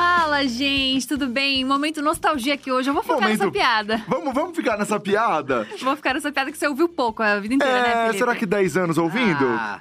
Fala, 0.00 0.46
gente, 0.46 1.08
tudo 1.08 1.26
bem? 1.26 1.64
Momento 1.64 2.02
nostalgia 2.02 2.52
aqui 2.52 2.70
hoje. 2.70 2.90
Eu 2.90 2.92
vou 2.92 3.02
focar 3.02 3.22
Momento- 3.22 3.38
nessa 3.38 3.50
piada. 3.50 4.04
Vamos, 4.06 4.34
vamos 4.34 4.54
ficar 4.54 4.76
nessa 4.76 5.00
piada? 5.00 5.66
Vou 5.80 5.96
ficar 5.96 6.12
nessa 6.12 6.30
piada 6.30 6.52
que 6.52 6.58
você 6.58 6.68
ouviu 6.68 6.86
pouco 6.86 7.22
a 7.22 7.40
vida 7.40 7.54
inteira, 7.54 7.80
né, 7.80 7.88
É, 7.88 8.00
Felipe? 8.08 8.18
será 8.18 8.36
que 8.36 8.44
10 8.44 8.76
anos 8.76 8.98
ouvindo? 8.98 9.46
Ah, 9.46 9.80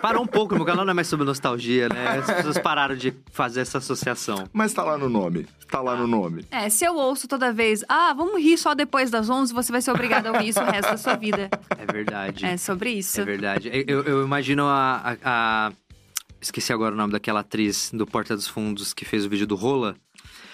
parou 0.00 0.22
um 0.22 0.26
pouco, 0.26 0.54
meu 0.54 0.64
canal 0.64 0.86
não 0.86 0.92
é 0.92 0.94
mais 0.94 1.08
sobre 1.08 1.26
nostalgia, 1.26 1.90
né? 1.90 2.20
As 2.20 2.26
pessoas 2.36 2.58
pararam 2.58 2.96
de 2.96 3.12
fazer 3.32 3.60
essa 3.60 3.76
associação. 3.76 4.48
Mas 4.50 4.72
tá 4.72 4.82
lá 4.82 4.96
no 4.96 5.10
nome. 5.10 5.46
Tá 5.70 5.82
lá 5.82 5.94
no 5.94 6.06
nome. 6.06 6.46
É, 6.50 6.70
se 6.70 6.86
eu 6.86 6.96
ouço 6.96 7.28
toda 7.28 7.52
vez, 7.52 7.84
ah, 7.86 8.14
vamos 8.16 8.40
rir 8.42 8.56
só 8.56 8.74
depois 8.74 9.10
das 9.10 9.28
11, 9.28 9.52
você 9.52 9.70
vai 9.70 9.82
ser 9.82 9.90
obrigado 9.90 10.26
a 10.28 10.32
ouvir 10.32 10.48
isso 10.48 10.60
o 10.60 10.64
resto 10.64 10.90
da 10.92 10.96
sua 10.96 11.16
vida. 11.16 11.50
É 11.78 11.92
verdade. 11.92 12.46
É 12.46 12.56
sobre 12.56 12.92
isso. 12.92 13.20
É 13.20 13.24
verdade. 13.24 13.70
Eu, 13.86 14.02
eu 14.04 14.24
imagino 14.24 14.64
a, 14.66 15.02
a- 15.04 15.16
a- 15.68 15.72
Esqueci 16.44 16.72
agora 16.74 16.94
o 16.94 16.96
nome 16.98 17.10
daquela 17.12 17.40
atriz 17.40 17.90
do 17.90 18.06
Porta 18.06 18.36
dos 18.36 18.46
Fundos 18.46 18.92
que 18.92 19.04
fez 19.04 19.24
o 19.24 19.28
vídeo 19.30 19.46
do 19.46 19.54
Rola. 19.56 19.96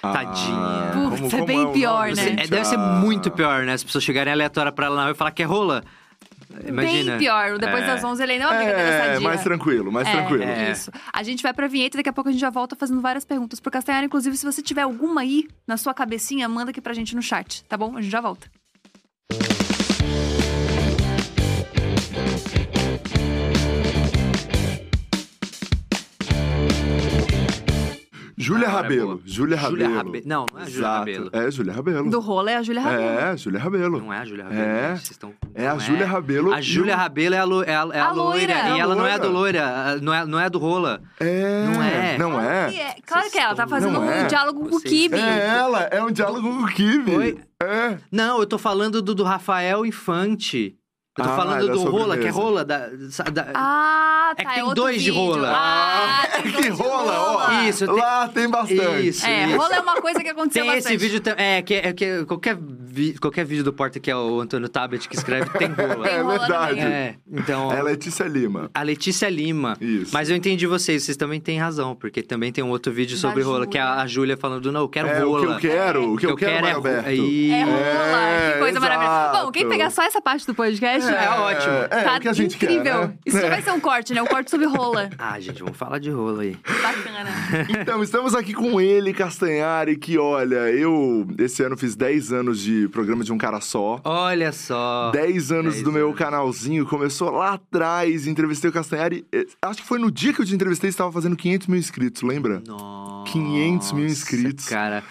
Tadinha. 0.01 0.57
Ah, 0.57 0.93
Putz, 1.19 1.35
é 1.35 1.45
bem 1.45 1.65
o 1.65 1.73
pior, 1.73 2.09
nome, 2.11 2.23
né? 2.23 2.45
É, 2.45 2.47
deve 2.47 2.65
ser 2.65 2.79
muito 2.79 3.31
pior, 3.31 3.65
né? 3.65 3.73
As 3.75 3.83
pessoas 3.85 4.05
chegarem 4.05 4.33
aleatória 4.33 4.71
pra 4.73 4.87
ela 4.87 4.97
na 4.97 5.03
rua 5.03 5.11
e 5.11 5.15
falar 5.15 5.33
que 5.33 5.43
é 5.43 5.47
rola. 5.47 5.83
Imagina. 6.67 7.11
Bem 7.13 7.19
pior. 7.19 7.59
Depois 7.59 7.83
É. 7.83 7.87
das 7.87 8.05
11 8.05 8.23
ele 8.23 8.33
ainda 8.33 8.45
é 8.45 8.49
uma 8.49 8.57
briga 8.57 8.71
É, 8.71 9.09
dessa 9.09 9.21
mais 9.21 9.43
tranquilo, 9.43 9.93
mais 9.93 10.07
É, 10.09 10.13
tranquilo. 10.13 10.43
É. 10.45 10.71
Isso. 10.71 10.91
A 11.13 11.23
gente 11.23 11.43
vai 11.43 11.53
pra 11.53 11.67
vinheta 11.67 11.97
e 11.97 11.99
daqui 11.99 12.09
a 12.09 12.13
pouco 12.13 12.29
a 12.31 12.33
gente 12.33 12.41
já 12.41 12.51
volta 12.51 12.75
fazendo 12.77 13.01
várias 13.01 13.25
perguntas 13.25 13.59
pro 13.61 13.71
Castanhari. 13.71 14.07
Inclusive, 14.07 14.37
se 14.37 14.47
você 14.47 14.63
tiver 14.63 14.83
alguma 14.83 15.21
aí 15.23 15.47
na 15.67 15.77
sua 15.77 15.93
cabecinha, 15.93 16.49
manda 16.49 16.71
aqui 16.71 16.81
pra 16.81 16.95
gente 16.95 17.15
no 17.17 17.23
chat, 17.23 17.65
tá 17.65 17.77
bom? 17.77 17.97
A 17.97 18.01
gente 18.01 18.11
já 18.13 18.21
volta. 18.21 18.47
Júlia 28.41 28.69
Ah, 28.69 28.71
Rabelo. 28.73 29.21
Júlia 29.25 29.57
Rabelo. 29.57 29.95
Rabe- 29.97 30.23
Não, 30.25 30.47
não 30.53 30.61
é 30.61 30.65
Júlia 30.65 30.79
Exato. 30.79 30.99
Rabelo. 31.01 31.31
É, 31.33 31.51
Júlia 31.51 31.73
Rabelo. 31.75 32.11
Do 32.11 32.21
rola 32.21 32.51
é 32.51 32.57
a 32.57 32.63
Júlia 32.63 32.81
Rabelo. 32.83 33.03
É, 33.21 33.37
Júlia 33.37 33.61
Rabelo. 33.61 33.99
Não 34.01 34.13
é 34.13 34.19
a 34.19 34.25
Júlia 34.25 34.45
Rabelo. 34.45 34.63
É. 34.63 34.89
Vocês 34.97 35.11
estão... 35.11 35.35
É 35.55 35.67
a 35.69 35.73
não 35.73 35.81
Júlia 35.81 36.07
Rabelo. 36.07 36.53
A 36.55 36.61
Júlia 36.61 36.95
o- 36.95 36.99
Rabelo 36.99 37.35
é 37.35 37.39
a, 37.39 37.45
lo- 37.45 37.63
é 37.63 37.75
a, 37.77 37.89
é 37.93 38.01
a 38.01 38.07
A 38.07 38.13
loira. 38.13 38.23
loira. 38.33 38.53
É 38.53 38.57
E 38.57 38.73
a 38.73 38.79
ela 38.79 38.95
não 38.95 39.07
é 39.07 39.19
do 39.19 39.29
loira. 39.31 39.99
Não 40.01 40.15
é, 40.15 40.25
não 40.27 40.41
é 40.41 40.49
do 40.51 40.59
rola. 40.59 41.03
É. 41.21 41.65
Não 41.67 41.83
é. 41.83 42.19
Não 42.19 42.41
é? 42.41 42.75
é. 42.75 42.95
Claro 43.07 43.31
que 43.31 43.39
é. 43.39 43.43
Ela 43.43 43.55
tá 43.55 43.67
fazendo 43.67 43.91
estão- 43.91 44.03
um 44.03 44.07
Não 44.07 44.13
é. 44.13 44.27
diálogo 44.27 44.69
com 44.69 44.77
o 44.77 44.81
Kibe. 44.81 45.17
É 45.17 45.47
ela, 45.47 45.83
é 45.85 46.03
um 46.03 46.11
diálogo 46.11 46.41
com 46.49 46.65
o 46.65 46.67
Kibe. 46.69 47.15
Oi? 47.17 47.39
É. 47.63 47.99
Não, 48.11 48.41
eu 48.41 48.47
tô 48.47 48.57
falando 48.57 49.03
do, 49.03 49.15
do 49.15 49.23
Rafael 49.23 49.85
Infante. 49.85 50.77
Eu 51.19 51.25
tô 51.25 51.31
Ah, 51.31 51.37
falando 51.37 51.67
do 51.69 51.83
rola, 51.91 52.17
que 52.17 52.27
é 52.27 52.33
sobremesa. 52.33 52.41
rola 52.41 52.65
da... 52.65 52.87
da- 53.33 53.51
Ah, 53.55 54.33
É 54.37 54.43
tá. 54.45 54.49
que 54.49 54.55
tem 54.55 54.63
outro 54.63 54.83
dois 54.83 55.03
de 55.03 55.11
vídeo. 55.11 55.23
rola. 55.25 55.53
Ah, 55.53 56.23
tem 56.41 56.43
que 56.43 56.51
dois 56.53 56.65
de 56.77 56.83
rola, 56.83 57.21
ó. 57.21 57.63
Isso, 57.63 57.85
tem- 57.87 57.95
Lá 57.97 58.29
tem 58.29 58.49
bastante. 58.49 59.09
Isso. 59.09 59.27
É, 59.27 59.57
rola 59.57 59.75
é 59.75 59.81
uma 59.81 60.01
coisa 60.01 60.21
que 60.23 60.29
aconteceu 60.29 60.63
Tem 60.65 60.73
esse 60.75 60.83
bastante. 60.89 60.99
vídeo 60.99 61.21
também. 61.21 61.45
É, 61.57 61.63
que, 61.63 61.75
é 61.75 61.93
que 61.93 62.25
qualquer, 62.27 62.57
vi- 62.91 63.19
qualquer 63.19 63.45
vídeo 63.45 63.63
do 63.65 63.73
Porta 63.73 63.99
que 64.01 64.11
é 64.11 64.17
o 64.17 64.41
Antônio 64.41 64.69
Tabet 64.69 65.09
que 65.09 65.17
escreve 65.17 65.49
tem 65.59 65.69
rola. 65.69 66.09
É 66.09 66.21
rola 66.21 66.39
verdade. 66.39 66.81
É, 66.81 67.15
então. 67.31 67.73
É 67.73 67.83
Letícia 67.83 68.25
Lima. 68.25 68.71
A 68.75 68.83
Letícia 68.83 69.29
Lima. 69.29 69.77
Isso. 69.81 70.11
Mas 70.13 70.29
eu 70.31 70.37
entendi 70.37 70.67
vocês, 70.67 71.03
vocês 71.05 71.17
também 71.17 71.41
têm 71.41 71.59
razão, 71.59 71.95
porque 71.95 72.23
também 72.23 72.53
tem 72.53 72.63
um 72.65 72.71
outro 72.71 72.93
vídeo 72.93 73.17
Da 73.17 73.21
sobre 73.21 73.43
rola, 73.43 73.67
que 73.67 73.79
é 73.79 73.81
a 73.83 74.07
Júlia 74.07 74.37
falando, 74.37 74.71
não, 74.73 74.81
eu 74.83 74.89
quero 74.89 75.09
É, 75.09 75.13
o 75.13 75.15
que 75.17 75.23
rola. 75.25 75.55
eu 75.55 75.59
quero, 75.61 76.13
o 76.13 76.17
que 76.17 76.27
eu 76.27 76.37
quero, 76.37 76.51
é 76.53 76.61
Mário 76.61 76.71
ro- 76.71 76.77
Alberto. 76.89 77.11
Ih, 77.11 77.51
É 77.53 77.63
rola, 77.65 77.79
É, 77.79 78.53
que 78.53 78.59
coisa 78.59 78.81
maravilhosa. 78.81 79.15
exato. 79.31 79.45
Bom, 79.47 79.53
quem 79.53 79.69
pegar 79.69 79.91
só 79.91 80.03
essa 80.03 80.21
parte 80.21 80.47
do 80.47 80.55
podcast... 80.55 81.11
É 81.13 81.31
ótimo. 81.31 81.73
É, 81.91 82.03
tá 82.03 82.17
o 82.17 82.21
que 82.21 82.29
a 82.29 82.33
gente 82.33 82.57
incrível. 82.57 82.83
quer, 82.83 83.09
né? 83.09 83.15
Isso 83.27 83.39
já 83.41 83.47
É. 83.47 83.51
vai 83.51 83.63
ser 83.63 83.71
um 83.73 83.81
corte, 83.81 84.13
né? 84.15 84.23
Um 84.23 84.27
corte 84.27 84.51
sobre 84.51 84.67
rola. 84.67 85.09
Ah, 85.19 85.39
gente, 85.39 85.61
vamos 85.63 85.77
falar 85.77 85.99
de 85.99 86.11
rola 86.11 86.43
aí. 86.43 86.57
Bacana. 86.83 87.67
Então, 87.69 88.03
estamos 88.03 88.35
aqui 88.35 88.53
com 88.53 88.81
ele, 88.81 89.13
Castanhari, 89.13 89.97
que 89.97 90.19
olha, 90.19 90.71
eu 90.71 91.27
esse 91.39 91.63
ano 91.63 91.77
fiz 91.77 91.95
10 91.95 92.33
anos 92.33 92.59
de 92.61 92.80
programa 92.89 93.23
de 93.25 93.33
um 93.33 93.39
cara 93.39 93.61
só. 93.61 94.01
Olha 94.05 94.53
só. 94.53 95.11
10 95.13 95.53
anos 95.53 95.75
10 95.75 95.85
do 95.85 95.93
meu 95.93 96.07
anos. 96.07 96.19
canalzinho, 96.19 96.87
começou 96.87 97.31
lá 97.31 97.55
atrás, 97.55 98.27
entrevistei 98.27 98.71
o 98.71 98.73
Castanhari. 98.73 99.27
eh, 99.33 99.47
Acho 99.63 99.83
que 99.83 99.89
foi 99.89 99.99
no 99.99 100.11
dia 100.11 100.33
que 100.33 100.41
eu 100.41 100.47
te 100.47 100.55
entrevistei, 100.55 100.91
você 100.91 100.95
estava 100.95 101.13
fazendo 101.13 101.37
500 101.37 101.67
mil 101.67 101.79
inscritos, 101.79 102.23
lembra? 102.23 102.63
Nossa, 102.67 103.31
500 103.33 103.93
mil 103.93 104.07
inscritos. 104.07 104.67
Cara, 104.67 105.05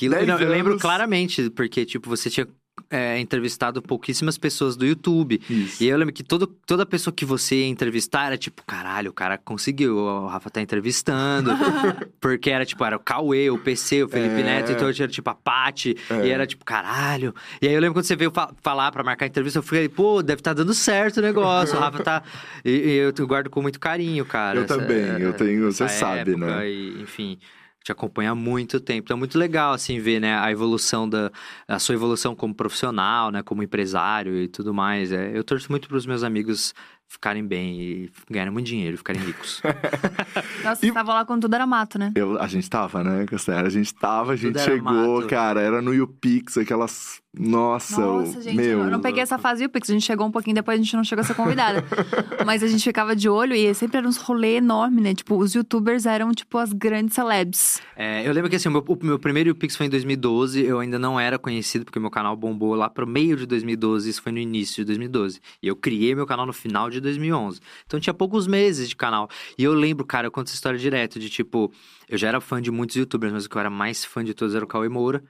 10 0.00 0.26
não, 0.26 0.38
eu 0.38 0.48
lembro 0.48 0.78
claramente, 0.78 1.50
porque, 1.50 1.84
tipo, 1.84 2.08
você 2.08 2.30
tinha 2.30 2.46
é, 2.90 3.18
entrevistado 3.18 3.82
pouquíssimas 3.82 4.38
pessoas 4.38 4.76
do 4.76 4.86
YouTube. 4.86 5.40
Isso. 5.48 5.82
E 5.82 5.88
eu 5.88 5.96
lembro 5.98 6.14
que 6.14 6.22
todo, 6.22 6.46
toda 6.46 6.86
pessoa 6.86 7.12
que 7.14 7.24
você 7.24 7.56
ia 7.56 7.66
entrevistar 7.68 8.26
era 8.26 8.38
tipo, 8.38 8.62
caralho, 8.66 9.10
o 9.10 9.14
cara 9.14 9.36
conseguiu, 9.36 9.96
o 9.96 10.26
Rafa 10.26 10.48
tá 10.50 10.60
entrevistando. 10.60 11.50
porque 12.20 12.50
era 12.50 12.64
tipo, 12.64 12.84
era 12.84 12.96
o 12.96 13.00
Cauê, 13.00 13.50
o 13.50 13.58
PC, 13.58 14.04
o 14.04 14.08
Felipe 14.08 14.40
É. 14.40 14.42
Neto, 14.42 14.72
então 14.72 14.92
tinha 14.92 15.08
tipo 15.08 15.28
a 15.30 15.34
Paty. 15.34 15.96
É. 16.10 16.26
E 16.26 16.30
era 16.30 16.46
tipo, 16.46 16.64
caralho. 16.64 17.34
E 17.60 17.68
aí 17.68 17.74
eu 17.74 17.80
lembro 17.80 17.94
quando 17.94 18.04
você 18.06 18.16
veio 18.16 18.30
fa- 18.30 18.52
falar 18.62 18.90
pra 18.92 19.04
marcar 19.04 19.26
a 19.26 19.28
entrevista, 19.28 19.58
eu 19.58 19.62
falei, 19.62 19.88
pô, 19.88 20.22
deve 20.22 20.40
tá 20.42 20.52
dando 20.52 20.72
certo 20.74 21.18
o 21.18 21.22
negócio. 21.22 21.76
o 21.76 21.80
Rafa 21.80 22.02
tá. 22.02 22.22
E, 22.64 22.70
e 22.70 22.96
eu 22.96 23.26
guardo 23.26 23.48
com 23.50 23.62
muito 23.62 23.78
carinho, 23.78 24.24
cara. 24.24 24.58
Eu 24.60 24.66
também, 24.66 25.00
eu 25.20 25.32
tenho- 25.32 25.70
você 25.70 25.84
essa 25.84 25.98
sabe, 25.98 26.36
né? 26.36 26.68
E, 26.68 27.02
enfim. 27.02 27.38
Te 27.84 27.92
acompanha 27.92 28.32
há 28.32 28.34
muito 28.34 28.80
tempo. 28.80 29.06
Então 29.06 29.16
é 29.16 29.18
muito 29.18 29.38
legal, 29.38 29.72
assim, 29.72 29.98
ver, 29.98 30.20
né, 30.20 30.38
a 30.38 30.50
evolução 30.52 31.08
da... 31.08 31.30
A 31.66 31.78
sua 31.78 31.94
evolução 31.94 32.34
como 32.34 32.54
profissional, 32.54 33.30
né, 33.30 33.42
como 33.42 33.62
empresário 33.62 34.36
e 34.36 34.48
tudo 34.48 34.74
mais. 34.74 35.10
É, 35.12 35.30
eu 35.36 35.42
torço 35.42 35.70
muito 35.70 35.88
pros 35.88 36.04
meus 36.04 36.22
amigos 36.22 36.74
ficarem 37.10 37.42
bem 37.46 37.80
e 37.80 38.10
ganharem 38.30 38.52
muito 38.52 38.66
dinheiro, 38.66 38.98
ficarem 38.98 39.22
ricos. 39.22 39.62
Nossa, 40.62 40.84
E- 40.84 40.88
você 40.88 40.92
tava 40.92 41.14
lá 41.14 41.24
quando 41.24 41.42
tudo 41.42 41.54
era 41.54 41.66
mato, 41.66 41.98
né? 41.98 42.12
Eu, 42.14 42.38
a 42.38 42.46
gente 42.46 42.68
tava, 42.68 43.02
né, 43.02 43.24
Castanhari? 43.24 43.66
A 43.68 43.70
gente 43.70 43.94
tava, 43.94 44.32
a 44.32 44.36
gente 44.36 44.60
chegou, 44.60 45.16
mato. 45.20 45.26
cara, 45.26 45.60
era 45.62 45.80
no 45.80 45.94
YouPix, 45.94 46.58
aquelas... 46.58 47.22
Nossa, 47.36 48.00
Nossa, 48.00 48.40
gente, 48.40 48.56
meu... 48.56 48.80
eu 48.80 48.90
não 48.90 49.00
peguei 49.00 49.22
essa 49.22 49.38
fase 49.38 49.62
do 49.62 49.70
Pix. 49.70 49.90
A 49.90 49.92
gente 49.92 50.04
chegou 50.04 50.26
um 50.26 50.30
pouquinho 50.30 50.54
depois, 50.54 50.80
a 50.80 50.82
gente 50.82 50.96
não 50.96 51.04
chegou 51.04 51.22
a 51.22 51.24
ser 51.24 51.34
convidada. 51.34 51.84
Mas 52.44 52.62
a 52.62 52.66
gente 52.66 52.82
ficava 52.82 53.14
de 53.14 53.28
olho 53.28 53.54
e 53.54 53.72
sempre 53.74 53.98
eram 53.98 54.08
uns 54.08 54.16
rolê 54.16 54.56
enormes, 54.56 55.02
né? 55.02 55.14
Tipo, 55.14 55.36
os 55.36 55.54
youtubers 55.54 56.06
eram, 56.06 56.32
tipo, 56.32 56.56
as 56.56 56.72
grandes 56.72 57.14
celebs. 57.14 57.80
É, 57.94 58.26
eu 58.26 58.32
lembro 58.32 58.48
que, 58.48 58.56
assim, 58.56 58.68
o 58.68 58.72
meu, 58.72 58.82
o 58.82 59.04
meu 59.04 59.18
primeiro 59.18 59.54
Pix 59.54 59.76
foi 59.76 59.86
em 59.86 59.90
2012. 59.90 60.64
Eu 60.64 60.80
ainda 60.80 60.98
não 60.98 61.20
era 61.20 61.38
conhecido, 61.38 61.84
porque 61.84 62.00
meu 62.00 62.10
canal 62.10 62.34
bombou 62.34 62.74
lá 62.74 62.88
pro 62.88 63.06
meio 63.06 63.36
de 63.36 63.46
2012. 63.46 64.08
Isso 64.08 64.22
foi 64.22 64.32
no 64.32 64.38
início 64.38 64.76
de 64.76 64.86
2012. 64.86 65.40
E 65.62 65.68
eu 65.68 65.76
criei 65.76 66.14
meu 66.14 66.26
canal 66.26 66.46
no 66.46 66.52
final 66.52 66.88
de 66.88 66.98
2011. 66.98 67.60
Então 67.86 68.00
tinha 68.00 68.14
poucos 68.14 68.46
meses 68.46 68.88
de 68.88 68.96
canal. 68.96 69.28
E 69.56 69.62
eu 69.62 69.74
lembro, 69.74 70.04
cara, 70.04 70.26
eu 70.26 70.30
conto 70.30 70.46
essa 70.46 70.54
história 70.54 70.78
direto, 70.78 71.20
de 71.20 71.28
tipo... 71.28 71.70
Eu 72.08 72.16
já 72.16 72.28
era 72.28 72.40
fã 72.40 72.60
de 72.60 72.70
muitos 72.70 72.96
youtubers, 72.96 73.32
mas 73.32 73.44
o 73.44 73.50
que 73.50 73.56
eu 73.56 73.60
era 73.60 73.70
mais 73.70 74.02
fã 74.02 74.24
de 74.24 74.32
todos 74.32 74.54
era 74.54 74.64
o 74.64 74.68
Cauê 74.68 74.88
Moura. 74.88 75.22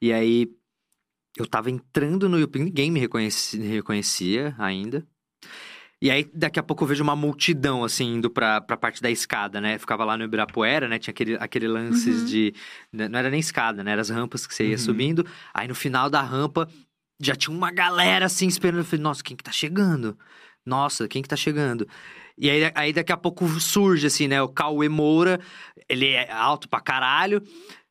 E 0.00 0.10
aí... 0.10 0.48
Eu 1.36 1.46
tava 1.46 1.70
entrando 1.70 2.28
no 2.28 2.38
YouTube, 2.38 2.64
ninguém 2.64 2.90
me 2.90 3.00
reconheci- 3.00 3.58
reconhecia 3.58 4.54
ainda. 4.58 5.04
E 6.02 6.10
aí, 6.10 6.28
daqui 6.34 6.58
a 6.58 6.62
pouco 6.62 6.84
eu 6.84 6.88
vejo 6.88 7.02
uma 7.02 7.16
multidão, 7.16 7.82
assim, 7.82 8.16
indo 8.16 8.28
pra, 8.30 8.60
pra 8.60 8.76
parte 8.76 9.00
da 9.00 9.10
escada, 9.10 9.60
né? 9.60 9.78
Ficava 9.78 10.04
lá 10.04 10.16
no 10.18 10.24
Ibirapuera, 10.24 10.86
né? 10.86 10.98
Tinha 10.98 11.12
aquele, 11.12 11.34
aquele 11.40 11.66
lances 11.66 12.20
Uhum. 12.20 12.26
de... 12.26 12.54
né, 12.92 13.08
Não 13.08 13.18
era 13.18 13.30
nem 13.30 13.40
escada, 13.40 13.82
né? 13.82 13.92
Eram 13.92 14.02
as 14.02 14.10
rampas 14.10 14.46
que 14.46 14.54
você 14.54 14.64
ia 14.66 14.72
Uhum. 14.72 14.78
subindo. 14.78 15.26
Aí, 15.54 15.66
no 15.66 15.74
final 15.74 16.10
da 16.10 16.20
rampa, 16.20 16.68
já 17.20 17.34
tinha 17.34 17.56
uma 17.56 17.70
galera, 17.70 18.26
assim, 18.26 18.46
esperando. 18.46 18.80
Eu 18.80 18.84
falei, 18.84 19.02
nossa, 19.02 19.22
quem 19.22 19.34
que 19.36 19.42
tá 19.44 19.52
chegando? 19.52 20.18
Nossa, 20.66 21.08
quem 21.08 21.22
que 21.22 21.28
tá 21.28 21.36
chegando? 21.36 21.88
E 22.36 22.50
aí, 22.50 22.70
aí 22.74 22.92
daqui 22.92 23.12
a 23.12 23.16
pouco 23.16 23.48
surge, 23.58 24.06
assim, 24.06 24.28
né? 24.28 24.42
O 24.42 24.48
Cauê 24.48 24.88
Moura, 24.90 25.40
ele 25.88 26.08
é 26.08 26.30
alto 26.30 26.68
pra 26.68 26.80
caralho. 26.80 27.42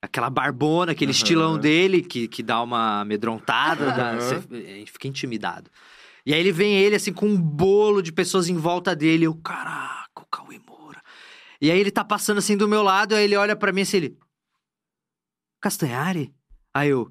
Aquela 0.03 0.29
barbona, 0.29 0.91
aquele 0.91 1.11
Aham. 1.11 1.15
estilão 1.17 1.57
dele, 1.57 2.01
que, 2.01 2.27
que 2.27 2.43
dá 2.43 2.61
uma 2.61 2.99
amedrontada, 2.99 3.85
dá- 3.93 4.09
Aham. 4.11 4.19
você 4.19 4.35
a 4.35 4.75
gente 4.79 4.91
fica 4.91 5.07
intimidado. 5.07 5.71
E 6.25 6.33
aí 6.33 6.39
ele 6.41 6.51
vem 6.51 6.75
ele, 6.77 6.95
assim, 6.95 7.13
com 7.13 7.25
um 7.25 7.39
bolo 7.41 8.01
de 8.01 8.11
pessoas 8.11 8.49
em 8.49 8.55
volta 8.57 8.93
dele. 8.93 9.25
Eu, 9.25 9.33
caraca, 9.35 10.21
o 10.21 10.25
Cauê 10.25 10.59
Moura. 10.67 11.01
E 11.61 11.71
aí 11.71 11.79
ele 11.79 11.89
tá 11.89 12.03
passando, 12.03 12.39
assim, 12.39 12.57
do 12.57 12.67
meu 12.67 12.83
lado, 12.83 13.15
aí 13.15 13.23
ele 13.23 13.37
olha 13.37 13.55
pra 13.55 13.71
mim, 13.71 13.81
assim, 13.81 13.95
ele... 13.97 14.17
Castanhari? 15.61 16.33
Aí 16.73 16.89
eu... 16.89 17.09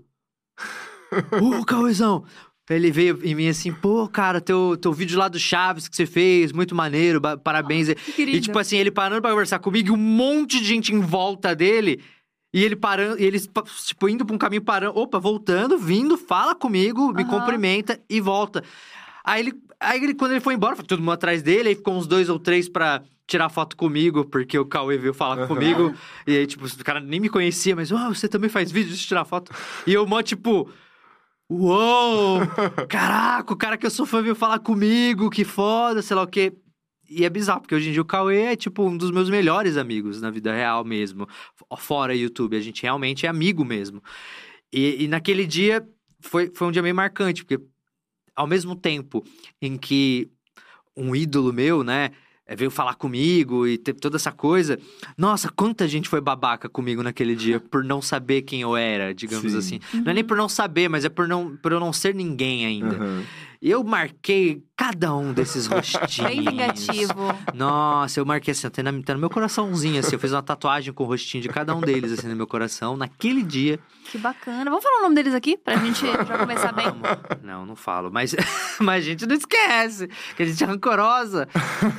Ô, 1.40 1.64
Cauêzão! 1.64 2.24
Ele 2.70 2.90
veio 2.90 3.20
em 3.24 3.34
mim 3.34 3.48
assim, 3.48 3.72
pô, 3.72 4.08
cara, 4.08 4.40
teu, 4.40 4.76
teu 4.80 4.92
vídeo 4.92 5.18
lá 5.18 5.28
do 5.28 5.38
Chaves 5.38 5.88
que 5.88 5.96
você 5.96 6.06
fez, 6.06 6.52
muito 6.52 6.74
maneiro, 6.74 7.20
parabéns. 7.42 7.92
Querido. 8.14 8.38
E 8.38 8.40
tipo 8.40 8.58
assim, 8.58 8.76
ele 8.78 8.90
parando 8.90 9.20
pra 9.20 9.30
conversar 9.30 9.58
comigo 9.58 9.88
e 9.88 9.90
um 9.90 9.96
monte 9.96 10.58
de 10.60 10.64
gente 10.64 10.94
em 10.94 11.00
volta 11.00 11.54
dele. 11.54 12.02
E 12.52 12.62
ele 12.62 12.76
parando, 12.76 13.18
e 13.18 13.24
eles, 13.24 13.48
tipo, 13.86 14.08
indo 14.08 14.26
pra 14.26 14.34
um 14.34 14.38
caminho 14.38 14.62
parando, 14.62 14.98
opa, 14.98 15.18
voltando, 15.18 15.78
vindo, 15.78 16.18
fala 16.18 16.54
comigo, 16.54 17.12
me 17.12 17.22
Aham. 17.22 17.30
cumprimenta 17.30 17.98
e 18.10 18.20
volta. 18.20 18.62
Aí 19.24 19.40
ele, 19.40 19.54
aí 19.80 20.02
ele, 20.02 20.14
quando 20.14 20.32
ele 20.32 20.40
foi 20.40 20.54
embora, 20.54 20.76
foi 20.76 20.84
todo 20.84 20.98
mundo 20.98 21.12
atrás 21.12 21.42
dele, 21.42 21.70
aí 21.70 21.74
ficou 21.74 21.94
uns 21.94 22.06
dois 22.06 22.28
ou 22.28 22.38
três 22.38 22.68
pra 22.68 23.02
tirar 23.26 23.48
foto 23.48 23.76
comigo, 23.76 24.26
porque 24.26 24.58
o 24.58 24.66
Cauê 24.66 24.98
veio 24.98 25.14
falar 25.14 25.46
comigo. 25.46 25.94
E 26.26 26.36
aí, 26.36 26.46
tipo, 26.46 26.66
o 26.66 26.84
cara 26.84 27.00
nem 27.00 27.20
me 27.20 27.30
conhecia, 27.30 27.74
mas, 27.74 27.90
ah, 27.90 28.08
você 28.08 28.28
também 28.28 28.50
faz 28.50 28.70
vídeo 28.70 28.94
de 28.94 29.06
tirar 29.06 29.24
foto? 29.24 29.50
E 29.86 29.94
eu, 29.94 30.06
mó, 30.06 30.20
tipo. 30.22 30.68
Uou! 31.48 32.40
Caraca, 32.88 33.52
o 33.52 33.56
cara 33.56 33.76
que 33.76 33.86
eu 33.86 33.90
sou 33.90 34.06
fã 34.06 34.22
veio 34.22 34.34
falar 34.34 34.58
comigo, 34.58 35.30
que 35.30 35.44
foda, 35.44 36.02
sei 36.02 36.16
lá 36.16 36.22
o 36.22 36.26
quê. 36.26 36.52
E 37.16 37.24
é 37.24 37.30
bizarro, 37.30 37.60
porque 37.60 37.74
hoje 37.74 37.88
em 37.88 37.92
dia 37.92 38.02
o 38.02 38.04
Cauê 38.04 38.42
é, 38.42 38.56
tipo, 38.56 38.82
um 38.84 38.96
dos 38.96 39.10
meus 39.10 39.28
melhores 39.28 39.76
amigos 39.76 40.20
na 40.20 40.30
vida 40.30 40.52
real 40.52 40.84
mesmo. 40.84 41.28
Fora 41.78 42.14
YouTube, 42.14 42.56
a 42.56 42.60
gente 42.60 42.82
realmente 42.82 43.26
é 43.26 43.28
amigo 43.28 43.64
mesmo. 43.64 44.02
E, 44.72 45.04
e 45.04 45.08
naquele 45.08 45.46
dia 45.46 45.86
foi, 46.20 46.50
foi 46.54 46.68
um 46.68 46.72
dia 46.72 46.82
meio 46.82 46.94
marcante, 46.94 47.44
porque 47.44 47.62
ao 48.34 48.46
mesmo 48.46 48.74
tempo 48.74 49.24
em 49.60 49.76
que 49.76 50.30
um 50.96 51.14
ídolo 51.14 51.52
meu, 51.52 51.82
né, 51.82 52.10
é, 52.46 52.56
veio 52.56 52.70
falar 52.70 52.94
comigo 52.94 53.66
e 53.66 53.78
teve 53.78 53.98
toda 53.98 54.16
essa 54.16 54.32
coisa. 54.32 54.78
Nossa, 55.16 55.50
quanta 55.50 55.86
gente 55.86 56.08
foi 56.08 56.20
babaca 56.20 56.68
comigo 56.68 57.02
naquele 57.02 57.34
dia 57.34 57.60
por 57.70 57.84
não 57.84 58.02
saber 58.02 58.42
quem 58.42 58.62
eu 58.62 58.76
era, 58.76 59.14
digamos 59.14 59.52
Sim. 59.52 59.58
assim. 59.58 59.80
Não 59.94 60.10
é 60.10 60.14
nem 60.14 60.24
por 60.24 60.36
não 60.36 60.48
saber, 60.48 60.88
mas 60.88 61.04
é 61.04 61.08
por, 61.08 61.28
não, 61.28 61.56
por 61.56 61.72
eu 61.72 61.80
não 61.80 61.92
ser 61.92 62.14
ninguém 62.14 62.66
ainda. 62.66 62.96
Aham. 62.96 63.24
Eu 63.64 63.84
marquei 63.84 64.64
cada 64.76 65.14
um 65.14 65.32
desses 65.32 65.66
rostinhos. 65.68 66.18
Bem 66.18 66.42
vingativo. 66.42 67.14
Nossa, 67.54 68.18
eu 68.18 68.26
marquei 68.26 68.50
assim, 68.50 68.68
tá 68.68 68.82
no 69.14 69.20
meu 69.20 69.30
coraçãozinho, 69.30 70.00
assim. 70.00 70.16
Eu 70.16 70.18
fiz 70.18 70.32
uma 70.32 70.42
tatuagem 70.42 70.92
com 70.92 71.04
o 71.04 71.06
rostinho 71.06 71.42
de 71.42 71.48
cada 71.48 71.72
um 71.72 71.80
deles, 71.80 72.10
assim, 72.10 72.26
no 72.26 72.34
meu 72.34 72.48
coração, 72.48 72.96
naquele 72.96 73.40
dia. 73.40 73.78
Que 74.10 74.18
bacana. 74.18 74.64
Vamos 74.70 74.82
falar 74.82 74.98
o 74.98 75.02
nome 75.02 75.14
deles 75.14 75.34
aqui 75.34 75.56
pra 75.56 75.76
gente 75.76 76.04
já 76.26 76.38
começar 76.38 76.72
bem? 76.72 76.86
Não, 77.42 77.64
não 77.64 77.76
falo. 77.76 78.10
Mas, 78.10 78.34
mas 78.80 79.04
a 79.04 79.06
gente 79.06 79.26
não 79.26 79.34
esquece, 79.34 80.08
que 80.36 80.42
a 80.42 80.46
gente 80.46 80.62
é 80.62 80.66
rancorosa. 80.66 81.48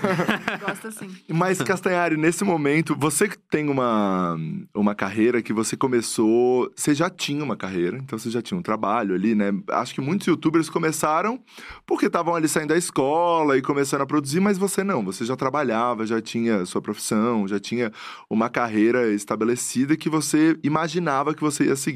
Gosta 0.66 0.92
sim. 0.92 1.10
Mas, 1.28 1.62
Castanhari, 1.62 2.18
nesse 2.18 2.44
momento, 2.44 2.96
você 2.98 3.28
que 3.28 3.38
tem 3.38 3.70
uma, 3.70 4.38
uma 4.74 4.94
carreira 4.94 5.42
que 5.42 5.54
você 5.54 5.76
começou. 5.76 6.72
Você 6.76 6.94
já 6.94 7.10
tinha 7.10 7.44
uma 7.44 7.56
carreira, 7.56 7.98
então 7.98 8.18
você 8.18 8.30
já 8.30 8.42
tinha 8.42 8.58
um 8.58 8.64
trabalho 8.64 9.16
ali, 9.16 9.34
né? 9.34 9.52
Acho 9.70 9.94
que 9.94 10.02
muitos 10.02 10.28
youtubers 10.28 10.70
começaram 10.70 11.40
porque 11.86 12.08
estavam 12.08 12.36
ali 12.36 12.48
saindo 12.48 12.70
da 12.70 12.78
escola 12.78 13.58
e 13.58 13.62
começando 13.62 14.02
a 14.02 14.06
produzir, 14.06 14.40
mas 14.40 14.58
você 14.58 14.84
não. 14.84 15.04
Você 15.06 15.26
já 15.26 15.36
trabalhava, 15.36 16.06
já 16.06 16.22
tinha 16.22 16.66
sua 16.66 16.82
profissão, 16.82 17.48
já 17.48 17.60
tinha 17.60 17.92
uma 18.30 18.50
carreira 18.50 19.12
estabelecida 19.14 19.96
que 19.96 20.10
você 20.10 20.58
imaginava 20.64 21.34
que 21.34 21.42
você 21.42 21.66
ia 21.66 21.76
seguir. 21.76 21.93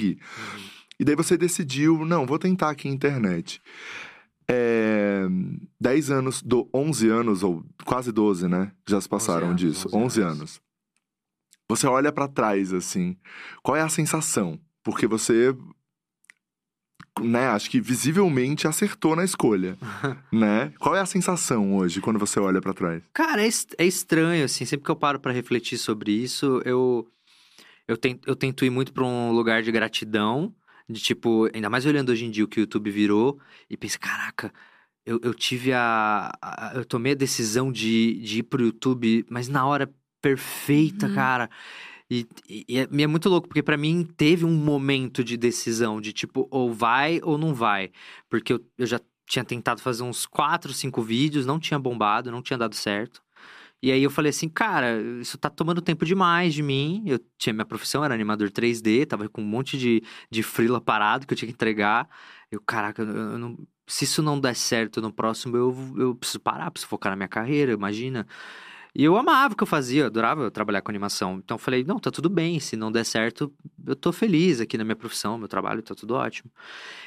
E 0.99 1.03
daí 1.05 1.15
você 1.15 1.38
decidiu, 1.38 2.05
não, 2.05 2.25
vou 2.25 2.39
tentar 2.39 2.69
aqui 2.71 2.88
internet. 2.89 3.61
É, 4.49 5.25
10 5.79 6.09
anos, 6.11 6.41
do, 6.41 6.69
11 6.73 7.09
anos, 7.09 7.44
ou 7.44 7.63
quase 7.85 8.11
12, 8.11 8.47
né? 8.47 8.71
Já 8.88 8.99
se 9.01 9.07
passaram 9.09 9.47
anos, 9.49 9.61
disso. 9.61 9.88
11 9.89 9.97
11 9.97 10.21
anos. 10.21 10.38
anos. 10.39 10.61
Você 11.69 11.85
olha 11.85 12.11
pra 12.11 12.27
trás, 12.29 12.71
assim. 12.73 13.17
Qual 13.61 13.75
é 13.75 13.81
a 13.81 13.89
sensação? 13.89 14.57
Porque 14.83 15.05
você, 15.05 15.53
né, 17.21 17.47
acho 17.47 17.69
que 17.69 17.81
visivelmente 17.81 18.67
acertou 18.67 19.15
na 19.15 19.25
escolha, 19.25 19.77
né? 20.31 20.71
Qual 20.79 20.95
é 20.95 21.01
a 21.01 21.05
sensação 21.05 21.75
hoje 21.75 22.00
quando 22.00 22.17
você 22.19 22.39
olha 22.39 22.61
pra 22.61 22.73
trás? 22.73 23.03
Cara, 23.13 23.41
é, 23.43 23.47
est- 23.47 23.75
é 23.77 23.85
estranho, 23.85 24.45
assim. 24.45 24.63
Sempre 24.65 24.85
que 24.85 24.91
eu 24.91 24.95
paro 24.95 25.19
pra 25.19 25.33
refletir 25.33 25.77
sobre 25.77 26.11
isso, 26.11 26.61
eu, 26.63 27.05
eu, 27.88 27.98
tento, 27.98 28.28
eu 28.28 28.36
tento 28.36 28.66
ir 28.66 28.69
muito 28.69 28.94
pra 28.94 29.04
um 29.06 29.31
lugar 29.31 29.63
de 29.63 29.72
gratidão. 29.72 30.54
De 30.89 31.01
tipo, 31.01 31.50
ainda 31.54 31.69
mais 31.69 31.86
olhando 31.86 32.12
hoje 32.13 32.24
em 32.25 32.31
dia 32.31 32.45
o 32.45 32.48
que 32.48 32.60
o 32.60 32.62
YouTube 32.62 32.89
virou, 32.89 33.38
e 33.69 33.75
penso, 33.75 34.00
caraca, 34.00 34.54
eu, 35.06 35.19
eu 35.22 35.34
tive 35.34 35.74
a, 35.74 36.31
a- 36.42 36.72
Eu 36.75 36.86
tomei 36.86 37.12
a 37.12 37.16
decisão 37.16 37.72
de, 37.72 38.13
de 38.22 38.39
ir 38.39 38.44
pro 38.44 38.63
YouTube, 38.63 39.25
mas 39.30 39.50
na 39.50 39.66
hora 39.66 39.94
perfeita, 40.22 41.07
Uhum. 41.07 41.13
cara. 41.13 41.50
E, 42.10 42.25
e- 42.48 42.66
e 42.69 42.78
é, 42.80 42.88
e 42.89 43.04
é 43.04 43.07
muito 43.07 43.28
louco, 43.30 43.48
porque 43.50 43.62
pra 43.63 43.75
mim 43.78 44.06
teve 44.16 44.45
um 44.45 44.54
momento 44.56 45.24
de 45.24 45.36
decisão, 45.38 46.00
de 46.00 46.13
tipo, 46.13 46.48
ou 46.50 46.74
vai 46.74 47.19
ou 47.24 47.38
não 47.38 47.54
vai. 47.54 47.92
Porque 48.30 48.54
eu, 48.54 48.66
eu 48.78 48.86
já 48.88 49.00
tinha 49.25 49.44
tentado 49.44 49.81
fazer 49.81 50.04
uns 50.04 50.25
quatro, 50.25 50.72
cinco 50.74 51.01
vídeos, 51.01 51.45
não 51.45 51.60
tinha 51.60 51.78
bombado, 51.80 52.31
não 52.31 52.42
tinha 52.42 52.57
dado 52.57 52.75
certo. 52.75 53.22
E 53.81 53.91
aí 53.91 54.01
eu 54.01 54.09
falei 54.09 54.31
assim, 54.31 54.50
cara, 54.50 55.00
isso 55.21 55.38
tá 55.38 55.50
tomando 55.50 55.81
tempo 55.81 56.06
demais 56.06 56.53
de 56.53 56.63
mim. 56.63 57.03
Eu 57.06 57.19
tinha 57.38 57.53
minha 57.53 57.65
profissão, 57.65 58.03
era 58.03 58.13
animador 58.13 58.50
3D, 58.50 59.06
tava 59.06 59.29
com 59.29 59.41
um 59.41 59.45
monte 59.45 59.77
de, 59.77 60.03
de 60.31 60.41
freela 60.44 60.81
parado 60.81 61.27
que 61.27 61.33
eu 61.33 61.38
tinha 61.38 61.47
que 61.47 61.53
entregar. 61.53 62.09
Eu, 62.51 62.59
caraca, 62.62 63.03
eu, 63.03 63.07
eu 63.07 63.38
não, 63.38 63.57
se 63.85 64.03
isso 64.06 64.21
não 64.21 64.39
der 64.39 64.56
certo 64.56 65.01
no 65.01 65.12
próximo, 65.13 65.56
eu, 65.56 65.75
eu 65.97 66.15
preciso 66.15 66.39
parar, 66.39 66.71
preciso 66.71 66.89
focar 66.89 67.12
na 67.12 67.15
minha 67.15 67.27
carreira, 67.27 67.71
imagina. 67.71 68.27
E 68.95 69.03
eu 69.03 69.15
amava 69.15 69.53
o 69.53 69.57
que 69.57 69.63
eu 69.63 69.68
fazia, 69.68 70.03
eu 70.03 70.06
adorava 70.07 70.50
trabalhar 70.50 70.81
com 70.81 70.89
animação. 70.91 71.38
Então 71.38 71.56
eu 71.56 71.59
falei, 71.59 71.83
não, 71.83 72.00
tá 72.00 72.09
tudo 72.09 72.29
bem, 72.29 72.59
se 72.59 72.75
não 72.75 72.91
der 72.91 73.06
certo, 73.06 73.53
eu 73.85 73.95
tô 73.95 74.12
feliz 74.12 74.59
aqui 74.59 74.77
na 74.77 74.83
minha 74.83 74.95
profissão, 74.95 75.38
meu 75.38 75.47
trabalho, 75.47 75.83
tá 75.83 75.94
tudo 75.94 76.15
ótimo. 76.15 76.51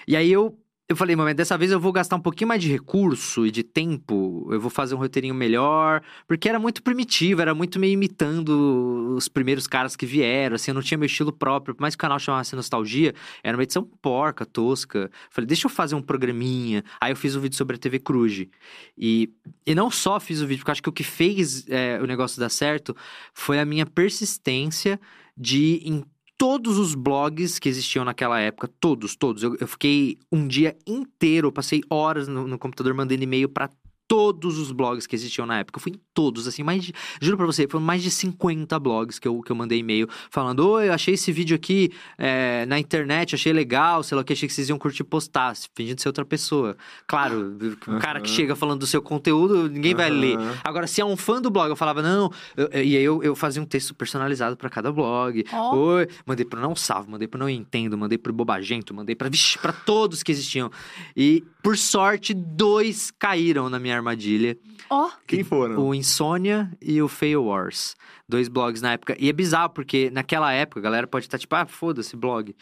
E 0.06 0.16
aí 0.16 0.30
eu, 0.30 0.56
eu 0.90 0.96
falei, 0.96 1.14
momento, 1.14 1.36
dessa 1.36 1.56
vez 1.56 1.70
eu 1.70 1.78
vou 1.78 1.92
gastar 1.92 2.16
um 2.16 2.20
pouquinho 2.20 2.48
mais 2.48 2.60
de 2.60 2.68
recurso 2.68 3.46
e 3.46 3.52
de 3.52 3.62
tempo, 3.62 4.48
eu 4.50 4.60
vou 4.60 4.68
fazer 4.68 4.96
um 4.96 4.98
roteirinho 4.98 5.32
melhor, 5.32 6.02
porque 6.26 6.48
era 6.48 6.58
muito 6.58 6.82
primitivo, 6.82 7.40
era 7.40 7.54
muito 7.54 7.78
meio 7.78 7.92
imitando 7.92 9.14
os 9.16 9.28
primeiros 9.28 9.68
caras 9.68 9.94
que 9.94 10.04
vieram, 10.04 10.56
assim, 10.56 10.72
eu 10.72 10.74
não 10.74 10.82
tinha 10.82 10.98
meu 10.98 11.06
estilo 11.06 11.32
próprio, 11.32 11.76
por 11.76 11.82
mais 11.82 11.94
que 11.94 12.00
o 12.00 12.02
canal 12.02 12.18
chamasse 12.18 12.56
Nostalgia, 12.56 13.14
era 13.40 13.56
uma 13.56 13.62
edição 13.62 13.88
porca, 14.02 14.44
tosca. 14.44 15.08
Falei, 15.30 15.46
deixa 15.46 15.66
eu 15.66 15.70
fazer 15.70 15.94
um 15.94 16.02
programinha. 16.02 16.82
Aí 17.00 17.12
eu 17.12 17.16
fiz 17.16 17.36
um 17.36 17.40
vídeo 17.40 17.56
sobre 17.56 17.76
a 17.76 17.78
TV 17.78 18.00
Cruz. 18.00 18.46
E, 18.98 19.32
e 19.64 19.76
não 19.76 19.92
só 19.92 20.18
fiz 20.18 20.40
o 20.40 20.46
vídeo, 20.48 20.62
porque 20.62 20.70
eu 20.70 20.72
acho 20.72 20.82
que 20.82 20.88
o 20.88 20.92
que 20.92 21.04
fez 21.04 21.68
é, 21.68 22.00
o 22.02 22.06
negócio 22.06 22.40
dar 22.40 22.48
certo 22.48 22.96
foi 23.32 23.60
a 23.60 23.64
minha 23.64 23.86
persistência 23.86 24.98
de 25.36 25.80
todos 26.40 26.78
os 26.78 26.94
blogs 26.94 27.58
que 27.58 27.68
existiam 27.68 28.02
naquela 28.02 28.40
época, 28.40 28.66
todos, 28.80 29.14
todos. 29.14 29.42
Eu, 29.42 29.58
eu 29.60 29.68
fiquei 29.68 30.16
um 30.32 30.48
dia 30.48 30.74
inteiro, 30.86 31.52
passei 31.52 31.82
horas 31.90 32.28
no, 32.28 32.46
no 32.48 32.58
computador 32.58 32.94
mandando 32.94 33.22
e-mail 33.22 33.46
pra 33.46 33.68
todos 34.10 34.58
os 34.58 34.72
blogs 34.72 35.06
que 35.06 35.14
existiam 35.14 35.46
na 35.46 35.60
época. 35.60 35.78
Eu 35.78 35.82
fui 35.82 35.92
em 35.92 36.00
todos, 36.12 36.48
assim, 36.48 36.64
mais 36.64 36.82
de, 36.82 36.92
juro 37.22 37.36
pra 37.36 37.46
você, 37.46 37.68
foram 37.68 37.84
mais 37.84 38.02
de 38.02 38.10
50 38.10 38.76
blogs 38.80 39.20
que 39.20 39.28
eu, 39.28 39.40
que 39.40 39.52
eu 39.52 39.54
mandei 39.54 39.78
e-mail 39.78 40.08
falando: 40.32 40.68
Oi, 40.68 40.88
eu 40.88 40.92
achei 40.92 41.14
esse 41.14 41.30
vídeo 41.30 41.54
aqui 41.54 41.92
é, 42.18 42.66
na 42.66 42.76
internet, 42.76 43.36
achei 43.36 43.52
legal, 43.52 44.02
sei 44.02 44.16
lá 44.16 44.22
o 44.22 44.24
que, 44.24 44.32
achei 44.32 44.48
que 44.48 44.52
vocês 44.52 44.68
iam 44.68 44.76
curtir 44.80 45.04
postar, 45.04 45.54
fingindo 45.76 46.00
ser 46.00 46.08
outra 46.08 46.24
pessoa. 46.24 46.76
Claro, 47.06 47.56
o 47.86 47.98
cara 48.00 48.20
que 48.20 48.28
chega 48.28 48.56
falando 48.56 48.80
do 48.80 48.86
seu 48.86 49.00
conteúdo, 49.00 49.70
ninguém 49.70 49.94
vai 49.94 50.10
ler. 50.10 50.36
Agora, 50.64 50.88
se 50.88 51.00
é 51.00 51.04
um 51.04 51.16
fã 51.16 51.40
do 51.40 51.48
blog, 51.48 51.68
eu 51.70 51.76
falava, 51.76 52.02
não, 52.02 52.32
eu- 52.56 52.66
eu- 52.72 52.82
e 52.82 52.96
aí 52.96 53.02
eu, 53.04 53.22
eu 53.22 53.36
fazia 53.36 53.62
um 53.62 53.66
texto 53.66 53.94
personalizado 53.94 54.56
pra 54.56 54.68
cada 54.68 54.90
blog. 54.90 55.44
Ó. 55.52 55.76
Oi, 55.76 56.08
mandei 56.26 56.44
pro 56.44 56.60
Não 56.60 56.74
Salvo, 56.74 57.12
mandei 57.12 57.28
pro 57.28 57.38
Não 57.38 57.48
Entendo, 57.48 57.96
mandei 57.96 58.18
pro 58.18 58.32
Bobagento, 58.32 58.92
mandei 58.92 59.14
pra, 59.14 59.28
vixe, 59.28 59.56
pra 59.56 59.72
todos 59.72 60.24
que 60.24 60.32
existiam. 60.32 60.68
E, 61.16 61.44
por 61.62 61.76
sorte, 61.76 62.34
dois 62.34 63.12
caíram 63.16 63.68
na 63.70 63.78
minha 63.78 63.99
armadilha. 64.00 64.58
Ó, 64.88 65.10
Quem 65.26 65.44
foram? 65.44 65.78
O 65.86 65.94
Insônia 65.94 66.70
e 66.82 67.00
o 67.00 67.08
Fail 67.08 67.44
Wars. 67.44 67.96
Dois 68.28 68.48
blogs 68.48 68.80
na 68.82 68.92
época. 68.92 69.16
E 69.18 69.28
é 69.28 69.32
bizarro, 69.32 69.70
porque 69.70 70.10
naquela 70.10 70.52
época, 70.52 70.80
a 70.80 70.82
galera 70.82 71.06
pode 71.06 71.26
estar 71.26 71.38
tipo, 71.38 71.54
ah, 71.54 71.66
foda-se, 71.66 72.16
blog. 72.16 72.54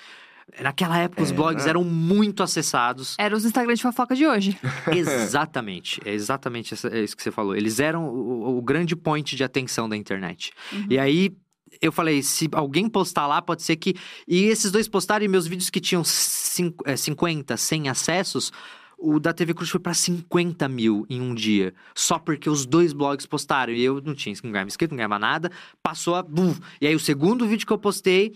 Naquela 0.63 0.97
época, 0.99 1.23
os 1.23 1.31
É, 1.31 1.35
blogs 1.35 1.65
né? 1.65 1.71
eram 1.71 1.85
muito 1.85 2.43
acessados. 2.43 3.15
era 3.19 3.37
os 3.37 3.45
Instagram 3.45 3.75
de 3.75 3.83
fofoca 3.83 4.15
de 4.17 4.27
hoje. 4.27 4.59
Exatamente, 4.97 6.01
é 6.05 6.13
exatamente 6.15 6.75
é 6.91 7.01
isso 7.03 7.15
que 7.17 7.23
você 7.23 7.31
falou. 7.31 7.55
Eles 7.55 7.79
eram 7.81 8.09
o, 8.09 8.57
o 8.59 8.63
grande 8.63 8.97
point 8.97 9.37
de 9.37 9.45
atenção 9.45 9.89
da 9.89 9.97
internet. 9.97 10.53
E 10.89 10.99
aí 10.99 11.37
eu 11.83 11.93
falei, 11.93 12.23
se 12.23 12.49
alguém 12.53 12.89
postar 12.89 13.27
lá, 13.27 13.43
pode 13.43 13.63
ser 13.63 13.77
que. 13.77 13.95
E 14.27 14.45
esses 14.45 14.71
dois 14.73 14.89
postarem 14.89 15.29
meus 15.29 15.47
vídeos 15.47 15.69
que 15.69 15.81
tinham 15.81 16.03
cinco- 16.03 16.83
é, 16.89 16.97
50, 16.97 17.57
100 17.57 17.89
acessos. 17.91 18.51
O 18.99 19.21
da 19.21 19.33
TV 19.33 19.55
Cruz 19.55 19.71
foi 19.71 19.81
pra 19.81 19.95
50 19.95 20.69
mil 20.69 21.07
em 21.09 21.21
um 21.21 21.35
dia. 21.35 21.73
Só 21.95 22.19
porque 22.19 22.51
os 22.51 22.67
dois 22.67 22.93
blogs 22.93 23.27
postaram. 23.27 23.73
E 23.73 23.83
eu 23.83 24.01
não 24.01 24.15
tinha 24.15 24.35
não 24.43 24.51
ganhava 24.51 24.69
inscrito, 24.69 24.93
não 24.93 24.97
ganhava 24.97 25.19
nada. 25.19 25.51
Passou 25.83 26.17
a. 26.17 26.23
bum. 26.23 26.55
E 26.81 26.87
aí 26.87 26.95
o 26.95 27.01
segundo 27.01 27.47
vídeo 27.47 27.67
que 27.67 27.73
eu 27.73 27.79
postei 27.79 28.35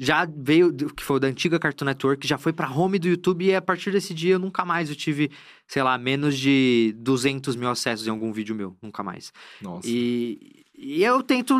já 0.00 0.24
veio, 0.24 0.72
que 0.72 1.02
foi 1.02 1.16
o 1.16 1.20
da 1.20 1.26
antiga 1.26 1.58
Cartoon 1.58 1.86
Network, 1.86 2.26
já 2.26 2.38
foi 2.38 2.52
pra 2.52 2.70
home 2.70 2.98
do 2.98 3.08
YouTube. 3.08 3.44
E 3.44 3.54
a 3.54 3.60
partir 3.60 3.90
desse 3.90 4.14
dia 4.14 4.34
eu 4.34 4.38
nunca 4.38 4.64
mais 4.64 4.88
eu 4.88 4.94
tive, 4.94 5.30
sei 5.66 5.82
lá, 5.82 5.98
menos 5.98 6.38
de 6.38 6.94
200 6.98 7.56
mil 7.56 7.68
acessos 7.68 8.06
em 8.06 8.10
algum 8.10 8.32
vídeo 8.32 8.54
meu. 8.54 8.76
Nunca 8.80 9.02
mais. 9.02 9.32
Nossa. 9.60 9.88
E, 9.88 10.57
e 10.80 11.02
eu 11.02 11.22
tento 11.22 11.54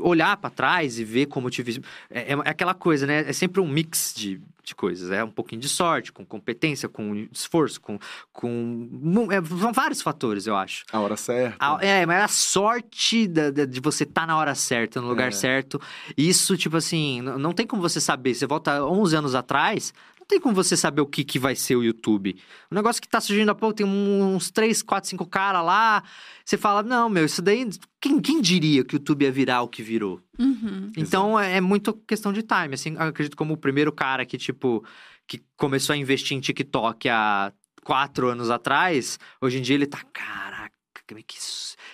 olhar 0.00 0.36
pra 0.36 0.48
trás 0.48 0.98
e 0.98 1.04
ver 1.04 1.26
como 1.26 1.48
eu 1.48 1.50
tive. 1.50 1.82
É, 2.08 2.32
é 2.32 2.34
aquela 2.50 2.72
coisa, 2.74 3.06
né? 3.06 3.28
É 3.28 3.32
sempre 3.32 3.60
um 3.60 3.66
mix 3.68 4.12
de, 4.16 4.40
de 4.62 4.74
coisas. 4.74 5.10
É 5.10 5.24
um 5.24 5.30
pouquinho 5.30 5.60
de 5.60 5.68
sorte, 5.68 6.12
com 6.12 6.24
competência, 6.24 6.88
com 6.88 7.26
esforço, 7.32 7.80
com. 7.80 7.98
com 8.32 8.88
é, 9.30 9.42
são 9.60 9.72
vários 9.72 10.00
fatores, 10.00 10.46
eu 10.46 10.56
acho. 10.56 10.84
A 10.92 11.00
hora 11.00 11.16
certa. 11.16 11.56
A- 11.58 11.78
é, 11.84 12.06
mas 12.06 12.22
a 12.24 12.28
sorte 12.28 13.26
da- 13.26 13.50
da- 13.50 13.64
de 13.64 13.80
você 13.80 14.04
estar 14.04 14.26
na 14.26 14.36
hora 14.36 14.54
certa, 14.54 15.00
no 15.00 15.08
lugar 15.08 15.28
É. 15.28 15.32
certo. 15.32 15.80
Isso, 16.16 16.56
tipo 16.56 16.76
assim, 16.76 17.20
não 17.22 17.52
tem 17.52 17.66
como 17.66 17.82
você 17.82 18.00
saber. 18.00 18.34
Você 18.34 18.46
volta 18.46 18.84
11 18.84 19.16
anos 19.16 19.34
atrás, 19.34 19.92
não 20.24 20.28
tem 20.28 20.40
como 20.40 20.54
você 20.54 20.74
saber 20.74 21.02
o 21.02 21.06
que, 21.06 21.22
que 21.22 21.38
vai 21.38 21.54
ser 21.54 21.76
o 21.76 21.84
YouTube. 21.84 22.34
O 22.70 22.74
negócio 22.74 23.00
que 23.00 23.08
tá 23.08 23.20
surgindo 23.20 23.50
há 23.50 23.54
pouco, 23.54 23.74
tem 23.74 23.86
uns 23.86 24.50
3, 24.50 24.82
4, 24.82 25.10
5 25.10 25.26
caras 25.26 25.62
lá. 25.62 26.02
Você 26.42 26.56
fala, 26.56 26.82
não, 26.82 27.10
meu, 27.10 27.26
isso 27.26 27.42
daí. 27.42 27.68
Quem, 28.00 28.18
quem 28.20 28.40
diria 28.40 28.82
que 28.84 28.94
o 28.94 28.96
YouTube 28.96 29.22
ia 29.22 29.30
virar 29.30 29.60
o 29.60 29.68
que 29.68 29.82
virou? 29.82 30.20
Uhum. 30.38 30.90
Então 30.96 31.38
é, 31.38 31.58
é 31.58 31.60
muito 31.60 31.92
questão 31.92 32.32
de 32.32 32.42
time. 32.42 32.74
Assim, 32.74 32.94
eu 32.94 33.02
acredito 33.02 33.36
como 33.36 33.52
o 33.52 33.58
primeiro 33.58 33.92
cara 33.92 34.24
que, 34.24 34.38
tipo, 34.38 34.82
que 35.26 35.42
começou 35.58 35.92
a 35.92 35.96
investir 35.96 36.34
em 36.34 36.40
TikTok 36.40 37.06
há 37.10 37.52
quatro 37.84 38.28
anos 38.28 38.48
atrás, 38.48 39.18
hoje 39.42 39.58
em 39.58 39.62
dia 39.62 39.74
ele 39.74 39.86
tá, 39.86 40.02
caraca, 40.10 40.72
que, 41.06 41.24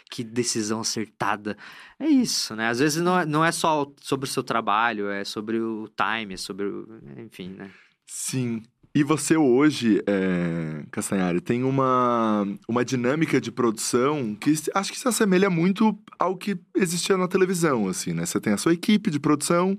que 0.09 0.23
decisão 0.23 0.83
acertada. 0.83 1.57
É 1.99 2.07
isso, 2.07 2.55
né? 2.55 2.69
Às 2.69 2.79
vezes 2.79 3.03
não 3.03 3.19
é, 3.19 3.27
não 3.27 3.45
é 3.45 3.51
só 3.51 3.91
sobre 4.01 4.29
o 4.29 4.31
seu 4.31 4.45
trabalho, 4.45 5.11
é 5.11 5.25
sobre 5.25 5.59
o 5.59 5.89
time, 5.89 6.35
é 6.35 6.37
sobre 6.37 6.67
o... 6.67 7.01
Enfim, 7.19 7.49
né? 7.49 7.69
Sim. 8.13 8.61
E 8.93 9.05
você 9.05 9.37
hoje, 9.37 10.03
é, 10.05 10.85
Castanhari, 10.91 11.41
tem 11.41 11.63
uma, 11.63 12.45
uma 12.69 12.85
dinâmica 12.85 13.41
de 13.41 13.53
produção 13.53 14.35
que 14.35 14.53
acho 14.75 14.91
que 14.91 14.99
se 14.99 15.07
assemelha 15.07 15.49
muito 15.49 15.97
ao 16.19 16.37
que 16.37 16.59
existia 16.75 17.17
na 17.17 17.29
televisão, 17.29 17.87
assim, 17.87 18.13
né? 18.13 18.27
Você 18.27 18.41
tem 18.41 18.53
a 18.53 18.57
sua 18.57 18.73
equipe 18.73 19.13
de 19.13 19.21
produção, 19.21 19.79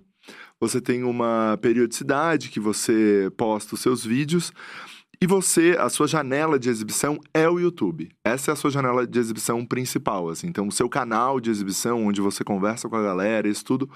você 0.61 0.79
tem 0.79 1.03
uma 1.03 1.59
periodicidade 1.61 2.47
que 2.47 2.59
você 2.59 3.29
posta 3.35 3.75
os 3.75 3.81
seus 3.81 4.05
vídeos, 4.05 4.53
e 5.21 5.27
você, 5.27 5.75
a 5.77 5.89
sua 5.89 6.07
janela 6.07 6.57
de 6.57 6.69
exibição 6.69 7.19
é 7.33 7.49
o 7.49 7.59
YouTube. 7.59 8.09
Essa 8.23 8.51
é 8.51 8.53
a 8.53 8.55
sua 8.55 8.71
janela 8.71 9.05
de 9.05 9.19
exibição 9.19 9.65
principal, 9.65 10.29
assim. 10.29 10.47
Então, 10.47 10.69
o 10.69 10.71
seu 10.71 10.87
canal 10.87 11.41
de 11.41 11.49
exibição, 11.51 12.07
onde 12.07 12.21
você 12.21 12.45
conversa 12.45 12.87
com 12.87 12.95
a 12.95 13.03
galera, 13.03 13.47
isso 13.47 13.65
tudo, 13.65 13.89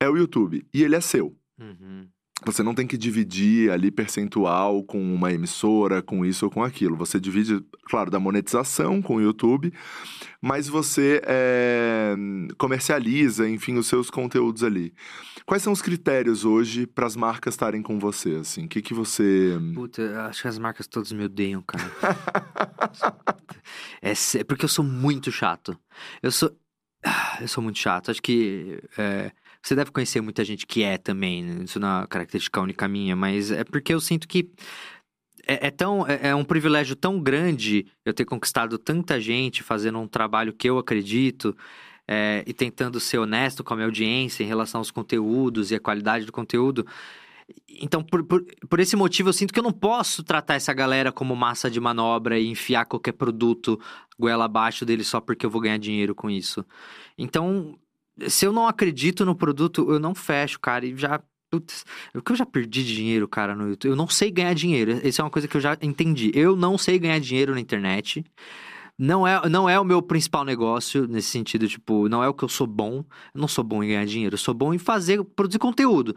é 0.00 0.08
o 0.08 0.16
YouTube. 0.16 0.64
E 0.72 0.84
ele 0.84 0.94
é 0.94 1.00
seu. 1.00 1.36
Uhum. 1.60 2.06
Você 2.44 2.62
não 2.62 2.74
tem 2.74 2.86
que 2.86 2.98
dividir 2.98 3.70
ali 3.70 3.90
percentual 3.90 4.84
com 4.84 5.00
uma 5.00 5.32
emissora, 5.32 6.02
com 6.02 6.24
isso 6.24 6.44
ou 6.44 6.50
com 6.50 6.62
aquilo. 6.62 6.94
Você 6.96 7.18
divide, 7.18 7.64
claro, 7.84 8.10
da 8.10 8.20
monetização 8.20 9.00
com 9.00 9.16
o 9.16 9.22
YouTube, 9.22 9.72
mas 10.40 10.68
você 10.68 11.22
é, 11.24 12.14
comercializa, 12.58 13.48
enfim, 13.48 13.78
os 13.78 13.86
seus 13.86 14.10
conteúdos 14.10 14.62
ali. 14.62 14.92
Quais 15.46 15.62
são 15.62 15.72
os 15.72 15.80
critérios 15.80 16.44
hoje 16.44 16.86
para 16.86 17.06
as 17.06 17.16
marcas 17.16 17.54
estarem 17.54 17.80
com 17.80 17.98
você, 17.98 18.34
assim? 18.34 18.66
O 18.66 18.68
que 18.68 18.82
que 18.82 18.92
você... 18.92 19.58
Puta, 19.74 20.26
acho 20.26 20.42
que 20.42 20.48
as 20.48 20.58
marcas 20.58 20.86
todas 20.86 21.12
me 21.12 21.24
odeiam, 21.24 21.62
cara. 21.62 21.90
é, 24.02 24.12
é 24.12 24.44
porque 24.44 24.66
eu 24.66 24.68
sou 24.68 24.84
muito 24.84 25.32
chato. 25.32 25.76
Eu 26.22 26.30
sou... 26.30 26.54
Eu 27.40 27.48
sou 27.48 27.64
muito 27.64 27.78
chato. 27.78 28.10
Acho 28.10 28.20
que... 28.20 28.78
É 28.98 29.32
você 29.66 29.74
deve 29.74 29.90
conhecer 29.90 30.20
muita 30.20 30.44
gente 30.44 30.64
que 30.64 30.84
é 30.84 30.96
também, 30.96 31.42
né? 31.42 31.64
isso 31.64 31.80
não 31.80 31.88
é 31.88 32.00
uma 32.00 32.06
característica 32.06 32.60
única 32.60 32.86
minha, 32.86 33.16
mas 33.16 33.50
é 33.50 33.64
porque 33.64 33.92
eu 33.92 34.00
sinto 34.00 34.28
que 34.28 34.48
é, 35.44 35.66
é 35.66 35.70
tão, 35.72 36.06
é, 36.06 36.28
é, 36.28 36.34
um 36.34 36.44
privilégio 36.44 36.94
tão 36.94 37.20
grande 37.20 37.86
eu 38.04 38.14
ter 38.14 38.24
conquistado 38.24 38.78
tanta 38.78 39.20
gente 39.20 39.64
fazendo 39.64 39.98
um 39.98 40.06
trabalho 40.06 40.52
que 40.52 40.70
eu 40.70 40.78
acredito 40.78 41.56
é, 42.06 42.44
e 42.46 42.52
tentando 42.52 43.00
ser 43.00 43.18
honesto 43.18 43.64
com 43.64 43.74
a 43.74 43.76
minha 43.76 43.86
audiência 43.86 44.44
em 44.44 44.46
relação 44.46 44.80
aos 44.80 44.92
conteúdos 44.92 45.72
e 45.72 45.74
a 45.74 45.80
qualidade 45.80 46.24
do 46.24 46.32
conteúdo. 46.32 46.86
Então, 47.68 48.04
por, 48.04 48.24
por, 48.24 48.44
por, 48.68 48.78
esse 48.78 48.94
motivo, 48.94 49.28
eu 49.28 49.32
sinto 49.32 49.52
que 49.52 49.58
eu 49.58 49.64
não 49.64 49.72
posso 49.72 50.22
tratar 50.22 50.54
essa 50.54 50.72
galera 50.72 51.10
como 51.10 51.34
massa 51.34 51.68
de 51.68 51.80
manobra 51.80 52.38
e 52.38 52.46
enfiar 52.48 52.84
qualquer 52.86 53.12
produto 53.12 53.80
goela 54.18 54.44
abaixo 54.44 54.84
dele 54.84 55.02
só 55.02 55.20
porque 55.20 55.44
eu 55.44 55.50
vou 55.50 55.60
ganhar 55.60 55.78
dinheiro 55.78 56.14
com 56.14 56.30
isso. 56.30 56.64
Então, 57.18 57.76
se 58.28 58.46
eu 58.46 58.52
não 58.52 58.66
acredito 58.66 59.24
no 59.24 59.34
produto, 59.34 59.90
eu 59.90 59.98
não 59.98 60.14
fecho, 60.14 60.58
cara. 60.60 60.86
E 60.86 60.96
já. 60.96 61.20
Putz, 61.48 61.84
que 62.24 62.32
eu 62.32 62.36
já 62.36 62.44
perdi 62.44 62.84
dinheiro, 62.84 63.28
cara, 63.28 63.54
no 63.54 63.68
YouTube. 63.68 63.92
Eu 63.92 63.96
não 63.96 64.08
sei 64.08 64.30
ganhar 64.32 64.52
dinheiro. 64.54 65.00
Essa 65.04 65.22
é 65.22 65.24
uma 65.24 65.30
coisa 65.30 65.46
que 65.46 65.56
eu 65.56 65.60
já 65.60 65.76
entendi. 65.80 66.32
Eu 66.34 66.56
não 66.56 66.76
sei 66.76 66.98
ganhar 66.98 67.20
dinheiro 67.20 67.54
na 67.54 67.60
internet. 67.60 68.24
Não 68.98 69.26
é, 69.26 69.48
não 69.48 69.68
é 69.68 69.78
o 69.78 69.84
meu 69.84 70.02
principal 70.02 70.44
negócio 70.44 71.06
nesse 71.06 71.28
sentido, 71.28 71.68
tipo, 71.68 72.08
não 72.08 72.24
é 72.24 72.28
o 72.28 72.34
que 72.34 72.42
eu 72.44 72.48
sou 72.48 72.66
bom. 72.66 73.04
Eu 73.34 73.40
não 73.40 73.48
sou 73.48 73.62
bom 73.62 73.82
em 73.82 73.88
ganhar 73.88 74.06
dinheiro, 74.06 74.34
eu 74.34 74.38
sou 74.38 74.54
bom 74.54 74.72
em 74.74 74.78
fazer, 74.78 75.22
produzir 75.22 75.58
conteúdo. 75.58 76.16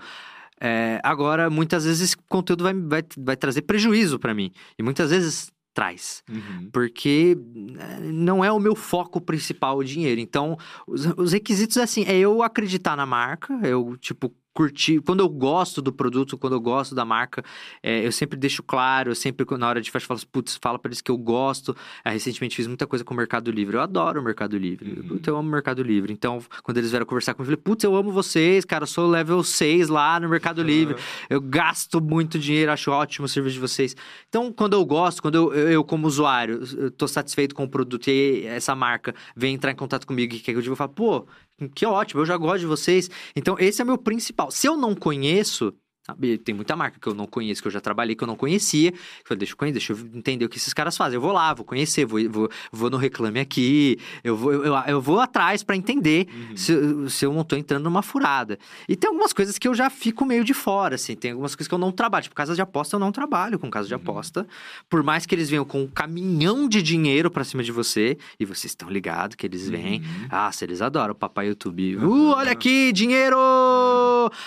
É, 0.61 0.99
agora, 1.03 1.49
muitas 1.49 1.85
vezes 1.85 2.01
esse 2.01 2.17
conteúdo 2.17 2.63
vai, 2.63 2.73
vai, 2.73 3.03
vai 3.17 3.37
trazer 3.37 3.61
prejuízo 3.63 4.19
para 4.19 4.33
mim. 4.33 4.51
E 4.77 4.83
muitas 4.83 5.09
vezes 5.11 5.51
traz. 5.79 6.21
Uhum. 6.29 6.69
Porque 6.73 7.37
eh, 7.79 7.99
não 8.11 8.43
é 8.43 8.51
o 8.51 8.59
meu 8.59 8.75
foco 8.75 9.21
principal 9.21 9.77
o 9.77 9.83
dinheiro. 9.83 10.19
Então, 10.19 10.57
os, 10.85 11.05
os 11.17 11.31
requisitos, 11.31 11.77
assim, 11.77 12.03
é 12.03 12.17
eu 12.17 12.43
acreditar 12.43 12.97
na 12.97 13.05
marca, 13.05 13.57
eu, 13.63 13.95
tipo, 13.95 14.29
curtir. 14.59 14.99
Quando 14.99 15.21
eu 15.21 15.29
gosto 15.29 15.81
do 15.81 15.89
produto, 15.89 16.37
quando 16.37 16.51
eu 16.51 16.59
gosto 16.59 16.93
da 16.93 17.05
marca, 17.05 17.41
é, 17.81 18.05
eu 18.05 18.11
sempre 18.11 18.37
deixo 18.37 18.61
claro, 18.61 19.11
eu 19.11 19.15
sempre, 19.15 19.45
na 19.57 19.69
hora 19.69 19.79
de 19.79 19.89
festa, 19.89 20.05
falo, 20.05 20.19
putz, 20.29 20.59
fala 20.61 20.77
para 20.77 20.89
eles 20.89 20.99
que 20.99 21.09
eu 21.09 21.17
gosto. 21.17 21.73
É, 22.03 22.09
recentemente 22.09 22.57
fiz 22.57 22.67
muita 22.67 22.85
coisa 22.85 23.05
com 23.05 23.13
o 23.13 23.17
Mercado 23.17 23.49
Livre. 23.51 23.77
Eu 23.77 23.81
adoro 23.81 24.19
o 24.19 24.23
Mercado 24.23 24.57
Livre. 24.57 24.99
Uhum. 24.99 25.07
Putz, 25.07 25.27
eu 25.29 25.37
amo 25.37 25.47
o 25.47 25.51
Mercado 25.51 25.81
Livre. 25.81 26.11
Então, 26.11 26.43
quando 26.61 26.77
eles 26.77 26.89
vieram 26.89 27.05
conversar 27.05 27.33
comigo, 27.35 27.53
eu 27.53 27.55
falei, 27.55 27.63
putz, 27.63 27.85
eu 27.85 27.95
amo 27.95 28.11
vocês, 28.11 28.65
cara. 28.65 28.83
Eu 28.83 28.87
sou 28.87 29.07
level 29.07 29.41
6 29.41 29.87
lá 29.87 30.19
no 30.19 30.27
Mercado 30.27 30.59
uhum. 30.59 30.65
Livre. 30.65 30.95
Eu 31.29 31.39
gasto 31.39 32.01
muito 32.01 32.37
dinheiro, 32.37 32.69
acho 32.69 32.91
ótimo 32.91 33.27
o 33.27 33.29
serviço 33.29 33.53
de 33.53 33.61
vocês. 33.61 33.95
Então, 34.27 34.51
quando 34.51 34.73
eu 34.73 34.85
gosto, 34.85 35.21
quando 35.21 35.35
eu, 35.35 35.53
eu, 35.53 35.69
eu 35.69 35.83
como 35.85 36.05
usuário, 36.05 36.61
eu 36.77 36.91
tô 36.91 37.07
satisfeito 37.07 37.55
com 37.55 37.63
o 37.63 37.69
produto 37.69 38.09
e 38.09 38.45
essa 38.45 38.75
marca 38.75 39.15
vem 39.37 39.55
entrar 39.55 39.71
em 39.71 39.75
contato 39.75 40.05
comigo 40.05 40.35
e 40.35 40.39
quer 40.39 40.51
que 40.51 40.57
eu 40.57 40.61
diga, 40.61 40.73
eu 40.73 40.75
falo, 40.75 40.91
pô, 40.91 41.27
que 41.67 41.85
ótimo, 41.85 42.21
eu 42.21 42.25
já 42.25 42.37
gosto 42.37 42.59
de 42.59 42.65
vocês. 42.65 43.09
Então, 43.35 43.55
esse 43.59 43.81
é 43.81 43.85
meu 43.85 43.97
principal. 43.97 44.51
Se 44.51 44.67
eu 44.67 44.77
não 44.77 44.95
conheço, 44.95 45.73
Sabe? 46.05 46.37
Tem 46.37 46.55
muita 46.55 46.75
marca 46.75 46.99
que 46.99 47.07
eu 47.07 47.13
não 47.13 47.27
conheço, 47.27 47.61
que 47.61 47.67
eu 47.67 47.71
já 47.71 47.81
trabalhei, 47.81 48.15
que 48.15 48.23
eu 48.23 48.27
não 48.27 48.35
conhecia. 48.35 48.89
Eu 48.89 48.95
falei, 49.25 49.39
deixa 49.39 49.53
eu 49.53 49.57
conhecer, 49.57 49.73
deixa 49.73 49.93
eu 49.93 49.99
entender 50.13 50.45
o 50.45 50.49
que 50.49 50.57
esses 50.57 50.73
caras 50.73 50.97
fazem. 50.97 51.15
Eu 51.15 51.21
vou 51.21 51.31
lá, 51.31 51.53
vou 51.53 51.65
conhecer, 51.65 52.05
vou, 52.05 52.19
vou, 52.29 52.49
vou 52.71 52.89
no 52.89 52.97
Reclame 52.97 53.39
Aqui, 53.39 53.99
eu 54.23 54.35
vou, 54.35 54.53
eu, 54.53 54.73
eu 54.87 55.01
vou 55.01 55.19
atrás 55.19 55.63
para 55.63 55.75
entender 55.75 56.27
uhum. 56.31 56.57
se, 56.57 57.09
se 57.09 57.25
eu 57.25 57.33
não 57.33 57.43
tô 57.43 57.55
entrando 57.55 57.83
numa 57.83 58.01
furada. 58.01 58.57
E 58.87 58.95
tem 58.95 59.07
algumas 59.07 59.33
coisas 59.33 59.57
que 59.57 59.67
eu 59.67 59.73
já 59.73 59.89
fico 59.89 60.25
meio 60.25 60.43
de 60.43 60.53
fora, 60.53 60.95
assim. 60.95 61.15
Tem 61.15 61.31
algumas 61.31 61.55
coisas 61.55 61.67
que 61.67 61.73
eu 61.73 61.79
não 61.79 61.91
trabalho. 61.91 62.23
Tipo, 62.23 62.35
casas 62.35 62.55
de 62.55 62.61
aposta, 62.61 62.95
eu 62.95 62.99
não 62.99 63.11
trabalho 63.11 63.59
com 63.59 63.69
casas 63.69 63.87
de 63.87 63.93
uhum. 63.93 64.01
aposta. 64.01 64.47
Por 64.89 65.03
mais 65.03 65.25
que 65.25 65.35
eles 65.35 65.49
venham 65.49 65.65
com 65.65 65.83
um 65.83 65.87
caminhão 65.87 66.67
de 66.67 66.81
dinheiro 66.81 67.29
para 67.29 67.43
cima 67.43 67.63
de 67.63 67.71
você, 67.71 68.17
e 68.39 68.45
vocês 68.45 68.71
estão 68.71 68.89
ligados 68.89 69.35
que 69.35 69.45
eles 69.45 69.69
vêm. 69.69 69.99
Uhum. 69.99 70.27
Ah, 70.29 70.51
se 70.51 70.65
eles 70.65 70.81
adoram 70.81 71.13
o 71.13 71.15
papai 71.15 71.47
YouTube. 71.47 71.97
Uh, 71.97 72.29
olha 72.29 72.51
aqui, 72.51 72.91
dinheiro! 72.91 73.37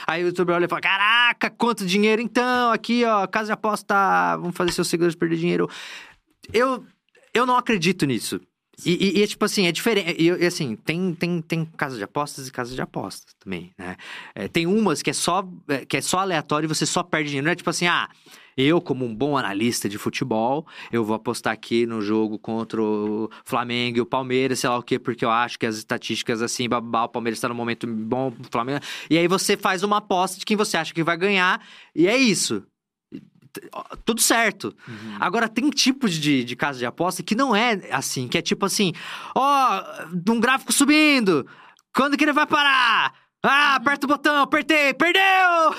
Aí 0.07 0.25
o 0.25 0.27
YouTube 0.27 0.53
olha 0.53 0.65
e 0.65 0.69
fala: 0.69 0.81
Caraca, 0.81 1.51
quanto 1.57 1.87
dinheiro 1.87 2.21
então? 2.21 2.73
Aqui, 2.73 3.05
ó, 3.05 3.27
casa 3.27 3.47
de 3.47 3.53
aposta, 3.53 4.37
vamos 4.37 4.57
fazer 4.57 4.73
seus 4.73 4.89
seguidores 4.89 5.15
perder 5.15 5.37
dinheiro. 5.37 5.69
Eu, 6.53 6.85
eu 7.33 7.47
não 7.47 7.57
acredito 7.57 8.07
nisso. 8.07 8.41
E, 8.85 8.93
e, 8.93 9.19
e, 9.19 9.23
é 9.23 9.27
tipo 9.27 9.45
assim, 9.45 9.67
é 9.67 9.73
diferente. 9.73 10.17
E, 10.19 10.29
e, 10.29 10.47
assim, 10.47 10.75
tem, 10.77 11.15
tem, 11.15 11.41
tem 11.43 11.65
casas 11.65 11.99
de 11.99 12.05
apostas 12.05 12.49
e 12.49 12.53
casas 12.53 12.75
de 12.75 12.81
apostas 12.81 13.35
também, 13.39 13.71
né? 13.79 13.97
É, 14.35 14.49
tem 14.49 14.67
umas 14.67 15.03
que 15.03 15.11
é 15.11 15.13
só 15.13 15.47
é, 15.69 15.85
que 15.85 15.97
é 15.97 16.01
só 16.01 16.19
aleatório 16.21 16.67
e 16.67 16.69
você 16.69 16.87
só 16.87 17.03
perde 17.03 17.29
dinheiro. 17.29 17.45
Não 17.45 17.53
é 17.53 17.57
tipo 17.57 17.71
assim, 17.71 17.87
ah, 17.87 18.09
eu, 18.57 18.81
como 18.81 19.05
um 19.05 19.15
bom 19.15 19.37
analista 19.37 19.89
de 19.89 19.99
futebol, 19.99 20.67
eu 20.91 21.05
vou 21.05 21.15
apostar 21.15 21.53
aqui 21.53 21.87
no 21.87 22.01
jogo 22.01 22.39
contra 22.39 22.83
o 22.83 23.31
Flamengo 23.45 23.99
e 23.99 24.01
o 24.01 24.07
Palmeiras, 24.07 24.61
sei 24.61 24.71
lá 24.71 24.79
o 24.79 24.83
quê, 24.83 24.99
porque 24.99 25.25
eu 25.25 25.31
acho 25.31 25.59
que 25.59 25.67
as 25.67 25.77
estatísticas 25.77 26.43
assim, 26.43 26.69
babá, 26.69 27.05
o 27.05 27.09
Palmeiras 27.09 27.39
está 27.39 27.49
no 27.49 27.55
momento 27.55 27.87
bom, 27.87 28.29
o 28.29 28.51
Flamengo. 28.51 28.81
E 29.11 29.19
aí 29.19 29.29
você 29.29 29.57
faz 29.57 29.83
uma 29.83 29.99
aposta 29.99 30.39
de 30.39 30.45
quem 30.45 30.57
você 30.57 30.77
acha 30.77 30.95
que 30.95 31.03
vai 31.03 31.17
ganhar, 31.17 31.65
e 31.95 32.07
é 32.07 32.17
isso 32.17 32.65
tudo 34.05 34.21
certo. 34.21 34.75
Uhum. 34.89 35.17
Agora, 35.21 35.49
tem 35.49 35.69
tipos 35.71 36.13
de, 36.13 36.45
de 36.45 36.57
casa 36.57 36.79
de 36.79 36.87
aposta 36.87 37.23
que 37.23 37.35
não 37.35 37.55
é 37.55 37.79
assim, 37.91 38.27
que 38.27 38.39
é 38.39 38.43
tipo 38.43 38.65
assim, 38.65 38.93
ó, 39.35 39.83
oh, 40.09 40.33
um 40.33 40.41
gráfico 40.41 40.73
subindo, 40.73 41.47
quando 41.95 42.17
que 42.17 42.25
ele 42.25 42.33
vai 42.33 42.47
parar? 42.47 43.13
Ah, 43.43 43.75
aperta 43.77 44.07
o 44.07 44.09
botão, 44.09 44.43
apertei, 44.43 44.95
perdeu! 44.95 45.75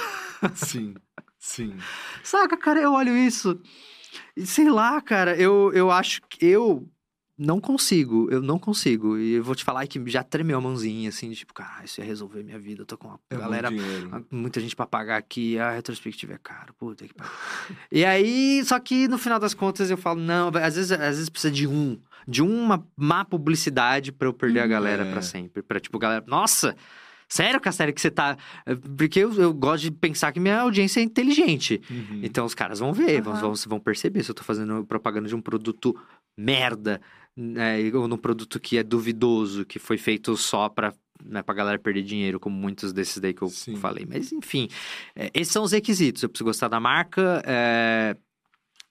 Sim. 0.53 0.93
Sim. 1.43 1.75
Saca, 2.23 2.55
cara, 2.55 2.79
eu 2.79 2.93
olho 2.93 3.17
isso. 3.17 3.59
E 4.35 4.45
sei 4.45 4.69
lá, 4.69 5.01
cara, 5.01 5.35
eu, 5.35 5.73
eu 5.73 5.91
acho 5.91 6.21
que 6.29 6.45
eu 6.45 6.89
não 7.37 7.59
consigo, 7.59 8.29
eu 8.31 8.41
não 8.41 8.57
consigo. 8.57 9.17
E 9.17 9.33
eu 9.33 9.43
vou 9.43 9.53
te 9.53 9.61
falar 9.61 9.85
que 9.85 10.01
já 10.09 10.23
tremeu 10.23 10.57
a 10.57 10.61
mãozinha, 10.61 11.09
assim, 11.09 11.29
tipo, 11.31 11.53
cara, 11.53 11.83
isso 11.83 11.99
ia 11.99 12.07
resolver 12.07 12.43
minha 12.43 12.57
vida. 12.57 12.83
Eu 12.83 12.85
tô 12.85 12.97
com 12.97 13.09
uma 13.09 13.19
é 13.29 13.35
galera, 13.35 13.69
muita 14.31 14.61
gente 14.61 14.73
pra 14.73 14.87
pagar 14.87 15.17
aqui, 15.17 15.59
a 15.59 15.71
retrospectiva 15.71 16.31
é 16.31 16.37
caro, 16.37 16.73
puta 16.75 17.05
que 17.05 17.13
pariu. 17.13 17.33
e 17.91 18.05
aí, 18.05 18.63
só 18.63 18.79
que 18.79 19.09
no 19.09 19.17
final 19.17 19.37
das 19.37 19.53
contas 19.53 19.91
eu 19.91 19.97
falo, 19.97 20.21
não, 20.21 20.47
às 20.47 20.77
vezes, 20.77 20.93
às 20.93 20.99
vezes 21.17 21.29
precisa 21.29 21.51
de 21.51 21.67
um, 21.67 21.99
de 22.25 22.41
uma 22.41 22.87
má 22.95 23.25
publicidade 23.25 24.13
pra 24.13 24.29
eu 24.29 24.33
perder 24.33 24.61
hum, 24.61 24.63
a 24.63 24.67
galera 24.67 25.03
é. 25.03 25.11
pra 25.11 25.21
sempre. 25.21 25.61
Pra, 25.61 25.77
tipo, 25.77 25.99
galera, 25.99 26.23
nossa, 26.25 26.73
Sério, 27.33 27.59
Castelli, 27.59 27.91
que 27.91 27.99
você 27.99 28.11
tá. 28.11 28.37
Eh, 28.63 28.75
porque 28.75 29.17
eu, 29.17 29.33
eu, 29.41 29.51
gosto 29.51 29.85
de 29.85 29.91
pensar 29.91 30.31
que 30.31 30.39
minha 30.39 30.59
audiência 30.59 30.99
é 30.99 31.03
inteligente. 31.03 31.81
Uhum. 31.89 32.19
Então 32.21 32.45
os 32.45 32.53
caras 32.53 32.77
vão 32.77 32.93
ver, 32.93 33.25
uhum. 33.25 33.33
vão, 33.33 33.53
vão 33.55 33.79
perceber 33.79 34.21
se 34.23 34.29
eu 34.29 34.35
tô 34.35 34.43
fazendo 34.43 34.85
propaganda 34.85 35.27
de 35.27 35.33
um 35.33 35.41
produto 35.41 35.99
merda, 36.37 37.01
né? 37.35 37.79
Ou 37.91 38.07
num 38.07 38.17
produto 38.17 38.59
que 38.59 38.77
é 38.77 38.83
duvidoso, 38.83 39.65
que 39.65 39.79
foi 39.79 39.97
feito 39.97 40.37
só 40.37 40.69
pra 40.69 40.93
né, 41.25 41.41
pra 41.41 41.55
galera 41.55 41.79
perder 41.79 42.03
dinheiro, 42.03 42.39
como 42.39 42.55
muitos 42.55 42.93
desses 42.93 43.17
daí 43.17 43.33
que 43.33 43.41
eu 43.41 43.49
Sim. 43.49 43.77
falei. 43.77 44.05
Mas, 44.07 44.31
enfim, 44.31 44.67
é, 45.15 45.31
esses 45.33 45.51
são 45.51 45.63
os 45.63 45.71
requisitos. 45.71 46.21
Eu 46.21 46.29
preciso 46.29 46.45
gostar 46.45 46.67
da 46.67 46.79
marca, 46.79 47.41
é, 47.47 48.15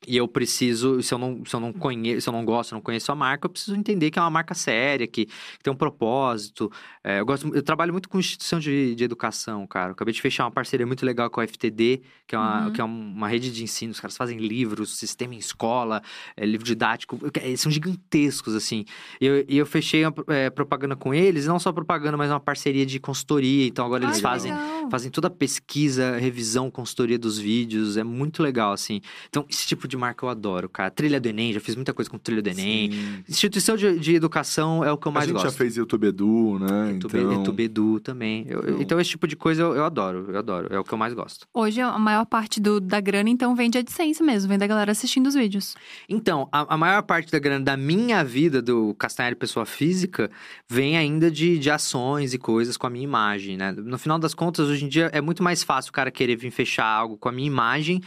E 0.07 0.17
eu 0.17 0.27
preciso, 0.27 1.01
se 1.03 1.15
eu 1.15 1.19
não, 1.19 1.45
se 1.45 1.55
eu 1.55 1.61
não 1.61 1.73
conheço, 1.73 2.23
se 2.23 2.29
eu 2.29 2.33
não 2.33 2.45
gosto, 2.45 2.73
não 2.73 2.81
conheço 2.81 3.13
a 3.13 3.15
marca, 3.15 3.47
eu 3.47 3.51
preciso 3.51 3.77
entender 3.77 4.11
que 4.11 4.19
é 4.19 4.23
uma 4.23 4.31
marca 4.31 4.53
séria, 4.55 5.07
que, 5.07 5.27
que 5.27 5.63
tem 5.63 5.73
um 5.73 5.77
propósito. 5.77 6.71
É, 7.05 7.21
eu, 7.21 7.27
gosto, 7.27 7.55
eu 7.55 7.63
trabalho 7.63 7.93
muito 7.93 8.09
com 8.09 8.19
instituição 8.19 8.59
de, 8.59 8.95
de 8.95 9.05
educação, 9.05 9.67
cara. 9.67 9.89
Eu 9.91 9.93
acabei 9.93 10.13
de 10.13 10.21
fechar 10.21 10.45
uma 10.45 10.51
parceria 10.51 10.87
muito 10.87 11.07
legal 11.07 11.31
com 11.31 11.41
a 11.41 11.47
FTD, 11.47 12.03
que 12.27 12.35
é 12.35 12.39
uma, 12.39 12.67
Uhum. 12.67 12.73
que 12.73 12.81
é 12.81 12.85
uma 12.85 13.29
rede 13.29 13.53
de 13.53 13.63
ensino. 13.63 13.93
Os 13.93 14.01
caras 14.01 14.17
fazem 14.17 14.39
livros, 14.39 14.97
sistema 14.99 15.35
em 15.35 15.39
escola, 15.39 16.03
é, 16.37 16.45
livro 16.45 16.67
didático. 16.67 17.19
Eles 17.41 17.61
são 17.61 17.71
gigantescos, 17.71 18.55
assim. 18.55 18.85
E 19.21 19.27
eu, 19.27 19.45
e 19.49 19.57
eu 19.57 19.67
fechei 19.67 20.05
uma 20.05 20.15
é, 20.29 20.51
propaganda 20.51 20.97
com 20.97 21.15
eles, 21.15 21.47
não 21.47 21.59
só 21.59 21.73
propaganda, 21.73 22.17
mas 22.17 22.31
uma 22.31 22.41
parceria 22.41 22.85
de 22.85 22.99
consultoria. 22.99 23.67
Então 23.67 23.87
agora 23.87 24.05
eles 24.05 24.17
Ai, 24.17 24.21
que 24.21 24.23
fazem 24.23 24.53
legal. 24.53 24.91
fazem 24.91 25.11
toda 25.11 25.29
a 25.29 25.31
pesquisa, 25.31 26.17
revisão, 26.19 26.71
consultoria 26.71 27.19
dos 27.19 27.39
vídeos, 27.39 27.97
é 27.97 28.05
muito 28.05 28.43
legal, 28.43 28.73
assim. 28.73 29.01
Então, 29.29 29.45
esse 29.49 29.67
tipo 29.67 29.87
de 29.89 29.92
marca 29.97 30.25
eu 30.25 30.29
adoro, 30.29 30.69
cara. 30.69 30.91
Trilha 30.91 31.21
do 31.21 31.27
Enem, 31.29 31.53
já 31.53 31.61
fiz 31.61 31.75
muita 31.77 31.93
coisa 31.93 32.11
com 32.11 32.19
trilha 32.19 32.43
do 32.43 32.49
Enem. 32.49 32.93
Sim. 32.93 33.25
Instituição 33.29 33.77
de, 33.77 33.99
de 33.99 34.15
educação 34.15 34.85
é 34.85 34.91
o 34.93 34.97
que 34.97 35.07
eu 35.07 35.11
A 35.11 35.15
mais 35.15 35.27
gente 35.27 35.35
gosto. 35.35 35.45
já 35.47 35.51
fez 35.53 35.77
YouTube 35.77 36.07
Edu, 36.07 36.59
né? 36.59 36.93
YouTube, 36.93 37.19
então... 37.19 37.33
YouTube 37.33 37.63
Edu 37.63 38.01
também. 38.01 38.45
Eu- 38.49 38.61
eu- 38.61 38.69
Então- 38.71 38.81
então, 38.83 39.01
esse 39.01 39.11
tipo 39.11 39.27
de 39.27 39.37
coisa 39.37 39.63
eu, 39.63 39.75
eu 39.75 39.85
adoro, 39.85 40.27
eu 40.31 40.39
adoro. 40.39 40.69
É 40.71 40.79
o 40.79 40.85
que 40.85 40.93
eu 40.93 40.99
mais 40.99 41.15
gosto. 41.15 41.47
Hoje 41.55 41.81
a 41.81 41.99
maior 41.99 42.27
parte 42.27 42.61
do, 42.61 42.79
da 42.81 43.01
grana, 43.01 43.31
então, 43.31 43.55
vem 43.55 43.71
de 43.71 43.79
AdSense 43.79 44.23
mesmo, 44.23 44.49
vem 44.49 44.59
da 44.59 44.67
galera 44.67 44.93
assistindo 44.93 45.27
os 45.27 45.35
vídeos. 45.35 45.75
Então, 46.09 46.49
a, 46.53 46.75
a 46.75 46.77
maior 46.77 47.03
parte 47.03 47.33
da 47.33 47.39
grana 47.39 47.65
da 47.65 47.77
minha 47.77 48.23
vida, 48.23 48.61
do 48.61 48.95
Castanheira 48.99 49.35
Pessoa 49.37 49.65
Física, 49.65 50.31
vem 50.69 50.97
ainda 50.99 51.31
de, 51.31 51.59
de 51.59 51.71
ações 51.71 52.35
e 52.35 52.39
coisas 52.39 52.77
com 52.77 52.87
a 52.87 52.91
minha 52.91 53.05
imagem, 53.05 53.57
né? 53.57 53.73
No 53.73 53.99
final 53.99 54.19
das 54.19 54.35
contas, 54.35 54.69
hoje 54.69 54.85
em 54.85 54.89
dia, 54.89 55.11
é 55.13 55.21
muito 55.21 55.43
mais 55.43 55.63
fácil 55.63 55.91
o 55.91 55.93
cara 55.93 56.11
querer 56.11 56.37
vir 56.37 56.51
fechar 56.51 56.85
algo 56.87 57.17
com 57.17 57.29
a 57.29 57.33
minha 57.33 57.47
imagem 57.47 58.03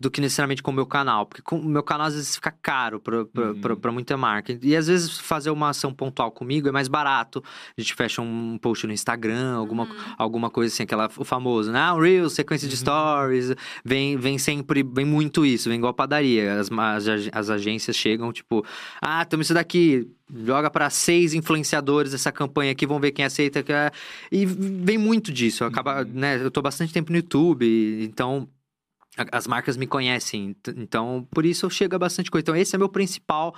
do 0.00 0.10
que 0.10 0.18
necessariamente 0.20 0.62
com 0.62 0.70
o 0.70 0.74
meu 0.74 0.86
canal. 0.86 1.26
Porque 1.26 1.42
com 1.42 1.58
o 1.58 1.64
meu 1.64 1.82
canal, 1.82 2.06
às 2.06 2.14
vezes, 2.14 2.34
fica 2.34 2.50
caro 2.50 2.98
pra, 2.98 3.26
pra, 3.26 3.74
Uhum. 3.88 3.92
muita 3.92 4.16
marca. 4.16 4.58
E, 4.62 4.74
às 4.74 4.86
vezes, 4.86 5.18
fazer 5.18 5.50
uma 5.50 5.68
ação 5.68 5.92
pontual 5.92 6.30
comigo 6.32 6.66
é 6.68 6.72
mais 6.72 6.88
barato. 6.88 7.44
A 7.76 7.80
gente 7.80 7.94
fecha 7.94 8.22
um 8.22 8.56
post 8.58 8.86
no 8.86 8.92
Instagram, 8.94 9.54
alguma, 9.56 9.86
alguma 10.16 10.48
coisa 10.48 10.72
assim, 10.72 10.84
aquela, 10.84 11.10
o 11.18 11.24
famoso, 11.24 11.70
né? 11.70 11.78
Ah, 11.78 11.94
um 11.94 12.00
Reels, 12.00 12.32
sequência 12.32 12.66
de 12.66 12.76
stories. 12.78 13.54
Vem, 13.84 14.16
vem 14.16 14.38
sempre, 14.38 14.82
vem 14.82 15.04
muito 15.04 15.44
isso, 15.44 15.68
vem 15.68 15.76
igual 15.76 15.90
a 15.90 15.94
padaria. 15.94 16.58
As, 16.58 16.70
as, 16.72 17.28
as 17.30 17.50
agências 17.50 17.94
chegam, 17.94 18.32
tipo, 18.32 18.64
ah, 19.02 19.22
temos 19.26 19.48
isso 19.48 19.54
daqui, 19.54 20.08
joga 20.46 20.70
para 20.70 20.88
seis 20.88 21.34
influenciadores 21.34 22.14
essa 22.14 22.32
campanha 22.32 22.72
aqui, 22.72 22.86
vamos 22.86 23.02
ver 23.02 23.10
quem 23.12 23.24
aceita. 23.24 23.62
é- 23.70 23.90
E 24.32 24.46
vem 24.46 24.96
muito 24.96 25.30
disso. 25.30 25.62
Acaba, 25.64 26.04
né? 26.04 26.42
Eu 26.42 26.50
tô 26.50 26.62
bastante 26.62 26.90
tempo 26.92 27.10
no 27.12 27.18
YouTube, 27.18 28.02
então 28.02 28.48
as 29.32 29.46
marcas 29.46 29.76
me 29.76 29.86
conhecem, 29.86 30.50
ent- 30.50 30.68
então 30.76 31.26
por 31.32 31.44
isso 31.44 31.66
eu 31.66 31.70
chego 31.70 31.96
a 31.96 31.98
bastante 31.98 32.30
coisa. 32.30 32.42
Então 32.42 32.56
esse 32.56 32.74
é 32.74 32.78
meu 32.78 32.88
principal 32.88 33.54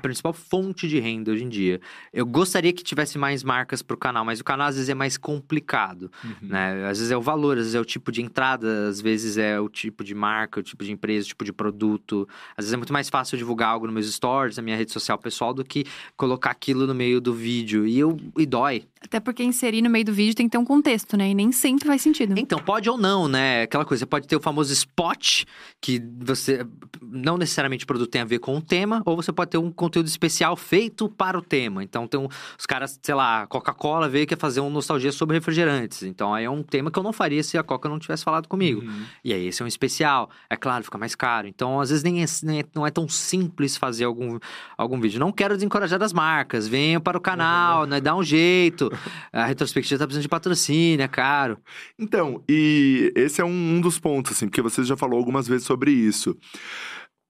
principal 0.00 0.32
fonte 0.32 0.86
de 0.88 0.98
renda 1.00 1.32
hoje 1.32 1.42
em 1.44 1.48
dia. 1.48 1.80
Eu 2.12 2.24
gostaria 2.24 2.72
que 2.72 2.84
tivesse 2.84 3.18
mais 3.18 3.42
marcas 3.42 3.82
pro 3.82 3.96
canal, 3.96 4.24
mas 4.24 4.38
o 4.40 4.44
canal 4.44 4.68
às 4.68 4.76
vezes 4.76 4.88
é 4.88 4.94
mais 4.94 5.16
complicado, 5.16 6.10
Uhum. 6.24 6.48
né? 6.48 6.86
Às 6.88 6.98
vezes 6.98 7.10
é 7.10 7.16
o 7.16 7.20
valor, 7.20 7.52
às 7.56 7.64
vezes 7.64 7.74
é 7.74 7.80
o 7.80 7.84
tipo 7.84 8.12
de 8.12 8.22
entrada, 8.22 8.88
às 8.88 9.00
vezes 9.00 9.36
é 9.36 9.58
o 9.60 9.68
tipo 9.68 10.04
de 10.04 10.14
marca, 10.14 10.60
o 10.60 10.62
tipo 10.62 10.84
de 10.84 10.92
empresa, 10.92 11.24
o 11.24 11.28
tipo 11.28 11.44
de 11.44 11.52
produto. 11.52 12.28
Às 12.56 12.64
vezes 12.64 12.72
é 12.74 12.76
muito 12.76 12.92
mais 12.92 13.08
fácil 13.08 13.34
eu 13.34 13.38
divulgar 13.38 13.70
algo 13.70 13.86
nos 13.86 13.94
meus 13.94 14.12
stories, 14.14 14.56
na 14.56 14.62
minha 14.62 14.76
rede 14.76 14.92
social 14.92 15.18
pessoal, 15.18 15.52
do 15.52 15.64
que 15.64 15.84
colocar 16.16 16.50
aquilo 16.50 16.86
no 16.86 16.94
meio 16.94 17.20
do 17.20 17.34
vídeo. 17.34 17.86
E 17.86 17.98
eu 17.98 18.16
e 18.38 18.46
dói. 18.46 18.84
Até 19.00 19.20
porque 19.20 19.42
inserir 19.42 19.82
no 19.82 19.90
meio 19.90 20.04
do 20.04 20.12
vídeo 20.12 20.34
tem 20.34 20.46
que 20.46 20.52
ter 20.52 20.58
um 20.58 20.64
contexto, 20.64 21.16
né? 21.16 21.30
E 21.30 21.34
nem 21.34 21.52
sempre 21.52 21.86
faz 21.86 22.02
sentido. 22.02 22.34
Então, 22.38 22.58
pode 22.58 22.88
ou 22.90 22.98
não, 22.98 23.28
né? 23.28 23.62
Aquela 23.62 23.84
coisa, 23.84 24.00
você 24.00 24.06
pode 24.06 24.26
ter 24.26 24.36
o 24.36 24.40
famoso 24.40 24.72
spot, 24.72 25.44
que 25.80 26.02
você 26.20 26.66
não 27.00 27.36
necessariamente 27.36 27.84
o 27.84 27.86
produto 27.86 28.10
tem 28.10 28.20
a 28.22 28.24
ver 28.24 28.38
com 28.40 28.56
o 28.56 28.60
tema, 28.60 29.02
ou 29.04 29.14
você 29.16 29.32
pode 29.32 29.50
ter 29.50 29.55
um 29.58 29.70
conteúdo 29.70 30.06
especial 30.06 30.56
feito 30.56 31.08
para 31.08 31.38
o 31.38 31.42
tema. 31.42 31.82
Então, 31.82 32.06
tem 32.06 32.18
um, 32.18 32.28
os 32.58 32.66
caras, 32.66 32.98
sei 33.02 33.14
lá, 33.14 33.46
Coca-Cola 33.46 34.08
veio 34.08 34.24
e 34.24 34.26
quer 34.26 34.38
fazer 34.38 34.60
um 34.60 34.70
nostalgia 34.70 35.12
sobre 35.12 35.36
refrigerantes. 35.36 36.02
Então, 36.02 36.34
aí 36.34 36.44
é 36.44 36.50
um 36.50 36.62
tema 36.62 36.90
que 36.90 36.98
eu 36.98 37.02
não 37.02 37.12
faria 37.12 37.42
se 37.42 37.56
a 37.58 37.62
Coca 37.62 37.88
não 37.88 37.98
tivesse 37.98 38.24
falado 38.24 38.48
comigo. 38.48 38.82
Uhum. 38.82 39.04
E 39.24 39.32
aí, 39.32 39.46
esse 39.46 39.62
é 39.62 39.64
um 39.64 39.68
especial. 39.68 40.30
É 40.48 40.56
claro, 40.56 40.84
fica 40.84 40.98
mais 40.98 41.14
caro. 41.14 41.46
Então, 41.46 41.80
às 41.80 41.90
vezes, 41.90 42.04
nem 42.04 42.22
é, 42.22 42.26
nem 42.42 42.60
é- 42.60 42.64
não 42.74 42.86
é 42.86 42.90
tão 42.90 43.08
simples 43.08 43.76
fazer 43.76 44.04
algum, 44.04 44.38
algum 44.76 45.00
vídeo. 45.00 45.18
Não 45.20 45.32
quero 45.32 45.54
desencorajar 45.54 46.02
as 46.02 46.12
marcas. 46.12 46.68
Venham 46.68 47.00
para 47.00 47.16
o 47.18 47.20
canal, 47.20 47.86
né? 47.86 48.00
Dá 48.00 48.14
um 48.14 48.22
jeito. 48.22 48.90
A 49.32 49.44
retrospectiva 49.46 49.98
tá 49.98 50.06
precisando 50.06 50.22
de 50.22 50.28
patrocínio, 50.28 51.02
é 51.02 51.08
caro. 51.08 51.58
Então, 51.98 52.42
e 52.48 53.12
esse 53.14 53.40
é 53.40 53.44
um, 53.44 53.76
um 53.76 53.80
dos 53.80 53.98
pontos, 53.98 54.32
assim, 54.32 54.46
porque 54.46 54.62
você 54.62 54.84
já 54.84 54.96
falou 54.96 55.18
algumas 55.18 55.46
vezes 55.48 55.66
sobre 55.66 55.90
isso. 55.90 56.36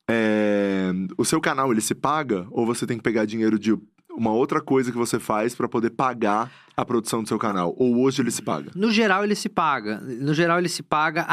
É, 0.08 0.92
o 1.18 1.24
seu 1.24 1.40
canal, 1.40 1.72
ele 1.72 1.80
se 1.80 1.94
paga? 1.94 2.46
Ou 2.50 2.64
você 2.64 2.86
tem 2.86 2.96
que 2.96 3.02
pegar 3.02 3.24
dinheiro 3.24 3.58
de 3.58 3.76
uma 4.16 4.32
outra 4.32 4.60
coisa 4.60 4.90
que 4.90 4.96
você 4.98 5.18
faz 5.18 5.54
pra 5.54 5.68
poder 5.68 5.90
pagar 5.90 6.50
a 6.76 6.84
produção 6.84 7.22
do 7.22 7.28
seu 7.28 7.38
canal? 7.38 7.74
Ou 7.78 8.00
hoje 8.02 8.22
ele 8.22 8.30
se 8.30 8.42
paga? 8.42 8.70
No 8.74 8.90
geral, 8.90 9.24
ele 9.24 9.34
se 9.34 9.48
paga. 9.48 9.98
No 10.00 10.34
geral, 10.34 10.58
ele 10.58 10.68
se 10.68 10.82
paga. 10.82 11.26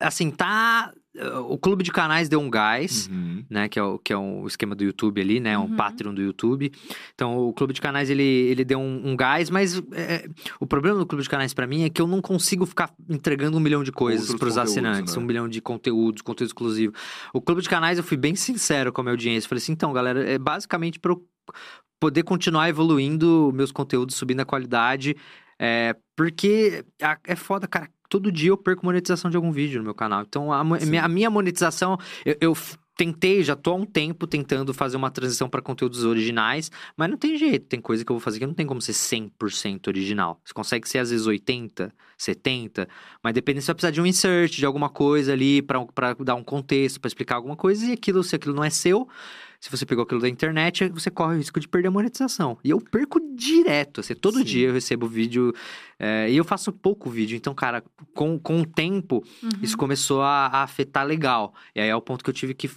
Assim, 0.00 0.30
tá. 0.30 0.92
O 1.48 1.58
clube 1.58 1.82
de 1.82 1.90
canais 1.90 2.28
deu 2.28 2.38
um 2.38 2.48
gás. 2.48 3.08
Uhum. 3.10 3.44
Né, 3.50 3.68
que 3.68 3.78
é, 3.78 3.82
o, 3.82 3.98
que 3.98 4.12
é 4.12 4.16
o 4.16 4.46
esquema 4.46 4.74
do 4.74 4.84
YouTube 4.84 5.20
ali, 5.20 5.40
né? 5.40 5.58
Um 5.58 5.62
Uhum. 5.62 5.74
Patreon 5.76 6.14
do 6.14 6.22
YouTube. 6.22 6.70
Então, 7.14 7.38
o 7.38 7.52
Clube 7.52 7.72
de 7.72 7.80
Canais, 7.80 8.08
ele, 8.10 8.22
ele 8.22 8.64
deu 8.64 8.78
um, 8.78 9.10
um 9.10 9.16
gás, 9.16 9.48
mas 9.50 9.82
é, 9.92 10.28
o 10.60 10.66
problema 10.66 10.98
do 10.98 11.06
Clube 11.06 11.22
de 11.24 11.28
Canais 11.28 11.52
pra 11.54 11.66
mim 11.66 11.82
é 11.82 11.88
que 11.90 12.00
eu 12.00 12.06
não 12.06 12.20
consigo 12.20 12.64
ficar 12.66 12.92
entregando 13.08 13.56
um 13.56 13.60
milhão 13.60 13.82
de 13.82 13.90
coisas 13.90 14.26
pros 14.28 14.54
conteúdos, 14.54 14.58
assinantes. 14.58 15.16
né? 15.16 15.22
Um 15.22 15.26
milhão 15.26 15.48
de 15.48 15.60
conteúdos, 15.60 16.22
conteúdo 16.22 16.48
exclusivo. 16.50 16.92
O 17.32 17.40
Clube 17.40 17.62
de 17.62 17.68
Canais, 17.68 17.98
eu 17.98 18.04
fui 18.04 18.16
bem 18.16 18.34
sincero 18.36 18.92
com 18.92 19.00
a 19.00 19.04
minha 19.04 19.12
audiência. 19.14 19.48
Falei 19.48 19.60
assim, 19.62 19.72
então, 19.72 19.92
galera, 19.92 20.22
é 20.28 20.38
basicamente 20.38 21.00
pra 21.00 21.12
eu 21.12 21.24
poder 22.00 22.22
continuar 22.22 22.68
evoluindo 22.68 23.50
meus 23.54 23.72
conteúdos, 23.72 24.16
subindo 24.16 24.40
a 24.40 24.44
qualidade. 24.44 25.16
É, 25.58 25.96
porque 26.16 26.84
é 27.26 27.36
foda, 27.36 27.66
cara. 27.66 27.88
Todo 28.08 28.32
dia 28.32 28.50
eu 28.50 28.56
perco 28.56 28.86
monetização 28.86 29.30
de 29.30 29.36
algum 29.36 29.52
vídeo 29.52 29.78
no 29.78 29.84
meu 29.84 29.94
canal. 29.94 30.22
Então, 30.22 30.52
a, 30.52 30.64
minha, 30.64 31.04
a 31.04 31.08
minha 31.08 31.28
monetização, 31.28 31.98
eu, 32.24 32.36
eu 32.40 32.56
tentei, 32.98 33.44
já 33.44 33.54
tô 33.54 33.70
há 33.70 33.74
um 33.74 33.84
tempo 33.84 34.26
tentando 34.26 34.74
fazer 34.74 34.96
uma 34.96 35.08
transição 35.08 35.48
para 35.48 35.62
conteúdos 35.62 36.04
originais, 36.04 36.68
mas 36.96 37.08
não 37.08 37.16
tem 37.16 37.38
jeito. 37.38 37.66
Tem 37.66 37.80
coisa 37.80 38.04
que 38.04 38.10
eu 38.10 38.14
vou 38.16 38.20
fazer 38.20 38.40
que 38.40 38.46
não 38.46 38.54
tem 38.54 38.66
como 38.66 38.82
ser 38.82 38.92
100% 38.92 39.86
original. 39.86 40.40
Você 40.44 40.52
consegue 40.52 40.88
ser 40.88 40.98
às 40.98 41.10
vezes 41.10 41.24
80, 41.24 41.94
70, 42.16 42.88
mas 43.22 43.32
dependendo, 43.32 43.62
você 43.62 43.68
vai 43.68 43.74
precisar 43.76 43.92
de 43.92 44.00
um 44.00 44.06
insert, 44.06 44.56
de 44.56 44.66
alguma 44.66 44.88
coisa 44.88 45.32
ali 45.32 45.62
para 45.62 46.14
dar 46.24 46.34
um 46.34 46.42
contexto, 46.42 47.00
para 47.00 47.06
explicar 47.06 47.36
alguma 47.36 47.56
coisa, 47.56 47.86
e 47.86 47.92
aquilo, 47.92 48.24
se 48.24 48.34
aquilo 48.34 48.54
não 48.54 48.64
é 48.64 48.70
seu, 48.70 49.08
se 49.60 49.70
você 49.70 49.84
pegou 49.84 50.04
aquilo 50.04 50.20
da 50.20 50.28
internet, 50.28 50.88
você 50.88 51.10
corre 51.10 51.34
o 51.34 51.38
risco 51.38 51.58
de 51.58 51.66
perder 51.68 51.88
a 51.88 51.90
monetização. 51.90 52.56
E 52.62 52.70
eu 52.70 52.80
perco 52.80 53.18
direto, 53.34 54.00
assim, 54.00 54.14
todo 54.14 54.38
Sim. 54.38 54.44
dia 54.44 54.68
eu 54.68 54.72
recebo 54.72 55.06
vídeo, 55.08 55.52
é, 55.98 56.30
e 56.30 56.36
eu 56.36 56.44
faço 56.44 56.72
pouco 56.72 57.10
vídeo, 57.10 57.36
então, 57.36 57.54
cara, 57.54 57.82
com, 58.14 58.38
com 58.38 58.60
o 58.60 58.66
tempo, 58.66 59.24
Uhum. 59.42 59.50
isso 59.62 59.76
começou 59.76 60.22
a, 60.22 60.46
a 60.46 60.62
afetar 60.62 61.04
legal. 61.06 61.52
E 61.74 61.80
aí 61.80 61.88
é 61.88 61.96
o 61.96 62.00
ponto 62.00 62.22
que 62.22 62.30
eu 62.30 62.34
tive 62.34 62.54
que 62.54 62.70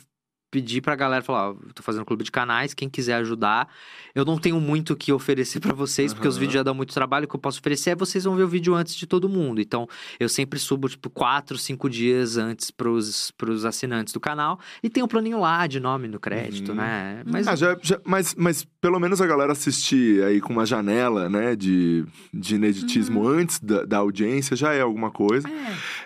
pedir 0.51 0.81
pra 0.81 0.95
galera, 0.97 1.23
falar, 1.23 1.51
ó, 1.51 1.55
eu 1.65 1.73
tô 1.73 1.81
fazendo 1.81 2.01
um 2.01 2.05
clube 2.05 2.23
de 2.25 2.31
canais, 2.31 2.73
quem 2.73 2.89
quiser 2.89 3.13
ajudar. 3.15 3.69
Eu 4.13 4.25
não 4.25 4.37
tenho 4.37 4.59
muito 4.59 4.91
o 4.91 4.95
que 4.97 5.13
oferecer 5.13 5.61
pra 5.61 5.73
vocês, 5.73 6.13
porque 6.13 6.27
os 6.27 6.35
vídeos 6.35 6.55
já 6.55 6.63
dão 6.63 6.75
muito 6.75 6.93
trabalho. 6.93 7.23
O 7.23 7.27
que 7.29 7.35
eu 7.35 7.39
posso 7.39 7.59
oferecer 7.59 7.91
é 7.91 7.95
vocês 7.95 8.25
vão 8.25 8.35
ver 8.35 8.43
o 8.43 8.47
vídeo 8.49 8.75
antes 8.75 8.93
de 8.95 9.07
todo 9.07 9.29
mundo. 9.29 9.61
Então, 9.61 9.87
eu 10.19 10.27
sempre 10.27 10.59
subo, 10.59 10.89
tipo, 10.89 11.09
quatro, 11.09 11.57
cinco 11.57 11.89
dias 11.89 12.35
antes 12.35 12.69
pros, 12.69 13.31
pros 13.31 13.63
assinantes 13.63 14.13
do 14.13 14.19
canal. 14.19 14.59
E 14.83 14.89
tem 14.89 15.01
um 15.01 15.07
planinho 15.07 15.39
lá 15.39 15.65
de 15.65 15.79
nome 15.79 16.09
no 16.09 16.19
crédito, 16.19 16.69
Uhum. 16.71 16.75
né? 16.75 17.23
Mas 17.25 17.47
Ah, 17.47 17.55
já- 17.55 17.77
já- 17.81 18.01
mas, 18.03 18.35
mas 18.35 18.67
pelo 18.81 18.99
menos 18.99 19.21
a 19.21 19.25
galera 19.25 19.53
assistir 19.53 20.21
aí 20.25 20.41
com 20.41 20.51
uma 20.51 20.65
janela, 20.65 21.29
né, 21.29 21.55
de, 21.55 22.03
de 22.33 22.55
ineditismo 22.55 23.25
antes 23.25 23.57
da, 23.61 23.85
da 23.85 23.97
audiência 23.99 24.57
já 24.57 24.73
é 24.73 24.81
alguma 24.81 25.09
coisa. 25.11 25.47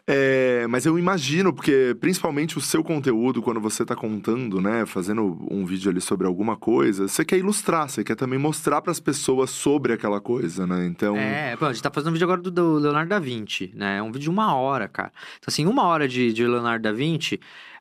É, 0.08 0.68
mas 0.70 0.86
eu 0.86 1.00
imagino, 1.00 1.52
porque 1.52 1.96
principalmente 2.00 2.58
o 2.58 2.62
seu 2.62 2.84
conteúdo, 2.84 3.42
quando 3.42 3.60
você 3.60 3.84
tá 3.84 3.96
contando, 3.96 4.35
né, 4.38 4.86
fazendo 4.86 5.38
um 5.50 5.66
vídeo 5.66 5.90
ali 5.90 6.02
sobre 6.02 6.28
alguma 6.28 6.56
coisa, 6.56 7.08
você 7.08 7.24
quer 7.24 7.38
ilustrar, 7.38 7.90
você 7.90 8.04
quer 8.04 8.16
também 8.16 8.38
mostrar 8.38 8.82
pras 8.82 9.00
pessoas 9.00 9.50
sobre 9.50 9.94
aquela 9.94 10.20
coisa, 10.22 10.68
né? 10.68 10.86
Então. 10.86 11.16
É, 11.16 11.56
pô, 11.56 11.66
a 11.66 11.74
gente 11.74 11.82
tá 11.82 11.92
fazendo 11.92 12.10
um 12.10 12.14
vídeo 12.14 12.26
agora 12.26 12.42
do, 12.42 12.52
do 12.52 12.78
Leonardo 12.78 13.10
da 13.10 13.20
Vinci, 13.20 13.72
né? 13.74 13.98
É 13.98 14.02
um 14.02 14.08
vídeo 14.08 14.22
de 14.22 14.30
uma 14.30 14.56
hora, 14.56 14.88
cara. 14.88 15.12
Então, 15.38 15.48
assim, 15.48 15.66
uma 15.66 15.84
hora 15.84 16.08
de, 16.08 16.34
de 16.34 16.46
Leonardo 16.46 16.84
da 16.84 16.92
Vinci, 16.92 17.40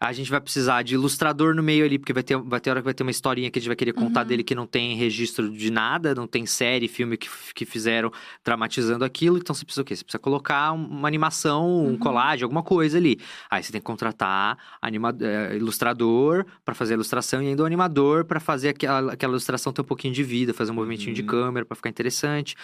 a 0.09 0.13
gente 0.13 0.31
vai 0.31 0.41
precisar 0.41 0.83
de 0.83 0.95
ilustrador 0.95 1.55
no 1.55 1.63
meio 1.63 1.85
ali, 1.85 1.99
porque 1.99 2.13
vai 2.13 2.23
ter, 2.23 2.37
vai 2.37 2.61
ter 2.61 2.71
hora 2.71 2.81
que 2.81 2.85
vai 2.85 2.95
ter 2.95 3.03
uma 3.03 3.11
historinha 3.11 3.51
que 3.51 3.59
a 3.59 3.61
gente 3.61 3.69
vai 3.69 3.77
querer 3.77 3.93
contar 3.93 4.21
Uhum. 4.23 4.27
dele 4.27 4.43
que 4.45 4.55
não 4.55 4.67
tem 4.67 4.97
registro 4.97 5.51
de 5.51 5.71
nada, 5.71 6.15
não 6.15 6.27
tem 6.27 6.47
série, 6.47 6.89
filme 6.89 7.17
que, 7.17 7.29
que 7.55 7.65
fizeram 7.65 8.11
dramatizando 8.45 9.05
aquilo. 9.05 9.39
Então, 9.39 9.55
você 9.55 9.65
precisa 9.65 9.83
o 9.83 9.85
quê? 9.85 9.97
Você 9.97 10.05
precisa 10.05 10.19
colocar 10.19 10.73
uma 10.73 11.09
animação, 11.09 11.69
um 11.69 11.91
Uhum. 11.91 11.99
colagem, 11.99 12.43
alguma 12.45 12.63
coisa 12.63 12.99
ali. 12.99 13.19
Aí 13.51 13.63
você 13.63 13.73
tem 13.73 13.81
que 13.81 13.85
contratar 13.87 14.59
anima, 14.81 15.15
é, 15.21 15.57
ilustrador, 15.57 16.45
pra 16.65 16.75
fazer 16.75 16.95
a 16.95 16.97
ilustração 16.97 17.43
e 17.43 17.49
ainda 17.49 17.63
o 17.63 17.67
animador 17.67 18.25
pra 18.25 18.41
fazer 18.41 18.71
aquela, 18.71 19.13
aquela 19.13 19.33
ilustração 19.33 19.73
ter 19.73 19.81
um 19.81 19.85
pouquinho 19.85 20.13
de 20.15 20.23
vida, 20.23 20.53
fazer 20.53 20.71
um 20.71 20.75
movimentinho 20.75 21.15
de 21.15 21.23
Uhum. 21.23 21.27
câmera 21.29 21.65
pra 21.67 21.75
ficar 21.77 21.89
interessante. 21.91 22.55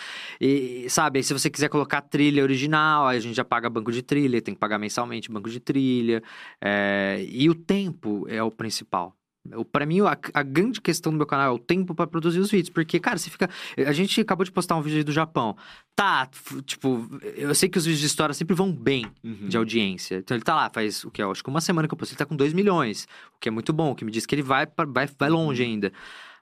E, 0.41 0.87
sabe, 0.89 1.19
aí 1.19 1.23
se 1.23 1.33
você 1.33 1.49
quiser 1.51 1.69
colocar 1.69 2.01
trilha 2.01 2.43
original, 2.43 3.07
aí 3.07 3.17
a 3.17 3.21
gente 3.21 3.35
já 3.37 3.45
paga 3.45 3.69
banco 3.71 3.91
de 3.93 4.03
trilha, 4.03 4.41
tem 4.43 4.55
que 4.55 4.61
pagar 4.61 4.79
mensalmente 4.79 5.31
banco 5.31 5.49
de 5.49 5.61
trilha. 5.61 6.23
É, 6.61 7.25
e 7.31 7.49
o 7.49 7.55
tempo 7.55 8.27
é 8.29 8.43
o 8.43 8.51
principal. 8.51 9.15
O- 9.55 9.65
Pra 9.65 9.87
mim, 9.87 10.01
a, 10.03 10.19
a 10.35 10.43
grande 10.43 10.81
questão 10.83 11.11
do 11.11 11.17
meu 11.17 11.27
canal 11.27 11.47
é 11.47 11.51
o 11.55 11.59
tempo 11.59 11.95
pra 11.95 12.07
produzir 12.07 12.41
os 12.41 12.51
vídeos. 12.51 12.69
Porque, 12.69 13.01
cara, 13.01 13.17
você 13.17 13.31
fica. 13.31 13.49
A 13.87 13.93
gente 13.93 14.21
acabou 14.21 14.45
de 14.45 14.53
postar 14.53 14.77
um 14.77 14.83
vídeo 14.83 14.99
aí 14.99 15.05
do 15.05 15.13
Japão. 15.13 15.57
Tá, 15.97 16.29
tipo, 16.67 17.09
eu 17.37 17.55
sei 17.55 17.69
que 17.69 17.79
os 17.79 17.85
vídeos 17.87 18.01
de 18.01 18.07
história 18.07 18.35
sempre 18.35 18.55
vão 18.55 18.71
bem 18.71 19.07
Uhum. 19.25 19.49
de 19.49 19.57
audiência. 19.57 20.17
Então 20.17 20.37
ele 20.37 20.45
tá 20.45 20.55
lá, 20.55 20.71
faz 20.73 21.05
o 21.05 21.11
que? 21.11 21.23
Eu 21.23 21.31
acho 21.31 21.43
que 21.43 21.49
uma 21.49 21.61
semana 21.63 21.89
que 21.89 21.95
eu 21.95 21.99
postei, 21.99 22.15
ele 22.15 22.19
tá 22.19 22.27
com 22.27 22.37
2 22.37 22.53
milhões. 22.53 23.09
O 23.35 23.39
que 23.41 23.49
é 23.49 23.53
muito 23.53 23.73
bom, 23.73 23.93
o 23.93 23.95
que 23.95 24.05
me 24.05 24.11
diz 24.11 24.27
que 24.27 24.35
ele 24.35 24.43
vai, 24.43 24.67
vai, 24.89 25.09
vai 25.19 25.31
longe 25.31 25.63
ainda. 25.63 25.91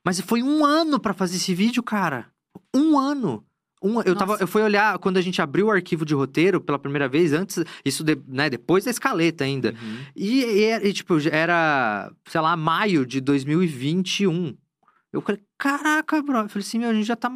Mas 0.05 0.21
foi 0.21 0.43
um 0.43 0.65
ano 0.65 0.99
pra 0.99 1.15
fazer 1.15 1.37
esse 1.37 1.55
vídeo, 1.55 1.83
cara. 1.85 2.27
Um 2.75 2.99
ano. 2.99 3.45
Um, 3.83 4.01
eu, 4.03 4.17
tava, 4.17 4.37
eu 4.41 4.47
fui 4.47 4.61
olhar 4.63 4.99
quando 4.99 5.19
a 5.19 5.21
gente 5.21 5.41
abriu 5.41 5.67
o 5.67 5.71
arquivo 5.71 6.05
de 6.05 6.15
roteiro 6.15 6.61
pela 6.61 6.79
primeira 6.79 7.09
vez, 7.09 7.33
antes, 7.33 7.63
isso 7.85 8.03
de- 8.03 8.21
né, 8.27 8.51
depois 8.51 8.85
da 8.85 8.91
escaleta 8.91 9.45
ainda. 9.45 9.71
Uhum. 9.81 9.99
E, 10.17 10.41
e 10.45 10.63
era- 10.65 10.87
e, 10.87 10.93
tipo, 10.93 11.15
era, 11.31 12.11
sei 12.27 12.41
lá, 12.41 12.57
maio 12.57 13.07
de 13.07 13.21
2021. 13.21 14.57
Eu 15.13 15.21
falei, 15.21 15.41
caraca, 15.57 16.21
bro. 16.23 16.39
Eu 16.39 16.49
falei 16.49 16.67
assim, 16.67 16.79
meu, 16.79 16.91
a 16.91 16.95
gente 16.95 17.07
já 17.07 17.17
tá 17.17 17.31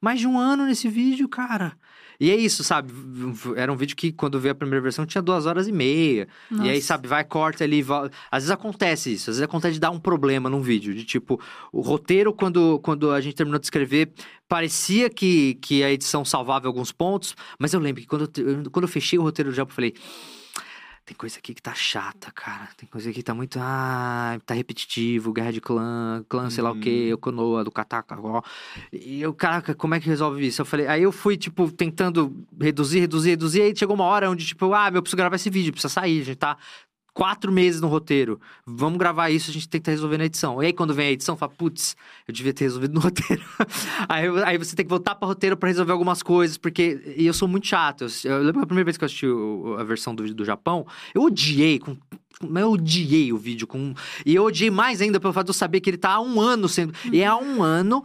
mais 0.00 0.20
de 0.20 0.26
um 0.26 0.38
ano 0.38 0.66
nesse 0.66 0.88
vídeo, 0.88 1.28
cara. 1.28 1.76
E 2.18 2.30
é 2.30 2.36
isso, 2.36 2.62
sabe? 2.62 2.92
Era 3.56 3.72
um 3.72 3.76
vídeo 3.76 3.96
que, 3.96 4.12
quando 4.12 4.38
veio 4.38 4.52
a 4.52 4.54
primeira 4.54 4.82
versão, 4.82 5.04
tinha 5.04 5.22
duas 5.22 5.46
horas 5.46 5.66
e 5.66 5.72
meia. 5.72 6.28
E 6.50 6.68
aí, 6.68 6.76
Nossa. 6.76 6.86
sabe, 6.86 7.08
vai, 7.08 7.24
corta 7.24 7.64
ali. 7.64 7.84
Às 8.30 8.44
vezes 8.44 8.50
acontece 8.50 9.12
isso. 9.12 9.30
Às 9.30 9.36
vezes 9.36 9.42
acontece 9.42 9.74
de 9.74 9.80
dar 9.80 9.90
um 9.90 9.98
problema 9.98 10.48
num 10.48 10.60
vídeo. 10.60 10.94
De 10.94 11.04
tipo, 11.04 11.40
o 11.72 11.80
roteiro, 11.80 12.32
quando, 12.32 12.78
quando 12.80 13.10
a 13.10 13.20
gente 13.20 13.34
terminou 13.34 13.58
de 13.58 13.66
escrever, 13.66 14.12
parecia 14.48 15.10
que, 15.10 15.54
que 15.54 15.82
a 15.82 15.90
edição 15.90 16.24
salvava 16.24 16.66
alguns 16.66 16.92
pontos. 16.92 17.34
Mas 17.58 17.72
eu 17.72 17.80
lembro 17.80 18.00
que 18.00 18.06
quando 18.08 18.30
eu, 18.36 18.70
quando 18.70 18.84
eu 18.84 18.88
fechei 18.88 19.18
o 19.18 19.22
roteiro 19.22 19.52
do 19.52 19.60
eu 19.60 19.66
falei. 19.66 19.94
Tem 21.06 21.14
coisa 21.14 21.38
aqui 21.38 21.52
que 21.52 21.60
tá 21.60 21.74
chata, 21.74 22.30
cara. 22.32 22.68
Tem 22.78 22.88
coisa 22.88 23.10
aqui 23.10 23.18
que 23.18 23.22
tá 23.22 23.34
muito. 23.34 23.58
Ah, 23.60 24.38
tá 24.46 24.54
repetitivo. 24.54 25.34
Guerra 25.34 25.52
de 25.52 25.60
clã, 25.60 26.24
clã, 26.28 26.48
sei 26.48 26.62
lá 26.64 26.70
o 26.72 26.80
quê, 26.80 27.08
Uhum. 27.08 27.14
o 27.14 27.18
Konoha, 27.18 27.62
do 27.62 27.70
Kataka. 27.70 28.18
ó. 28.18 28.40
E 28.90 29.20
eu, 29.20 29.34
caraca, 29.34 29.74
como 29.74 29.94
é 29.94 30.00
que 30.00 30.06
resolve 30.08 30.46
isso? 30.46 30.62
Eu 30.62 30.66
falei, 30.66 30.86
aí 30.86 31.02
eu 31.02 31.12
fui, 31.12 31.36
tipo, 31.36 31.70
tentando 31.70 32.34
reduzir, 32.58 33.00
reduzir, 33.00 33.30
reduzir. 33.30 33.60
Aí 33.62 33.76
chegou 33.76 33.94
uma 33.94 34.04
hora 34.04 34.30
onde, 34.30 34.46
tipo, 34.46 34.72
ah, 34.72 34.90
meu, 34.90 34.98
eu 34.98 35.02
preciso 35.02 35.16
gravar 35.18 35.36
esse 35.36 35.50
vídeo, 35.50 35.72
precisa 35.72 35.92
sair. 35.92 36.22
A 36.22 36.24
gente 36.24 36.38
tá 36.38 36.56
quatro 37.14 37.50
meses 37.52 37.80
no 37.80 37.86
roteiro. 37.88 38.38
Vamos 38.66 38.98
gravar 38.98 39.30
isso, 39.30 39.48
a 39.50 39.54
gente 39.54 39.68
tenta 39.68 39.90
resolver 39.90 40.18
na 40.18 40.24
edição. 40.26 40.62
E 40.62 40.66
aí, 40.66 40.72
quando 40.72 40.92
vem 40.92 41.06
a 41.06 41.12
edição, 41.12 41.36
fala, 41.36 41.52
putz, 41.56 41.96
eu 42.28 42.34
devia 42.34 42.52
ter 42.52 42.64
resolvido 42.64 42.92
no 42.92 43.00
roteiro. 43.00 43.42
aí, 44.08 44.24
aí 44.44 44.58
você 44.58 44.74
tem 44.76 44.84
que 44.84 44.90
voltar 44.90 45.14
pra 45.14 45.26
roteiro 45.28 45.56
pra 45.56 45.68
resolver 45.68 45.92
algumas 45.92 46.22
coisas, 46.22 46.56
porque. 46.58 47.14
E 47.16 47.24
eu 47.26 47.32
sou 47.32 47.46
muito 47.48 47.66
chato. 47.66 48.04
Eu, 48.24 48.32
eu 48.32 48.42
lembro 48.42 48.62
a 48.62 48.66
primeira 48.66 48.84
vez 48.84 48.96
que 48.98 49.04
eu 49.04 49.06
assisti 49.06 49.26
o- 49.26 49.76
a 49.78 49.84
versão 49.84 50.14
do, 50.14 50.34
do 50.34 50.44
Japão, 50.44 50.86
eu 51.14 51.22
odiei 51.22 51.78
com. 51.78 51.96
Mas 52.42 52.62
eu 52.64 52.72
odiei 52.72 53.32
o 53.32 53.38
vídeo 53.38 53.64
com. 53.64 53.94
E 54.26 54.34
eu 54.34 54.42
odiei 54.44 54.68
mais 54.70 55.00
ainda 55.00 55.20
pelo 55.20 55.32
fato 55.32 55.46
de 55.46 55.50
eu 55.50 55.54
saber 55.54 55.80
que 55.80 55.88
ele 55.88 55.96
tá 55.96 56.14
há 56.14 56.20
um 56.20 56.40
ano 56.40 56.68
sendo. 56.68 56.92
E 57.12 57.20
é 57.20 57.26
há 57.26 57.36
um 57.36 57.62
ano 57.62 58.04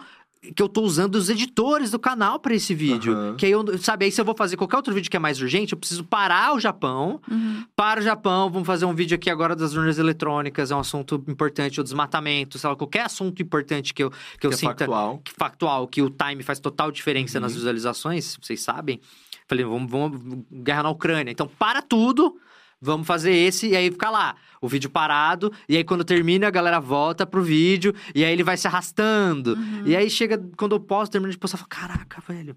que 0.55 0.63
eu 0.63 0.69
tô 0.69 0.81
usando 0.81 1.15
os 1.15 1.29
editores 1.29 1.91
do 1.91 1.99
canal 1.99 2.39
pra 2.39 2.53
esse 2.53 2.73
vídeo. 2.73 3.13
Aham. 3.13 3.35
Que 3.35 3.45
aí 3.45 3.51
eu, 3.51 3.77
sabe, 3.77 4.05
aí 4.05 4.11
se 4.11 4.21
eu 4.21 4.25
vou 4.25 4.33
fazer 4.33 4.55
qualquer 4.55 4.77
outro 4.77 4.93
vídeo 4.93 5.11
que 5.11 5.17
é 5.17 5.19
mais 5.19 5.41
urgente, 5.41 5.73
eu 5.73 5.77
preciso 5.77 6.03
parar 6.03 6.53
o 6.55 6.59
Japão, 6.61 7.19
Uhum. 7.29 7.65
para 7.75 7.99
o 7.99 8.03
Japão, 8.03 8.49
vamos 8.49 8.65
fazer 8.65 8.85
um 8.85 8.93
vídeo 8.93 9.15
aqui 9.15 9.29
agora 9.29 9.53
das 9.53 9.73
urnas 9.75 9.97
eletrônicas, 9.99 10.71
é 10.71 10.75
um 10.75 10.79
assunto 10.79 11.21
importante, 11.27 11.81
o 11.81 11.83
desmatamento, 11.83 12.57
sei 12.57 12.69
lá, 12.69 12.75
qualquer 12.75 13.01
assunto 13.05 13.41
importante 13.41 13.93
que 13.93 14.01
eu, 14.01 14.09
que 14.39 14.47
eu 14.47 14.49
Que 14.51 14.55
é 14.55 14.57
sinta 14.57 14.69
factual. 14.85 15.21
que 15.23 15.31
factual, 15.37 15.87
que 15.87 16.01
o 16.01 16.09
time 16.09 16.41
faz 16.41 16.57
total 16.59 16.89
diferença 16.89 17.37
Uhum. 17.37 17.41
nas 17.43 17.53
visualizações, 17.55 18.37
vocês 18.41 18.61
sabem. 18.61 18.99
Falei, 19.45 19.65
vamos, 19.65 19.91
vamos, 19.91 20.21
guerra 20.51 20.83
na 20.83 20.89
Ucrânia. 20.89 21.31
Então, 21.31 21.49
para 21.59 21.81
tudo, 21.81 22.37
vamos 22.81 23.05
fazer 23.07 23.31
esse, 23.31 23.67
e 23.69 23.75
aí 23.75 23.91
fica 23.91 24.09
lá, 24.09 24.35
o 24.61 24.67
vídeo 24.67 24.89
parado, 24.89 25.51
e 25.67 25.75
aí 25.77 25.83
quando 25.83 26.03
termina, 26.03 26.47
a 26.47 26.51
galera 26.51 26.79
volta 26.79 27.25
pro 27.25 27.41
vídeo, 27.43 27.93
e 28.15 28.23
aí 28.23 28.31
ele 28.31 28.43
vai 28.43 28.55
se 28.57 28.67
arrastando. 28.67 29.53
Uhum. 29.55 29.83
E 29.85 29.95
aí 29.95 30.09
chega, 30.09 30.37
quando 30.57 30.75
eu 30.75 30.79
posto, 30.79 31.11
termino 31.11 31.31
de 31.31 31.37
postar, 31.37 31.55
eu 31.57 31.59
falo, 31.59 31.69
caraca, 31.69 32.21
velho. 32.27 32.55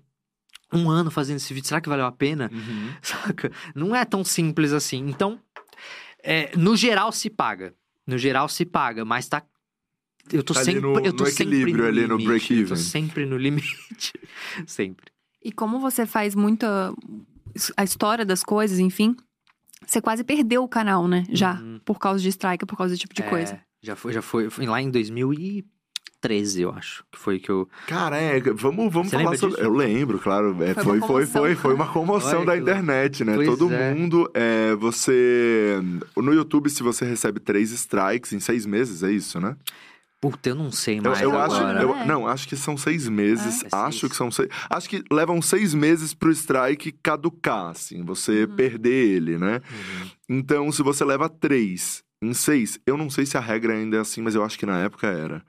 Um 0.73 0.89
ano 0.91 1.11
fazendo 1.11 1.37
esse 1.37 1.53
vídeo, 1.53 1.69
será 1.69 1.81
que 1.81 1.89
valeu 1.89 2.07
a 2.07 2.13
pena? 2.13 2.51
Uhum. 2.53 2.93
Saca? 3.03 3.53
Não 3.75 3.95
é 3.95 4.05
tão 4.05 4.25
simples 4.25 4.73
assim. 4.73 5.07
Então, 5.09 5.39
é, 6.23 6.57
no 6.57 6.77
geral 6.77 7.13
se 7.13 7.29
paga. 7.29 7.75
No 8.07 8.17
geral 8.17 8.49
se 8.49 8.65
paga, 8.65 9.05
mas 9.05 9.29
tá. 9.29 9.43
Eu 10.33 10.43
tô 10.43 10.55
Tá 10.55 10.65
sempre. 10.65 10.81
no- 10.81 10.99
eu 11.01 11.13
tô 11.13 11.25
no 11.25 11.31
sempre 11.31 11.57
equilíbrio, 11.59 11.87
ali 11.87 12.03
no 12.07 12.17
limite, 12.17 12.27
break-even. 12.27 12.63
Eu 12.63 12.69
tô 12.69 12.77
sempre 12.77 13.27
no 13.27 13.37
limite. 13.37 14.13
sempre. 14.67 15.07
E 15.45 15.51
como 15.53 15.79
você 15.81 16.07
faz 16.07 16.35
muita 16.35 16.93
a 17.77 17.85
história 17.85 18.25
das 18.25 18.43
coisas, 18.43 18.79
enfim, 18.79 19.15
você 19.93 20.01
quase 20.01 20.25
perdeu 20.25 20.63
o 20.65 20.69
canal, 20.69 21.07
né? 21.07 21.25
Já. 21.31 21.55
Uhum. 21.55 21.81
Por 21.85 21.99
causa 21.99 22.21
de 22.23 22.29
strike, 22.31 22.65
por 22.67 22.77
causa 22.77 22.93
desse 22.93 23.03
tipo 23.03 23.15
de 23.15 23.23
É, 23.23 23.29
coisa. 23.29 23.61
Já 23.83 23.95
foi, 23.95 24.13
já 24.13 24.23
foi, 24.23 24.49
foi 24.49 24.65
lá 24.65 24.81
em 24.81 24.91
2013, 24.91 26.63
eu 26.63 26.71
acho. 26.71 27.05
Que 27.13 27.19
foi 27.19 27.39
que 27.39 27.51
eu. 27.51 27.69
Cara, 27.87 28.17
é, 28.17 28.41
vamos, 28.41 28.93
vamos 28.93 29.11
Você 29.11 29.17
falar 29.19 29.37
sobre. 29.37 29.57
disso? 29.57 29.67
Eu 29.69 29.75
lembro, 29.75 30.19
claro. 30.19 30.57
é, 30.63 30.73
Foi 30.75 30.85
foi, 30.85 30.99
uma 30.99 31.07
foi, 31.07 31.27
comoção. 31.27 31.43
foi, 31.43 31.55
foi 31.57 31.75
uma 31.75 31.89
comoção 31.93 32.39
Olha 32.41 32.47
da 32.47 32.57
internet, 32.57 33.25
né? 33.25 33.35
Pois 33.35 33.49
Todo 33.49 33.73
é. 33.73 33.95
mundo. 33.95 34.31
É, 34.33 34.75
você. 34.77 35.79
No 36.17 36.33
YouTube, 36.33 36.71
se 36.71 36.83
você 36.83 37.05
recebe 37.05 37.41
três 37.41 37.71
strikes 37.73 38.33
em 38.33 38.41
seis 38.41 38.65
meses, 38.65 39.03
é 39.03 39.11
isso, 39.11 39.41
né? 39.41 39.57
Puta, 40.23 40.49
eu 40.51 40.55
não 40.55 40.71
sei 40.71 40.99
Eu, 40.99 41.03
mais. 41.03 41.21
eu 41.21 41.37
acho. 41.39 41.57
agora. 41.57 41.83
eu- 41.83 41.97
É. 41.97 42.07
não, 42.07 42.29
acho 42.29 42.47
que 42.49 42.55
são 42.57 42.77
seis 42.77 43.09
meses. 43.09 43.65
É? 43.65 43.67
É 43.67 43.69
acho 43.77 43.99
seis. 43.99 44.13
que 44.13 44.17
são 44.17 44.31
seis. 44.31 44.49
Acho 44.71 44.89
que 44.89 45.03
levam 45.11 45.43
seis 45.43 45.75
meses 45.75 46.15
pro 46.15 46.31
strike 46.31 46.93
caducar, 47.03 47.71
assim, 47.71 48.05
você 48.05 48.45
Uhum. 48.45 48.55
perder 48.55 49.17
ele, 49.17 49.37
né? 49.37 49.57
Uhum. 49.57 50.11
Então, 50.39 50.71
se 50.71 50.81
você 50.81 51.05
leva 51.05 51.29
três 51.29 52.05
em 52.23 52.33
seis, 52.33 52.79
eu 52.87 52.97
não 52.97 53.11
sei 53.11 53.27
se 53.27 53.37
a 53.37 53.41
regra 53.41 53.73
ainda 53.75 53.97
é 53.97 54.01
assim, 54.01 54.23
mas 54.23 54.37
eu 54.37 54.45
acho 54.45 54.57
que 54.57 54.65
na 54.65 54.79
época 54.79 55.09
era. 55.09 55.43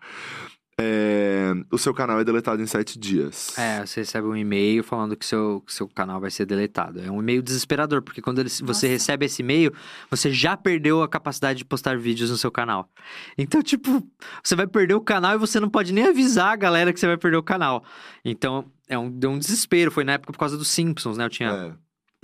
É, 0.79 1.53
o 1.71 1.77
seu 1.77 1.93
canal 1.93 2.19
é 2.19 2.23
deletado 2.23 2.62
em 2.62 2.65
sete 2.65 2.97
dias. 2.97 3.55
É, 3.57 3.86
você 3.86 4.01
recebe 4.01 4.27
um 4.27 4.36
e-mail 4.36 4.83
falando 4.83 5.15
que 5.15 5.25
seu, 5.25 5.62
que 5.65 5.71
seu 5.73 5.88
canal 5.88 6.19
vai 6.19 6.31
ser 6.31 6.45
deletado. 6.45 6.99
É 6.99 7.12
um 7.12 7.19
e-mail 7.19 7.41
desesperador, 7.43 8.01
porque 8.01 8.21
quando 8.21 8.39
ele- 8.39 8.49
você 8.49 8.88
recebe 8.88 9.25
esse 9.25 9.41
e-mail, 9.43 9.71
você 10.09 10.31
já 10.31 10.57
perdeu 10.57 11.03
a 11.03 11.07
capacidade 11.07 11.59
de 11.59 11.65
postar 11.65 11.97
vídeos 11.97 12.31
no 12.31 12.38
seu 12.38 12.51
canal. 12.51 12.89
Então, 13.38 13.62
tipo, 13.62 14.03
você 14.43 14.55
vai 14.55 14.65
perder 14.67 14.95
o 14.95 15.01
canal 15.01 15.36
e 15.36 15.38
você 15.38 15.59
não 15.59 15.69
pode 15.69 15.93
nem 15.93 16.05
avisar 16.07 16.53
a 16.53 16.55
galera 16.55 16.91
que 16.91 16.99
você 16.99 17.07
vai 17.07 17.17
perder 17.17 17.38
o 17.38 17.43
canal. 17.43 17.83
Então, 18.25 18.65
é 18.88 18.97
um, 18.97 19.12
deu 19.12 19.29
um 19.29 19.38
desespero. 19.38 19.91
Foi 19.91 20.03
na 20.03 20.13
época 20.13 20.33
por 20.33 20.39
causa 20.39 20.57
dos 20.57 20.67
Simpsons, 20.69 21.17
né? 21.17 21.25
Eu 21.25 21.29
tinha 21.29 21.49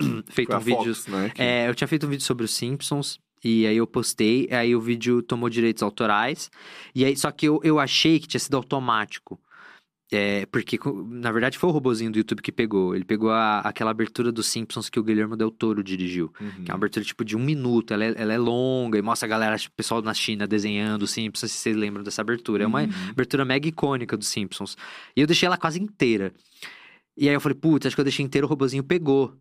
É, 0.02 0.04
feito 0.30 0.48
foi 0.48 0.54
a 0.56 0.58
um 0.58 0.60
vídeo. 0.62 0.94
Fox, 0.94 1.06
né? 1.06 1.30
que- 1.32 1.40
É, 1.40 1.68
eu 1.68 1.74
tinha 1.74 1.86
feito 1.86 2.04
um 2.06 2.10
vídeo 2.10 2.24
sobre 2.24 2.44
os 2.44 2.54
Simpsons. 2.54 3.20
E 3.42 3.66
aí 3.66 3.76
eu 3.76 3.86
postei, 3.86 4.48
aí 4.50 4.74
o 4.76 4.80
vídeo 4.80 5.22
tomou 5.22 5.48
direitos 5.48 5.82
autorais. 5.82 6.50
E 6.94 7.04
aí, 7.04 7.16
só 7.16 7.30
que 7.30 7.46
eu, 7.46 7.60
eu 7.64 7.78
achei 7.78 8.18
que 8.20 8.28
tinha 8.28 8.40
sido 8.40 8.56
automático. 8.56 9.40
É, 10.12 10.44
porque, 10.46 10.76
na 11.08 11.30
verdade, 11.30 11.56
foi 11.56 11.70
o 11.70 11.72
robozinho 11.72 12.10
do 12.10 12.18
YouTube 12.18 12.42
que 12.42 12.50
pegou. 12.50 12.96
Ele 12.96 13.04
pegou 13.04 13.30
a- 13.30 13.60
aquela 13.60 13.92
abertura 13.92 14.32
dos 14.32 14.48
Simpsons 14.48 14.90
que 14.90 14.98
o 14.98 15.04
Guilherme 15.04 15.36
Del 15.36 15.52
Toro 15.52 15.84
dirigiu. 15.84 16.32
Uhum. 16.40 16.64
Que 16.64 16.70
é 16.70 16.74
uma 16.74 16.78
abertura, 16.78 17.04
tipo, 17.04 17.24
de 17.24 17.36
um 17.36 17.38
minuto. 17.40 17.94
Ela 17.94 18.06
é, 18.06 18.14
ela 18.16 18.32
é 18.32 18.38
longa 18.38 18.98
e 18.98 19.02
mostra 19.02 19.26
a 19.26 19.30
galera, 19.30 19.56
tipo, 19.56 19.72
o 19.72 19.76
pessoal 19.76 20.02
na 20.02 20.12
China 20.12 20.48
desenhando 20.48 21.02
os 21.04 21.12
Simpsons, 21.12 21.52
se 21.52 21.58
vocês 21.58 21.76
lembram 21.76 22.02
dessa 22.02 22.22
abertura. 22.22 22.64
É 22.64 22.66
uma 22.66 22.82
Uhum. 22.82 22.88
abertura 23.10 23.44
mega 23.44 23.68
icônica 23.68 24.16
dos 24.16 24.26
Simpsons. 24.26 24.76
E 25.16 25.20
eu 25.20 25.28
deixei 25.28 25.46
ela 25.46 25.56
quase 25.56 25.80
inteira. 25.80 26.32
E 27.16 27.28
aí 27.28 27.34
eu 27.34 27.40
falei, 27.40 27.56
putz, 27.56 27.86
acho 27.86 27.94
que 27.94 28.00
eu 28.00 28.04
deixei 28.04 28.24
inteiro, 28.24 28.48
o 28.48 28.50
robozinho 28.50 28.82
pegou. 28.82 29.32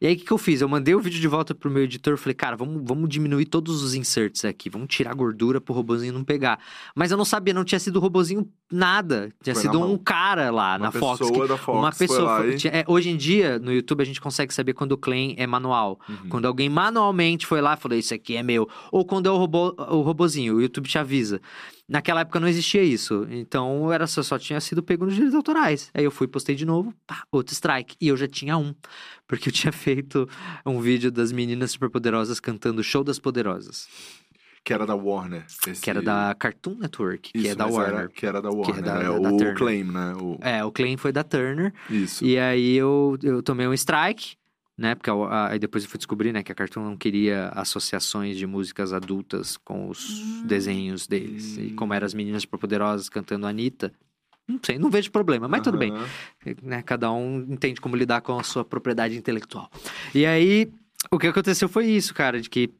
E 0.00 0.06
aí 0.06 0.14
o 0.14 0.16
que, 0.16 0.24
que 0.24 0.32
eu 0.32 0.38
fiz? 0.38 0.60
Eu 0.60 0.68
mandei 0.68 0.94
o 0.94 1.00
vídeo 1.00 1.20
de 1.20 1.28
volta 1.28 1.54
pro 1.54 1.70
meu 1.70 1.82
editor, 1.84 2.16
falei, 2.16 2.34
cara, 2.34 2.56
vamos, 2.56 2.82
vamos 2.84 3.08
diminuir 3.08 3.46
todos 3.46 3.82
os 3.82 3.94
inserts 3.94 4.44
aqui, 4.44 4.68
vamos 4.68 4.88
tirar 4.88 5.12
a 5.12 5.14
gordura 5.14 5.60
pro 5.60 5.72
robozinho 5.74 6.12
não 6.12 6.24
pegar. 6.24 6.58
Mas 6.94 7.10
eu 7.10 7.16
não 7.16 7.24
sabia, 7.24 7.54
não 7.54 7.64
tinha 7.64 7.78
sido 7.78 7.96
o 7.96 8.00
robozinho 8.00 8.48
nada. 8.70 9.30
Tinha 9.42 9.54
Foi 9.54 9.62
sido 9.62 9.80
um 9.80 9.96
cara 9.96 10.50
lá 10.50 10.78
na 10.78 10.90
Fox. 10.90 11.20
que- 11.20 11.28
pessoa 11.28 11.46
da 11.48 11.56
Fox 11.56 11.78
uma 11.78 11.92
pessoa. 11.92 12.36
foi- 12.38 12.56
tinha- 12.56 12.72
é, 12.72 12.84
hoje 12.88 13.10
em 13.10 13.16
dia, 13.16 13.58
no 13.58 13.72
YouTube, 13.72 14.00
a 14.02 14.04
gente 14.04 14.20
consegue 14.20 14.52
saber 14.52 14.72
quando 14.74 14.92
o 14.92 14.98
claim 14.98 15.34
é 15.38 15.46
manual. 15.46 15.98
Uhum. 16.08 16.28
Quando 16.28 16.46
alguém 16.46 16.68
manualmente 16.68 17.46
foi 17.46 17.60
lá 17.60 17.74
e 17.74 17.76
falou, 17.76 17.96
isso 17.96 18.12
aqui 18.14 18.36
é 18.36 18.42
meu. 18.42 18.68
Ou 18.90 19.04
quando 19.04 19.26
é 19.28 19.30
o, 19.30 19.36
robô, 19.36 19.74
o 19.78 20.00
robozinho, 20.02 20.56
o 20.56 20.60
YouTube 20.62 20.88
te 20.88 20.98
avisa. 20.98 21.40
Naquela 21.88 22.20
época 22.22 22.40
não 22.40 22.48
existia 22.48 22.82
isso. 22.82 23.26
Então 23.30 23.92
era 23.92 24.06
só, 24.06 24.22
só 24.22 24.38
tinha 24.38 24.58
sido 24.60 24.82
pego 24.82 25.04
nos 25.04 25.14
direitos 25.14 25.34
autorais. 25.36 25.90
Aí 25.92 26.02
eu 26.04 26.10
fui, 26.10 26.26
postei 26.26 26.54
de 26.54 26.64
novo, 26.64 26.94
pá, 27.06 27.24
outro 27.30 27.52
strike. 27.52 27.94
E 28.00 28.08
eu 28.08 28.16
já 28.16 28.26
tinha 28.26 28.56
um. 28.56 28.74
Porque 29.28 29.48
eu 29.48 29.52
tinha 29.52 29.72
feito 29.72 30.28
um 30.64 30.80
vídeo 30.80 31.10
das 31.10 31.30
meninas 31.32 31.72
superpoderosas 31.72 32.40
cantando 32.40 32.82
Show 32.82 33.04
das 33.04 33.18
Poderosas. 33.18 33.86
Que 34.64 34.72
era 34.72 34.86
da 34.86 34.94
Warner. 34.94 35.44
esse- 35.46 35.82
Que 35.82 35.90
era 35.90 36.00
da 36.00 36.34
Cartoon 36.38 36.76
Network, 36.76 37.32
que 37.32 37.38
Isso, 37.38 37.48
é 37.50 37.54
da 37.54 37.66
Warner. 37.66 37.98
Era, 38.00 38.08
que 38.08 38.24
era 38.26 38.40
da 38.40 38.48
Warner, 38.48 38.82
da- 38.82 38.94
né? 38.94 39.02
da- 39.04 39.18
da 39.18 39.28
o 39.32 39.36
Turner. 39.36 39.54
Claim, 39.56 39.84
né? 39.84 40.14
O... 40.18 40.38
É, 40.40 40.64
o 40.64 40.72
claim 40.72 40.96
foi 40.96 41.12
da 41.12 41.22
Turner. 41.22 41.70
Isso. 41.90 42.24
E 42.24 42.38
aí 42.38 42.74
eu, 42.74 43.18
eu 43.22 43.42
tomei 43.42 43.66
um 43.68 43.74
strike. 43.74 44.36
Né? 44.76 44.94
Porque 44.94 45.10
a- 45.10 45.50
aí 45.52 45.58
depois 45.58 45.84
eu 45.84 45.90
fui 45.90 45.98
descobrir, 45.98 46.32
né, 46.32 46.42
que 46.42 46.50
a 46.52 46.54
Cartoon 46.54 46.82
não 46.84 46.96
queria 46.96 47.48
associações 47.50 48.36
de 48.36 48.46
músicas 48.46 48.92
adultas 48.92 49.56
com 49.56 49.88
os 49.88 50.20
Hum. 50.20 50.46
desenhos 50.46 51.06
deles. 51.06 51.56
E 51.58 51.70
como 51.72 51.94
eram 51.94 52.06
as 52.06 52.14
meninas 52.14 52.42
superpoderosas 52.42 53.08
cantando 53.08 53.46
Anitta, 53.46 53.92
não 54.46 54.60
sei, 54.62 54.78
não 54.78 54.90
vejo 54.90 55.10
problema, 55.10 55.48
mas 55.48 55.62
tudo 55.62 55.78
bem. 55.78 55.90
Né? 56.62 56.82
Cada 56.82 57.10
um 57.12 57.38
entende 57.48 57.80
como 57.80 57.96
lidar 57.96 58.20
com 58.20 58.38
a 58.38 58.42
sua 58.42 58.64
propriedade 58.64 59.16
intelectual. 59.16 59.70
E 60.14 60.26
aí, 60.26 60.70
o 61.10 61.18
que 61.18 61.26
aconteceu 61.26 61.68
foi 61.68 61.86
isso, 61.86 62.12
cara, 62.12 62.40
de 62.40 62.50
que 62.50 62.70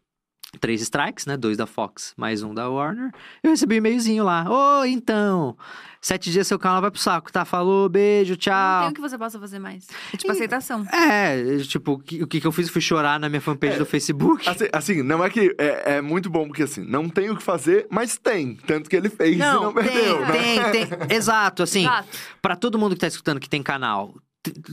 três 0.61 0.81
strikes, 0.83 1.27
né? 1.27 1.37
Dois 1.37 1.57
da 1.57 1.67
Fox, 1.67 2.15
mais 2.17 2.43
um 2.43 2.55
da 2.55 2.69
Warner. 2.69 3.11
Eu 3.43 3.51
recebi 3.51 3.75
um 3.75 3.79
e-mailzinho 3.79 4.25
lá. 4.25 4.47
Ô, 4.49 4.85
então, 4.85 5.57
sete 6.01 6.31
dias 6.31 6.47
seu 6.47 6.59
canal 6.59 6.81
vai 6.81 6.91
pro 6.91 7.01
saco, 7.01 7.33
tá? 7.33 7.45
Falou, 7.45 7.89
beijo, 7.89 8.33
Não 8.35 8.37
tchau. 8.39 8.81
tem 8.83 8.91
o 8.91 8.95
que 8.95 9.01
você 9.01 9.19
possa 9.19 9.39
fazer 9.39 9.59
mais. 9.59 9.87
É 10.13 10.17
tipo 10.17 10.31
aceitação. 10.33 10.87
É, 10.93 11.59
tipo, 11.59 11.93
o 11.93 11.99
que, 11.99 12.23
o 12.23 12.27
que 12.27 12.45
eu 12.47 12.53
fiz 12.53 12.69
foi 12.69 12.81
chorar 12.81 13.19
na 13.19 13.29
minha 13.29 13.41
fanpage 13.41 13.79
do 13.79 13.87
Facebook. 13.87 14.49
Assim, 14.49 14.69
assim, 14.73 15.03
não 15.03 15.25
é 15.25 15.31
que 15.31 15.55
é, 15.59 15.97
é 15.97 16.01
muito 16.01 16.31
bom, 16.31 16.47
porque 16.47 16.63
assim, 16.63 16.85
não 16.85 17.09
tem 17.09 17.31
o 17.31 17.37
que 17.37 17.43
fazer, 17.43 17.87
mas 17.91 18.17
tem. 18.17 18.57
Tanto 18.67 18.89
que 18.89 18.97
ele 18.97 19.09
fez 19.09 19.35
e 19.35 19.39
não 19.39 19.73
tem, 19.73 19.85
perdeu. 19.85 20.21
né? 20.21 20.33
tem, 20.71 20.87
tem. 20.87 20.89
Exato, 21.17 21.63
assim, 21.63 21.83
Exato. 21.83 22.09
Pra 22.41 22.55
todo 22.57 22.79
mundo 22.79 22.95
que 22.95 23.01
tá 23.01 23.09
escutando 23.09 23.41
que 23.41 23.49
tem 23.49 23.63
canal, 23.63 24.15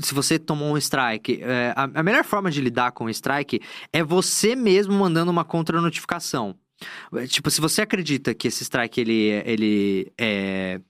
se 0.02 0.14
você 0.14 0.38
tomou 0.38 0.74
um 0.74 0.78
strike, 0.78 1.42
é, 1.42 1.74
a, 1.76 1.84
a 1.84 2.04
melhor 2.04 2.24
forma 2.24 2.52
de 2.52 2.62
lidar 2.62 2.92
com 2.92 3.06
o 3.06 3.10
strike 3.10 3.62
é 3.92 4.04
você 4.04 4.56
mesmo 4.56 4.94
mandando 4.94 5.32
uma 5.32 5.46
contra-notificação. 5.46 6.56
É, 7.14 7.28
Tipo, 7.28 7.50
se 7.50 7.62
você 7.62 7.82
acredita 7.82 8.34
que 8.34 8.48
esse 8.48 8.64
strike, 8.64 9.00
ele, 9.00 9.30
ele 9.46 10.12
é... 10.18 10.82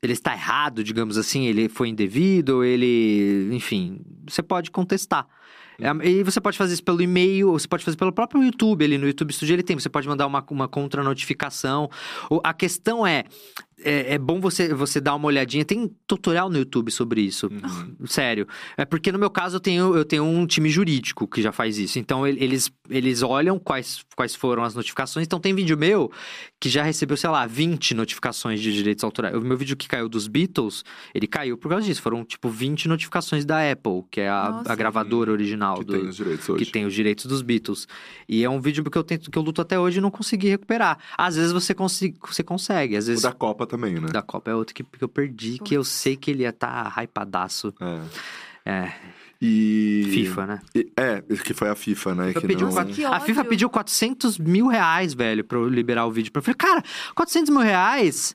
Ele 0.00 0.12
está 0.12 0.32
errado, 0.32 0.84
digamos 0.84 1.18
assim, 1.18 1.46
ele 1.46 1.68
foi 1.68 1.88
indevido, 1.88 2.62
ele... 2.62 3.48
Enfim, 3.52 4.00
você 4.28 4.42
pode 4.42 4.70
contestar. 4.70 5.26
É, 5.80 6.08
E 6.08 6.22
você 6.22 6.40
pode 6.40 6.58
fazer 6.58 6.74
isso 6.74 6.84
pelo 6.84 7.02
e-mail, 7.02 7.50
ou 7.50 7.58
você 7.58 7.66
pode 7.66 7.84
fazer 7.84 7.96
pelo 7.96 8.12
próprio 8.12 8.42
YouTube, 8.42 8.84
ali 8.84 8.98
no 8.98 9.06
YouTube 9.06 9.32
Studio 9.32 9.54
ele 9.54 9.62
tem. 9.62 9.78
Você 9.78 9.88
pode 9.88 10.06
mandar 10.08 10.26
uma, 10.26 10.44
uma 10.50 10.68
contra-notificação. 10.68 11.90
A 12.42 12.52
questão 12.52 13.06
é, 13.06 13.24
é, 13.82 14.14
é 14.14 14.18
bom 14.18 14.40
você, 14.40 14.72
você 14.74 15.00
dar 15.00 15.14
uma 15.14 15.26
olhadinha. 15.26 15.64
Tem 15.64 15.90
tutorial 16.06 16.48
no 16.50 16.58
YouTube 16.58 16.90
sobre 16.90 17.20
isso. 17.20 17.48
Uhum. 17.48 18.06
Sério. 18.06 18.46
É 18.76 18.84
porque 18.84 19.10
no 19.12 19.18
meu 19.18 19.30
caso 19.30 19.56
eu 19.56 19.60
tenho, 19.60 19.96
eu 19.96 20.04
tenho 20.04 20.24
um 20.24 20.46
time 20.46 20.68
jurídico 20.68 21.26
que 21.28 21.40
já 21.42 21.52
faz 21.52 21.78
isso. 21.78 21.98
Então 21.98 22.26
ele- 22.26 22.42
eles, 22.42 22.70
eles 22.90 23.22
olham 23.22 23.58
quais, 23.58 24.04
quais 24.16 24.34
foram 24.34 24.64
as 24.64 24.74
notificações. 24.74 25.26
Então 25.26 25.38
tem 25.40 25.54
vídeo 25.54 25.76
meu 25.78 26.10
que 26.60 26.68
já 26.68 26.82
recebeu, 26.82 27.16
sei 27.16 27.30
lá, 27.30 27.46
20 27.46 27.94
notificações 27.94 28.60
de 28.60 28.72
direitos 28.72 29.04
autorais. 29.04 29.34
O 29.36 29.40
meu 29.40 29.56
vídeo 29.56 29.76
que 29.76 29.86
caiu 29.86 30.08
dos 30.08 30.26
Beatles, 30.26 30.84
ele 31.14 31.26
caiu 31.26 31.56
por 31.56 31.68
causa 31.68 31.86
disso. 31.86 32.02
Foram 32.02 32.24
tipo 32.24 32.48
20 32.48 32.88
notificações 32.88 33.44
da 33.44 33.70
Apple, 33.70 34.02
que 34.10 34.20
é 34.20 34.28
a, 34.28 34.62
a 34.66 34.74
gravadora 34.74 35.30
original 35.30 35.78
Que 35.78 35.84
do, 35.84 35.92
tem 35.92 36.08
os 36.08 36.16
direitos 36.16 36.48
hoje. 36.48 36.64
que 36.64 36.70
tem 36.70 36.84
os 36.86 36.94
direitos 36.94 37.26
dos 37.26 37.42
Beatles. 37.42 37.86
E 38.28 38.42
é 38.42 38.50
um 38.50 38.60
vídeo 38.60 38.82
que 38.82 38.98
eu 38.98 39.04
tento, 39.04 39.30
que 39.30 39.38
eu 39.38 39.42
luto 39.42 39.60
até 39.62 39.78
hoje 39.78 39.98
e 39.98 40.00
não 40.00 40.10
consegui 40.10 40.48
recuperar. 40.48 40.98
Às 41.16 41.36
vezes 41.36 41.52
você, 41.52 41.74
você 42.26 42.42
consegue, 42.42 42.96
às 42.96 43.04
O 43.04 43.08
vezes. 43.08 43.22
da 43.22 43.32
Copa 43.32 43.67
também, 43.68 43.94
né? 44.00 44.08
Da 44.08 44.22
Copa 44.22 44.50
é 44.50 44.54
outro 44.54 44.74
que, 44.74 44.82
que 44.82 45.04
eu 45.04 45.08
perdi, 45.08 45.58
que 45.60 45.74
eu 45.74 45.84
sei 45.84 46.16
que 46.16 46.30
ele 46.32 46.42
ia 46.42 46.48
estar 46.48 46.92
tá 46.92 47.02
hypadaço. 47.02 47.72
É. 47.80 48.00
É, 48.70 48.92
E. 49.40 50.08
FIFA, 50.12 50.46
né? 50.46 50.60
E- 50.74 50.92
é, 50.96 51.22
que 51.22 51.54
foi 51.54 51.68
a 51.68 51.74
FIFA, 51.76 52.14
né? 52.16 52.26
FIFA 52.32 52.46
pediu 52.46 52.68
não... 52.68 53.12
a 53.12 53.20
FIFA 53.20 53.44
pediu 53.44 53.70
400 53.70 54.38
mil 54.38 54.66
reais, 54.66 55.14
velho, 55.14 55.44
pra 55.44 55.56
eu 55.58 55.68
liberar 55.68 56.06
o 56.06 56.10
vídeo. 56.10 56.32
Eu 56.34 56.42
falei, 56.42 56.56
cara, 56.56 56.82
400 57.14 57.50
mil 57.50 57.60
reais? 57.62 58.34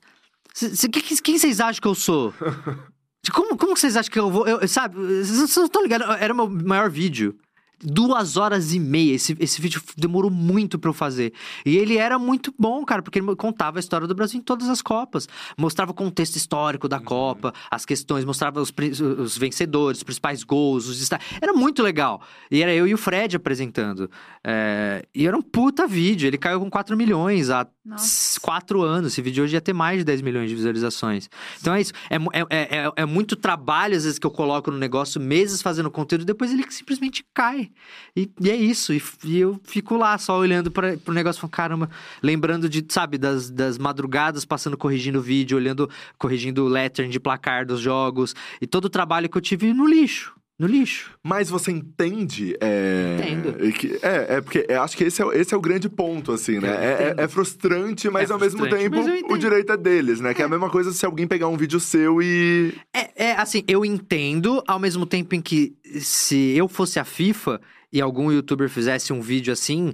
C- 0.54 0.88
que- 0.88 1.22
Quem 1.22 1.38
vocês 1.38 1.60
acham 1.60 1.82
que 1.82 1.88
eu 1.88 1.96
sou? 1.96 2.34
Como, 3.32 3.56
como 3.58 3.78
vocês 3.78 3.96
acham 3.96 4.12
que 4.12 4.19
eu 4.19 4.30
vou. 4.30 4.46
eu- 4.46 4.67
sabe, 4.67 4.96
vocês 4.98 5.56
não 5.56 5.63
estão 5.65 5.82
ligados? 5.82 6.06
Era 6.19 6.34
o 6.34 6.36
meu 6.36 6.50
maior 6.50 6.89
vídeo. 6.89 7.38
Duas 7.84 8.38
horas 8.38 8.74
e 8.74 8.80
meia. 8.80 9.13
Esse, 9.15 9.36
esse 9.39 9.62
vídeo 9.62 9.82
demorou 9.98 10.32
muito 10.32 10.80
pra 10.80 10.89
eu 10.89 10.93
fazer. 10.93 11.34
E 11.65 11.78
ele 11.78 11.98
era 11.98 12.17
muito 12.17 12.54
bom, 12.58 12.84
cara, 12.86 13.02
porque 13.02 13.19
ele 13.19 13.36
contava 13.36 13.78
a 13.78 13.82
história 13.82 14.08
do 14.08 14.15
Brasil 14.15 14.39
em 14.39 14.43
todas 14.43 14.69
as 14.69 14.82
Copas. 14.82 15.28
Mostrava 15.58 15.91
o 15.91 15.93
contexto 15.93 16.36
histórico 16.36 16.88
da 16.88 17.00
Copa, 17.00 17.54
as 17.69 17.86
questões, 17.86 18.26
mostrava 18.26 18.62
os, 18.62 18.74
os 19.19 19.38
vencedores, 19.38 20.00
os 20.00 20.04
principais 20.04 20.43
gols, 20.43 20.88
os 20.88 21.00
destaques. 21.00 21.28
Era 21.41 21.54
muito 21.54 21.82
legal. 21.84 22.22
E 22.50 22.62
era 22.62 22.74
eu 22.74 22.88
e 22.88 22.93
o 22.93 22.98
Fred 22.98 23.36
apresentando. 23.36 24.10
É, 24.43 25.06
e 25.13 25.28
era 25.28 25.38
um 25.38 25.41
puta 25.41 25.88
vídeo. 25.88 26.28
Ele 26.28 26.38
caiu 26.38 26.60
com 26.60 26.69
4 26.69 26.96
milhões 26.98 27.50
há 27.50 27.67
Nossa. 27.86 28.39
4 28.39 28.82
anos. 28.82 29.13
Esse 29.13 29.22
vídeo 29.22 29.43
hoje 29.43 29.56
ia 29.56 29.62
ter 29.62 29.74
mais 29.74 30.00
de 30.00 30.04
10 30.04 30.22
milhões 30.22 30.50
de 30.50 30.56
visualizações. 30.56 31.30
Então 31.60 31.74
é 31.74 31.82
isso. 31.82 31.93
É, 32.10 32.15
é, 32.15 32.46
é, 32.50 32.78
é- 32.86 32.91
é 32.96 33.06
muito 33.06 33.36
trabalho, 33.36 33.96
às 33.96 34.04
vezes, 34.04 34.19
que 34.19 34.26
eu 34.28 34.32
coloco 34.32 34.72
no 34.72 34.78
negócio, 34.78 35.19
meses 35.19 35.62
fazendo 35.62 35.89
conteúdo, 35.91 36.26
depois 36.26 36.52
ele 36.52 36.63
simplesmente 36.69 37.26
cai. 37.34 37.72
E, 38.15 38.31
e 38.39 38.49
é 38.49 38.55
isso. 38.55 38.93
E, 38.93 39.01
e 39.23 39.39
eu 39.39 39.59
fico 39.63 39.95
lá 39.95 40.17
só 40.17 40.38
olhando 40.38 40.71
para 40.71 40.97
pro 40.97 41.13
negócio 41.13 41.39
falando, 41.39 41.53
caramba, 41.53 41.89
lembrando 42.21 42.69
de, 42.69 42.86
sabe, 42.89 43.17
das, 43.17 43.49
das 43.49 43.77
madrugadas 43.77 44.45
passando 44.45 44.77
corrigindo 44.77 45.19
o 45.19 45.21
vídeo, 45.21 45.57
olhando, 45.57 45.89
corrigindo 46.17 46.65
o 46.65 46.67
lettering 46.67 47.09
de 47.09 47.19
placar 47.19 47.65
dos 47.65 47.79
jogos. 47.79 48.36
E 48.62 48.67
todo 48.67 48.86
o 48.86 48.89
trabalho 48.89 49.29
que 49.29 49.38
eu 49.38 49.41
tive 49.41 49.73
no 49.73 49.88
lixo. 49.88 50.33
No 50.63 50.69
lixo. 50.69 51.12
Mas 51.21 51.49
você 51.49 51.71
entende? 51.71 52.56
É... 52.62 53.17
Entendo. 53.19 53.71
que- 53.73 53.99
é, 54.02 54.36
é 54.38 54.41
porque 54.41 54.65
eu 54.69 54.82
acho 54.82 54.95
que 54.95 55.04
esse 55.04 55.21
é, 55.21 55.26
o- 55.26 55.34
esse 55.34 55.54
é 55.54 55.58
o 55.58 55.60
grande 55.60 55.89
ponto, 55.89 56.32
assim, 56.32 56.58
né? 56.58 56.69
É, 56.69 57.15
é- 57.19 57.23
é 57.26 57.28
frustrante, 57.28 58.10
mas 58.10 58.30
É 58.30 58.34
ao 58.34 58.39
mesmo 58.39 58.65
tempo 58.69 58.95
o 59.30 59.38
direito 59.38 59.73
é 59.73 59.76
deles, 59.78 60.21
né? 60.21 60.34
Que 60.34 60.41
é 60.41 60.45
a 60.45 60.47
mesma 60.47 60.69
coisa 60.69 60.93
se 60.93 61.06
alguém 61.06 61.28
pegar 61.28 61.49
um 61.49 61.58
vídeo 61.58 61.82
seu 61.82 62.21
e. 62.21 62.73
É, 62.93 63.26
é, 63.26 63.32
assim, 63.34 63.65
eu 63.67 63.84
entendo, 63.84 64.63
ao 64.65 64.80
mesmo 64.80 65.06
tempo 65.06 65.36
em 65.36 65.41
que 65.41 65.73
se 65.99 66.56
eu 66.56 66.69
fosse 66.69 66.97
a 66.97 67.04
FIFA 67.04 67.60
e 67.91 67.99
algum 67.99 68.32
youtuber 68.32 68.69
fizesse 68.69 69.12
um 69.12 69.19
vídeo 69.19 69.52
assim, 69.52 69.93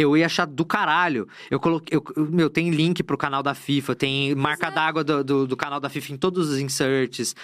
eu 0.00 0.16
ia 0.16 0.26
achar 0.26 0.46
do 0.46 0.64
caralho. 0.64 1.28
Eu 1.50 1.60
coloquei. 1.60 1.96
Eu, 1.96 2.04
eu- 2.16 2.30
meu, 2.30 2.50
tem 2.50 2.70
link 2.70 3.02
pro 3.02 3.16
canal 3.18 3.42
da 3.42 3.54
FIFA, 3.54 3.94
tem 3.94 4.34
marca 4.34 4.68
é. 4.68 4.70
d'água 4.70 5.04
do, 5.04 5.22
do, 5.24 5.46
do 5.46 5.56
canal 5.56 5.80
da 5.80 5.88
FIFA 5.88 6.12
em 6.12 6.16
todos 6.16 6.50
os 6.50 6.58
inserts. 6.58 7.34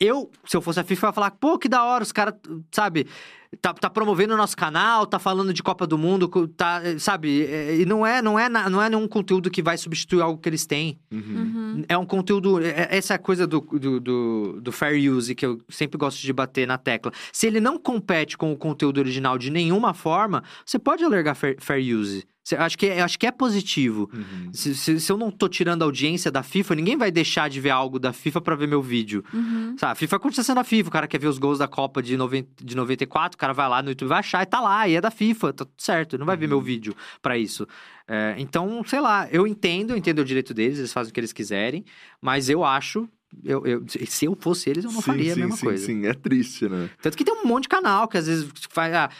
Eu, 0.00 0.30
se 0.44 0.56
eu 0.56 0.60
fosse 0.62 0.80
a 0.80 0.84
FIFA, 0.84 1.06
eu 1.06 1.08
ia 1.10 1.12
falar, 1.12 1.30
pô, 1.32 1.58
que 1.58 1.68
da 1.68 1.84
hora, 1.84 2.02
os 2.02 2.12
caras, 2.12 2.34
sabe. 2.72 3.06
Tá, 3.60 3.72
tá 3.72 3.88
promovendo 3.90 4.34
o 4.34 4.36
nosso 4.36 4.56
canal, 4.56 5.06
tá 5.06 5.18
falando 5.18 5.52
de 5.52 5.62
Copa 5.62 5.86
do 5.86 5.96
Mundo, 5.96 6.28
tá, 6.48 6.80
eh, 6.84 6.98
sabe? 6.98 7.42
eh, 7.42 7.76
E 7.80 7.86
não 7.86 8.06
é, 8.06 8.20
não, 8.20 8.38
é, 8.38 8.48
não 8.48 8.82
é 8.82 8.90
nenhum 8.90 9.06
conteúdo 9.08 9.50
que 9.50 9.62
vai 9.62 9.76
substituir 9.78 10.20
algo 10.20 10.40
que 10.40 10.48
eles 10.48 10.66
têm. 10.66 10.98
Uhum. 11.12 11.84
É 11.88 11.96
um 11.96 12.04
conteúdo. 12.06 12.60
é- 12.64 12.88
Essa 12.90 13.14
é 13.14 13.16
a 13.16 13.18
coisa 13.18 13.46
do, 13.46 13.60
do, 13.60 14.00
do, 14.00 14.60
do 14.60 14.72
fair 14.72 15.10
use 15.10 15.34
que 15.34 15.44
eu 15.46 15.60
sempre 15.68 15.96
gosto 15.98 16.20
de 16.20 16.32
bater 16.32 16.66
na 16.66 16.78
tecla. 16.78 17.12
Se 17.32 17.46
ele 17.46 17.60
não 17.60 17.78
compete 17.78 18.36
com 18.36 18.52
o 18.52 18.56
conteúdo 18.56 18.98
original 18.98 19.38
de 19.38 19.50
nenhuma 19.50 19.94
forma, 19.94 20.42
você 20.64 20.78
pode 20.78 21.04
alergar 21.04 21.34
fair, 21.36 21.56
fair 21.60 21.94
use. 21.96 22.24
Acho, 22.58 22.78
que, 22.78 22.86
é- 22.86 23.00
acho 23.00 23.18
que 23.18 23.26
é 23.26 23.30
positivo. 23.32 24.08
Se, 24.52 24.74
se- 24.74 25.00
se 25.00 25.10
eu 25.12 25.16
não 25.16 25.30
tô 25.30 25.48
tirando 25.48 25.82
a 25.82 25.84
audiência 25.84 26.30
da 26.30 26.42
FIFA, 26.42 26.74
ninguém 26.76 26.96
vai 26.96 27.10
deixar 27.10 27.48
de 27.50 27.60
ver 27.60 27.70
algo 27.70 27.98
da 27.98 28.12
FIFA 28.12 28.40
pra 28.40 28.54
ver 28.54 28.68
meu 28.68 28.80
vídeo. 28.82 29.24
Uhum. 29.32 29.74
Sabe, 29.78 29.92
a 29.92 29.94
FIFA 29.94 30.18
continua 30.20 30.44
sendo 30.44 30.60
a 30.60 30.64
FIFA. 30.64 30.88
O 30.88 30.92
cara 30.92 31.08
quer 31.08 31.18
ver 31.18 31.26
os 31.26 31.38
gols 31.38 31.58
da 31.58 31.66
Copa 31.66 32.02
de, 32.02 32.16
90, 32.16 32.64
de 32.64 32.76
94, 32.76 33.34
o 33.36 33.38
cara 33.38 33.52
vai 33.52 33.68
lá 33.68 33.82
no 33.82 33.88
YouTube, 33.88 34.08
vai 34.08 34.18
achar 34.20 34.42
e 34.42 34.46
tá 34.46 34.60
lá, 34.60 34.86
e 34.88 34.94
é 34.94 35.00
da 35.00 35.10
FIFA, 35.10 35.52
tá 35.52 35.64
tudo 35.64 35.74
certo. 35.78 36.16
Não 36.18 36.26
vai 36.26 36.36
ver 36.36 36.46
meu 36.46 36.60
vídeo 36.60 36.94
pra 37.20 37.36
isso. 37.36 37.66
É, 38.06 38.34
então, 38.38 38.82
sei 38.86 39.00
lá, 39.00 39.28
eu 39.32 39.46
entendo, 39.46 39.90
eu 39.90 39.96
entendo 39.96 40.20
o 40.20 40.24
direito 40.24 40.54
deles, 40.54 40.78
eles 40.78 40.92
fazem 40.92 41.10
o 41.10 41.14
que 41.14 41.18
eles 41.18 41.32
quiserem, 41.32 41.84
mas 42.20 42.48
eu 42.48 42.64
acho. 42.64 43.08
Eu, 43.44 43.64
eu- 43.66 43.84
se 44.06 44.24
eu 44.24 44.36
fosse 44.40 44.70
eles, 44.70 44.84
eu 44.84 44.90
não 44.90 45.00
sim, 45.00 45.06
faria 45.06 45.24
sim, 45.34 45.40
a 45.40 45.44
mesma 45.44 45.56
sim, 45.56 45.66
coisa. 45.66 45.86
sim. 45.86 46.06
É 46.06 46.14
triste, 46.14 46.68
né? 46.68 46.90
Tanto 47.02 47.16
que 47.16 47.24
tem 47.24 47.34
um 47.34 47.44
monte 47.46 47.64
de 47.64 47.68
canal 47.68 48.08
que 48.08 48.16
às 48.16 48.26
vezes 48.26 48.48
faz. 48.70 48.92
Ah, 48.94 49.10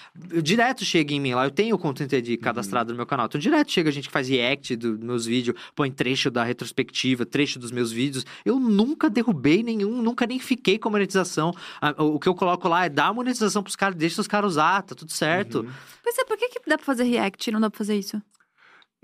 direto 0.43 0.85
chega 0.85 1.13
em 1.15 1.21
mim 1.21 1.35
lá. 1.35 1.45
Eu 1.45 1.51
tenho 1.51 1.77
o 1.77 1.79
Content 1.79 2.11
Uhum. 2.13 2.19
ID 2.19 2.39
cadastrado 2.41 2.93
no 2.93 2.97
meu 2.97 3.07
canal. 3.07 3.27
Então 3.27 3.41
direto 3.41 3.71
chega 3.71 3.91
gente 3.93 4.07
que 4.09 4.13
faz 4.13 4.29
react 4.29 4.75
do- 4.77 4.97
dos 4.97 5.07
meus 5.07 5.27
vídeos, 5.27 5.57
põe 5.75 5.91
trecho 5.91 6.31
da 6.31 6.43
retrospectiva, 6.45 7.25
trecho 7.27 7.59
dos 7.59 7.71
meus 7.71 7.93
vídeos. 7.93 8.25
Eu 8.45 8.59
nunca 8.59 9.09
derrubei 9.11 9.63
nenhum, 9.63 10.01
nunca 10.03 10.27
nem 10.27 10.39
fiquei 10.39 10.79
com 10.79 10.89
a 10.89 10.93
monetização. 10.93 11.53
Ah, 11.81 11.95
o 12.03 12.19
que 12.19 12.29
eu 12.29 12.35
coloco 12.35 12.69
lá 12.69 12.85
é 12.87 12.89
dar 12.89 13.09
a 13.09 13.13
monetização 13.13 13.63
pros 13.63 13.77
caras, 13.77 13.97
deixa 13.97 14.21
os 14.21 14.27
caras 14.27 14.53
usar, 14.53 14.83
tá 14.83 14.95
tudo 14.95 15.13
certo. 15.13 15.61
Uhum. 15.61 15.71
Pois 16.03 16.19
é, 16.19 16.25
por 16.25 16.37
que, 16.37 16.49
que 16.49 16.61
dá 16.67 16.77
pra 16.77 16.85
fazer 16.87 17.05
react 17.05 17.49
e 17.49 17.53
não 17.53 17.61
dá 17.61 17.69
pra 17.71 17.79
fazer 17.79 17.97
isso? 17.99 18.21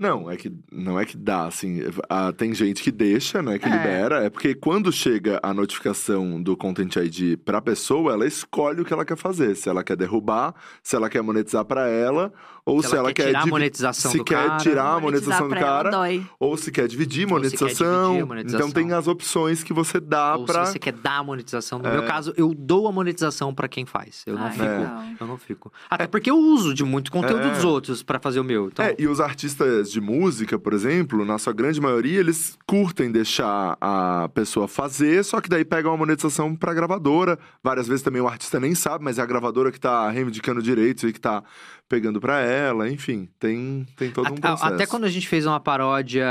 Não, 0.03 0.29
é 0.29 0.35
que 0.35 0.51
não 0.71 0.99
é 0.99 1.05
que 1.05 1.15
dá, 1.15 1.45
assim. 1.47 1.81
ah, 2.09 2.31
tem 2.33 2.53
gente 2.53 2.83
que 2.83 2.91
deixa, 2.91 3.41
né? 3.41 3.57
Que 3.57 3.67
É. 3.67 3.71
libera. 3.71 4.23
É 4.25 4.29
porque 4.29 4.53
quando 4.53 4.91
chega 4.91 5.39
a 5.41 5.53
notificação 5.53 6.41
do 6.41 6.57
Content 6.57 6.95
ID 6.97 7.37
pra 7.37 7.61
pessoa, 7.61 8.13
ela 8.13 8.25
escolhe 8.27 8.81
o 8.81 8.85
que 8.85 8.91
ela 8.93 9.05
quer 9.05 9.17
fazer. 9.17 9.55
Se 9.55 9.69
ela 9.69 9.83
quer 9.83 9.95
derrubar, 9.95 10.53
se 10.83 10.95
ela 10.95 11.09
quer 11.09 11.21
monetizar 11.21 11.63
pra 11.65 11.87
ela, 11.87 12.33
ou 12.65 12.81
se, 12.81 12.95
ela, 12.95 13.11
quer, 13.13 13.25
tirar 13.27 13.41
a 13.41 13.45
monetização 13.45 14.11
se 14.11 14.17
do 14.19 14.23
quer 14.23 14.47
cara. 14.47 14.57
tirar 14.59 14.93
a 14.93 14.99
monetização 14.99 15.49
do 15.49 15.55
cara, 15.55 15.89
dói. 15.89 16.25
ou 16.39 16.55
se 16.55 16.71
quer 16.71 16.87
dividir 16.87 17.21
se 17.21 17.27
quer 17.27 17.31
monetização. 17.33 18.03
dividir 18.11 18.23
a 18.23 18.25
monetização. 18.25 18.67
Então 18.69 18.71
tem 18.83 18.93
as 18.93 19.07
opções 19.07 19.63
que 19.63 19.73
você 19.73 19.99
dá 19.99 20.37
Ou 20.37 20.45
pra. 20.45 20.65
se 20.65 20.71
você 20.73 20.79
quer 20.79 20.93
dar 20.93 21.17
a 21.19 21.23
monetização. 21.23 21.79
No 21.79 21.87
É. 21.87 21.91
meu 21.91 22.03
caso, 22.03 22.33
eu 22.37 22.53
dou 22.53 22.87
a 22.87 22.91
monetização 22.91 23.53
pra 23.53 23.67
quem 23.67 23.85
faz. 23.85 24.23
Eu 24.25 24.35
não 24.35 24.45
Ah, 24.47 24.51
fico. 24.51 25.17
Eu 25.23 25.27
não 25.27 25.37
fico. 25.37 25.73
Até 25.89 26.07
porque 26.07 26.29
eu 26.31 26.37
uso 26.37 26.73
de 26.73 26.83
muito 26.85 27.11
conteúdo 27.11 27.47
É. 27.47 27.49
dos 27.51 27.65
outros 27.65 28.01
pra 28.01 28.17
fazer 28.17 28.39
o 28.39 28.43
meu. 28.45 28.67
Então, 28.67 28.85
É, 28.85 28.95
e 28.97 29.07
os 29.07 29.19
artistas 29.19 29.91
de 29.93 30.01
música, 30.01 30.59
por 30.59 30.73
exemplo, 30.73 31.23
na 31.23 31.37
sua 31.37 31.53
grande 31.53 31.79
maioria, 31.79 32.19
eles 32.19 32.57
curtem 32.67 33.11
deixar 33.11 33.77
a 33.79 34.29
pessoa 34.33 34.67
fazer, 34.67 35.23
só 35.23 35.39
que 35.39 35.47
daí 35.47 35.63
pega 35.63 35.89
uma 35.89 35.95
monetização 35.97 36.55
pra 36.55 36.73
gravadora. 36.73 37.39
Várias 37.63 37.87
vezes 37.87 38.01
também 38.03 38.21
o 38.21 38.27
artista 38.27 38.59
nem 38.59 38.75
sabe, 38.75 39.03
mas 39.05 39.17
é 39.17 39.21
a 39.21 39.25
gravadora 39.25 39.71
que 39.71 39.79
tá 39.79 40.09
reivindicando 40.09 40.61
direitos 40.61 41.03
e 41.05 41.13
que 41.13 41.19
tá 41.21 41.43
pegando 41.87 42.19
pra 42.19 42.39
ela. 42.41 42.89
Enfim, 42.89 43.29
tem, 43.39 43.85
tem 43.95 44.11
todo 44.11 44.25
um 44.25 44.33
Até- 44.33 44.41
processo. 44.41 44.73
Até 44.73 44.85
quando 44.85 45.05
a 45.05 45.09
gente 45.09 45.27
fez 45.27 45.45
uma 45.45 45.59
paródia 45.59 46.25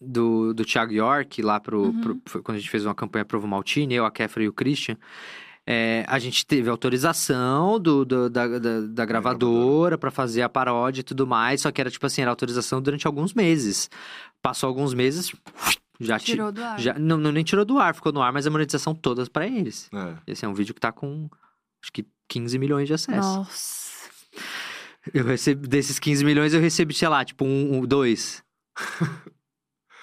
do, 0.00 0.52
do 0.54 0.64
Thiago 0.64 0.92
York 0.92 1.40
lá 1.42 1.60
pro, 1.60 1.82
Uhum. 1.84 2.00
pro- 2.20 2.42
quando 2.42 2.56
a 2.56 2.60
gente 2.60 2.70
fez 2.70 2.84
uma 2.84 2.94
campanha 2.94 3.24
pro 3.24 3.46
Maltini, 3.46 3.94
eu, 3.94 4.04
a 4.04 4.10
Kefra 4.10 4.42
e 4.42 4.48
o 4.48 4.52
Christian. 4.52 4.96
É, 5.66 6.04
a 6.06 6.18
gente 6.18 6.46
teve 6.46 6.70
autorização 6.70 7.80
do, 7.80 8.04
do- 8.04 8.30
da, 8.30 8.46
da, 8.58 8.80
da 8.82 9.04
gravadora 9.04 9.98
pra 9.98 10.10
fazer 10.10 10.42
a 10.42 10.48
paródia 10.48 11.00
e 11.00 11.04
tudo 11.04 11.26
mais, 11.26 11.62
só 11.62 11.72
que 11.72 11.80
era 11.80 11.90
tipo 11.90 12.06
assim, 12.06 12.22
era 12.22 12.30
autorização 12.30 12.80
durante 12.80 13.06
alguns 13.06 13.34
meses. 13.34 13.90
Passou 14.40 14.68
alguns 14.68 14.94
meses, 14.94 15.32
já 15.98 16.18
ti- 16.18 16.26
Tirou 16.32 16.52
do 16.52 16.62
ar. 16.62 16.78
já 16.78 16.94
não, 16.98 17.16
não 17.16 17.32
nem 17.32 17.42
tirou 17.42 17.64
do 17.64 17.78
ar, 17.78 17.94
ficou 17.94 18.12
no 18.12 18.22
ar, 18.22 18.32
mas 18.32 18.46
a 18.46 18.50
monetização 18.50 18.94
toda 18.94 19.24
pra 19.28 19.46
eles. 19.46 19.88
É. 19.92 20.14
Esse 20.26 20.44
é 20.44 20.48
um 20.48 20.54
vídeo 20.54 20.72
que 20.74 20.80
tá 20.80 20.92
com 20.92 21.28
acho 21.82 21.92
que 21.92 22.06
15 22.28 22.58
milhões 22.58 22.86
de 22.86 22.94
acessos. 22.94 23.36
Nossa. 23.36 23.86
Eu 25.14 25.24
recebi, 25.24 25.66
desses 25.68 25.98
15 25.98 26.24
milhões, 26.24 26.52
eu 26.52 26.60
recebi, 26.60 26.92
sei 26.94 27.08
lá, 27.08 27.24
tipo, 27.24 27.44
um, 27.44 27.78
um 27.78 27.86
dois. 27.86 28.42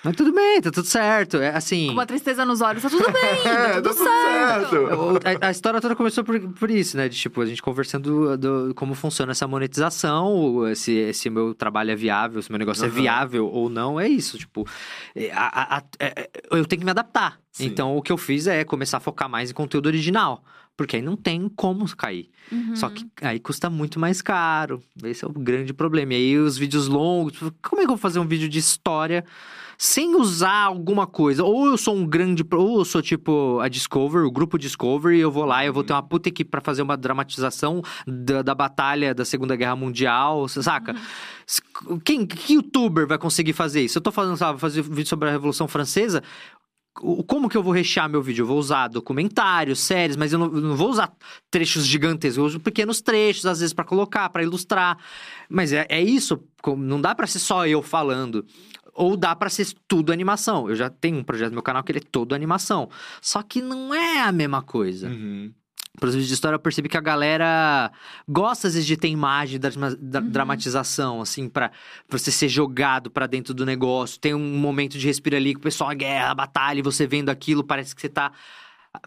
Mas 0.03 0.15
tudo 0.15 0.33
bem, 0.33 0.61
tá 0.61 0.69
tudo 0.69 0.85
certo. 0.85 1.37
É 1.37 1.55
assim. 1.55 1.87
Com 1.87 1.93
uma 1.93 2.05
tristeza 2.05 2.43
nos 2.45 2.59
olhos, 2.61 2.83
tá 2.83 2.89
tudo 2.89 3.05
bem, 3.13 3.23
É, 3.45 3.79
tá 3.79 3.81
tudo, 3.81 3.83
tá 3.83 3.89
tudo 3.93 4.03
certo. 4.03 4.69
certo. 4.69 5.43
A, 5.43 5.47
a 5.47 5.51
história 5.51 5.79
toda 5.79 5.95
começou 5.95 6.23
por, 6.23 6.39
por 6.39 6.69
isso, 6.69 6.97
né? 6.97 7.07
De 7.07 7.17
tipo, 7.17 7.39
a 7.41 7.45
gente 7.45 7.61
conversando 7.61 8.37
do, 8.37 8.73
como 8.75 8.93
funciona 8.95 9.31
essa 9.31 9.47
monetização, 9.47 10.63
se, 10.75 11.13
se 11.13 11.29
meu 11.29 11.53
trabalho 11.53 11.91
é 11.91 11.95
viável, 11.95 12.41
se 12.41 12.51
meu 12.51 12.59
negócio 12.59 12.83
é 12.83 12.87
Aham. 12.87 12.95
viável 12.95 13.47
ou 13.47 13.69
não, 13.69 13.99
é 13.99 14.07
isso. 14.07 14.37
Tipo, 14.37 14.67
é, 15.15 15.31
a- 15.31 15.47
a- 15.47 15.77
a- 15.77 15.83
é- 15.99 16.29
eu 16.51 16.65
tenho 16.65 16.79
que 16.79 16.85
me 16.85 16.91
adaptar. 16.91 17.39
Sim. 17.51 17.65
Então, 17.67 17.95
o 17.95 18.01
que 18.01 18.11
eu 18.11 18.17
fiz 18.17 18.47
é 18.47 18.63
começar 18.63 18.97
a 18.97 18.99
focar 18.99 19.29
mais 19.29 19.51
em 19.51 19.53
conteúdo 19.53 19.85
original. 19.87 20.43
Porque 20.75 20.95
aí 20.95 21.03
não 21.03 21.15
tem 21.15 21.47
como 21.47 21.85
cair. 21.95 22.31
Uhum. 22.51 22.75
Só 22.75 22.89
que 22.89 23.05
aí 23.21 23.39
custa 23.39 23.69
muito 23.69 23.99
mais 23.99 24.23
caro. 24.23 24.81
Esse 25.03 25.23
é 25.23 25.27
o 25.27 25.31
grande 25.31 25.71
problema. 25.71 26.13
E 26.13 26.15
aí 26.15 26.37
os 26.39 26.57
vídeos 26.57 26.87
longos, 26.87 27.33
tipo, 27.33 27.53
como 27.61 27.79
é 27.81 27.85
que 27.85 27.91
eu 27.91 27.95
vou 27.95 27.97
fazer 27.97 28.17
um 28.17 28.25
vídeo 28.27 28.49
de 28.49 28.57
história 28.57 29.23
sem 29.85 30.15
usar 30.15 30.63
alguma 30.63 31.05
coisa? 31.05 31.43
Ou 31.43 31.67
eu 31.67 31.77
sou 31.77 31.93
um 31.93 32.05
grande, 32.07 32.41
ou 32.53 32.79
eu 32.79 32.85
sou 32.85 33.01
tipo 33.01 33.59
a 33.59 33.67
Discovery, 33.67 34.23
o 34.25 34.31
grupo 34.31 34.57
Discovery, 34.57 35.17
e 35.17 35.19
eu 35.19 35.29
vou 35.29 35.43
lá 35.43 35.61
e 35.63 35.67
eu 35.67 35.73
vou 35.73 35.83
ter 35.83 35.91
uma 35.91 36.01
puta 36.01 36.29
equipe 36.29 36.49
pra 36.49 36.61
fazer 36.61 36.81
uma 36.81 36.95
dramatização 36.95 37.81
da, 38.07 38.41
da 38.41 38.55
batalha 38.55 39.13
da 39.13 39.25
Segunda 39.25 39.57
Guerra 39.57 39.75
Mundial, 39.75 40.47
saca? 40.47 40.95
S- 41.45 41.61
Quem, 42.05 42.25
que 42.25 42.53
youtuber 42.53 43.05
vai 43.05 43.17
conseguir 43.17 43.51
fazer 43.51 43.81
isso? 43.81 43.97
Eu 43.97 44.01
tô 44.01 44.09
falando, 44.09 44.37
sabe, 44.37 44.57
fazer 44.57 44.81
vídeo 44.81 45.09
sobre 45.09 45.27
a 45.27 45.31
Revolução 45.33 45.67
Francesa, 45.67 46.23
o- 47.01 47.21
como 47.21 47.49
que 47.49 47.57
eu 47.57 47.63
vou 47.63 47.73
rechear 47.73 48.07
meu 48.07 48.21
vídeo? 48.21 48.43
Eu 48.43 48.47
vou 48.47 48.57
usar 48.59 48.87
documentários, 48.87 49.79
séries, 49.81 50.15
mas 50.15 50.31
eu 50.31 50.39
não, 50.39 50.45
eu 50.45 50.61
não 50.61 50.75
vou 50.77 50.91
usar 50.91 51.11
trechos 51.51 51.85
gigantescos, 51.85 52.37
eu 52.37 52.45
uso 52.45 52.59
pequenos 52.61 53.01
trechos, 53.01 53.45
às 53.45 53.59
vezes, 53.59 53.73
pra 53.73 53.83
colocar, 53.83 54.29
pra 54.29 54.43
ilustrar. 54.43 54.97
Mas 55.49 55.73
é, 55.73 55.85
é 55.89 56.01
isso, 56.01 56.41
não 56.77 57.01
dá 57.01 57.13
pra 57.13 57.27
ser 57.27 57.39
só 57.39 57.67
eu 57.67 57.81
falando. 57.81 58.45
Ou 58.93 59.17
dá 59.17 59.35
pra 59.35 59.49
ser 59.49 59.67
tudo 59.87 60.11
animação. 60.11 60.69
Eu 60.69 60.75
já 60.75 60.89
tenho 60.89 61.17
um 61.17 61.23
projeto 61.23 61.49
no 61.49 61.55
meu 61.55 61.63
canal 61.63 61.83
que 61.83 61.91
ele 61.91 61.99
é 61.99 62.07
todo 62.11 62.35
animação. 62.35 62.89
Só 63.21 63.41
que 63.41 63.61
não 63.61 63.93
é 63.93 64.21
a 64.21 64.31
mesma 64.31 64.61
coisa. 64.61 65.07
Uhum. 65.09 65.51
Para 65.99 66.09
os 66.09 66.15
vídeos 66.15 66.27
de 66.27 66.33
história, 66.33 66.55
eu 66.55 66.59
percebi 66.59 66.89
que 66.89 66.97
a 66.97 67.01
galera 67.01 67.91
gosta, 68.27 68.67
às 68.67 68.73
vezes, 68.73 68.87
de 68.87 68.97
ter 68.97 69.09
imagem 69.09 69.59
da, 69.59 69.69
da 69.99 70.19
Uhum. 70.19 70.29
dramatização, 70.29 71.21
assim, 71.21 71.47
pra 71.47 71.71
você 72.09 72.31
ser 72.31 72.47
jogado 72.49 73.11
pra 73.11 73.27
dentro 73.27 73.53
do 73.53 73.63
negócio. 73.63 74.19
Tem 74.19 74.33
um 74.33 74.57
momento 74.57 74.97
de 74.97 75.05
respiro 75.05 75.35
ali, 75.35 75.53
que 75.53 75.59
o 75.59 75.63
pessoal, 75.63 75.91
a 75.91 75.93
guerra, 75.93 76.31
a 76.31 76.35
batalha, 76.35 76.79
e 76.79 76.81
você 76.81 77.05
vendo 77.05 77.29
aquilo, 77.29 77.63
parece 77.63 77.93
que 77.93 78.01
você 78.01 78.09
tá 78.09 78.31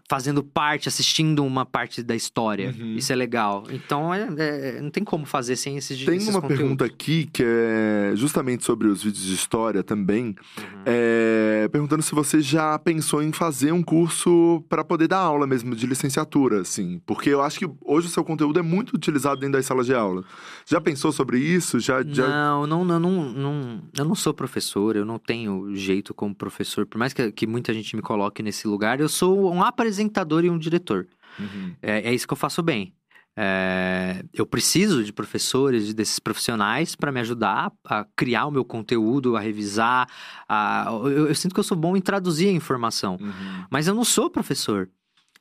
fazendo 0.08 0.42
parte, 0.42 0.88
assistindo 0.88 1.44
uma 1.44 1.64
parte 1.64 2.02
da 2.02 2.14
história. 2.14 2.74
Uhum. 2.78 2.94
Isso 2.96 3.12
é 3.12 3.16
legal. 3.16 3.64
Então, 3.70 4.12
é- 4.12 4.28
é- 4.36 4.80
não 4.80 4.90
tem 4.90 5.04
como 5.04 5.24
fazer 5.24 5.56
sem 5.56 5.76
esses 5.76 6.04
Tem 6.04 6.16
esses 6.16 6.28
uma 6.28 6.40
conteúdos. 6.40 6.58
pergunta 6.62 6.84
aqui 6.84 7.28
que 7.32 7.42
é 7.44 8.12
justamente 8.14 8.64
sobre 8.64 8.88
os 8.88 9.02
vídeos 9.02 9.24
de 9.24 9.34
história 9.34 9.82
também. 9.82 10.26
Uhum. 10.58 10.82
É, 10.84 11.68
perguntando 11.70 12.02
se 12.02 12.14
você 12.14 12.40
já 12.40 12.78
pensou 12.78 13.22
em 13.22 13.32
fazer 13.32 13.72
um 13.72 13.82
curso 13.82 14.62
para 14.68 14.84
poder 14.84 15.08
dar 15.08 15.18
aula 15.18 15.46
mesmo 15.46 15.74
de 15.74 15.86
licenciatura, 15.86 16.60
assim. 16.60 17.00
Porque 17.06 17.30
eu 17.30 17.42
acho 17.42 17.58
que 17.58 17.68
hoje 17.84 18.08
o 18.08 18.10
seu 18.10 18.24
conteúdo 18.24 18.58
é 18.58 18.62
muito 18.62 18.94
utilizado 18.94 19.40
dentro 19.40 19.54
das 19.54 19.66
salas 19.66 19.86
de 19.86 19.94
aula. 19.94 20.24
Já 20.66 20.80
pensou 20.80 21.12
sobre 21.12 21.38
isso? 21.38 21.78
Já, 21.78 22.02
já... 22.02 22.26
Não, 22.28 22.66
não, 22.66 22.84
não, 22.84 22.98
não, 23.00 23.32
não, 23.32 23.82
eu 23.96 24.04
não 24.04 24.14
sou 24.14 24.34
professor, 24.34 24.96
eu 24.96 25.04
não 25.04 25.18
tenho 25.18 25.74
jeito 25.74 26.12
como 26.12 26.34
professor. 26.34 26.86
Por 26.86 26.98
mais 26.98 27.12
que, 27.12 27.30
que 27.32 27.46
muita 27.46 27.72
gente 27.72 27.94
me 27.94 28.02
coloque 28.02 28.42
nesse 28.42 28.66
lugar, 28.66 29.00
eu 29.00 29.08
sou 29.08 29.52
um 29.52 29.62
apresentador 29.76 30.44
e 30.44 30.50
um 30.50 30.58
diretor. 30.58 31.06
Uhum. 31.38 31.74
É, 31.82 32.08
é 32.08 32.14
isso 32.14 32.26
que 32.26 32.32
eu 32.32 32.36
faço 32.36 32.62
bem. 32.62 32.94
É, 33.38 34.24
eu 34.32 34.46
preciso 34.46 35.04
de 35.04 35.12
professores, 35.12 35.92
desses 35.92 36.18
profissionais, 36.18 36.96
para 36.96 37.12
me 37.12 37.20
ajudar 37.20 37.70
a 37.84 38.06
criar 38.16 38.46
o 38.46 38.50
meu 38.50 38.64
conteúdo, 38.64 39.36
a 39.36 39.40
revisar. 39.40 40.08
A, 40.48 40.86
eu, 41.04 41.28
eu 41.28 41.34
sinto 41.34 41.52
que 41.52 41.60
eu 41.60 41.64
sou 41.64 41.76
bom 41.76 41.94
em 41.96 42.00
traduzir 42.00 42.48
a 42.48 42.52
informação, 42.52 43.18
Uhum. 43.20 43.64
mas 43.70 43.86
eu 43.86 43.94
não 43.94 44.04
sou 44.04 44.30
professor. 44.30 44.88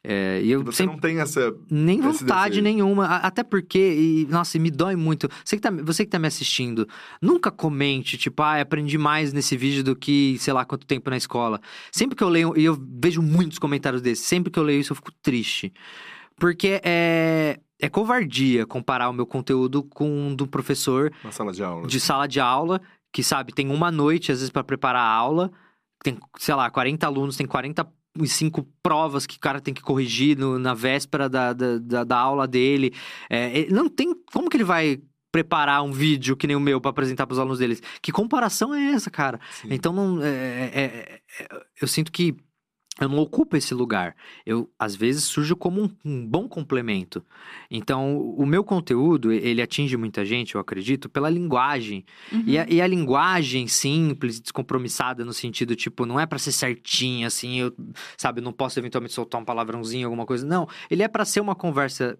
É, 0.08 0.41
e 0.44 0.52
eu 0.52 0.62
E 0.62 0.63
você 0.65 0.78
sempre 0.78 0.94
não 0.94 1.00
tem 1.02 1.20
essa. 1.20 1.56
nem 1.70 2.00
vontade 2.00 2.62
desejo. 2.62 2.62
nenhuma. 2.62 3.06
Até 3.08 3.44
porque, 3.44 3.80
e, 3.80 4.28
nossa, 4.30 4.60
me 4.60 4.70
dói 4.70 4.96
muito. 4.96 5.28
Você 5.44 5.56
que, 5.56 5.62
tá, 5.62 5.72
você 5.72 6.06
que 6.06 6.12
tá 6.12 6.20
me 6.20 6.28
assistindo, 6.28 6.88
nunca 7.22 7.50
comente, 7.50 8.18
tipo, 8.18 8.44
ah, 8.44 8.62
aprendi 8.62 8.98
mais 8.98 9.34
nesse 9.34 9.58
vídeo 9.58 9.84
do 9.84 9.96
que, 9.96 10.38
sei 10.39 10.54
lá, 10.54 10.63
quanto 10.65 10.86
tempo 10.86 11.10
na 11.10 11.18
escola. 11.18 11.60
Sempre 11.91 12.15
que 12.15 12.24
eu 12.24 12.30
leio, 12.30 12.54
e 12.56 12.63
eu 12.65 12.78
vejo 13.02 13.22
muitos 13.22 13.58
comentários 13.60 14.02
desses, 14.02 14.26
sempre 14.26 14.52
que 14.52 14.60
eu 14.60 14.63
leio 14.63 14.80
isso 14.82 14.91
eu 14.91 14.96
fico 14.96 15.12
triste. 15.22 15.74
Porque 16.38 16.82
é, 16.84 17.60
é 17.80 17.89
covardia 17.89 18.65
comparar 18.65 19.10
o 19.10 19.13
meu 19.13 19.26
conteúdo 19.26 19.84
com 19.84 20.32
o 20.32 20.36
do 20.36 20.46
professor 20.46 21.12
Na 21.24 21.32
sala 21.32 21.52
de 21.52 21.63
aula. 21.63 21.88
de 21.88 22.00
sala 22.00 22.28
de 22.28 22.39
aula, 22.39 22.82
que 23.12 23.24
sabe, 23.24 23.54
tem 23.54 23.70
uma 23.72 23.89
noite, 23.89 24.32
às 24.32 24.39
vezes, 24.39 24.52
para 24.52 24.63
preparar 24.63 25.02
a 25.02 25.10
aula, 25.10 25.52
tem, 26.04 26.18
sei 26.38 26.54
lá, 26.54 26.70
40 26.70 27.08
alunos, 27.08 27.38
tem 27.38 27.48
45 28.15 28.65
provas 28.82 29.25
que 29.28 29.36
o 29.38 29.39
cara 29.39 29.60
tem 29.60 29.73
que 29.73 29.82
corrigir 29.82 30.38
no- 30.38 30.58
na 30.58 30.73
véspera 30.73 31.28
da, 31.30 31.54
da, 31.54 31.78
da, 31.78 32.04
da 32.04 32.17
aula 32.17 32.47
dele. 32.47 32.93
É, 33.30 33.67
não 33.69 33.89
tem. 33.89 34.13
Como 34.32 34.49
que 34.49 34.58
ele 34.58 34.63
vai 34.63 34.99
preparar 35.32 35.84
um 35.84 35.91
vídeo 35.91 36.36
que 36.38 36.47
nem 36.47 36.56
o 36.56 36.60
meu 36.62 36.80
para 36.80 36.91
apresentar 36.91 37.28
para 37.28 37.34
os 37.34 37.39
alunos 37.39 37.60
deles? 37.60 37.82
Que 38.01 38.12
comparação 38.12 38.73
é 38.73 38.91
essa, 38.91 39.12
cara? 39.12 39.39
Sim. 39.62 39.67
Então 39.71 39.91
não. 39.91 40.21
é- 40.23 40.28
é- 40.73 41.21
é- 41.41 41.60
eu 41.82 41.88
sinto 41.88 42.12
que 42.12 42.36
eu 42.99 43.10
não 43.10 43.19
ocupo 43.19 43.58
esse 43.58 43.73
lugar. 43.73 44.15
Eu, 44.45 44.69
às 44.79 44.95
vezes, 44.95 45.25
surjo 45.25 45.55
como 45.55 45.81
um, 45.81 45.89
um 46.05 46.25
bom 46.25 46.47
complemento. 46.47 47.25
Então, 47.69 48.17
o 48.17 48.45
meu 48.45 48.63
conteúdo, 48.63 49.34
ele 49.34 49.62
atinge 49.62 49.97
muita 49.97 50.23
gente, 50.23 50.55
eu 50.55 50.62
acredito, 50.62 51.10
pela 51.10 51.29
linguagem. 51.29 52.05
Uhum. 52.31 52.43
E, 52.47 52.58
a, 52.58 52.65
e 52.69 52.81
a 52.81 52.88
linguagem 52.88 53.67
simples, 53.67 54.39
descompromissada, 54.39 55.25
no 55.25 55.34
sentido, 55.34 55.75
tipo, 55.75 56.05
não 56.05 56.17
é 56.17 56.25
pra 56.25 56.39
ser 56.39 56.53
certinha, 56.53 57.27
assim, 57.27 57.60
eu, 57.60 57.75
sabe, 58.17 58.39
não 58.39 58.53
posso 58.53 58.79
eventualmente 58.79 59.13
soltar 59.13 59.41
um 59.41 59.45
palavrãozinho, 59.45 60.08
alguma 60.08 60.25
coisa. 60.25 60.45
Não, 60.45 60.67
ele 60.89 61.03
é 61.03 61.08
pra 61.10 61.25
ser 61.25 61.41
uma 61.41 61.55
conversa 61.55 62.17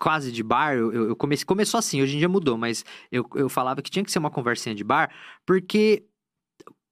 quase 0.00 0.32
de 0.32 0.42
bar. 0.42 0.74
Eu, 0.74 0.90
eu 0.92 1.08
eu 1.10 1.16
comecei, 1.16 1.44
começou 1.44 1.78
assim, 1.78 2.00
hoje 2.00 2.16
em 2.16 2.18
dia 2.18 2.28
mudou, 2.28 2.56
mas 2.56 2.82
eu, 3.12 3.28
eu 3.34 3.48
falava 3.50 3.82
que 3.82 3.90
tinha 3.90 4.04
que 4.04 4.10
ser 4.10 4.18
uma 4.18 4.30
conversinha 4.30 4.74
de 4.74 4.82
bar, 4.82 5.10
porque 5.44 6.04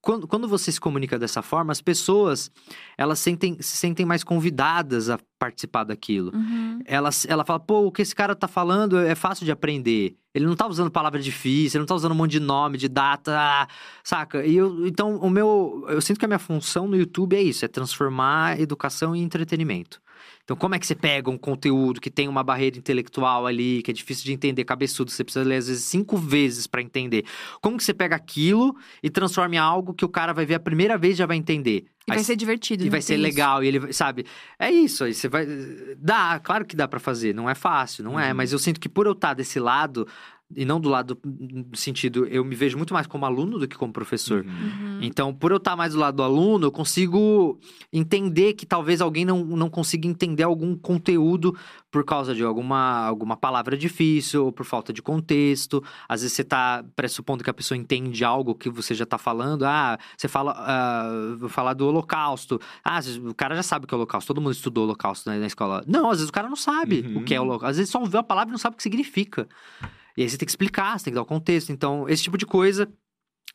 quando, 0.03 0.27
quando 0.27 0.49
você 0.49 0.73
se 0.73 0.81
comunica 0.81 1.17
dessa 1.17 1.41
forma, 1.43 1.71
as 1.71 1.81
pessoas, 1.81 2.51
elas 2.99 3.21
sentem, 3.21 3.57
se 3.61 3.77
sentem 3.77 4.05
mais 4.05 4.25
convidadas 4.25 5.09
a 5.09 5.19
participar 5.39 5.85
daquilo. 5.85 6.33
Uhum. 6.35 6.81
Ela, 6.85 7.11
ela 7.29 7.45
fala, 7.45 7.61
pô, 7.61 7.87
o 7.87 7.93
que 7.93 8.03
esse 8.03 8.15
cara 8.15 8.35
tá 8.35 8.49
falando 8.49 8.99
é 8.99 9.15
fácil 9.15 9.45
de 9.45 9.53
aprender. 9.53 10.17
Ele 10.35 10.45
não 10.45 10.57
tá 10.57 10.67
usando 10.67 10.91
palavra 10.91 11.21
difícil, 11.21 11.79
ele 11.79 11.83
não 11.83 11.87
tá 11.87 11.95
usando 11.95 12.13
um 12.13 12.17
monte 12.17 12.33
de 12.33 12.41
nome, 12.41 12.79
de 12.79 12.89
data, 12.89 13.69
saca? 14.03 14.45
E 14.45 14.57
eu, 14.57 14.89
então, 14.89 15.17
o 15.19 15.31
meu. 15.31 15.85
Eu 15.89 16.01
sinto 16.01 16.19
que 16.19 16.25
a 16.25 16.29
minha 16.29 16.39
função 16.39 16.89
no 16.89 16.97
YouTube 16.97 17.37
é 17.37 17.43
isso: 17.43 17.65
é 17.65 17.69
transformar 17.69 18.59
educação 18.59 19.15
em 19.15 19.23
entretenimento. 19.23 20.02
Então, 20.45 20.57
como 20.57 20.75
é 20.75 20.79
que 20.79 20.87
você 20.87 20.95
pega 20.97 21.31
um 21.31 21.39
conteúdo 21.39 22.01
que 22.01 22.11
tem 22.11 22.27
uma 22.27 22.43
barreira 22.43 22.77
intelectual 22.77 23.47
ali, 23.47 23.81
que 23.83 23.93
é 23.93 23.95
difícil 23.95 24.25
de 24.25 24.33
entender, 24.33 24.65
cabeçudo, 24.65 25.11
você 25.11 25.23
precisa 25.23 25.45
ler 25.45 25.57
às 25.57 25.69
vezes 25.69 25.85
cinco 25.85 26.17
vezes 26.17 26.67
pra 26.67 26.83
entender? 26.83 27.25
Como 27.61 27.77
que 27.77 27.85
você 27.85 27.95
pega 27.95 28.17
aquilo 28.17 28.75
e 29.03 29.09
transforma 29.09 29.55
em 29.55 29.59
algo 29.59 29.95
que 29.95 30.05
o 30.05 30.09
cara 30.09 30.33
vai 30.33 30.45
ver 30.45 30.55
a 30.57 30.61
primeira 30.61 30.99
vez 30.99 31.15
e 31.15 31.19
já 31.19 31.27
vai 31.27 31.37
entender? 31.37 31.85
E 32.09 32.11
vai 32.13 32.19
ser 32.25 32.35
divertido. 32.35 32.83
e 32.83 32.87
né? 32.87 32.91
vai 32.91 33.01
ser 33.01 33.15
isso. 33.15 33.23
legal, 33.23 33.63
e 33.63 33.69
ele, 33.69 33.79
vai- 33.79 33.93
sabe? 33.93 34.27
É 34.59 34.69
isso, 34.69 35.05
aí 35.05 35.15
você 35.15 35.29
vai. 35.29 35.47
Dá, 35.97 36.41
claro 36.43 36.65
que 36.65 36.75
dá 36.75 36.89
pra 36.89 36.99
fazer, 36.99 37.33
não 37.33 37.49
é 37.49 37.55
fácil, 37.55 38.03
não 38.03 38.19
é, 38.19 38.31
Uhum. 38.31 38.37
mas 38.37 38.53
eu 38.53 38.59
sinto 38.59 38.81
que 38.81 38.89
por 38.89 39.07
eu 39.07 39.13
estar 39.13 39.35
desse 39.35 39.61
lado, 39.61 40.09
e 40.57 40.65
não 40.65 40.81
do 40.81 40.89
lado 40.89 41.19
do 41.25 41.77
sentido, 41.77 42.27
eu 42.27 42.45
me 42.45 42.55
vejo 42.55 42.77
muito 42.77 42.93
mais 42.95 43.07
como 43.07 43.25
aluno 43.27 43.59
do 43.59 43.67
que 43.69 43.77
como 43.77 43.93
professor. 43.93 44.45
Uhum. 44.45 44.51
Uhum. 44.53 44.99
Então, 45.03 45.35
por 45.35 45.51
eu 45.51 45.57
estar 45.57 45.77
mais 45.77 45.93
do 45.93 45.99
lado 45.99 46.17
do 46.17 46.23
aluno, 46.23 46.67
eu 46.67 46.73
consigo 46.73 47.59
entender 47.93 48.55
que 48.55 48.65
talvez 48.67 49.01
alguém 49.01 49.25
não, 49.25 49.45
não 49.45 49.69
consiga 49.69 50.07
entender 50.09 50.43
algum 50.43 50.77
conteúdo 50.77 51.57
por 51.91 52.05
causa 52.05 52.35
de 52.35 52.43
alguma, 52.43 53.07
alguma 53.07 53.37
palavra 53.37 53.77
difícil 53.77 54.47
ou 54.47 54.53
por 54.53 54.65
falta 54.65 54.93
de 54.93 55.03
contexto. 55.03 55.83
Às 56.09 56.23
vezes 56.23 56.35
você 56.37 56.45
tá 56.45 56.85
pressupondo 56.97 57.45
que 57.45 57.51
a 57.51 57.55
pessoa 57.55 57.77
entende 57.77 58.25
algo 58.25 58.55
que 58.55 58.71
você 58.71 58.95
já 58.95 59.05
tá 59.05 59.19
falando. 59.19 59.65
Ah, 59.65 59.99
você 60.17 60.27
fala, 60.29 60.53
uh, 60.55 61.37
vou 61.37 61.49
falar 61.49 61.75
do 61.75 61.87
holocausto. 61.87 62.61
Ah, 62.85 62.99
o 63.29 63.35
cara 63.35 63.55
já 63.57 63.63
sabe 63.63 63.85
o 63.85 63.89
que 63.89 63.95
é 63.95 63.97
holocausto. 63.97 64.29
Todo 64.29 64.41
mundo 64.41 64.53
estudou 64.53 64.85
holocausto 64.85 65.29
na, 65.29 65.37
na 65.37 65.47
escola. 65.47 65.85
Não, 65.87 66.07
às 66.11 66.19
vezes 66.19 66.29
o 66.31 66.33
cara 66.33 66.49
não 66.49 66.57
sabe 66.57 67.03
Uhum. 67.03 67.19
o 67.19 67.25
que 67.25 67.35
é 67.35 67.41
holocausto. 67.41 67.67
Às 67.71 67.77
vezes 67.77 67.91
só 67.93 68.01
ouviu 68.01 68.21
a 68.21 68.23
palavra 68.23 68.51
e 68.51 68.53
não 68.53 68.59
sabe 68.59 68.75
o 68.75 68.77
que 68.77 68.83
significa. 68.83 69.47
E 70.17 70.23
aí 70.23 70.29
você 70.29 70.37
tem 70.37 70.47
que 70.47 70.53
explicar, 70.53 70.99
você 70.99 71.05
tem 71.05 71.13
que 71.13 71.17
dar 71.17 71.23
o 71.23 71.27
contexto. 71.27 71.71
Então, 71.71 72.09
esse 72.09 72.23
tipo 72.23 72.37
de 72.37 72.47
coisa 72.47 72.91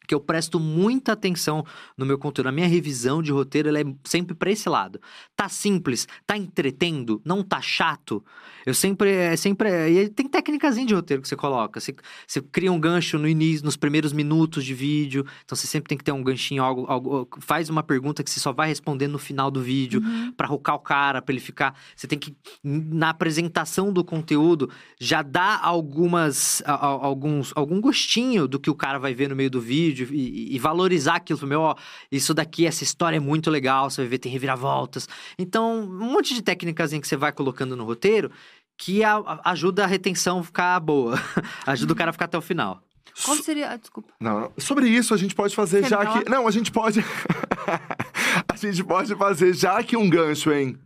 que 0.08 0.16
eu 0.16 0.20
presto 0.20 0.60
muita 0.60 1.12
atenção 1.12 1.66
no 1.98 2.06
meu 2.06 2.18
conteúdo, 2.18 2.46
na 2.46 2.52
minha 2.52 2.68
revisão 2.68 3.22
de 3.22 3.32
roteiro, 3.32 3.68
ela 3.70 3.80
é 3.82 3.84
sempre 4.06 4.34
para 4.34 4.50
esse 4.50 4.70
lado. 4.70 5.00
Tá 5.36 5.50
simples, 5.50 6.08
tá 6.26 6.38
entretendo, 6.38 7.22
não 7.26 7.44
tá 7.44 7.60
chato. 7.62 8.24
Eu 8.66 8.74
sempre, 8.74 9.10
é 9.12 9.36
sempre, 9.36 9.70
e 9.70 10.00
aí 10.00 10.10
tem 10.10 10.28
técnicas 10.28 10.76
de 10.76 10.94
roteiro 10.94 11.22
que 11.22 11.28
você 11.28 11.36
coloca. 11.36 11.80
Você, 11.80 11.96
você 12.26 12.42
cria 12.42 12.72
um 12.72 12.80
gancho 12.80 13.18
no 13.18 13.28
início, 13.28 13.66
nos 13.66 13.76
primeiros 13.76 14.14
minutos 14.14 14.64
de 14.64 14.74
vídeo. 14.74 15.26
Então 15.44 15.56
você 15.56 15.68
sempre 15.68 15.90
tem 15.90 15.98
que 15.98 16.04
ter 16.04 16.12
um 16.12 16.24
ganchinho, 16.24 16.62
algo, 16.64 16.86
algo 16.88 17.28
faz 17.40 17.70
uma 17.70 17.82
pergunta 17.84 18.24
que 18.24 18.30
você 18.30 18.40
só 18.40 18.52
vai 18.54 18.68
responder 18.68 19.08
no 19.08 19.18
final 19.18 19.50
do 19.52 19.62
vídeo 19.62 20.02
Uhum. 20.02 20.32
para 20.34 20.48
rocar 20.48 20.76
o 20.76 20.80
cara, 20.80 21.22
para 21.22 21.34
ele 21.34 21.42
ficar. 21.42 21.76
Você 21.96 22.08
tem 22.08 22.20
que 22.20 22.36
na 22.64 23.10
apresentação 23.10 23.92
do 23.92 24.04
conteúdo 24.04 24.70
já 25.00 25.22
dar 25.22 25.60
algumas 25.64 26.62
a- 26.66 26.74
a- 26.74 26.86
alguns 27.06 27.52
algum 27.56 27.82
gostinho 27.82 28.48
do 28.48 28.60
que 28.60 28.70
o 28.70 28.76
cara 28.76 29.00
vai 29.00 29.14
ver 29.14 29.30
no 29.30 29.36
meio 29.36 29.50
do 29.50 29.60
vídeo 29.62 29.97
e, 30.06 30.56
e 30.56 30.60
valorizar 30.60 31.16
aquilo, 31.16 31.46
meu, 31.48 31.62
ó, 31.62 31.76
isso 32.12 32.34
daqui, 32.34 32.66
essa 32.66 32.84
história 32.84 33.18
é 33.18 33.20
muito 33.20 33.50
legal, 33.50 33.90
você 33.90 34.02
vai 34.02 34.10
ver 34.10 34.18
tem 34.20 34.32
reviravoltas. 34.32 35.08
Então, 35.38 35.82
um 35.82 36.10
monte 36.12 36.34
de 36.34 36.42
técnicas 36.42 36.92
que 37.00 37.08
você 37.08 37.16
vai 37.18 37.32
colocando 37.32 37.76
no 37.76 37.84
roteiro 37.86 38.32
que 38.78 39.04
a- 39.04 39.16
a- 39.18 39.52
ajuda 39.52 39.84
a 39.84 39.88
retenção 39.88 40.44
ficar 40.44 40.80
boa, 40.80 41.16
ajuda 41.66 41.94
o 41.94 41.96
cara 41.96 42.10
a 42.10 42.14
ficar 42.14 42.26
até 42.26 42.38
o 42.38 42.42
final. 42.42 42.82
Qual 43.26 43.36
seria. 43.38 43.72
ah, 43.72 43.78
desculpa. 43.78 44.14
Não, 44.20 44.42
não. 44.42 44.52
Sobre 44.60 44.88
isso, 44.88 45.12
a 45.14 45.18
gente 45.18 45.34
pode 45.34 45.56
fazer 45.56 45.82
Quer 45.82 45.90
já 45.90 46.06
que. 46.06 46.30
Não, 46.30 46.48
a 46.48 46.52
gente 46.52 46.72
pode. 46.72 47.04
a 48.48 48.56
gente 48.56 48.84
pode 48.84 49.16
fazer 49.16 49.54
já 49.56 49.82
que 49.82 49.98
um 49.98 50.08
gancho, 50.10 50.52
hein? 50.52 50.78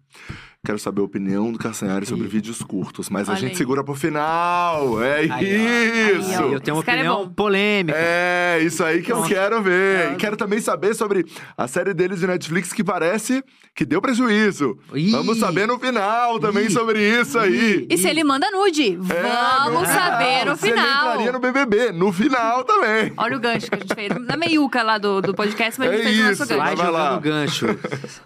Quero 0.64 0.78
saber 0.78 1.02
a 1.02 1.06
opinião 1.06 1.52
do 1.52 1.58
Castanhari 1.58 2.06
sobre 2.06 2.28
vídeos 2.28 2.62
curtos, 2.62 3.10
mas 3.10 3.28
a 3.28 3.32
Olha 3.32 3.42
gente 3.42 3.52
aí. 3.54 3.58
segura 3.58 3.84
pro 3.84 3.96
final. 3.96 5.02
É 5.02 5.22
Aí, 5.32 6.20
isso! 6.20 6.44
Aí. 6.44 6.54
Eu 6.54 6.60
tenho 6.60 6.78
uma 6.78 6.82
Esse 6.82 6.86
cara 6.86 7.00
é 7.00 7.10
opinião 7.10 7.26
bom. 7.26 7.34
polêmica. 7.34 7.98
É, 7.98 8.60
isso 8.62 8.84
aí 8.84 9.02
que 9.02 9.12
eu 9.12 9.16
Nossa. 9.18 9.30
quero 9.30 9.60
ver. 9.64 10.12
É. 10.12 10.14
E 10.14 10.16
quero 10.18 10.38
também 10.38 10.60
saber 10.62 10.94
sobre 10.94 11.26
a 11.58 11.68
série 11.68 11.96
deles 11.96 12.20
de 12.20 12.28
Netflix 12.28 12.72
que 12.74 12.84
parece 12.84 13.44
que 13.74 13.84
deu 13.84 14.00
prejuízo. 14.00 14.78
Ih. 14.94 15.10
Vamos 15.10 15.40
saber 15.40 15.66
no 15.68 15.80
final 15.80 16.40
também 16.40 16.68
Ih. 16.68 16.70
sobre 16.70 17.00
isso 17.22 17.40
aí. 17.40 17.88
E 17.90 17.98
se 17.98 18.08
ele 18.08 18.24
manda 18.24 18.52
nude? 18.52 19.00
É, 19.10 19.64
Vamos 19.64 19.80
no 19.82 19.86
saber 19.88 20.42
final. 20.42 20.46
no 20.46 20.56
Se 20.58 20.68
ele 20.70 20.80
entraria 20.80 21.18
final. 21.18 21.34
no 21.34 21.40
BBB, 21.40 21.92
no 21.92 22.14
final 22.14 22.64
também. 22.66 23.12
Olha 23.18 23.36
o 23.36 23.40
gancho 23.40 23.68
que 23.68 23.76
a 23.76 23.80
gente 23.80 23.96
fez. 23.96 24.12
Na 24.28 24.38
meiuca 24.38 24.84
lá 24.84 25.00
do, 25.00 25.22
do 25.24 25.34
podcast, 25.34 25.80
mas 25.80 25.90
a 25.90 25.98
gente 25.98 26.02
É 26.02 26.04
fez 26.06 26.20
o 26.20 26.22
nosso 26.22 26.34
isso, 26.34 26.46
gancho. 26.48 26.62
Vai 26.64 26.76
Vai 26.76 26.92
lá. 26.92 27.14
jogando 27.16 27.22
gancho. 27.24 27.66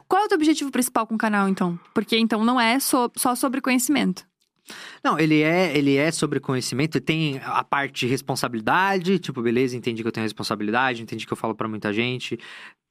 Qual 0.06 0.22
é 0.22 0.26
o 0.26 0.28
teu 0.28 0.36
objetivo 0.36 0.70
principal 0.70 1.08
com 1.08 1.16
o 1.16 1.18
canal, 1.18 1.48
então? 1.48 1.80
Porque 1.94 2.25
então 2.26 2.44
não 2.44 2.60
é 2.60 2.80
so- 2.80 3.12
só 3.16 3.34
sobre 3.36 3.62
conhecimento. 3.62 4.26
Não, 5.04 5.20
ele 5.20 5.42
é, 5.44 5.78
ele 5.78 5.96
é 5.96 6.12
sobre 6.12 6.40
conhecimento, 6.40 7.00
tem 7.00 7.40
a 7.44 7.64
parte 7.64 8.00
de 8.02 8.08
responsabilidade, 8.08 9.20
tipo, 9.20 9.40
beleza, 9.42 9.78
entendi 9.78 10.02
que 10.02 10.08
eu 10.08 10.12
tenho 10.12 10.26
responsabilidade, 10.26 11.04
entendi 11.04 11.26
que 11.28 11.32
eu 11.32 11.38
falo 11.38 11.54
pra 11.54 11.68
muita 11.68 11.94
gente. 11.94 12.38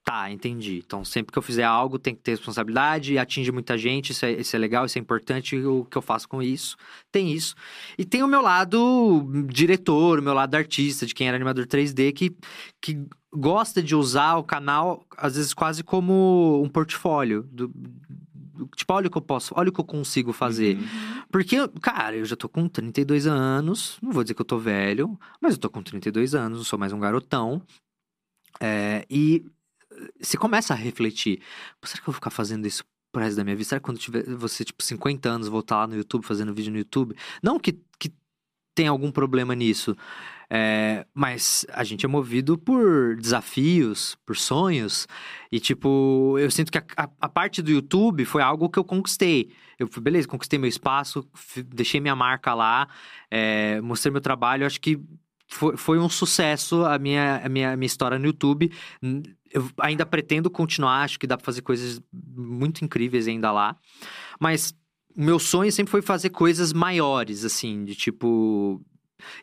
Tá, 0.04 0.30
entendi. 0.30 0.82
Então, 0.86 1.02
sempre 1.02 1.32
que 1.32 1.38
eu 1.38 1.42
fizer 1.42 1.64
algo, 1.64 1.98
tem 1.98 2.14
que 2.14 2.20
ter 2.20 2.32
responsabilidade, 2.32 3.16
atinge 3.18 3.50
muita 3.50 3.76
gente, 3.78 4.10
isso 4.10 4.24
é, 4.26 4.32
isso 4.32 4.54
é 4.54 4.58
legal, 4.58 4.84
isso 4.84 4.98
é 4.98 5.00
importante, 5.00 5.56
o 5.56 5.84
que 5.86 5.96
eu 5.96 6.02
faço 6.02 6.28
com 6.28 6.42
isso. 6.42 6.76
Tem 7.10 7.32
isso. 7.32 7.54
E 7.98 8.04
tem 8.04 8.22
o 8.22 8.28
meu 8.28 8.42
lado 8.42 9.26
diretor, 9.48 10.18
o 10.18 10.22
meu 10.22 10.34
lado 10.34 10.54
artista, 10.54 11.06
de 11.06 11.14
quem 11.14 11.26
era 11.26 11.36
animador 11.36 11.66
3D, 11.66 12.12
que, 12.12 12.36
que 12.82 13.02
gosta 13.34 13.82
de 13.82 13.96
usar 13.96 14.36
o 14.36 14.44
canal, 14.44 15.04
às 15.16 15.36
vezes, 15.36 15.54
quase 15.54 15.82
como 15.82 16.62
um 16.62 16.68
portfólio. 16.68 17.42
Do- 17.50 17.72
tipo, 18.76 18.92
olha 18.92 19.08
o 19.08 19.10
que 19.10 19.18
eu 19.18 19.22
posso, 19.22 19.54
olha 19.56 19.68
o 19.68 19.72
que 19.72 19.80
eu 19.80 19.84
consigo 19.84 20.32
fazer. 20.32 20.78
Porque, 21.30 21.56
cara, 21.80 22.16
eu 22.16 22.24
já 22.24 22.36
tô 22.36 22.48
com 22.48 22.68
32 22.68 23.26
anos, 23.26 23.98
não 24.02 24.12
vou 24.12 24.22
dizer 24.22 24.34
que 24.34 24.40
eu 24.40 24.46
tô 24.46 24.58
velho, 24.58 25.18
mas 25.40 25.54
eu 25.54 25.60
tô 25.60 25.70
com 25.70 25.82
32 25.82 26.34
anos, 26.34 26.58
não 26.58 26.64
sou 26.64 26.78
mais 26.78 26.92
um 26.92 27.00
garotão. 27.00 27.62
É, 28.60 29.04
e 29.10 29.44
eh, 29.90 30.10
você 30.20 30.36
começa 30.36 30.72
a 30.74 30.76
refletir: 30.76 31.40
"Pô, 31.80 31.86
será 31.86 32.02
que 32.02 32.08
eu 32.08 32.12
vou 32.12 32.14
ficar 32.14 32.30
fazendo 32.30 32.66
isso 32.66 32.84
pro 33.12 33.22
resto 33.22 33.36
da 33.36 33.44
minha 33.44 33.56
vida? 33.56 33.68
Será 33.68 33.80
que 33.80 33.84
quando 33.84 33.98
tiver 33.98 34.24
você, 34.36 34.64
tipo, 34.64 34.82
50 34.82 35.28
anos, 35.28 35.48
voltar 35.48 35.78
lá 35.78 35.86
no 35.86 35.96
YouTube 35.96 36.24
fazendo 36.24 36.54
vídeo 36.54 36.72
no 36.72 36.78
YouTube? 36.78 37.16
Não 37.42 37.58
que, 37.58 37.72
que 37.98 38.12
tem 38.74 38.88
algum 38.88 39.10
problema 39.10 39.54
nisso. 39.54 39.96
É, 40.50 41.06
mas 41.14 41.66
a 41.72 41.82
gente 41.84 42.04
é 42.04 42.08
movido 42.08 42.56
por 42.58 43.16
desafios, 43.16 44.16
por 44.26 44.36
sonhos. 44.36 45.06
E, 45.50 45.58
tipo, 45.60 46.36
eu 46.38 46.50
sinto 46.50 46.70
que 46.70 46.78
a, 46.78 46.84
a- 46.96 47.10
a 47.20 47.28
parte 47.28 47.62
do 47.62 47.70
YouTube 47.70 48.24
foi 48.24 48.42
algo 48.42 48.68
que 48.68 48.78
eu 48.78 48.84
conquistei. 48.84 49.50
Eu 49.78 49.88
fui, 49.88 50.02
beleza, 50.02 50.28
conquistei 50.28 50.58
meu 50.58 50.68
espaço, 50.68 51.28
deixei 51.66 52.00
minha 52.00 52.14
marca 52.16 52.54
lá, 52.54 52.88
é, 53.30 53.80
mostrei 53.80 54.12
meu 54.12 54.20
trabalho. 54.20 54.66
Acho 54.66 54.80
que 54.80 54.98
foi, 55.48 55.76
foi 55.76 55.98
um 55.98 56.08
sucesso 56.08 56.84
a 56.84 56.98
minha, 56.98 57.40
a 57.44 57.48
minha, 57.48 57.72
a 57.72 57.76
minha 57.76 57.86
história 57.86 58.18
no 58.18 58.26
YouTube. 58.26 58.70
Eu 59.50 59.68
ainda 59.80 60.04
pretendo 60.04 60.50
continuar, 60.50 61.02
acho 61.02 61.18
que 61.18 61.26
dá 61.26 61.36
pra 61.36 61.44
fazer 61.44 61.62
coisas 61.62 62.00
muito 62.12 62.84
incríveis 62.84 63.28
ainda 63.28 63.52
lá. 63.52 63.76
Mas 64.40 64.74
o 65.16 65.22
meu 65.22 65.38
sonho 65.38 65.70
sempre 65.70 65.90
foi 65.92 66.02
fazer 66.02 66.30
coisas 66.30 66.72
maiores, 66.72 67.44
assim, 67.44 67.84
de 67.84 67.94
tipo. 67.94 68.80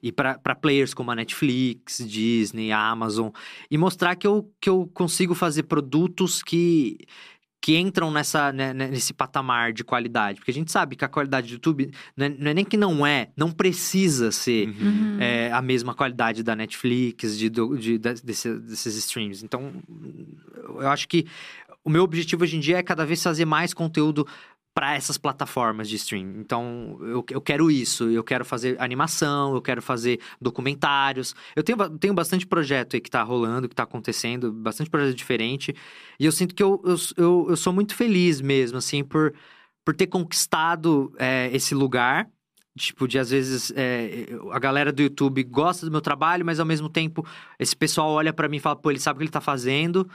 Ir 0.03 0.11
pra 0.11 0.37
pra 0.37 0.53
players 0.55 0.93
como 0.93 1.11
a 1.11 1.15
Netflix, 1.15 1.97
Disney, 2.07 2.71
Amazon. 2.71 3.29
E 3.69 3.77
mostrar 3.77 4.15
que 4.15 4.27
eu, 4.27 4.51
que 4.59 4.69
eu 4.69 4.89
consigo 4.93 5.33
fazer 5.33 5.63
produtos 5.63 6.43
que, 6.43 6.97
que 7.61 7.77
entram 7.77 8.11
nessa, 8.11 8.51
né, 8.51 8.73
né, 8.73 8.87
nesse 8.89 9.13
patamar 9.13 9.71
de 9.71 9.83
qualidade. 9.83 10.39
Porque 10.39 10.51
a 10.51 10.53
gente 10.53 10.71
sabe 10.71 10.95
que 10.95 11.05
a 11.05 11.07
qualidade 11.07 11.47
do 11.47 11.53
YouTube 11.53 11.91
não 12.17 12.25
é, 12.25 12.29
não 12.29 12.51
é 12.51 12.53
nem 12.53 12.65
que 12.65 12.77
não 12.77 13.05
é, 13.05 13.29
não 13.37 13.51
precisa 13.51 14.31
ser 14.31 14.67
Uhum. 14.69 15.17
é, 15.19 15.51
a 15.51 15.61
mesma 15.61 15.93
qualidade 15.95 16.43
da 16.43 16.55
Netflix, 16.55 17.37
de, 17.37 17.49
do- 17.49 17.77
de- 17.77 17.97
da- 17.97 18.13
desse- 18.13 18.59
desses 18.59 18.95
streams. 18.97 19.43
Então, 19.43 19.71
eu 20.79 20.87
acho 20.89 21.07
que 21.07 21.25
o 21.83 21.89
meu 21.89 22.03
objetivo 22.03 22.43
hoje 22.43 22.57
em 22.57 22.59
dia 22.59 22.77
é 22.77 22.83
cada 22.83 23.05
vez 23.05 23.21
fazer 23.23 23.45
mais 23.45 23.73
conteúdo 23.73 24.27
para 24.73 24.95
essas 24.95 25.17
plataformas 25.17 25.89
de 25.89 25.97
stream. 25.97 26.39
Então, 26.39 26.97
eu, 27.01 27.25
eu 27.29 27.41
quero 27.41 27.69
isso. 27.69 28.09
Eu 28.09 28.23
quero 28.23 28.45
fazer 28.45 28.79
animação, 28.79 29.53
eu 29.53 29.61
quero 29.61 29.81
fazer 29.81 30.19
documentários. 30.39 31.35
Eu 31.55 31.63
tenho, 31.63 31.89
tenho 31.97 32.13
bastante 32.13 32.47
projeto 32.47 32.95
aí 32.95 33.01
que 33.01 33.09
tá 33.09 33.21
rolando, 33.21 33.67
que 33.67 33.75
tá 33.75 33.83
acontecendo, 33.83 34.51
bastante 34.51 34.89
projeto 34.89 35.15
diferente. 35.15 35.75
E 36.19 36.25
eu 36.25 36.31
sinto 36.31 36.55
que 36.55 36.63
eu, 36.63 36.81
eu, 36.85 36.95
eu, 37.17 37.47
eu 37.49 37.57
sou 37.57 37.73
muito 37.73 37.95
feliz 37.95 38.39
mesmo, 38.39 38.77
assim, 38.77 39.03
por, 39.03 39.33
por 39.83 39.95
ter 39.95 40.07
conquistado 40.07 41.13
é, 41.17 41.49
esse 41.53 41.75
lugar. 41.75 42.29
Tipo, 42.77 43.05
de 43.05 43.19
às 43.19 43.29
vezes 43.29 43.73
é, 43.75 44.27
a 44.49 44.57
galera 44.57 44.93
do 44.93 45.01
YouTube 45.01 45.43
gosta 45.43 45.85
do 45.85 45.91
meu 45.91 45.99
trabalho, 45.99 46.45
mas 46.45 46.57
ao 46.57 46.65
mesmo 46.65 46.87
tempo 46.87 47.25
esse 47.59 47.75
pessoal 47.75 48.09
olha 48.11 48.31
pra 48.31 48.47
mim 48.47 48.57
e 48.57 48.59
fala, 48.61 48.77
pô, 48.77 48.89
ele 48.89 48.99
sabe 48.99 49.17
o 49.17 49.19
que 49.19 49.23
ele 49.25 49.29
tá 49.31 49.41
fazendo, 49.41 50.09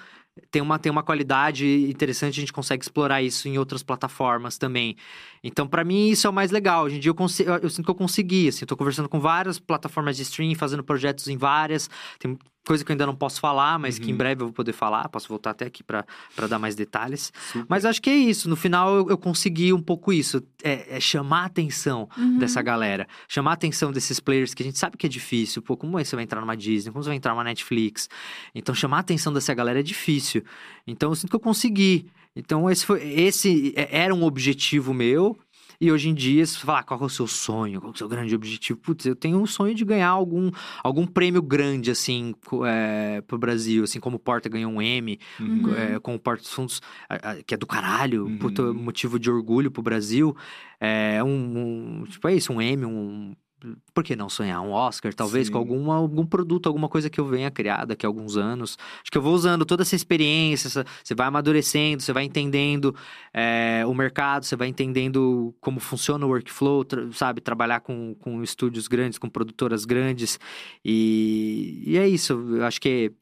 tem 0.51 0.61
uma, 0.63 0.79
tem 0.79 0.91
uma 0.93 1.03
qualidade 1.03 1.67
interessante, 1.89 2.39
a 2.39 2.41
gente 2.41 2.53
consegue 2.53 2.83
explorar 2.83 3.23
isso 3.23 3.49
em 3.49 3.59
outras 3.59 3.83
plataformas 3.83 4.59
também. 4.59 4.97
Então, 5.43 5.67
pra 5.67 5.85
mim, 5.85 6.09
isso 6.09 6.27
é 6.27 6.31
o 6.31 6.33
mais 6.33 6.51
legal. 6.51 6.85
Hoje 6.85 6.97
em 6.97 7.01
dia 7.01 7.11
eu, 7.11 7.15
consi- 7.15 7.45
eu, 7.45 7.57
eu 7.57 7.71
sinto 7.71 7.85
que 7.85 7.91
eu 7.91 7.95
consegui, 7.95 8.49
assim, 8.49 8.61
eu 8.63 8.67
tô 8.67 8.77
conversando 8.77 9.09
com 9.09 9.21
várias 9.21 9.59
plataformas 9.59 10.17
de 10.17 10.23
stream, 10.23 10.55
fazendo 10.55 10.85
projetos 10.85 11.29
em 11.29 11.37
várias. 11.37 11.89
Tem 12.19 12.39
coisa 12.67 12.85
que 12.85 12.91
eu 12.91 12.95
ainda 12.95 13.07
não 13.07 13.15
posso 13.15 13.41
falar, 13.41 13.79
mas 13.79 13.99
que 13.99 14.09
em 14.09 14.13
Uhum. 14.13 14.19
breve 14.19 14.43
eu 14.43 14.47
vou 14.49 14.53
poder 14.53 14.73
falar. 14.73 15.09
Posso 15.09 15.29
voltar 15.29 15.51
até 15.51 15.67
aqui 15.67 15.83
pra 15.83 16.05
pra 16.35 16.47
dar 16.47 16.59
mais 16.59 16.75
detalhes. 16.75 17.33
Super. 17.53 17.67
Mas 17.69 17.85
acho 17.85 18.03
que 18.03 18.11
é 18.11 18.17
isso. 18.17 18.49
No 18.49 18.57
final, 18.57 18.95
eu, 18.97 19.11
eu 19.11 19.17
consegui 19.19 19.73
um 19.73 19.81
pouco 19.81 20.13
isso. 20.13 20.43
É, 20.63 20.97
é 20.97 21.01
chamar 21.01 21.43
a 21.43 21.47
atenção 21.47 22.09
Uhum. 22.19 22.39
dessa 22.39 22.61
galera. 22.61 23.07
Chamar 23.29 23.53
a 23.53 23.55
atenção 23.55 23.93
desses 23.93 24.19
players 24.21 24.53
que 24.53 24.63
a 24.63 24.67
gente 24.67 24.79
sabe 24.79 24.97
que 24.97 25.07
é 25.07 25.09
difícil. 25.09 25.63
Pô, 25.63 25.77
como 25.77 25.99
é 25.99 26.03
que 26.03 26.09
você 26.09 26.17
vai 26.17 26.25
entrar 26.25 26.41
numa 26.41 26.57
Disney? 26.57 26.91
Como 26.93 27.03
você 27.03 27.09
vai 27.11 27.17
entrar 27.17 27.33
numa 27.33 27.45
Netflix? 27.45 28.09
Então, 28.55 28.75
chamar 28.75 28.99
a 28.99 29.01
atenção 29.01 29.33
dessa 29.33 29.55
galera 29.55 29.81
é 29.81 29.83
difícil. 29.83 30.43
Então, 30.87 31.11
eu 31.11 31.15
sinto 31.15 31.31
que 31.31 31.37
eu 31.37 31.41
consegui. 31.41 32.07
Então, 32.35 32.69
esse, 32.71 32.85
foi, 32.85 33.03
esse 33.03 33.73
é- 33.77 33.89
era 34.03 34.15
um 34.15 34.23
objetivo 34.23 34.93
meu. 34.93 35.39
E 35.81 35.93
hoje 35.93 36.09
em 36.09 36.15
dia, 36.15 36.45
se 36.47 36.59
falar 36.59 36.83
qual 36.85 37.01
é 37.01 37.05
o 37.05 37.09
seu 37.09 37.27
sonho, 37.27 37.81
qual 37.81 37.91
é 37.93 37.95
o 37.95 37.99
seu 37.99 38.09
grande 38.09 38.35
objetivo, 38.35 38.79
putz, 38.79 39.05
eu 39.07 39.15
tenho 39.17 39.39
um 39.39 39.47
sonho 39.47 39.75
de 39.75 39.85
ganhar 39.85 40.09
algum, 40.09 40.51
algum 40.83 41.07
prêmio 41.07 41.43
grande, 41.43 41.91
assim, 41.91 42.35
é, 42.67 43.21
pro 43.23 43.39
Brasil, 43.39 43.85
assim, 43.85 44.01
como 44.01 44.17
o 44.17 44.21
Porta 44.21 44.49
ganhou 44.49 44.73
um 44.73 44.81
M, 44.81 45.19
Uhum. 45.41 45.75
é, 45.75 45.99
com 46.01 46.15
o 46.15 46.19
Porta 46.19 46.43
dos 46.43 46.53
Fundos, 46.53 46.81
que 47.47 47.55
é 47.55 47.57
do 47.57 47.67
caralho, 47.67 48.25
Uhum. 48.27 48.39
puta 48.39 48.73
motivo 48.73 49.19
de 49.19 49.31
orgulho 49.31 49.71
pro 49.71 49.83
Brasil. 49.83 50.35
É 50.81 51.23
um, 51.23 52.01
um- 52.01 52.05
tipo, 52.05 52.27
é 52.29 52.35
isso, 52.35 52.53
um 52.53 52.61
M, 52.61 52.85
um, 52.85 53.35
por 53.95 54.05
que 54.05 54.15
não 54.15 54.29
sonhar 54.29 54.61
um 54.61 54.71
Oscar, 54.71 55.15
talvez, 55.15 55.47
Sim. 55.47 55.53
com 55.53 55.59
alguma, 55.59 55.97
algum 55.97 56.27
produto, 56.27 56.67
alguma 56.67 56.89
coisa 56.89 57.09
que 57.09 57.19
eu 57.19 57.25
venha 57.27 57.51
criar 57.51 57.85
daqui 57.87 58.05
a 58.05 58.09
alguns 58.09 58.37
anos. 58.37 58.77
Acho 59.01 59.11
que 59.11 59.17
eu 59.17 59.23
vou 59.23 59.35
usando 59.35 59.65
toda 59.65 59.83
essa 59.83 59.97
experiência, 59.97 60.69
essa- 60.69 60.85
você 61.03 61.15
vai 61.15 61.27
amadurecendo, 61.27 62.03
você 62.03 62.13
vai 62.13 62.25
entendendo 62.25 62.95
é, 63.33 63.83
o 63.87 63.95
mercado, 63.95 64.45
você 64.45 64.57
vai 64.57 64.69
entendendo 64.69 65.55
como 65.61 65.81
funciona 65.81 66.25
o 66.27 66.29
workflow, 66.29 66.85
tra- 66.85 67.11
sabe? 67.13 67.41
Trabalhar 67.41 67.81
com, 67.81 68.15
com 68.21 68.43
estúdios 68.43 68.89
grandes, 68.89 69.19
com 69.19 69.29
produtoras 69.29 69.85
grandes. 69.85 70.39
E, 70.85 71.83
e 71.87 71.99
é 71.99 72.07
isso, 72.09 72.33
eu 72.57 72.65
acho 72.65 72.81
que 72.81 73.13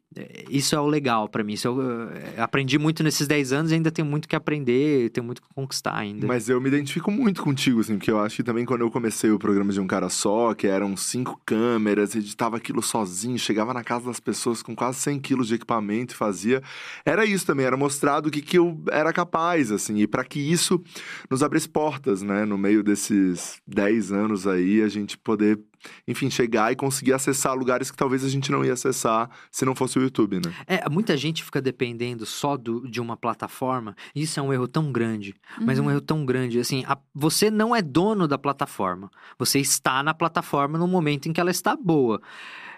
isso 0.49 0.75
é 0.75 0.81
o 0.81 0.87
legal 0.87 1.29
pra 1.29 1.43
mim. 1.43 1.55
Isso 1.55 1.69
eu, 1.69 2.11
eh, 2.11 2.35
aprendi 2.39 2.79
muito 2.79 3.03
nesses 3.03 3.27
10 3.27 3.53
anos 3.53 3.71
e 3.73 3.75
ainda 3.75 3.91
tenho 3.91 4.07
muito 4.07 4.29
que 4.29 4.37
aprender, 4.37 5.11
tenho 5.11 5.25
muito 5.25 5.43
que 5.43 5.49
conquistar 5.55 5.97
ainda. 5.97 6.27
Mas 6.27 6.49
eu 6.49 6.61
me 6.61 6.69
identifico 6.69 7.11
muito 7.11 7.43
contigo, 7.43 7.81
assim, 7.81 7.97
porque 7.97 8.11
eu 8.11 8.21
acho 8.21 8.37
que 8.37 8.43
também 8.43 8.65
quando 8.65 8.83
eu 8.83 8.91
comecei 8.91 9.31
o 9.31 9.39
programa 9.39 9.73
de 9.73 9.81
um 9.81 9.87
cara 9.87 10.09
só, 10.09 10.55
que 10.55 10.67
eram 10.67 10.97
cinco 10.97 11.41
câmeras, 11.45 12.15
editava 12.15 12.57
aquilo 12.57 12.83
sozinho, 12.83 13.39
chegava 13.39 13.75
na 13.75 13.83
casa 13.83 14.07
das 14.07 14.21
pessoas 14.21 14.63
com 14.63 14.75
quase 14.75 14.99
100 15.01 15.21
quilos 15.21 15.49
de 15.49 15.55
equipamento 15.55 16.15
e 16.15 16.17
fazia. 16.17 16.63
Era 17.05 17.25
isso 17.25 17.47
também, 17.47 17.67
era 17.67 17.77
mostrado 17.77 18.29
o 18.29 18.31
que, 18.31 18.41
que 18.41 18.59
eu 18.59 18.81
era 18.91 19.13
capaz, 19.13 19.71
assim, 19.71 19.99
e 19.99 20.07
para 20.07 20.25
que 20.25 20.39
isso 20.39 20.83
nos 21.31 21.43
abrisse 21.43 21.69
portas, 21.69 22.23
né, 22.23 22.45
no 22.45 22.57
meio 22.57 22.83
desses 22.83 23.61
10 23.67 24.13
anos 24.13 24.47
aí, 24.47 24.83
a 24.83 24.89
gente 24.89 25.19
poder, 25.19 25.59
enfim, 26.07 26.31
chegar 26.31 26.73
e 26.73 26.77
conseguir 26.77 27.13
acessar 27.13 27.55
lugares 27.55 27.91
que 27.91 27.97
talvez 27.97 28.25
a 28.25 28.29
gente 28.29 28.51
não 28.51 28.65
ia 28.65 28.73
acessar 28.75 29.29
se 29.51 29.65
não 29.65 29.75
fosse 29.75 29.99
o 29.99 30.03
YouTube, 30.03 30.37
né? 30.37 30.53
É, 30.67 30.89
muita 30.89 31.17
gente 31.17 31.43
fica 31.45 31.61
dependendo 31.61 32.25
só 32.27 32.57
do, 32.57 32.89
de 32.89 33.01
uma 33.01 33.17
plataforma. 33.17 33.95
e 34.15 34.23
Isso 34.23 34.39
é 34.39 34.43
um 34.43 34.53
erro 34.53 34.67
tão 34.69 34.91
grande, 34.93 35.35
mas 35.61 35.79
é 35.79 35.83
um 35.83 35.91
erro 35.91 36.01
tão 36.01 36.25
grande. 36.25 36.59
Assim, 36.59 36.85
a- 36.87 36.99
você 37.15 37.51
não 37.51 37.75
é 37.75 37.83
dono 37.83 38.27
da 38.29 38.39
plataforma. 38.39 39.11
Você 39.39 39.59
está 39.61 40.03
na 40.03 40.15
plataforma 40.15 40.79
no 40.79 40.87
momento 40.89 41.29
em 41.29 41.33
que 41.33 41.41
ela 41.41 41.51
está 41.51 41.77
boa. 41.77 42.21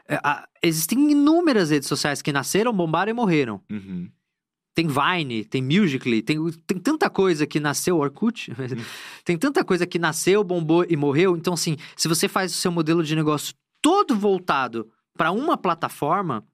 É, 0.09 0.17
a- 0.23 0.47
existem 0.63 1.11
inúmeras 1.11 1.71
redes 1.71 1.89
sociais 1.89 2.23
que 2.23 2.33
nasceram, 2.33 2.73
bombaram 2.73 3.11
e 3.11 3.15
morreram. 3.15 3.61
Uhum. 3.71 4.09
Tem 4.77 4.87
Vine, 4.87 5.43
tem 5.43 5.63
Musical.ly, 5.63 6.21
tem, 6.21 6.37
tem 6.67 6.79
tanta 6.79 7.09
coisa 7.09 7.47
que 7.47 7.59
nasceu, 7.59 7.97
Orkut, 7.97 8.53
tem 9.25 9.39
tanta 9.39 9.65
coisa 9.65 9.87
que 9.87 9.99
nasceu, 9.99 10.45
bombou 10.45 10.85
e 10.87 10.95
morreu. 10.95 11.35
Então, 11.35 11.55
assim, 11.55 11.79
se 11.97 12.07
você 12.07 12.29
faz 12.29 12.53
o 12.53 12.57
seu 12.57 12.71
modelo 12.71 13.03
de 13.03 13.17
negócio 13.17 13.55
todo 13.81 14.15
voltado 14.15 14.87
para 15.17 15.33
uma 15.33 15.57
plataforma 15.57 16.45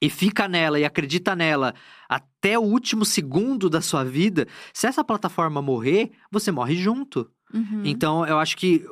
e 0.00 0.08
fica 0.08 0.46
nela 0.46 0.78
e 0.78 0.84
acredita 0.84 1.34
nela 1.34 1.74
até 2.08 2.56
o 2.56 2.62
último 2.62 3.04
segundo 3.04 3.68
da 3.68 3.80
sua 3.80 4.04
vida, 4.04 4.46
se 4.72 4.86
essa 4.86 5.02
plataforma 5.02 5.60
morrer, 5.60 6.12
você 6.30 6.52
morre 6.52 6.76
junto. 6.76 7.28
Uhum. 7.52 7.82
Então, 7.84 8.24
eu 8.24 8.38
acho 8.38 8.56
que 8.56 8.86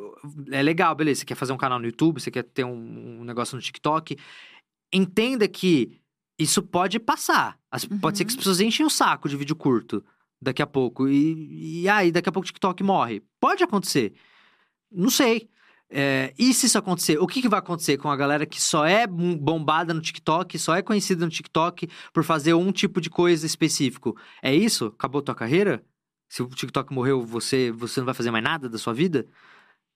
é 0.51 0.61
legal, 0.61 0.97
beleza. 0.97 1.21
Você 1.21 1.27
quer 1.27 1.37
fazer 1.37 1.53
um 1.53 1.57
canal 1.57 1.79
no 1.79 1.87
YouTube, 1.87 2.21
você 2.21 2.29
quer 2.33 2.43
ter 2.43 2.65
um, 2.65 3.21
um 3.21 3.25
negócio 3.25 3.55
no 3.55 3.63
TikTok. 3.63 4.17
Entenda 4.93 5.47
que 5.47 5.97
isso 6.39 6.62
pode 6.62 6.99
passar. 7.01 7.59
As- 7.70 7.84
Pode 7.84 8.18
ser 8.18 8.24
que 8.24 8.28
as 8.28 8.34
Uhum. 8.34 8.39
pessoas 8.39 8.61
enchem 8.61 8.86
o 8.86 8.91
saco 8.91 9.28
de 9.28 9.36
vídeo 9.36 9.57
curto 9.57 10.05
daqui 10.41 10.62
a 10.62 10.66
pouco. 10.66 11.09
E, 11.09 11.82
e 11.82 11.89
aí, 11.89 12.11
daqui 12.12 12.28
a 12.28 12.32
pouco 12.32 12.45
o 12.45 12.47
TikTok 12.47 12.82
morre. 12.82 13.22
Pode 13.41 13.62
acontecer. 13.64 14.14
Não 14.91 15.11
sei. 15.11 15.49
É, 15.91 16.34
e 16.39 16.53
se 16.53 16.66
isso 16.66 16.76
acontecer? 16.78 17.18
O 17.18 17.26
que, 17.26 17.41
que 17.41 17.49
vai 17.49 17.59
acontecer 17.59 17.97
com 17.97 18.11
a 18.11 18.16
galera 18.16 18.45
que 18.45 18.61
só 18.61 18.84
é 18.84 19.07
bom- 19.07 19.36
bombada 19.36 19.95
no 19.95 20.03
TikTok, 20.03 20.59
só 20.59 20.74
é 20.74 20.82
conhecida 20.82 21.24
no 21.24 21.30
TikTok 21.30 21.89
por 22.12 22.22
fazer 22.24 22.53
um 22.55 22.70
tipo 22.70 23.01
de 23.01 23.09
coisa 23.09 23.47
específico? 23.47 24.14
É 24.43 24.55
isso? 24.55 24.86
Acabou 24.99 25.22
tua 25.22 25.34
carreira? 25.34 25.82
Se 26.28 26.43
o 26.43 26.47
TikTok 26.47 26.93
morreu, 26.93 27.24
você, 27.24 27.70
você 27.72 28.01
não 28.01 28.05
vai 28.05 28.14
fazer 28.14 28.30
mais 28.30 28.45
nada 28.45 28.68
da 28.68 28.76
sua 28.76 28.93
vida? 28.93 29.26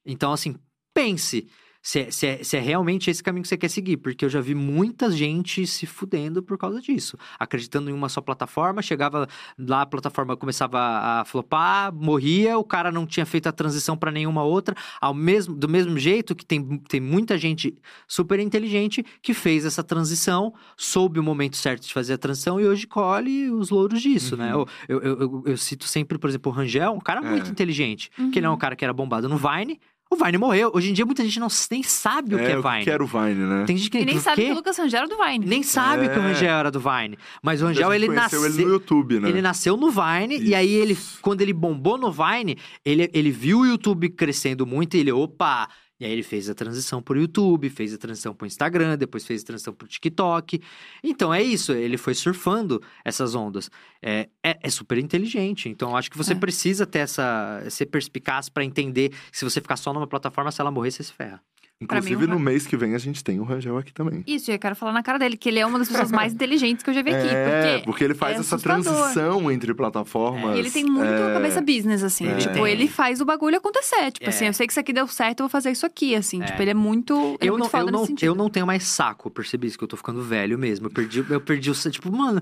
Então, 0.05 0.33
assim, 0.33 0.57
pense 0.95 1.47
se 1.83 2.01
é, 2.01 2.11
se, 2.11 2.27
é, 2.27 2.45
se 2.45 2.57
é 2.57 2.61
realmente 2.61 3.11
esse 3.11 3.23
caminho 3.23 3.43
que 3.43 3.49
você 3.49 3.59
quer 3.59 3.69
seguir. 3.69 3.97
Porque 3.97 4.25
eu 4.25 4.29
já 4.29 4.41
vi 4.41 4.55
muita 4.55 5.11
gente 5.11 5.67
se 5.67 5.85
fudendo 5.85 6.43
por 6.43 6.57
causa 6.57 6.81
disso. 6.81 7.19
Acreditando 7.39 7.91
em 7.91 7.93
uma 7.93 8.09
só 8.09 8.21
plataforma, 8.21 8.81
chegava 8.81 9.29
lá, 9.59 9.83
a 9.83 9.87
plataforma 9.87 10.37
começava 10.37 10.79
a 10.79 11.25
flopar, 11.25 11.93
morria, 11.93 12.57
o 12.57 12.65
cara 12.65 12.93
não 12.93 13.05
tinha 13.05 13.27
feito 13.27 13.49
a 13.49 13.53
transição 13.53 13.97
para 13.97 14.13
nenhuma 14.13 14.45
outra. 14.45 14.75
Ao 15.01 15.13
mesmo, 15.13 15.55
do 15.55 15.69
mesmo 15.69 15.99
jeito 15.99 16.35
que 16.37 16.47
tem, 16.47 16.79
tem 16.89 17.01
muita 17.01 17.37
gente 17.37 17.77
super 18.07 18.39
inteligente 18.39 19.05
que 19.21 19.35
fez 19.35 19.65
essa 19.65 19.83
transição, 19.83 20.55
soube 20.77 21.19
o 21.19 21.23
momento 21.23 21.57
certo 21.57 21.83
de 21.87 21.93
fazer 21.93 22.15
a 22.15 22.19
transição 22.19 22.61
e 22.61 22.67
hoje 22.67 22.87
colhe 22.87 23.51
os 23.51 23.71
louros 23.71 24.01
disso, 24.01 24.37
né? 24.37 24.55
Uhum. 24.55 24.65
Eu, 24.89 25.03
eu, 25.03 25.21
eu, 25.21 25.43
eu 25.47 25.57
cito 25.57 25.85
sempre, 25.87 26.17
por 26.19 26.31
exemplo, 26.31 26.53
o 26.53 26.55
Rangel, 26.55 26.93
um 26.93 27.01
cara 27.01 27.21
É. 27.21 27.29
muito 27.29 27.51
inteligente. 27.51 28.11
Uhum. 28.19 28.31
Que 28.31 28.39
ele 28.39 28.47
é 28.47 28.51
um 28.51 28.57
cara 28.57 28.77
que 28.77 28.85
era 28.85 28.93
bombado 28.93 29.29
no 29.29 29.37
Vine. 29.37 29.81
O 30.13 30.17
Vine 30.25 30.37
morreu. 30.37 30.71
Hoje 30.75 30.91
em 30.91 30.93
dia, 30.93 31.07
muita 31.07 31.25
gente 31.25 31.41
não, 31.41 31.49
nem 31.71 31.83
sabe 31.83 32.35
o 32.35 32.39
que 32.39 32.45
é 32.45 32.59
o 32.59 32.63
Vine. 32.63 32.85
que 32.85 32.91
era 32.91 33.03
o 33.03 33.07
Vine, 33.07 33.47
né? 33.47 33.65
Tem 33.67 33.79
gente 33.79 33.89
que 33.89 33.97
E 33.99 34.05
nem 34.05 34.19
sabe 34.19 34.37
quê? 34.43 34.47
que 34.49 34.53
o 34.53 34.57
Lucas 34.57 34.77
Rangel 34.77 34.99
era 34.99 35.09
do 35.09 35.17
Vine. 35.17 35.47
Nem 35.47 35.63
sabe 35.63 36.07
que 36.11 36.19
o 36.19 36.23
É. 36.23 36.27
Rangel 36.27 36.51
era 36.51 36.71
do 36.71 36.79
Vine. 36.81 37.17
Mas 37.43 37.63
o 37.63 37.65
Rangel, 37.65 37.95
ele 37.95 38.09
nasceu. 38.09 38.45
ele 38.45 38.63
no 38.63 38.71
YouTube, 38.73 39.21
né? 39.21 39.29
Ele 39.31 39.41
nasceu 39.41 39.75
no 39.75 39.91
Vine, 39.91 40.39
e 40.39 40.55
aí 40.55 40.71
ele, 40.71 40.93
Isso. 40.93 41.19
quando 41.23 41.41
ele 41.41 41.55
bombou 41.55 41.97
no 41.97 42.13
Vine, 42.13 42.59
ele, 42.85 43.09
ele 43.15 43.31
viu 43.31 43.61
o 43.61 43.67
YouTube 43.67 44.11
crescendo 44.11 44.67
muito 44.67 44.99
e 44.99 45.01
ele, 45.01 45.11
opa! 45.13 45.67
E 46.03 46.05
aí 46.05 46.11
ele 46.11 46.25
fez 46.25 46.51
a 46.51 46.55
transição 46.55 47.01
pro 47.01 47.17
YouTube, 47.17 47.71
fez 47.71 47.95
a 47.95 47.97
transição 47.97 48.35
pro 48.35 48.45
Instagram, 48.45 48.99
depois 48.99 49.25
fez 49.25 49.43
a 49.43 49.47
transição 49.47 49.73
pro 49.73 49.87
TikTok. 49.87 50.61
Então 51.01 51.33
é 51.33 51.41
isso, 51.41 51.71
ele 51.73 51.97
foi 51.97 52.13
surfando 52.13 52.83
essas 53.05 53.37
ondas. 53.37 53.71
É, 54.03 54.29
é, 54.43 54.59
é 54.61 54.69
super 54.69 54.99
inteligente. 54.99 55.69
Então 55.69 55.91
eu 55.91 55.97
acho 55.97 56.11
que 56.11 56.19
você 56.19 56.33
É. 56.33 56.35
precisa 56.35 56.85
ter 56.85 56.99
essa. 56.99 57.63
ser 57.71 57.87
perspicaz 57.87 58.49
pra 58.49 58.65
entender 58.65 59.11
que 59.31 59.39
se 59.39 59.45
você 59.45 59.61
ficar 59.61 59.77
só 59.77 59.93
numa 59.93 60.09
plataforma, 60.09 60.51
se 60.51 60.61
ela 60.61 60.73
morrer, 60.73 60.91
você 60.91 61.05
se 61.05 61.13
ferra. 61.13 61.41
Mim, 61.83 61.99
Inclusive, 61.99 62.25
o 62.25 62.29
no 62.29 62.37
Ra- 62.37 62.43
mês 62.43 62.67
que 62.67 62.77
vem, 62.77 62.95
a 62.95 62.99
gente 62.99 63.23
tem 63.25 63.41
o 63.41 63.45
Rangel 63.45 63.77
aqui 63.79 63.93
também. 63.93 64.23
Isso, 64.27 64.51
e 64.51 64.55
eu 64.55 64.59
quero 64.59 64.75
falar 64.77 64.93
na 64.93 65.03
cara 65.03 65.19
dele, 65.19 65.37
que 65.37 65.49
ele 65.49 65.59
é 65.59 65.67
uma 65.67 65.79
das 65.79 65.89
pessoas 65.89 66.11
mais 66.13 66.33
inteligentes 66.33 66.83
que 66.83 66.91
eu 66.91 66.95
já 66.95 67.03
vi 67.03 67.15
aqui. 67.15 67.29
é, 67.29 67.73
Porque 67.79 67.85
porque 67.85 68.05
ele 68.05 68.15
faz 68.15 68.37
é 68.37 68.41
essa 68.41 68.57
assustador. 68.57 68.83
transição 68.83 69.51
entre 69.51 69.75
plataformas. 69.75 70.57
E 70.57 70.59
ele 70.59 70.71
tem 70.71 70.85
muito 70.85 71.05
é, 71.13 71.33
cabeça 71.35 71.61
business, 71.61 72.03
assim. 72.03 72.27
Ele 72.29 72.41
tipo, 72.41 72.67
ele 72.67 72.89
faz 72.89 73.21
o 73.21 73.25
bagulho 73.25 73.57
acontecer. 73.57 74.11
Tipo 74.13 74.27
É. 74.27 74.29
assim, 74.29 74.47
eu 74.47 74.53
sei 74.53 74.67
que 74.67 74.73
isso 74.73 74.81
aqui 74.81 74.93
deu 74.93 75.07
certo, 75.09 75.41
eu 75.41 75.45
vou 75.45 75.51
fazer 75.51 75.71
isso 75.71 75.85
aqui, 75.87 76.15
assim. 76.15 76.43
É. 76.43 76.47
Tipo, 76.47 76.63
ele 76.63 76.71
é 76.71 76.75
muito. 76.75 77.13
Ele 77.15 77.37
é 77.41 77.49
eu, 77.49 77.53
muito 77.53 77.63
não, 77.65 77.69
foda 77.71 77.85
eu, 77.89 77.93
não, 77.93 78.07
eu 78.23 78.35
não 78.35 78.49
tenho 78.51 78.67
mais 78.67 78.85
saco, 78.85 79.29
eu 79.29 79.31
percebi 79.33 79.67
isso, 79.67 79.77
que 79.79 79.85
eu 79.85 79.89
tô 79.89 79.97
ficando 79.97 80.23
velho 80.23 80.59
mesmo. 80.59 80.87
Eu 80.87 80.91
perdi, 80.91 81.25
eu 81.29 81.41
perdi 81.41 81.71
o. 81.71 81.75
Tipo, 81.91 82.11
mano. 82.11 82.41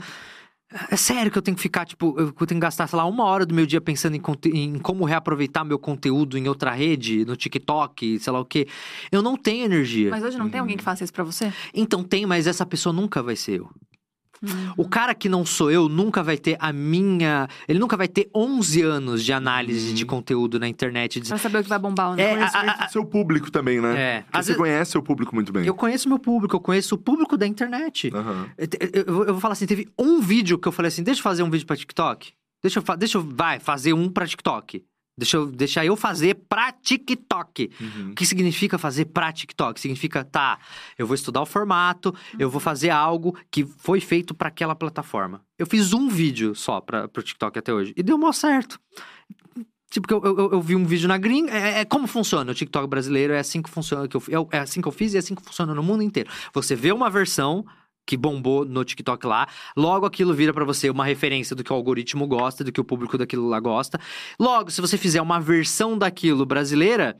É 0.88 0.96
sério 0.96 1.32
que 1.32 1.36
eu 1.38 1.42
tenho 1.42 1.56
que 1.56 1.62
ficar, 1.62 1.84
tipo, 1.84 2.14
eu 2.18 2.32
tenho 2.32 2.46
que 2.46 2.54
gastar, 2.60 2.86
sei 2.86 2.96
lá, 2.96 3.04
uma 3.04 3.24
hora 3.24 3.44
do 3.44 3.52
meu 3.52 3.66
dia 3.66 3.80
pensando 3.80 4.14
em, 4.14 4.22
em 4.54 4.78
como 4.78 5.04
reaproveitar 5.04 5.64
meu 5.64 5.78
conteúdo 5.80 6.38
em 6.38 6.46
outra 6.46 6.70
rede, 6.70 7.24
no 7.24 7.34
TikTok, 7.36 8.20
sei 8.20 8.32
lá 8.32 8.38
o 8.38 8.44
quê. 8.44 8.68
Eu 9.10 9.20
não 9.20 9.36
tenho 9.36 9.64
energia. 9.64 10.10
Mas 10.10 10.22
hoje 10.22 10.38
não 10.38 10.48
tem 10.48 10.60
Uhum. 10.60 10.64
alguém 10.64 10.76
que 10.76 10.84
faça 10.84 11.02
isso 11.02 11.12
pra 11.12 11.24
você? 11.24 11.52
Então 11.74 12.04
tem, 12.04 12.24
mas 12.24 12.46
essa 12.46 12.64
pessoa 12.64 12.92
nunca 12.92 13.20
vai 13.20 13.34
ser 13.34 13.58
eu. 13.58 13.70
Hum. 14.42 14.72
O 14.76 14.88
cara 14.88 15.14
que 15.14 15.28
não 15.28 15.44
sou 15.44 15.70
eu 15.70 15.88
nunca 15.88 16.22
vai 16.22 16.38
ter 16.38 16.56
a 16.60 16.72
minha. 16.72 17.46
Ele 17.68 17.78
nunca 17.78 17.96
vai 17.96 18.08
ter 18.08 18.30
11 18.34 18.80
anos 18.82 19.22
de 19.24 19.32
análise 19.32 19.88
Uhum. 19.90 19.94
de 19.94 20.06
conteúdo 20.06 20.58
na 20.58 20.66
internet. 20.66 21.20
de- 21.20 21.28
Pra 21.28 21.36
saber 21.38 21.58
o 21.58 21.62
que 21.62 21.68
vai 21.68 21.78
bombar 21.78 22.10
ou 22.10 22.16
não. 22.16 22.22
É, 22.24 22.34
Conhecimento 22.36 22.80
a- 22.80 22.84
a- 22.84 22.88
seu 22.88 23.04
público 23.04 23.50
também, 23.50 23.80
né? 23.80 23.98
É, 24.00 24.24
às 24.32 24.46
você 24.46 24.52
vezes- 24.52 24.56
conhece 24.56 24.96
o 24.98 25.02
público 25.02 25.34
muito 25.34 25.52
bem. 25.52 25.64
Eu 25.66 25.74
conheço 25.74 26.08
meu 26.08 26.18
público, 26.18 26.56
eu 26.56 26.60
conheço 26.60 26.94
o 26.94 26.98
público 26.98 27.36
da 27.36 27.46
internet. 27.46 28.10
Aham. 28.14 28.46
Eu, 28.56 28.68
eu- 28.92 29.24
eu 29.24 29.32
vou 29.34 29.40
falar 29.40 29.52
assim, 29.52 29.66
teve 29.66 29.88
um 29.98 30.20
vídeo 30.20 30.58
que 30.58 30.66
eu 30.68 30.72
falei 30.72 30.88
assim, 30.88 31.02
deixa 31.02 31.20
eu 31.20 31.24
fazer 31.24 31.42
um 31.42 31.50
vídeo 31.50 31.66
pra 31.66 31.76
TikTok. 31.76 32.32
Deixa 32.62 32.78
eu, 32.78 32.82
fa- 32.82 32.96
deixa 32.96 33.18
eu 33.18 33.22
vai, 33.22 33.58
fazer 33.58 33.92
um 33.94 34.08
pra 34.08 34.26
TikTok. 34.26 34.82
Deixa 35.20 35.36
eu, 35.36 35.46
deixa 35.46 35.84
eu 35.84 35.94
fazer 35.96 36.34
pra 36.48 36.72
TikTok. 36.72 37.70
Uhum. 37.78 38.10
O 38.12 38.14
que 38.14 38.24
significa 38.24 38.78
fazer 38.78 39.04
pra 39.04 39.30
TikTok? 39.30 39.78
Significa, 39.78 40.24
tá, 40.24 40.58
eu 40.96 41.06
vou 41.06 41.14
estudar 41.14 41.42
o 41.42 41.46
formato, 41.46 42.14
eu 42.38 42.48
vou 42.48 42.58
fazer 42.60 42.88
algo 42.88 43.36
que 43.50 43.66
foi 43.66 44.00
feito 44.00 44.34
pra 44.34 44.48
aquela 44.48 44.74
plataforma. 44.74 45.42
Eu 45.58 45.66
fiz 45.66 45.92
um 45.92 46.08
vídeo 46.08 46.54
só 46.54 46.80
pra, 46.80 47.06
pro 47.06 47.22
TikTok 47.22 47.58
até 47.58 47.70
hoje. 47.70 47.92
E 47.94 48.02
deu 48.02 48.16
mó 48.16 48.32
certo. 48.32 48.80
Tipo, 49.90 50.08
que 50.08 50.14
eu, 50.14 50.22
eu, 50.24 50.52
eu 50.52 50.62
vi 50.62 50.74
um 50.74 50.86
vídeo 50.86 51.06
na 51.06 51.18
gringa. 51.18 51.52
É, 51.52 51.80
é 51.80 51.84
como 51.84 52.06
funciona 52.06 52.50
o 52.50 52.54
TikTok 52.54 52.88
brasileiro, 52.88 53.34
é 53.34 53.40
assim 53.40 53.60
que 53.60 53.68
funciona. 53.68 54.08
Que 54.08 54.16
eu, 54.16 54.48
é, 54.50 54.56
é 54.56 54.60
assim 54.60 54.80
que 54.80 54.88
eu 54.88 54.92
fiz 54.92 55.12
e 55.12 55.16
é 55.16 55.18
assim 55.18 55.34
que 55.34 55.42
funciona 55.42 55.74
no 55.74 55.82
mundo 55.82 56.02
inteiro. 56.02 56.30
Você 56.54 56.74
vê 56.74 56.92
uma 56.92 57.10
versão 57.10 57.66
que 58.06 58.16
bombou 58.16 58.64
no 58.64 58.84
TikTok 58.84 59.26
lá, 59.26 59.46
logo 59.76 60.06
aquilo 60.06 60.34
vira 60.34 60.52
pra 60.52 60.64
você 60.64 60.90
uma 60.90 61.04
referência 61.04 61.54
do 61.54 61.62
que 61.62 61.72
o 61.72 61.76
algoritmo 61.76 62.26
gosta, 62.26 62.64
do 62.64 62.72
que 62.72 62.80
o 62.80 62.84
público 62.84 63.16
daquilo 63.16 63.48
lá 63.48 63.60
gosta. 63.60 64.00
Logo, 64.38 64.70
se 64.70 64.80
você 64.80 64.98
fizer 64.98 65.22
uma 65.22 65.40
versão 65.40 65.96
daquilo 65.96 66.44
brasileira, 66.44 67.16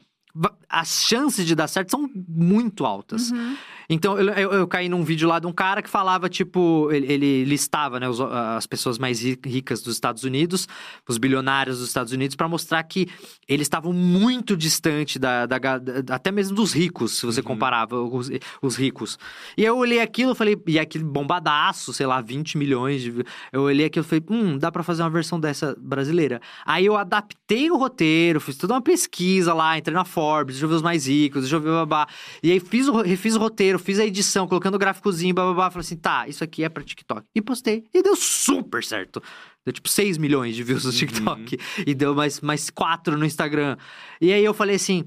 as 0.69 1.05
chances 1.05 1.47
de 1.47 1.55
dar 1.55 1.69
certo 1.69 1.91
são 1.91 2.09
muito 2.29 2.85
altas. 2.85 3.31
Uhum. 3.31 3.57
Então, 3.93 4.17
eu, 4.17 4.29
eu, 4.35 4.53
eu 4.53 4.69
caí 4.69 4.89
num 4.89 5.03
vídeo 5.03 5.29
lá 5.29 5.41
de 5.41 5.49
um 5.49 5.53
cara 5.53 5.83
que 5.83 5.91
falava, 5.91 6.29
tipo, 6.29 6.89
ele, 6.93 7.13
ele 7.13 7.45
listava, 7.45 7.99
né, 7.99 8.09
os- 8.09 8.21
as 8.21 8.65
pessoas 8.65 8.99
mais 8.99 9.21
ri- 9.21 9.37
ricas 9.45 9.83
dos 9.83 9.95
Estados 9.95 10.23
Unidos, 10.23 10.69
os 11.09 11.19
bilionários 11.19 11.79
dos 11.81 11.89
Estados 11.89 12.13
Unidos, 12.13 12.37
pra 12.37 12.47
mostrar 12.49 12.81
que 12.85 13.09
eles 13.49 13.65
estavam 13.65 13.93
muito 13.93 14.57
distante 14.57 15.19
da, 15.19 15.45
da 15.45 15.59
da- 15.59 16.15
até 16.15 16.31
mesmo 16.31 16.55
dos 16.55 16.73
ricos, 16.73 17.19
se 17.19 17.27
você 17.27 17.41
Uhum. 17.41 17.47
comparava 17.47 18.01
os, 18.01 18.31
os 18.63 18.77
ricos. 18.77 19.19
E 19.59 19.65
eu 19.65 19.77
olhei 19.77 20.01
aquilo, 20.01 20.31
eu 20.31 20.35
falei, 20.37 20.57
e 20.69 20.79
aquele 20.79 21.03
bombadaço, 21.03 21.93
sei 21.93 22.07
lá, 22.07 22.21
20 22.21 22.57
milhões 22.57 23.03
de. 23.03 23.13
Eu 23.53 23.63
olhei 23.63 23.87
aquilo 23.87 24.05
e 24.05 24.09
falei, 24.09 24.25
hum, 24.31 24.57
dá 24.57 24.71
pra 24.71 24.85
fazer 24.85 25.03
uma 25.03 25.11
versão 25.11 25.41
dessa 25.41 25.75
brasileira. 25.81 26.41
Aí 26.65 26.87
eu 26.87 26.97
adaptei 26.97 27.69
o 27.73 27.77
roteiro, 27.77 28.41
fiz 28.41 28.57
toda 28.57 28.75
uma 28.75 28.81
pesquisa 28.81 29.53
lá, 29.53 29.77
entrei 29.77 29.95
na 29.95 30.05
Forbes, 30.05 30.55
deixa 30.55 30.65
eu 30.67 30.69
ver 30.69 30.77
os 30.77 30.83
mais 30.83 31.09
ricos, 31.09 31.41
deixa 31.43 31.57
eu 31.57 31.61
ver 31.61 31.71
babá. 31.71 32.07
E 32.41 32.53
aí 32.53 32.61
fiz 32.61 32.87
refiz 33.05 33.35
o 33.35 33.41
roteiro, 33.41 33.80
fiz 33.81 33.99
a 33.99 34.07
edição, 34.07 34.47
colocando 34.47 34.75
o 34.77 34.79
gráficozinho, 34.79 35.35
babá. 35.35 35.71
Falei 35.71 35.85
assim, 35.85 35.97
tá, 35.97 36.29
isso 36.29 36.45
aqui 36.45 36.63
é 36.63 36.69
pra 36.69 36.83
TikTok. 36.85 37.27
E 37.35 37.43
postei. 37.43 37.85
E 37.93 38.03
deu 38.03 38.15
super 38.15 38.85
certo. 38.85 39.23
Deu 39.65 39.73
tipo 39.73 39.89
6 39.89 40.19
milhões 40.19 40.55
de 40.55 40.63
views 40.63 40.85
no 40.85 40.93
TikTok. 40.93 41.59
E 41.87 41.95
deu 41.95 42.15
mais, 42.15 42.41
mais 42.41 42.71
4 42.71 43.17
no 43.17 43.25
Instagram. 43.25 43.77
E 44.21 44.33
aí 44.33 44.45
eu 44.45 44.55
falei 44.55 44.77
assim: 44.77 45.05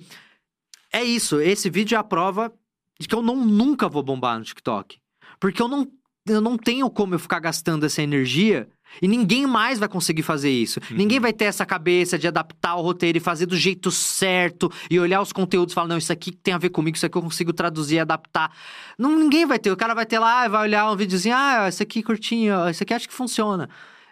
é 0.92 1.04
isso, 1.04 1.40
esse 1.40 1.70
vídeo 1.70 1.96
é 1.96 2.00
a 2.00 2.04
prova 2.04 2.54
de 3.00 3.08
que 3.08 3.16
eu 3.16 3.22
não, 3.22 3.36
nunca 3.36 3.90
vou 3.90 4.04
bombar 4.04 4.38
no 4.38 4.46
TikTok. 4.46 4.98
Porque 5.40 5.62
eu 5.62 5.68
não, 5.68 5.92
eu 6.28 6.40
não 6.40 6.58
tenho 6.58 6.90
como 6.90 7.16
eu 7.16 7.20
ficar 7.20 7.40
gastando 7.40 7.86
essa 7.86 8.02
energia. 8.02 8.70
E 9.02 9.08
ninguém 9.08 9.46
mais 9.46 9.80
vai 9.80 9.88
conseguir 9.88 10.24
fazer 10.24 10.50
isso. 10.50 10.80
Ninguém 10.92 11.20
vai 11.20 11.34
ter 11.34 11.46
essa 11.46 11.66
cabeça 11.66 12.18
de 12.18 12.28
adaptar 12.28 12.76
o 12.76 12.82
roteiro 12.82 13.18
e 13.18 13.22
fazer 13.22 13.46
do 13.46 13.56
jeito 13.56 13.92
certo 13.92 14.72
e 14.90 15.00
olhar 15.00 15.22
os 15.22 15.32
conteúdos 15.32 15.74
e 15.74 15.76
falar: 15.76 15.88
não, 15.88 15.98
isso 15.98 16.12
aqui 16.12 16.32
tem 16.32 16.54
a 16.54 16.58
ver 16.58 16.70
comigo, 16.70 16.96
isso 16.96 17.06
aqui 17.06 17.18
eu 17.18 17.22
consigo 17.22 17.54
traduzir 17.54 17.96
e 17.96 18.00
adaptar. 18.00 18.52
Não, 18.98 19.18
ninguém 19.18 19.46
vai 19.46 19.60
ter. 19.60 19.72
O 19.72 19.78
cara 19.78 19.94
vai 19.94 20.06
ter 20.06 20.20
lá, 20.20 20.48
vai 20.48 20.62
olhar 20.62 20.92
um 20.92 20.96
videozinho, 20.96 21.36
ah, 21.36 21.68
esse 21.68 21.84
aqui 21.84 22.04
curtinho, 22.04 22.70
esse 22.70 22.84
aqui 22.84 22.94
acho 22.94 23.08
que 23.08 23.14
funciona. 23.14 23.70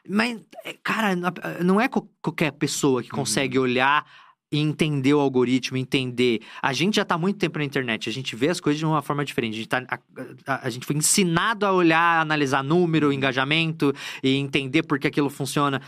Mas, 0.08 0.40
é, 0.66 0.76
cara, 0.84 1.16
não 1.64 1.80
é 1.80 1.88
qualquer 1.88 2.52
pessoa 2.52 3.04
que 3.04 3.10
consegue 3.10 3.60
olhar 3.60 4.06
e 4.52 4.60
entender 4.60 5.14
o 5.14 5.20
algoritmo, 5.20 5.78
entender. 5.78 6.41
A 6.62 6.74
gente 6.74 6.95
já 6.95 7.04
está 7.04 7.18
muito 7.18 7.38
tempo 7.38 7.58
na 7.58 7.66
internet, 7.66 8.10
a 8.10 8.12
gente 8.12 8.36
vê 8.36 8.49
as 8.49 8.60
coisas 8.60 8.78
de 8.80 8.86
uma 8.86 9.02
forma 9.02 9.24
diferente. 9.24 9.54
A 9.54 9.58
gente, 9.58 9.70
tá, 9.70 9.84
a, 9.88 9.99
a, 10.45 10.68
a 10.68 10.70
gente 10.70 10.86
foi 10.86 10.95
ensinado 10.95 11.66
a 11.66 11.72
olhar, 11.72 12.22
analisar 12.22 12.64
número, 12.64 13.14
engajamento 13.14 13.93
e 14.22 14.36
entender 14.36 14.84
por 14.84 14.99
que 14.99 15.08
aquilo 15.08 15.30
funciona. 15.30 15.82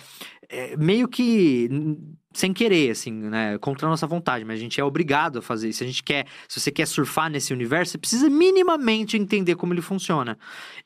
É, 0.50 0.78
meio 0.78 1.08
que 1.08 1.70
sem 2.34 2.54
querer, 2.54 2.92
assim, 2.92 3.12
né? 3.12 3.58
Contra 3.60 3.88
a 3.88 3.90
nossa 3.90 4.08
vontade, 4.08 4.44
mas 4.44 4.58
a 4.58 4.62
gente 4.62 4.80
é 4.80 4.84
obrigado 4.84 5.40
a 5.40 5.42
fazer 5.42 5.70
isso. 5.70 5.80
Se 5.80 5.84
a 5.84 5.88
gente 5.88 6.04
quer, 6.04 6.26
se 6.48 6.60
você 6.60 6.72
quer 6.72 6.86
surfar 6.86 7.30
nesse 7.30 7.54
universo, 7.54 7.92
você 7.92 7.98
precisa 7.98 8.30
minimamente 8.30 9.18
entender 9.18 9.56
como 9.56 9.74
ele 9.74 9.82
funciona. 9.82 10.38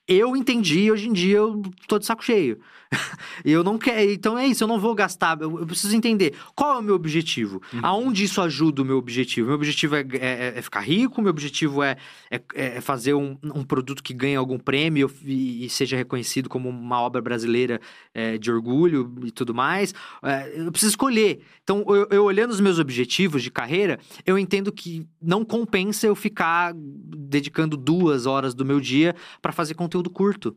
Eu 0.08 0.36
entendi, 0.36 0.91
hoje 0.91 1.10
em 1.10 1.14
dia 1.14 1.38
eu 1.38 1.62
tô 1.88 2.00
de 2.00 2.06
saco 2.06 2.24
cheio. 2.24 2.60
eu 3.43 3.64
não 3.64 3.78
quero. 3.78 4.12
Então 4.12 4.38
é 4.38 4.48
isso, 4.48 4.64
eu 4.64 4.68
não 4.68 4.80
vou 4.80 4.95
gastar. 4.95 5.39
Eu, 5.41 5.60
eu 5.60 5.68
preciso 5.68 5.95
entender 5.95 6.34
qual 6.56 6.76
é 6.76 6.80
o 6.80 6.82
meu 6.82 6.95
objetivo. 6.95 7.62
Uhum. 7.74 7.80
Aonde 7.84 8.24
isso 8.24 8.41
ajuda 8.41 8.82
o 8.82 8.86
meu 8.86 8.98
objetivo? 8.98 9.48
Meu 9.48 9.56
objetivo 9.56 9.95
é, 9.95 10.06
é, 10.14 10.54
é 10.56 10.62
ficar 10.62 10.82
rico, 10.82 11.22
meu 11.22 11.30
objetivo 11.30 11.84
é, 11.84 11.98
é, 12.32 12.41
é, 12.56 12.82
fazer 12.82 13.14
um, 13.14 13.38
um, 13.43 13.64
produto 13.64 14.02
que 14.02 14.14
ganhe 14.14 14.36
algum 14.36 14.58
prêmio 14.58 15.12
e, 15.24 15.66
e, 15.66 15.70
seja 15.70 15.98
reconhecido 15.98 16.48
como 16.50 16.70
uma 16.70 17.02
obra 17.02 17.22
brasileira 17.22 17.82
é, 18.14 18.38
de 18.38 18.52
orgulho 18.52 19.14
e 19.26 19.32
tudo 19.32 19.54
mais. 19.54 19.93
É, 20.24 20.54
eu 20.56 20.72
preciso 20.72 20.91
escolher. 20.91 21.36
Então, 21.63 21.83
eu, 21.88 22.07
eu 22.09 22.23
olhando 22.23 22.51
os 22.51 22.59
meus 22.59 22.79
objetivos 22.79 23.43
de 23.43 23.51
carreira, 23.51 23.99
eu 24.25 24.38
entendo 24.38 24.71
que 24.71 25.07
não 25.21 25.43
compensa 25.43 26.07
eu 26.07 26.15
ficar 26.15 26.73
dedicando 26.75 27.77
duas 27.77 28.25
horas 28.25 28.53
do 28.53 28.65
meu 28.65 28.79
dia 28.79 29.15
para 29.41 29.51
fazer 29.51 29.73
conteúdo 29.73 30.09
curto. 30.09 30.55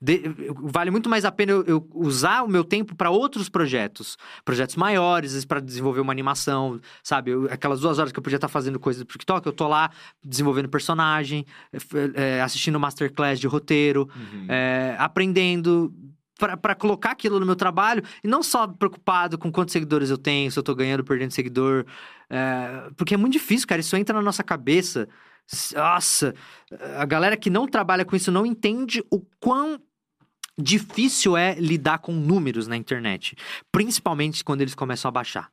De, 0.00 0.22
vale 0.62 0.92
muito 0.92 1.08
mais 1.08 1.24
a 1.24 1.32
pena 1.32 1.52
eu, 1.52 1.64
eu 1.64 1.88
usar 1.92 2.42
o 2.42 2.48
meu 2.48 2.62
tempo 2.62 2.94
para 2.94 3.10
outros 3.10 3.48
projetos. 3.48 4.16
Projetos 4.44 4.76
maiores, 4.76 5.44
para 5.44 5.60
desenvolver 5.60 6.00
uma 6.00 6.12
animação, 6.12 6.80
sabe? 7.02 7.32
Eu, 7.32 7.46
aquelas 7.50 7.80
duas 7.80 7.98
horas 7.98 8.12
que 8.12 8.18
eu 8.18 8.22
podia 8.22 8.36
estar 8.36 8.46
tá 8.46 8.52
fazendo 8.52 8.78
coisa 8.78 9.00
do 9.00 9.06
TikTok, 9.06 9.44
eu 9.46 9.52
tô 9.52 9.66
lá 9.66 9.90
desenvolvendo 10.24 10.68
personagem, 10.68 11.44
é, 12.14 12.40
assistindo 12.40 12.78
masterclass 12.78 13.40
de 13.40 13.48
roteiro, 13.48 14.08
uhum. 14.14 14.46
é, 14.48 14.94
aprendendo 14.98 15.92
para 16.38 16.74
colocar 16.74 17.10
aquilo 17.10 17.40
no 17.40 17.46
meu 17.46 17.56
trabalho 17.56 18.02
e 18.22 18.28
não 18.28 18.42
só 18.42 18.66
preocupado 18.66 19.36
com 19.36 19.50
quantos 19.50 19.72
seguidores 19.72 20.08
eu 20.08 20.16
tenho, 20.16 20.50
se 20.50 20.58
eu 20.58 20.62
tô 20.62 20.74
ganhando, 20.74 21.02
perdendo 21.02 21.32
seguidor. 21.32 21.84
É, 22.30 22.90
porque 22.96 23.14
é 23.14 23.16
muito 23.16 23.32
difícil, 23.32 23.66
cara. 23.66 23.80
Isso 23.80 23.96
entra 23.96 24.14
na 24.14 24.22
nossa 24.22 24.44
cabeça. 24.44 25.08
Nossa, 25.74 26.34
a 26.96 27.04
galera 27.04 27.36
que 27.36 27.50
não 27.50 27.66
trabalha 27.66 28.04
com 28.04 28.14
isso 28.14 28.30
não 28.30 28.46
entende 28.46 29.02
o 29.10 29.20
quão 29.40 29.80
difícil 30.56 31.36
é 31.36 31.54
lidar 31.54 31.98
com 31.98 32.12
números 32.12 32.66
na 32.66 32.76
internet, 32.76 33.36
principalmente 33.72 34.44
quando 34.44 34.60
eles 34.60 34.74
começam 34.74 35.08
a 35.08 35.12
baixar. 35.12 35.50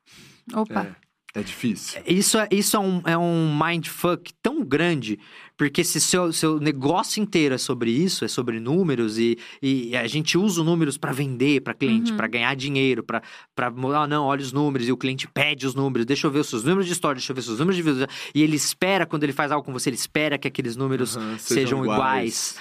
Opa. 0.54 0.84
É. 1.02 1.06
É 1.36 1.44
difícil. 1.44 2.02
Isso 2.08 2.38
é, 2.38 2.48
isso 2.50 2.78
é, 2.78 2.80
um, 2.80 3.02
é 3.06 3.18
um 3.18 3.60
mindfuck 3.62 4.34
tão 4.42 4.64
grande, 4.64 5.20
porque 5.58 5.84
se 5.84 6.02
seu, 6.02 6.32
seu 6.34 6.60
negócio 6.60 7.22
inteiro 7.22 7.56
é 7.56 7.58
sobre 7.58 7.92
isso, 7.92 8.26
é 8.26 8.28
sobre 8.28 8.60
números, 8.60 9.18
e, 9.18 9.38
e 9.62 9.96
a 9.96 10.08
gente 10.08 10.38
usa 10.38 10.62
os 10.62 10.66
números 10.66 10.98
para 10.98 11.12
vender 11.12 11.62
para 11.62 11.74
cliente, 11.74 12.12
uhum. 12.12 12.18
para 12.18 12.28
ganhar 12.28 12.56
dinheiro, 12.56 13.04
para 13.04 13.22
ah, 13.58 14.08
não, 14.08 14.26
olha 14.26 14.42
os 14.42 14.52
números, 14.52 14.88
e 14.88 14.92
o 14.92 14.98
cliente 14.98 15.28
pede 15.28 15.66
os 15.66 15.74
números, 15.76 16.06
deixa 16.06 16.28
eu 16.28 16.32
ver 16.32 16.40
os 16.40 16.48
seus 16.48 16.64
números 16.64 16.86
de 16.86 16.94
história, 16.94 17.16
deixa 17.16 17.32
eu 17.32 17.36
ver 17.36 17.40
os 17.40 17.46
seus 17.46 17.60
números 17.60 17.76
de 17.76 17.82
vídeos. 17.82 18.08
E 18.34 18.42
ele 18.42 18.56
espera, 18.56 19.06
quando 19.06 19.24
ele 19.24 19.34
faz 19.34 19.52
algo 19.52 19.66
com 19.66 19.72
você, 19.72 19.90
ele 19.90 19.96
espera 19.96 20.38
que 20.38 20.48
aqueles 20.48 20.76
números 20.76 21.16
uhum, 21.16 21.38
sejam, 21.38 21.80
sejam, 21.80 21.84
iguais. 21.84 21.98
iguais. 22.00 22.56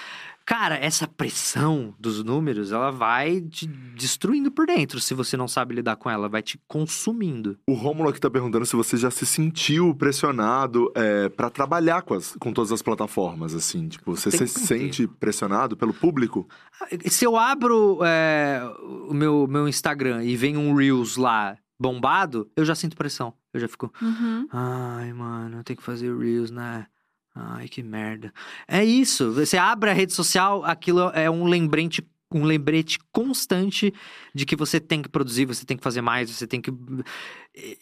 Cara, 0.46 0.76
essa 0.76 1.08
pressão 1.08 1.94
dos 1.98 2.22
números, 2.22 2.70
ela 2.70 2.90
vai 2.90 3.40
te 3.40 3.66
destruindo 3.66 4.50
por 4.50 4.66
dentro 4.66 5.00
se 5.00 5.14
você 5.14 5.36
não 5.36 5.48
sabe 5.48 5.74
lidar 5.74 5.96
com 5.96 6.10
ela, 6.10 6.28
vai 6.28 6.42
te 6.42 6.60
consumindo. 6.68 7.58
O 7.66 7.72
Rômulo 7.72 8.10
aqui 8.10 8.20
tá 8.20 8.30
perguntando 8.30 8.66
se 8.66 8.76
você 8.76 8.96
já 8.96 9.10
se 9.10 9.24
sentiu 9.24 9.94
pressionado 9.94 10.92
é, 10.94 11.30
para 11.30 11.48
trabalhar 11.48 12.02
com, 12.02 12.14
as, 12.14 12.36
com 12.38 12.52
todas 12.52 12.72
as 12.72 12.82
plataformas, 12.82 13.54
assim. 13.54 13.88
Tipo, 13.88 14.14
você 14.14 14.30
se 14.30 14.46
sente 14.46 15.06
pressionado 15.06 15.76
pelo 15.76 15.94
público? 15.94 16.46
Ah, 16.80 16.88
se 17.08 17.24
eu 17.24 17.36
abro 17.36 18.00
é, 18.04 18.60
o 19.08 19.14
meu, 19.14 19.46
meu 19.46 19.66
Instagram 19.66 20.24
e 20.24 20.36
vem 20.36 20.56
um 20.58 20.74
Reels 20.74 21.16
lá 21.16 21.56
bombado, 21.80 22.50
eu 22.54 22.64
já 22.64 22.74
sinto 22.74 22.96
pressão. 22.96 23.32
Eu 23.52 23.60
já 23.60 23.68
fico, 23.68 23.92
uhum. 24.02 24.48
ai, 24.52 25.12
mano, 25.12 25.58
eu 25.58 25.64
tenho 25.64 25.76
que 25.76 25.82
fazer 25.82 26.14
Reels, 26.16 26.50
né? 26.50 26.86
Ai, 27.34 27.68
que 27.68 27.82
merda. 27.82 28.32
É 28.68 28.84
isso. 28.84 29.32
Você 29.32 29.56
abre 29.56 29.90
a 29.90 29.92
rede 29.92 30.12
social, 30.12 30.64
aquilo 30.64 31.10
é 31.10 31.28
um 31.28 31.44
lembrete 31.46 32.02
um 32.34 32.44
lembrete 32.44 32.98
constante 33.12 33.94
de 34.34 34.44
que 34.44 34.56
você 34.56 34.80
tem 34.80 35.00
que 35.00 35.08
produzir, 35.08 35.44
você 35.44 35.64
tem 35.64 35.76
que 35.76 35.82
fazer 35.84 36.00
mais, 36.00 36.28
você 36.28 36.46
tem 36.46 36.60
que. 36.60 36.72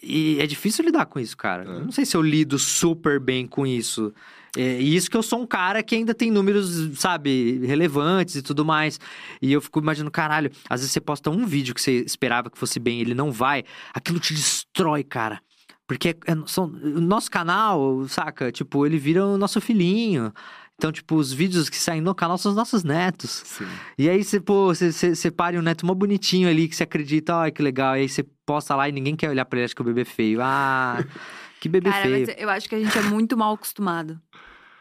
E 0.02 0.36
é 0.38 0.46
difícil 0.46 0.84
lidar 0.84 1.06
com 1.06 1.18
isso, 1.18 1.36
cara. 1.36 1.64
É. 1.64 1.80
Não 1.80 1.90
sei 1.90 2.04
se 2.04 2.14
eu 2.14 2.20
lido 2.20 2.58
super 2.58 3.18
bem 3.18 3.46
com 3.46 3.66
isso. 3.66 4.12
É, 4.54 4.78
e 4.78 4.94
isso 4.94 5.10
que 5.10 5.16
eu 5.16 5.22
sou 5.22 5.40
um 5.40 5.46
cara 5.46 5.82
que 5.82 5.94
ainda 5.94 6.12
tem 6.12 6.30
números, 6.30 7.00
sabe, 7.00 7.64
relevantes 7.64 8.36
e 8.36 8.42
tudo 8.42 8.64
mais. 8.64 9.00
E 9.40 9.50
eu 9.50 9.62
fico 9.62 9.78
imaginando, 9.78 10.10
caralho, 10.10 10.50
às 10.68 10.80
vezes 10.80 10.92
você 10.92 11.00
posta 11.00 11.30
um 11.30 11.46
vídeo 11.46 11.74
que 11.74 11.80
você 11.80 12.02
esperava 12.04 12.50
que 12.50 12.58
fosse 12.58 12.78
bem, 12.78 13.00
ele 13.00 13.14
não 13.14 13.32
vai, 13.32 13.64
aquilo 13.94 14.20
te 14.20 14.34
destrói, 14.34 15.02
cara. 15.02 15.40
Porque 15.86 16.10
é, 16.10 16.34
são, 16.46 16.66
o 16.66 17.00
nosso 17.00 17.30
canal, 17.30 18.06
saca? 18.08 18.50
Tipo, 18.50 18.86
ele 18.86 18.98
vira 18.98 19.24
o 19.24 19.36
nosso 19.36 19.60
filhinho. 19.60 20.32
Então, 20.76 20.90
tipo, 20.90 21.14
os 21.14 21.32
vídeos 21.32 21.68
que 21.68 21.76
saem 21.76 22.00
no 22.00 22.14
canal 22.14 22.36
são 22.38 22.50
os 22.50 22.56
nossos 22.56 22.82
netos. 22.82 23.42
Sim. 23.44 23.66
E 23.98 24.08
aí, 24.08 24.24
você, 24.24 24.40
pô, 24.40 24.66
você, 24.66 24.90
você, 24.90 25.14
você 25.14 25.30
pare 25.30 25.58
um 25.58 25.62
neto 25.62 25.86
mó 25.86 25.94
bonitinho 25.94 26.48
ali, 26.48 26.68
que 26.68 26.74
você 26.74 26.82
acredita, 26.82 27.36
ai, 27.36 27.52
que 27.52 27.62
legal. 27.62 27.96
E 27.96 28.00
aí 28.00 28.08
você 28.08 28.24
posta 28.44 28.74
lá 28.74 28.88
e 28.88 28.92
ninguém 28.92 29.14
quer 29.14 29.30
olhar 29.30 29.44
pra 29.44 29.58
ele, 29.58 29.64
acha 29.66 29.74
que 29.74 29.80
o 29.80 29.84
bebê 29.84 30.00
é 30.00 30.04
feio. 30.04 30.40
Ah, 30.42 31.04
que 31.60 31.68
bebê 31.68 31.90
Cara, 31.90 32.02
feio. 32.02 32.26
Mas 32.26 32.36
eu 32.36 32.50
acho 32.50 32.68
que 32.68 32.74
a 32.74 32.80
gente 32.80 32.98
é 32.98 33.02
muito 33.02 33.36
mal 33.36 33.54
acostumado. 33.54 34.20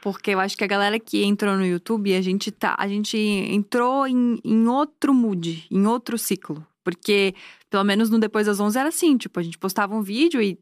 Porque 0.01 0.31
eu 0.31 0.39
acho 0.39 0.57
que 0.57 0.63
a 0.63 0.67
galera 0.67 0.99
que 0.99 1.23
entrou 1.23 1.55
no 1.55 1.65
YouTube, 1.65 2.15
a 2.15 2.21
gente 2.21 2.51
tá. 2.51 2.75
A 2.79 2.87
gente 2.87 3.15
entrou 3.17 4.07
em, 4.07 4.39
em 4.43 4.67
outro 4.67 5.13
mood, 5.13 5.67
em 5.69 5.85
outro 5.85 6.17
ciclo. 6.17 6.65
Porque, 6.83 7.35
pelo 7.69 7.83
menos 7.83 8.09
no 8.09 8.17
Depois 8.17 8.47
das 8.47 8.59
11 8.59 8.79
era 8.79 8.89
assim, 8.89 9.15
tipo, 9.15 9.39
a 9.39 9.43
gente 9.43 9.59
postava 9.59 9.95
um 9.95 10.01
vídeo 10.01 10.41
e 10.41 10.57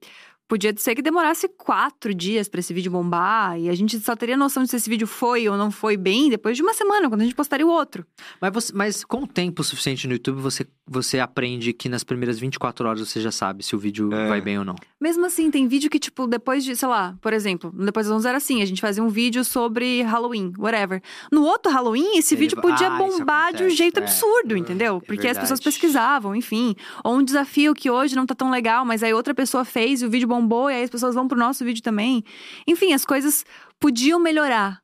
Podia 0.49 0.73
ser 0.75 0.95
que 0.95 1.01
demorasse 1.03 1.47
quatro 1.47 2.11
dias 2.11 2.49
para 2.49 2.59
esse 2.59 2.73
vídeo 2.73 2.91
bombar. 2.91 3.59
E 3.59 3.69
a 3.69 3.75
gente 3.75 3.99
só 3.99 4.15
teria 4.15 4.35
noção 4.35 4.63
de 4.63 4.69
se 4.71 4.77
esse 4.77 4.89
vídeo 4.89 5.05
foi 5.05 5.47
ou 5.47 5.55
não 5.55 5.69
foi 5.69 5.95
bem 5.95 6.27
depois 6.27 6.57
de 6.57 6.63
uma 6.63 6.73
semana, 6.73 7.07
quando 7.07 7.21
a 7.21 7.23
gente 7.23 7.35
postaria 7.35 7.67
o 7.67 7.69
outro. 7.69 8.03
Mas, 8.41 8.51
você, 8.51 8.73
mas 8.73 9.05
com 9.05 9.25
o 9.25 9.27
tempo 9.27 9.63
suficiente 9.63 10.07
no 10.07 10.13
YouTube, 10.13 10.41
você, 10.41 10.65
você 10.87 11.19
aprende 11.19 11.71
que 11.71 11.87
nas 11.87 12.03
primeiras 12.03 12.39
24 12.39 12.89
horas 12.89 13.07
você 13.07 13.21
já 13.21 13.31
sabe 13.31 13.63
se 13.63 13.75
o 13.75 13.79
vídeo 13.79 14.11
é. 14.11 14.27
vai 14.27 14.41
bem 14.41 14.57
ou 14.57 14.65
não. 14.65 14.73
Mesmo 14.99 15.23
assim, 15.23 15.51
tem 15.51 15.67
vídeo 15.67 15.87
que, 15.87 15.99
tipo, 15.99 16.25
depois 16.25 16.63
de, 16.63 16.75
sei 16.75 16.87
lá, 16.87 17.15
por 17.21 17.31
exemplo, 17.31 17.71
depois 17.71 18.07
das 18.07 18.15
11 18.15 18.27
era 18.27 18.37
assim: 18.37 18.63
a 18.63 18.65
gente 18.65 18.81
fazia 18.81 19.03
um 19.03 19.09
vídeo 19.09 19.45
sobre 19.45 20.01
Halloween, 20.01 20.51
whatever. 20.57 20.99
No 21.31 21.43
outro 21.43 21.71
Halloween, 21.71 22.17
esse 22.17 22.33
Ele... 22.33 22.41
vídeo 22.41 22.59
podia 22.59 22.87
ah, 22.87 22.97
bombar 22.97 23.53
de 23.53 23.63
um 23.63 23.69
jeito 23.69 23.99
é. 23.99 24.03
absurdo, 24.03 24.57
entendeu? 24.57 24.97
É 24.97 25.05
Porque 25.05 25.27
as 25.27 25.37
pessoas 25.37 25.59
pesquisavam, 25.59 26.35
enfim. 26.35 26.75
Ou 27.03 27.17
um 27.17 27.23
desafio 27.23 27.75
que 27.75 27.87
hoje 27.91 28.15
não 28.15 28.25
tá 28.25 28.33
tão 28.33 28.49
legal, 28.49 28.83
mas 28.83 29.03
aí 29.03 29.13
outra 29.13 29.35
pessoa 29.35 29.63
fez 29.63 30.01
e 30.01 30.07
o 30.07 30.09
vídeo 30.09 30.27
bombou 30.27 30.38
bombou, 30.39 30.69
e 30.69 30.75
aí 30.75 30.83
as 30.83 30.89
pessoas 30.89 31.15
vão 31.15 31.27
pro 31.27 31.37
nosso 31.37 31.63
vídeo 31.63 31.83
também. 31.83 32.23
Enfim, 32.67 32.93
as 32.93 33.05
coisas 33.05 33.45
podiam 33.79 34.19
melhorar. 34.19 34.81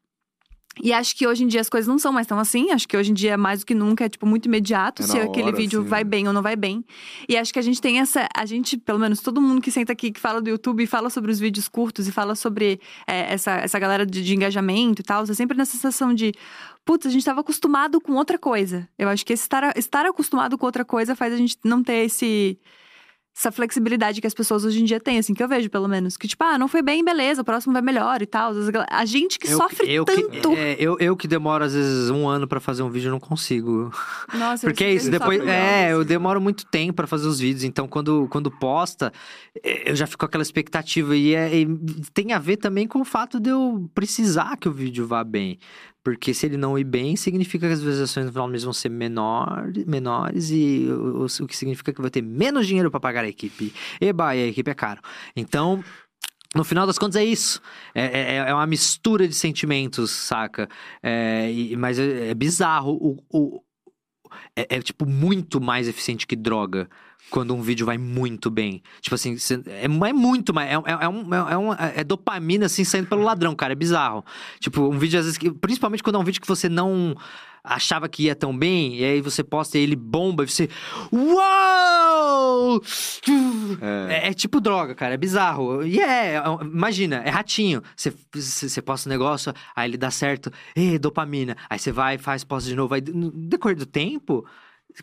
E 0.81 0.91
acho 0.91 1.15
que 1.15 1.25
hoje 1.25 1.43
em 1.43 1.47
dia 1.47 1.61
as 1.61 1.69
coisas 1.69 1.87
não 1.87 1.97
são 1.97 2.11
mais 2.11 2.27
tão 2.27 2.37
assim. 2.37 2.71
Acho 2.71 2.87
que 2.87 2.97
hoje 2.97 3.11
em 3.11 3.13
dia, 3.13 3.33
é 3.33 3.37
mais 3.37 3.61
do 3.61 3.65
que 3.65 3.73
nunca, 3.73 4.05
é 4.05 4.09
tipo 4.09 4.25
muito 4.25 4.45
imediato 4.45 5.03
é 5.03 5.05
se 5.05 5.17
aquele 5.17 5.51
vídeo 5.51 5.79
assim, 5.79 5.89
vai 5.89 6.03
né? 6.03 6.09
bem 6.09 6.27
ou 6.27 6.33
não 6.33 6.41
vai 6.41 6.55
bem. 6.55 6.83
E 7.29 7.37
acho 7.37 7.53
que 7.53 7.59
a 7.59 7.61
gente 7.61 7.81
tem 7.81 7.99
essa. 7.99 8.27
A 8.35 8.45
gente, 8.45 8.77
pelo 8.77 8.99
menos 8.99 9.21
todo 9.21 9.41
mundo 9.41 9.61
que 9.61 9.71
senta 9.71 9.93
aqui, 9.93 10.11
que 10.11 10.19
fala 10.19 10.41
do 10.41 10.49
YouTube 10.49 10.83
e 10.83 10.87
fala 10.87 11.09
sobre 11.09 11.31
os 11.31 11.39
vídeos 11.39 11.67
curtos 11.67 12.07
e 12.07 12.11
fala 12.11 12.35
sobre 12.35 12.79
é, 13.07 13.33
essa, 13.33 13.51
essa 13.51 13.79
galera 13.79 14.05
de, 14.05 14.21
de 14.21 14.35
engajamento 14.35 15.01
e 15.01 15.03
tal, 15.03 15.23
é 15.23 15.33
sempre 15.33 15.57
nessa 15.57 15.71
sensação 15.71 16.13
de. 16.13 16.33
Putz, 16.83 17.05
a 17.05 17.09
gente 17.09 17.21
estava 17.21 17.39
acostumado 17.39 18.01
com 18.01 18.13
outra 18.13 18.37
coisa. 18.37 18.87
Eu 18.99 19.07
acho 19.07 19.25
que 19.25 19.33
estar, 19.33 19.75
estar 19.77 20.05
acostumado 20.05 20.57
com 20.57 20.65
outra 20.65 20.83
coisa 20.83 21.15
faz 21.15 21.33
a 21.33 21.37
gente 21.37 21.57
não 21.63 21.81
ter 21.81 22.05
esse 22.05 22.59
essa 23.37 23.51
flexibilidade 23.51 24.21
que 24.21 24.27
as 24.27 24.33
pessoas 24.33 24.63
hoje 24.63 24.81
em 24.81 24.85
dia 24.85 24.97
têm, 24.97 25.17
assim, 25.17 25.33
que 25.33 25.43
eu 25.43 25.47
vejo, 25.47 25.69
pelo 25.69 25.89
menos. 25.89 26.15
Que, 26.15 26.25
tipo, 26.25 26.41
ah, 26.41 26.57
não 26.57 26.69
foi 26.69 26.81
bem, 26.81 27.03
beleza, 27.03 27.41
o 27.41 27.45
próximo 27.45 27.73
vai 27.73 27.81
melhor 27.81 28.21
e 28.21 28.25
tal. 28.25 28.53
A 28.89 29.03
gente 29.03 29.37
que 29.37 29.51
eu, 29.51 29.57
sofre 29.57 29.91
eu 29.91 30.05
tanto. 30.05 30.51
Que, 30.51 30.55
é, 30.55 30.77
eu, 30.79 30.97
eu 30.99 31.17
que 31.17 31.27
demoro, 31.27 31.65
às 31.65 31.73
vezes, 31.73 32.09
um 32.09 32.29
ano 32.29 32.47
para 32.47 32.61
fazer 32.61 32.81
um 32.81 32.89
vídeo, 32.89 33.11
não 33.11 33.19
consigo. 33.19 33.91
Nossa, 34.33 34.65
Porque 34.65 34.85
é 34.85 34.93
isso, 34.93 35.11
depois. 35.11 35.45
É, 35.45 35.91
eu 35.91 36.05
demoro 36.05 36.39
muito 36.39 36.65
tempo 36.65 36.93
para 36.93 37.07
fazer 37.07 37.27
os 37.27 37.37
vídeos. 37.37 37.65
Então, 37.65 37.89
quando, 37.89 38.25
quando 38.29 38.49
posta, 38.49 39.11
é, 39.61 39.91
eu 39.91 39.95
já 39.97 40.07
fico 40.07 40.21
com 40.21 40.25
aquela 40.27 40.41
expectativa. 40.41 41.13
E, 41.13 41.35
é, 41.35 41.53
e 41.53 41.65
tem 42.13 42.31
a 42.31 42.39
ver 42.39 42.55
também 42.55 42.87
com 42.87 43.01
o 43.01 43.05
fato 43.05 43.37
de 43.37 43.49
eu 43.49 43.89
precisar 43.93 44.55
que 44.55 44.69
o 44.69 44.71
vídeo 44.71 45.05
vá 45.05 45.25
bem. 45.25 45.59
Porque 46.05 46.35
se 46.35 46.45
ele 46.45 46.55
não 46.55 46.77
ir 46.77 46.83
bem, 46.83 47.15
significa 47.15 47.65
que 47.65 47.73
as 47.73 47.79
visualizações 47.79 48.27
no 48.27 48.31
final 48.31 48.47
mês 48.47 48.63
vão 48.63 48.71
ser 48.71 48.89
menor, 48.89 49.71
menores 49.87 50.51
e 50.51 50.85
o, 50.87 51.25
o 51.25 51.47
que 51.47 51.57
significa 51.57 51.91
que 51.91 51.99
vai 51.99 52.11
ter 52.11 52.21
menos 52.21 52.67
dinheiro 52.67 52.91
para 52.91 52.99
pagar 52.99 53.23
a 53.23 53.27
equipe. 53.27 53.73
Eba, 53.99 54.35
e 54.35 54.43
a 54.43 54.45
equipe 54.45 54.69
é 54.69 54.75
caro. 54.75 55.01
Então, 55.35 55.83
no 56.53 56.63
final 56.63 56.85
das 56.85 56.99
contas 56.99 57.15
é 57.15 57.25
isso. 57.25 57.59
É, 57.95 58.03
é, 58.03 58.35
é 58.35 58.53
uma 58.53 58.67
mistura 58.67 59.27
de 59.27 59.33
sentimentos, 59.33 60.11
saca? 60.11 60.69
É, 61.01 61.51
e, 61.51 61.75
mas 61.75 61.97
é, 61.97 62.29
é 62.29 62.33
bizarro. 62.35 62.91
O, 62.91 63.23
o 63.33 63.61
é, 64.55 64.75
é, 64.75 64.81
tipo, 64.83 65.07
muito 65.07 65.59
mais 65.59 65.87
eficiente 65.87 66.27
que 66.27 66.35
droga 66.35 66.87
quando 67.29 67.53
um 67.53 67.61
vídeo 67.61 67.85
vai 67.85 67.97
muito 67.97 68.49
bem. 68.49 68.81
Tipo 69.01 69.15
assim, 69.15 69.35
é, 69.67 69.85
é 69.85 70.13
muito 70.13 70.53
mais. 70.53 70.69
É, 70.69 70.73
é, 70.73 71.05
é, 71.05 71.09
um, 71.09 71.33
é, 71.33 71.57
um, 71.57 71.73
é 71.73 72.03
dopamina 72.03 72.65
assim 72.65 72.83
saindo 72.83 73.07
pelo 73.07 73.23
ladrão, 73.23 73.55
cara. 73.55 73.73
É 73.73 73.75
bizarro. 73.75 74.23
Tipo, 74.59 74.83
um 74.83 74.97
vídeo, 74.97 75.19
às 75.19 75.25
vezes, 75.25 75.37
que, 75.37 75.51
principalmente 75.51 76.03
quando 76.03 76.17
é 76.17 76.19
um 76.19 76.23
vídeo 76.23 76.41
que 76.41 76.47
você 76.47 76.69
não 76.69 77.15
achava 77.65 78.07
que 78.07 78.23
ia 78.23 78.35
tão 78.35 78.55
bem, 78.55 78.95
e 78.97 79.03
aí 79.03 79.21
você 79.21 79.43
posta 79.43 79.77
e 79.77 79.81
ele 79.81 79.95
bomba, 79.95 80.43
e 80.43 80.47
você. 80.47 80.69
Uau! 81.11 82.81
É. 83.81 84.27
é, 84.27 84.29
é 84.29 84.33
tipo 84.33 84.61
droga, 84.61 84.93
cara, 84.93 85.15
é 85.15 85.17
bizarro. 85.17 85.83
E 85.83 85.99
é, 85.99 86.41
imagina, 86.61 87.17
é 87.17 87.29
ratinho. 87.29 87.81
Você, 87.95 88.13
você 88.33 88.81
posta 88.81 89.09
um 89.09 89.11
negócio, 89.11 89.51
aí 89.75 89.89
ele 89.89 89.97
dá 89.97 90.11
certo, 90.11 90.51
e 90.75 90.99
dopamina. 90.99 91.57
Aí 91.69 91.79
você 91.79 91.91
vai, 91.91 92.17
faz, 92.17 92.43
posta 92.43 92.69
de 92.69 92.75
novo. 92.75 92.93
Aí 92.93 93.01
no 93.01 93.31
decorrer 93.31 93.77
do 93.77 93.85
tempo, 93.85 94.45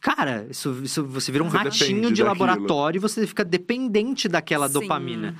Cara, 0.01 0.47
isso, 0.51 0.81
isso 0.83 1.05
você 1.05 1.31
vira 1.31 1.45
um 1.45 1.51
você 1.51 1.57
ratinho 1.59 2.13
de 2.13 2.23
daquilo. 2.23 2.29
laboratório 2.29 2.99
e 2.99 3.01
você 3.01 3.27
fica 3.27 3.45
dependente 3.45 4.29
daquela 4.29 4.67
Sim. 4.69 4.75
dopamina. 4.81 5.37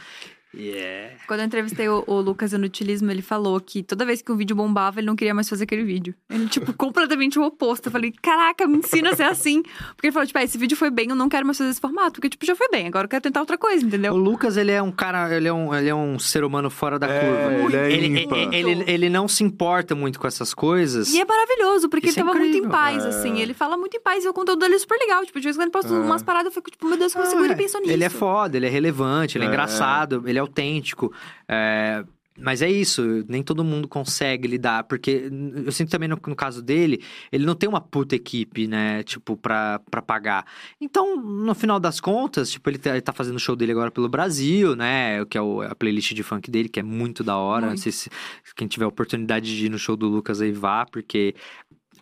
Yeah. 0.55 1.15
Quando 1.27 1.41
eu 1.41 1.47
entrevistei 1.47 1.89
o, 1.89 2.05
o 2.07 2.21
Lucas 2.21 2.53
Inutilismo, 2.53 3.11
ele 3.11 3.23
falou 3.23 3.59
que 3.59 3.83
toda 3.83 4.05
vez 4.05 4.21
que 4.21 4.31
um 4.31 4.37
vídeo 4.37 4.55
bombava, 4.55 5.01
ele 5.01 5.07
não 5.07 5.17
queria 5.17 5.33
mais 5.33 5.49
fazer 5.49 5.65
aquele 5.65 5.83
vídeo. 5.83 6.15
Ele, 6.29 6.47
tipo, 6.47 6.73
completamente 6.77 7.39
o 7.39 7.43
oposto. 7.43 7.87
Eu 7.87 7.93
falei, 7.93 8.13
caraca, 8.23 8.67
me 8.67 8.79
ensina 8.79 9.11
a 9.11 9.17
ser 9.17 9.25
assim. 9.25 9.63
Porque 9.63 10.07
ele 10.07 10.13
falou, 10.13 10.27
tipo, 10.27 10.39
ah, 10.39 10.45
esse 10.45 10.59
vídeo 10.59 10.77
foi 10.77 10.91
bem, 10.91 11.09
eu 11.09 11.17
não 11.17 11.29
quero 11.29 11.47
mais 11.47 11.57
fazer 11.57 11.71
esse 11.71 11.81
formato. 11.81 12.13
Porque, 12.13 12.29
tipo, 12.29 12.45
já 12.45 12.55
foi 12.55 12.69
bem, 12.69 12.87
agora 12.87 13.07
eu 13.07 13.09
quero 13.09 13.23
tentar 13.23 13.41
outra 13.41 13.57
coisa, 13.57 13.85
entendeu? 13.85 14.13
O 14.13 14.17
Lucas, 14.17 14.57
ele 14.57 14.71
é 14.71 14.83
um 14.83 14.93
cara, 14.93 15.35
ele 15.35 15.49
é 15.49 15.53
um, 15.53 15.75
ele 15.75 15.89
é 15.89 15.95
um 15.95 16.19
ser 16.19 16.45
humano 16.45 16.69
fora 16.69 16.99
da 16.99 17.09
é, 17.09 17.21
curva. 17.21 17.53
Ele, 17.53 17.77
é 17.77 17.93
ele, 17.93 18.07
ele, 18.07 18.57
ele, 18.57 18.85
ele, 18.87 19.09
não 19.09 19.27
se 19.27 19.43
importa 19.43 19.95
muito 19.95 20.21
com 20.21 20.27
essas 20.27 20.53
coisas. 20.53 21.13
E 21.15 21.21
é 21.21 21.25
maravilhoso, 21.25 21.89
porque 21.89 22.09
Isso 22.09 22.21
ele 22.21 22.29
é 22.29 22.33
tava 22.33 22.39
muito 22.39 22.59
em 22.59 22.69
paz, 22.69 23.05
é. 23.05 23.09
assim. 23.09 23.41
Ele 23.41 23.55
fala 23.55 23.77
muito 23.77 23.97
em 23.97 24.01
paz 24.01 24.25
e 24.25 24.29
o 24.29 24.35
conteúdo 24.35 24.61
dele 24.61 24.75
é 24.75 24.79
super 24.79 24.99
legal. 24.99 25.25
Tipo, 25.25 25.41
de 25.41 25.45
vez 25.45 25.57
em 25.57 25.59
quando 25.59 25.69
ele 25.69 25.73
posta 25.73 25.95
é. 25.95 25.99
umas 25.99 26.23
paradas, 26.23 26.47
eu 26.47 26.53
fico, 26.53 26.71
tipo, 26.71 26.87
meu 26.87 26.99
Deus, 26.99 27.15
como 27.15 27.27
segura 27.27 27.49
e 27.49 27.53
ah, 27.53 27.57
pensa 27.57 27.81
nisso. 27.81 27.93
Ele 27.93 28.05
é 28.05 28.11
foda, 28.11 28.57
ele 28.57 28.67
é 28.67 28.71
relevante, 28.71 29.39
ele 29.39 29.45
é, 29.45 29.49
engraçado, 29.49 30.23
ele 30.27 30.39
é 30.39 30.42
autêntico. 30.43 31.13
É, 31.49 32.05
mas 32.39 32.63
é 32.63 32.71
isso, 32.71 33.25
nem 33.29 33.43
todo 33.43 33.63
mundo 33.63 33.87
consegue 33.87 34.49
lidar, 34.49 34.85
porque 34.85 35.31
eu 35.65 35.71
sinto 35.71 35.91
também 35.91 36.09
no, 36.09 36.19
no, 36.27 36.35
caso 36.35 36.63
dele, 36.63 37.03
ele 37.31 37.45
não 37.45 37.55
tem 37.55 37.69
uma 37.69 37.81
puta 37.81 38.17
equipe, 38.17 38.67
né, 38.67 39.03
tipo, 39.03 39.37
pra, 39.37 39.81
pra 39.91 40.01
pagar. 40.01 40.47
Então, 40.81 41.17
no 41.17 41.55
final 41.55 41.79
das 41.79 42.01
contas, 42.01 42.51
tipo, 42.51 42.71
ele 42.71 42.79
tá, 42.79 42.91
ele 42.91 43.03
tá 43.03 43.13
fazendo 43.13 43.37
o 43.37 43.41
show 43.41 43.55
dele 43.55 43.73
agora 43.73 43.91
pelo 43.91 44.09
Brasil, 44.09 44.75
né, 44.75 45.25
que 45.27 45.37
é 45.37 45.43
o, 45.43 45.61
a 45.61 45.75
playlist 45.75 46.15
de 46.15 46.23
funk 46.23 46.51
dele, 46.51 46.71
que 46.71 46.81
é 46.81 46.83
muito 46.83 47.23
da 47.23 47.37
hora. 47.37 47.67
Muito. 47.67 47.77
Não 47.77 47.83
sei 47.83 47.93
se 47.93 48.11
quem 48.57 48.67
tiver 48.67 48.87
oportunidade 48.87 49.55
de 49.55 49.67
ir 49.67 49.69
no 49.69 49.79
show 49.79 49.97
do 49.97 50.09
Lucas 50.09 50.41
aí 50.41 50.53
vá, 50.53 50.87
porque 50.87 51.35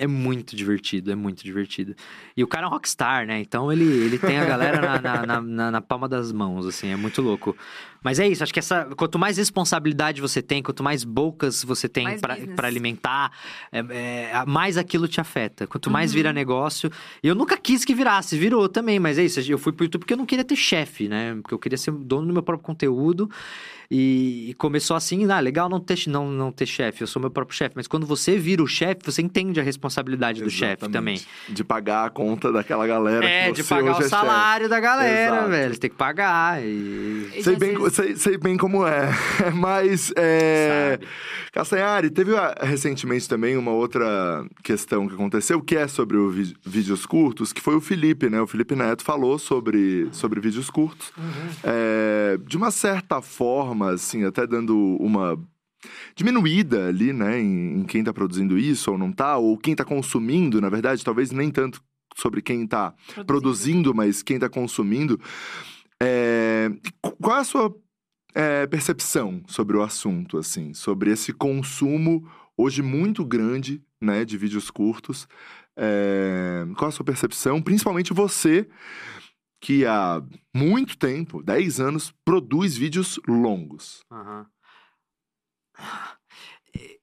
é 0.01 0.07
muito 0.07 0.57
divertido, 0.57 1.13
é 1.13 1.15
muito 1.15 1.45
divertido. 1.45 1.95
E 2.35 2.43
o 2.43 2.47
cara 2.47 2.65
é 2.65 2.69
um 2.69 2.71
rockstar, 2.71 3.27
né? 3.27 3.39
Então 3.39 3.71
ele, 3.71 3.85
ele 3.85 4.19
tem 4.19 4.39
a 4.39 4.47
galera 4.47 4.99
na, 4.99 5.27
na, 5.27 5.41
na, 5.43 5.71
na, 5.71 5.81
palma 5.83 6.09
das 6.09 6.33
mãos, 6.33 6.65
assim, 6.65 6.89
é 6.89 6.97
muito 6.97 7.21
louco. 7.21 7.55
Mas 8.03 8.19
é 8.19 8.27
isso, 8.27 8.43
acho 8.43 8.51
que 8.51 8.59
essa. 8.59 8.87
Quanto 8.97 9.19
mais 9.19 9.37
responsabilidade 9.37 10.23
você 10.23 10.41
tem, 10.41 10.63
quanto 10.63 10.83
mais 10.83 11.05
bocas 11.05 11.63
você 11.63 11.87
tem 11.87 12.19
para 12.19 12.67
alimentar, 12.67 13.31
é, 13.71 14.31
é, 14.33 14.45
mais 14.47 14.79
aquilo 14.79 15.07
te 15.07 15.21
afeta. 15.21 15.67
Quanto 15.67 15.91
mais 15.91 16.13
uhum. 16.13 16.17
vira 16.17 16.33
negócio. 16.33 16.91
E 17.23 17.29
eu 17.29 17.35
nunca 17.35 17.59
quis 17.59 17.85
que 17.85 17.95
virasse, 17.95 18.39
virou 18.39 18.71
também, 18.71 18.99
mas 18.99 19.19
é 19.19 19.25
isso. 19.25 19.39
Eu 19.41 19.59
fui 19.59 19.71
pro 19.71 19.85
YouTube 19.85 20.01
porque 20.01 20.15
eu 20.15 20.19
não 20.19 20.25
queria 20.25 20.45
ter 20.47 20.57
chefe, 20.57 21.09
né? 21.09 21.35
Porque 21.43 21.53
eu 21.53 21.59
queria 21.59 21.77
ser 21.77 21.93
dono 21.93 22.27
do 22.27 22.33
meu 22.33 22.43
próprio 22.43 22.65
conteúdo. 22.65 23.31
E, 23.93 24.55
começou 24.57 24.97
assim, 24.97 25.29
ah, 25.33 25.41
legal 25.41 25.69
não 25.69 25.81
ter, 25.81 25.99
não, 26.07 26.31
não 26.31 26.53
ter 26.53 26.65
chefe, 26.65 27.03
eu 27.03 27.09
sou 27.09 27.21
meu 27.21 27.31
próprio 27.31 27.57
chefe. 27.57 27.73
Mas 27.75 27.89
quando 27.89 28.07
você 28.07 28.39
vira 28.39 28.63
o 28.63 28.67
chefe, 28.67 29.01
você 29.05 29.21
entende 29.21 29.59
a 29.59 29.65
responsabilidade 29.65 30.43
Exatamente. 30.43 30.55
do 30.55 30.59
chefe 30.59 30.93
também. 30.93 31.21
De 31.49 31.65
pagar 31.65 32.07
a 32.07 32.11
conta 32.11 32.53
daquela 32.53 32.87
galera. 32.87 33.25
É, 33.25 33.51
de 33.51 33.65
pagar 33.65 33.99
o 33.99 34.03
é 34.03 34.09
salário 34.09 34.69
da 34.69 34.79
galera, 34.79 35.37
Exato. 35.37 35.51
velho. 35.51 35.75
Você 35.75 35.81
tem 35.81 35.91
que 35.91 35.97
pagar. 35.97 36.63
E... 36.63 37.43
Sei, 37.43 37.57
bem, 37.57 37.91
sei, 37.91 38.17
sei 38.17 38.39
bem 38.39 38.57
como 38.57 38.87
é. 38.87 39.09
Mas, 39.55 40.13
é... 40.17 41.01
Castanhari, 41.53 42.11
teve 42.11 42.37
ah, 42.37 42.55
recentemente 42.63 43.29
também 43.29 43.57
uma 43.57 43.73
outra 43.73 44.45
questão 44.63 45.09
que 45.09 45.15
aconteceu, 45.15 45.61
que 45.61 45.75
é 45.75 45.89
sobre 45.89 46.17
os 46.17 46.55
vídeos 46.65 47.05
curtos, 47.05 47.53
que 47.53 47.61
foi 47.61 47.75
o 47.75 47.81
Felipe, 47.81 48.31
né? 48.31 48.41
O 48.41 48.47
Felipe 48.47 48.77
Neto 48.77 49.03
falou 49.03 49.37
sobre, 49.37 50.09
sobre 50.13 50.39
vídeos 50.39 50.71
curtos. 50.71 51.13
Uhum. 51.19 51.25
É, 51.65 52.39
de 52.47 52.57
uma 52.57 52.71
certa 52.71 53.21
forma, 53.21 53.80
forma, 53.81 53.91
assim, 53.93 54.25
até 54.25 54.47
dando 54.47 54.77
uma 55.01 55.39
diminuída 56.15 56.89
ali, 56.89 57.13
né, 57.13 57.41
em, 57.41 57.81
em 57.81 57.85
quem 57.85 58.01
está 58.01 58.13
produzindo 58.13 58.59
isso 58.59 58.91
ou 58.91 58.99
não 58.99 59.11
está, 59.11 59.39
ou 59.39 59.57
quem 59.57 59.73
está 59.73 59.85
consumindo, 59.85 60.61
na 60.61 60.69
verdade, 60.69 61.03
talvez 61.03 61.31
nem 61.31 61.51
tanto 61.51 61.83
sobre 62.15 62.43
quem 62.43 62.65
está 62.65 62.91
produzindo. 62.91 63.25
produzindo. 63.25 63.95
mas 63.95 64.23
quem 64.23 64.37
está 64.37 64.49
consumindo. 64.49 65.19
É, 66.03 66.71
qual 67.21 67.39
é 67.39 67.41
a 67.41 67.45
sua 67.45 67.75
é, 68.35 68.67
percepção 68.67 69.43
sobre 69.47 69.77
o 69.77 69.83
assunto, 69.83 70.37
assim, 70.37 70.75
sobre 70.75 71.11
esse 71.11 71.33
consumo 71.33 72.29
hoje 72.57 72.83
muito 72.83 73.25
grande, 73.25 73.83
né, 74.01 74.25
de 74.25 74.37
vídeos 74.37 74.71
curtos? 74.71 75.27
É, 75.77 76.67
qual 76.77 76.89
a 76.89 76.93
sua 76.93 77.05
percepção, 77.05 77.63
principalmente 77.63 78.13
você? 78.13 78.69
Que 79.61 79.85
há 79.85 80.23
muito 80.55 80.97
tempo, 80.97 81.43
10 81.43 81.81
anos, 81.81 82.13
produz 82.25 82.77
vídeos 82.77 83.21
longos. 83.27 84.03
Uhum. 84.11 84.47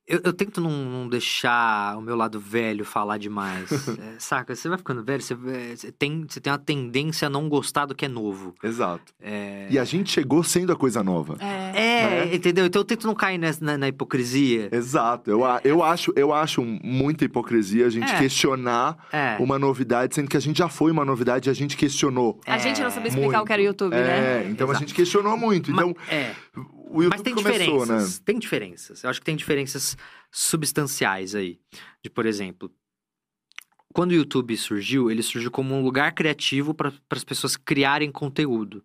Eu, 0.07 0.21
eu 0.23 0.31
tento 0.31 0.61
não, 0.61 0.71
não, 0.71 1.09
deixar 1.09 1.97
o 1.97 2.01
meu 2.01 2.15
lado 2.15 2.39
velho 2.39 2.85
falar 2.85 3.17
demais. 3.17 3.69
é, 3.99 4.15
saca? 4.17 4.55
Você 4.55 4.69
vai 4.69 4.77
ficando 4.77 5.03
velho, 5.03 5.21
você, 5.21 5.33
é, 5.33 5.75
você, 5.75 5.91
tem, 5.91 6.25
você 6.27 6.39
tem 6.39 6.51
uma 6.53 6.57
tendência 6.57 7.27
a 7.27 7.29
não 7.29 7.49
gostar 7.49 7.85
do 7.85 7.93
que 7.93 8.05
é 8.05 8.07
novo. 8.07 8.55
Exato. 8.63 9.13
É... 9.21 9.67
E 9.69 9.77
a 9.77 9.83
gente 9.83 10.09
chegou 10.09 10.43
sendo 10.43 10.71
a 10.71 10.77
coisa 10.77 11.03
nova. 11.03 11.35
É, 11.41 11.71
é 11.75 12.25
né? 12.25 12.35
entendeu? 12.35 12.65
Então 12.65 12.79
eu 12.79 12.85
tento 12.85 13.05
não 13.05 13.13
cair 13.13 13.37
nessa, 13.37 13.63
na, 13.63 13.77
na 13.77 13.89
hipocrisia. 13.89 14.69
Exato. 14.71 15.29
Eu, 15.29 15.41
eu, 15.65 15.83
acho, 15.83 16.13
eu 16.15 16.33
acho 16.33 16.63
muita 16.63 17.25
hipocrisia 17.25 17.85
a 17.85 17.89
gente 17.89 18.09
é. 18.09 18.17
questionar 18.17 18.97
é. 19.11 19.35
uma 19.41 19.59
novidade, 19.59 20.15
sendo 20.15 20.29
que 20.29 20.37
a 20.37 20.39
gente 20.39 20.57
já 20.57 20.69
foi 20.69 20.89
uma 20.89 21.03
novidade 21.03 21.49
e 21.49 21.51
a 21.51 21.53
gente 21.53 21.75
questionou. 21.75 22.39
A 22.45 22.57
gente 22.57 22.81
não 22.81 22.89
sabia 22.89 23.09
explicar 23.09 23.29
muito. 23.29 23.43
o 23.43 23.45
que 23.45 23.53
era 23.53 23.61
o 23.61 23.65
YouTube, 23.65 23.93
né? 23.93 24.43
É, 24.43 24.47
então 24.49 24.67
Exato. 24.67 24.71
a 24.71 24.79
gente 24.79 24.93
questionou 24.93 25.35
muito. 25.35 25.69
Então. 25.69 25.93
Mas, 26.09 26.46
o 26.57 27.03
YouTube 27.03 27.09
Mas 27.09 27.21
tem 27.21 27.35
começou, 27.35 27.59
diferenças. 27.59 28.19
Né? 28.19 28.23
Tem 28.25 28.39
diferenças. 28.39 29.03
Eu 29.03 29.09
acho 29.09 29.19
que 29.19 29.25
tem 29.25 29.35
diferenças 29.35 29.97
substanciais 30.31 31.35
aí. 31.35 31.59
De, 32.03 32.09
por 32.09 32.25
exemplo, 32.25 32.71
quando 33.93 34.11
o 34.11 34.15
YouTube 34.15 34.55
surgiu, 34.55 35.09
ele 35.09 35.23
surgiu 35.23 35.49
como 35.49 35.73
um 35.75 35.83
lugar 35.83 36.13
criativo 36.13 36.73
para 36.73 36.93
as 37.09 37.23
pessoas 37.23 37.57
criarem 37.57 38.11
conteúdo. 38.11 38.83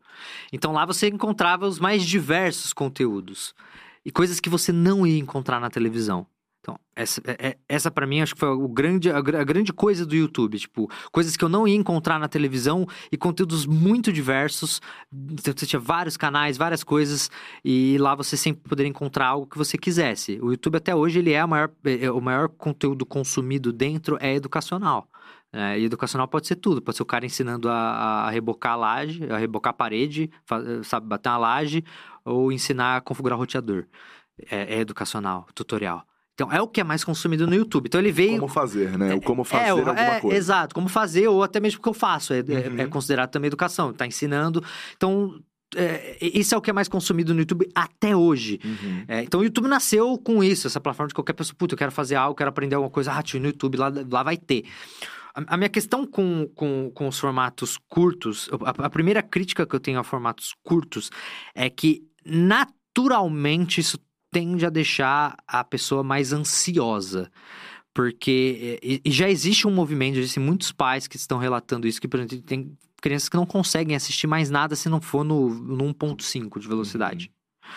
Então 0.53 0.73
lá 0.73 0.87
você 0.87 1.09
encontrava 1.09 1.67
os 1.67 1.79
mais 1.79 2.05
diversos 2.05 2.73
conteúdos 2.73 3.55
e 4.05 4.11
coisas 4.11 4.41
que 4.41 4.49
você 4.49 4.73
não 4.73 5.07
ia 5.07 5.19
encontrar 5.19 5.61
na 5.61 5.71
televisão. 5.71 6.27
Então, 6.63 6.79
essa, 6.95 7.21
é, 7.27 7.49
é, 7.49 7.59
essa 7.69 7.91
para 7.91 8.07
mim 8.07 8.21
acho 8.21 8.35
que 8.35 8.41
foi 8.41 8.51
o 8.51 8.69
grande, 8.69 9.11
a, 9.11 9.21
grande 9.21 9.73
coisa 9.73 10.07
do 10.07 10.15
YouTube. 10.15 10.57
Tipo, 10.61 10.89
coisas 11.11 11.37
que 11.37 11.45
eu 11.45 11.49
não 11.49 11.67
ia 11.67 11.75
encontrar 11.75 12.21
na 12.21 12.29
televisão 12.29 12.87
e 13.11 13.17
conteúdos 13.17 13.67
muito 13.67 14.13
diversos. 14.13 14.81
Então, 15.13 15.53
você 15.57 15.67
tinha 15.67 15.81
vários 15.81 16.17
canais, 16.17 16.57
várias 16.57 16.85
coisas, 16.85 17.31
e 17.65 17.99
lá 17.99 18.15
você 18.15 18.37
sempre 18.37 18.63
poderia 18.69 18.89
encontrar 18.89 19.27
algo 19.27 19.47
que 19.47 19.59
você 19.59 19.77
quisesse. 19.77 20.39
O 20.41 20.53
YouTube 20.53 20.77
até 20.77 20.95
hoje 20.95 21.19
ele 21.19 21.33
é, 21.33 21.45
maior, 21.45 21.69
é, 21.85 22.09
o 22.13 22.21
maior 22.21 22.49
conteúdo 22.49 23.05
consumido 23.05 23.73
dentro 23.73 24.17
é 24.21 24.33
educacional. 24.33 25.09
É, 25.53 25.79
e 25.81 25.85
educacional 25.85 26.29
pode 26.29 26.47
ser 26.47 26.57
tudo, 26.57 26.81
pode 26.81 26.97
ser 26.97 27.03
o 27.03 27.07
cara 27.07 27.27
ensinando 27.27 27.69
a, 27.69 28.27
a 28.27 28.31
rebocar 28.31 28.73
a 28.75 28.77
laje, 28.77 29.31
a 29.31 29.37
rebocar 29.37 29.73
a 29.73 29.75
parede, 29.75 30.31
sabe, 30.85 31.07
bater 31.09 31.29
uma 31.29 31.39
laje, 31.39 31.85
ou 32.25 32.53
ensinar 32.53 32.97
a 32.99 33.01
configurar 33.01 33.37
roteador. 33.37 33.87
É, 34.51 34.77
é 34.77 34.79
educacional, 34.79 35.47
tutorial. 35.55 36.07
Então, 36.35 36.51
é 36.51 36.61
o 36.61 36.67
que 36.67 36.81
é 36.81 36.85
mais 36.85 37.05
consumido 37.05 37.47
no 37.47 37.55
YouTube. 37.55 37.87
Então, 37.87 38.01
ele 38.01 38.13
veio... 38.13 38.39
Como 38.39 38.49
fazer, 38.49 38.99
né? 38.99 39.15
O 39.15 39.21
como 39.21 39.45
fazer 39.45 39.67
é, 39.67 39.69
alguma 39.71 40.01
é, 40.01 40.21
coisa. 40.21 40.37
Exato, 40.37 40.75
como 40.75 40.89
fazer, 40.89 41.29
ou 41.29 41.43
até 41.43 41.61
mesmo 41.61 41.79
o 41.79 41.83
que 41.83 41.89
eu 41.89 41.95
faço. 41.95 42.33
É, 42.33 42.39
é 42.39 42.43
uhum. 42.43 42.79
é 42.79 42.87
considerado 42.87 43.31
também 43.31 43.49
educação. 43.49 43.93
Tá 43.93 44.07
ensinando. 44.07 44.65
Então, 44.97 45.43
é, 45.75 46.19
isso 46.21 46.55
é 46.55 46.59
o 46.59 46.61
que 46.61 46.71
é 46.71 46.73
mais 46.73 46.89
consumido 46.89 47.33
no 47.35 47.41
YouTube 47.41 47.69
até 47.75 48.15
hoje. 48.15 48.61
Uhum. 48.65 49.05
É, 49.09 49.23
então 49.23 49.41
o 49.41 49.45
YouTube 49.45 49.69
nasceu 49.69 50.19
com 50.19 50.43
isso, 50.45 50.67
essa 50.67 50.81
plataforma 50.81 51.09
de 51.09 51.15
qualquer 51.15 51.33
pessoa, 51.33 51.57
puta, 51.57 51.75
eu 51.75 51.79
quero 51.79 51.93
fazer 51.93 52.15
algo, 52.15 52.37
quero 52.37 52.51
aprender 52.51 52.75
alguma 52.75 52.91
coisa, 52.91 53.13
ah, 53.13 53.23
tio, 53.23 53.41
no 53.41 53.47
YouTube, 53.47 53.77
lá, 53.77 53.93
lá 54.11 54.23
vai 54.23 54.37
ter. 54.37 54.65
A, 55.35 55.55
a 55.55 55.57
minha 55.57 55.71
questão 55.71 56.07
com, 56.07 56.49
com, 56.55 56.91
com 56.95 57.09
os 57.09 57.19
formatos 57.19 57.79
curtos, 57.89 58.51
a, 58.65 58.87
a 58.87 58.91
primeira 58.91 59.23
crítica 59.23 59.67
que 59.67 59.75
eu 59.75 59.81
tenho 59.81 59.99
a 59.99 60.05
formatos 60.05 60.55
curtos 60.63 61.11
é 61.55 61.71
que 61.71 62.03
naturalmente 62.25 63.81
isso 63.81 63.99
tende 64.33 64.67
a 64.67 64.71
deixar 64.71 65.37
a 65.47 65.63
pessoa 65.63 66.03
mais 66.03 66.33
ansiosa. 66.33 67.31
Porque 67.95 68.81
e, 68.83 69.03
e 69.05 69.11
já 69.13 69.29
existe 69.29 69.69
um 69.69 69.71
movimento, 69.71 70.19
existem 70.19 70.43
muitos 70.43 70.73
pais 70.73 71.07
que 71.07 71.17
estão 71.17 71.39
relatando 71.39 71.87
isso, 71.87 72.01
que, 72.01 72.09
por 72.09 72.19
exemplo, 72.19 72.41
tem 72.41 72.77
crianças 73.01 73.29
que 73.29 73.37
não 73.37 73.45
conseguem 73.45 73.95
assistir 73.95 74.27
mais 74.27 74.49
nada 74.49 74.75
se 74.75 74.89
não 74.89 75.01
for 75.01 75.23
no, 75.23 75.51
no 75.51 75.93
1.5 75.95 76.59
de 76.59 76.67
velocidade. 76.67 77.31
Uhum. 77.31 77.73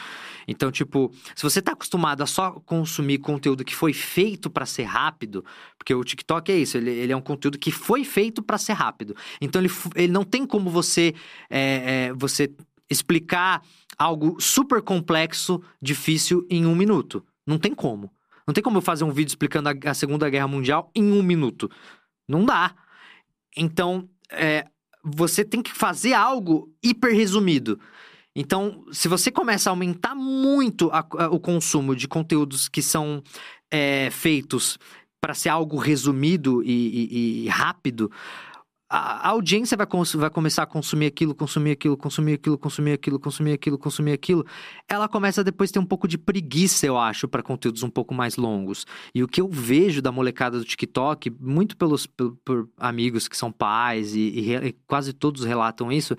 Então, 0.47 0.71
tipo, 0.71 1.11
se 1.35 1.43
você 1.43 1.61
tá 1.61 1.71
acostumado 1.71 2.21
a 2.21 2.25
só 2.25 2.51
consumir 2.51 3.17
conteúdo 3.17 3.65
que 3.65 3.75
foi 3.75 3.93
feito 3.93 4.49
para 4.49 4.65
ser 4.65 4.83
rápido, 4.83 5.43
porque 5.77 5.93
o 5.93 6.03
TikTok 6.03 6.51
é 6.51 6.57
isso, 6.57 6.77
ele, 6.77 6.91
ele 6.91 7.11
é 7.11 7.17
um 7.17 7.21
conteúdo 7.21 7.57
que 7.57 7.71
foi 7.71 8.03
feito 8.03 8.43
para 8.43 8.57
ser 8.57 8.73
rápido. 8.73 9.15
Então, 9.41 9.61
ele, 9.61 9.71
ele 9.95 10.13
não 10.13 10.23
tem 10.23 10.45
como 10.45 10.69
você, 10.69 11.13
é, 11.49 12.09
é, 12.09 12.13
você 12.13 12.51
explicar 12.89 13.63
algo 13.97 14.39
super 14.39 14.81
complexo, 14.81 15.61
difícil 15.81 16.45
em 16.49 16.65
um 16.65 16.75
minuto. 16.75 17.25
Não 17.45 17.57
tem 17.57 17.73
como. 17.73 18.11
Não 18.47 18.53
tem 18.53 18.63
como 18.63 18.77
eu 18.77 18.81
fazer 18.81 19.03
um 19.03 19.11
vídeo 19.11 19.31
explicando 19.31 19.69
a, 19.69 19.73
a 19.89 19.93
Segunda 19.93 20.29
Guerra 20.29 20.47
Mundial 20.47 20.91
em 20.95 21.11
um 21.11 21.23
minuto. 21.23 21.69
Não 22.27 22.45
dá. 22.45 22.75
Então, 23.55 24.07
é, 24.29 24.65
você 25.03 25.43
tem 25.43 25.61
que 25.61 25.71
fazer 25.71 26.13
algo 26.13 26.71
hiper 26.83 27.13
resumido. 27.13 27.79
Então, 28.35 28.85
se 28.91 29.07
você 29.07 29.31
começa 29.31 29.69
a 29.69 29.71
aumentar 29.71 30.13
muito 30.13 30.89
a, 30.91 30.99
a, 30.99 31.29
o 31.29 31.39
consumo 31.39 31.95
de 31.95 32.07
conteúdos 32.07 32.67
que 32.67 32.81
são 32.81 33.23
é, 33.71 34.09
feitos 34.11 34.77
para 35.21 35.33
ser 35.33 35.49
algo 35.49 35.77
resumido 35.77 36.61
e, 36.61 36.67
e, 36.69 37.45
e 37.45 37.47
rápido, 37.47 38.11
a, 38.89 39.29
audiência 39.29 39.75
vai, 39.75 39.87
vai 40.15 40.29
começar 40.29 40.63
a 40.63 40.65
consumir 40.65 41.07
aquilo, 41.07 41.33
consumir 41.33 41.71
aquilo, 41.71 41.97
consumir 41.97 42.33
aquilo, 42.33 42.57
consumir 42.57 42.93
aquilo, 42.93 43.19
consumir 43.19 43.53
aquilo, 43.53 43.77
consumir 43.77 44.11
aquilo. 44.11 44.45
Ela 44.87 45.07
começa 45.07 45.43
depois 45.43 45.69
a 45.69 45.73
ter 45.73 45.79
um 45.79 45.85
pouco 45.85 46.07
de 46.07 46.17
preguiça, 46.17 46.85
eu 46.85 46.97
acho, 46.97 47.27
para 47.27 47.41
conteúdos 47.41 47.83
um 47.83 47.89
pouco 47.89 48.13
mais 48.13 48.37
longos. 48.37 48.85
E 49.13 49.23
o 49.23 49.27
que 49.27 49.41
eu 49.41 49.47
vejo 49.49 50.01
da 50.01 50.11
molecada 50.11 50.59
do 50.59 50.65
TikTok, 50.65 51.31
muito 51.39 51.75
pelos 51.75 52.05
por, 52.05 52.37
por 52.45 52.69
amigos 52.77 53.27
que 53.27 53.35
são 53.35 53.51
pais 53.51 54.15
e, 54.15 54.19
e, 54.19 54.55
e 54.55 54.71
quase 54.87 55.13
todos 55.13 55.43
relatam 55.43 55.91
isso, 55.91 56.15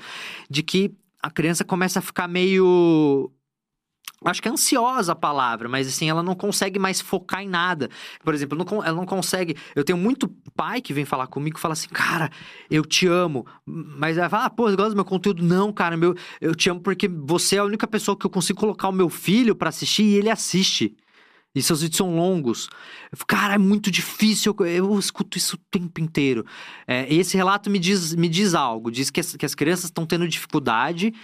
de 0.50 0.62
que 0.62 0.92
a 1.22 1.30
criança 1.30 1.64
começa 1.64 1.98
a 1.98 2.02
ficar 2.02 2.28
meio 2.28 3.30
acho 4.24 4.40
que 4.40 4.48
é 4.48 4.50
ansiosa 4.50 5.12
a 5.12 5.16
palavra, 5.16 5.68
mas 5.68 5.86
assim, 5.86 6.08
ela 6.08 6.22
não 6.22 6.34
consegue 6.34 6.78
mais 6.78 7.00
focar 7.00 7.42
em 7.42 7.48
nada. 7.48 7.90
Por 8.24 8.34
exemplo, 8.34 8.58
não, 8.58 8.84
ela 8.84 8.96
não 8.96 9.06
consegue. 9.06 9.56
Eu 9.74 9.84
tenho 9.84 9.98
muito 9.98 10.28
pai 10.54 10.80
que 10.80 10.92
vem 10.92 11.04
falar 11.04 11.26
comigo 11.26 11.58
e 11.58 11.60
fala 11.60 11.72
assim, 11.72 11.88
cara, 11.88 12.30
eu 12.70 12.84
te 12.84 13.06
amo. 13.06 13.46
Mas 13.64 14.16
ela 14.16 14.28
fala, 14.28 14.46
ah, 14.46 14.50
pô, 14.50 14.68
você 14.68 14.76
gosta 14.76 14.90
do 14.90 14.96
meu 14.96 15.04
conteúdo? 15.04 15.42
Não, 15.42 15.72
cara, 15.72 15.96
meu, 15.96 16.14
eu 16.40 16.54
te 16.54 16.70
amo 16.70 16.80
porque 16.80 17.08
você 17.08 17.56
é 17.56 17.58
a 17.58 17.64
única 17.64 17.86
pessoa 17.86 18.16
que 18.16 18.24
eu 18.24 18.30
consigo 18.30 18.58
colocar 18.58 18.88
o 18.88 18.92
meu 18.92 19.10
filho 19.10 19.54
para 19.54 19.68
assistir 19.68 20.04
e 20.04 20.14
ele 20.16 20.30
assiste. 20.30 20.96
E 21.54 21.62
seus 21.62 21.80
vídeos 21.80 21.96
são 21.96 22.14
longos. 22.14 22.68
Cara, 23.26 23.54
é 23.54 23.58
muito 23.58 23.90
difícil. 23.90 24.54
Eu, 24.60 24.66
eu 24.66 24.98
escuto 24.98 25.38
isso 25.38 25.56
o 25.56 25.60
tempo 25.70 26.02
inteiro. 26.02 26.44
É, 26.86 27.12
esse 27.12 27.34
relato 27.34 27.70
me 27.70 27.78
diz, 27.78 28.14
me 28.14 28.28
diz 28.28 28.54
algo. 28.54 28.90
Diz 28.90 29.08
que 29.08 29.20
as, 29.20 29.34
que 29.34 29.46
as 29.46 29.54
crianças 29.54 29.86
estão 29.86 30.04
tendo 30.04 30.28
dificuldade 30.28 31.14